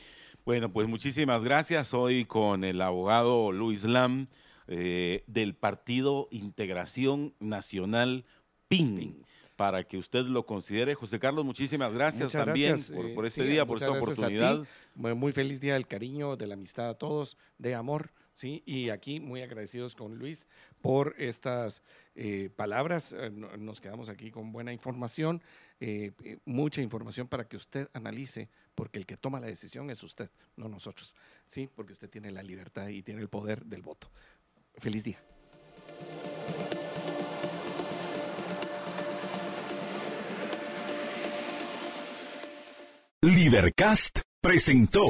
Bueno, 0.44 0.72
pues 0.72 0.88
muchísimas 0.88 1.44
gracias. 1.44 1.94
Hoy 1.94 2.26
con 2.26 2.64
el 2.64 2.82
abogado 2.82 3.52
Luis 3.52 3.84
Lam 3.84 4.28
eh, 4.68 5.24
del 5.28 5.56
Partido 5.56 6.28
Integración 6.32 7.36
Nacional 7.40 8.26
PIN. 8.68 9.24
Para 9.56 9.86
que 9.86 9.98
usted 9.98 10.26
lo 10.26 10.46
considere. 10.46 10.96
José 10.96 11.18
Carlos, 11.18 11.46
muchísimas 11.46 11.94
gracias 11.94 12.34
también 12.34 12.76
Por, 13.16 13.24
eh, 13.24 13.28
este 13.28 13.46
día, 13.46 13.66
por 13.66 13.78
esta 13.78 13.92
oportunidad. 13.92 14.66
Muy 14.96 15.32
feliz 15.32 15.62
día 15.62 15.76
del 15.76 15.88
cariño, 15.88 16.36
de 16.36 16.46
la 16.48 16.56
amistad 16.56 16.90
a 16.90 16.98
todos, 16.98 17.38
de 17.58 17.74
amor. 17.74 18.12
¿Sí? 18.36 18.62
Y 18.66 18.90
aquí 18.90 19.20
muy 19.20 19.42
agradecidos 19.42 19.96
con 19.96 20.20
Luis 20.20 20.48
por 20.82 21.16
estas 21.18 21.82
eh, 22.14 22.50
palabras. 22.56 23.14
Eh, 23.18 23.32
nos 23.32 23.82
quedamos 23.82 24.10
aquí 24.10 24.30
con 24.30 24.52
buena 24.52 24.72
información, 24.72 25.42
eh, 25.80 26.12
mucha 26.46 26.82
información 26.82 27.28
para 27.28 27.48
que 27.48 27.58
usted 27.58 27.90
analice, 27.94 28.50
porque 28.76 29.00
el 29.00 29.08
que 29.08 29.18
toma 29.18 29.40
la 29.40 29.48
decisión 29.48 29.90
es 29.90 30.04
usted, 30.04 30.30
no 30.56 30.70
nosotros, 30.70 31.16
¿sí? 31.46 31.68
Porque 31.74 31.94
usted 31.94 32.10
tiene 32.10 32.32
la 32.32 32.44
libertad 32.44 32.90
y 32.90 33.02
tiene 33.02 33.22
el 33.22 33.30
poder 33.30 33.66
del 33.66 33.82
voto. 33.82 34.12
Feliz 34.78 35.04
día. 35.04 35.20
Libercast 43.22 44.20
presentó 44.40 45.10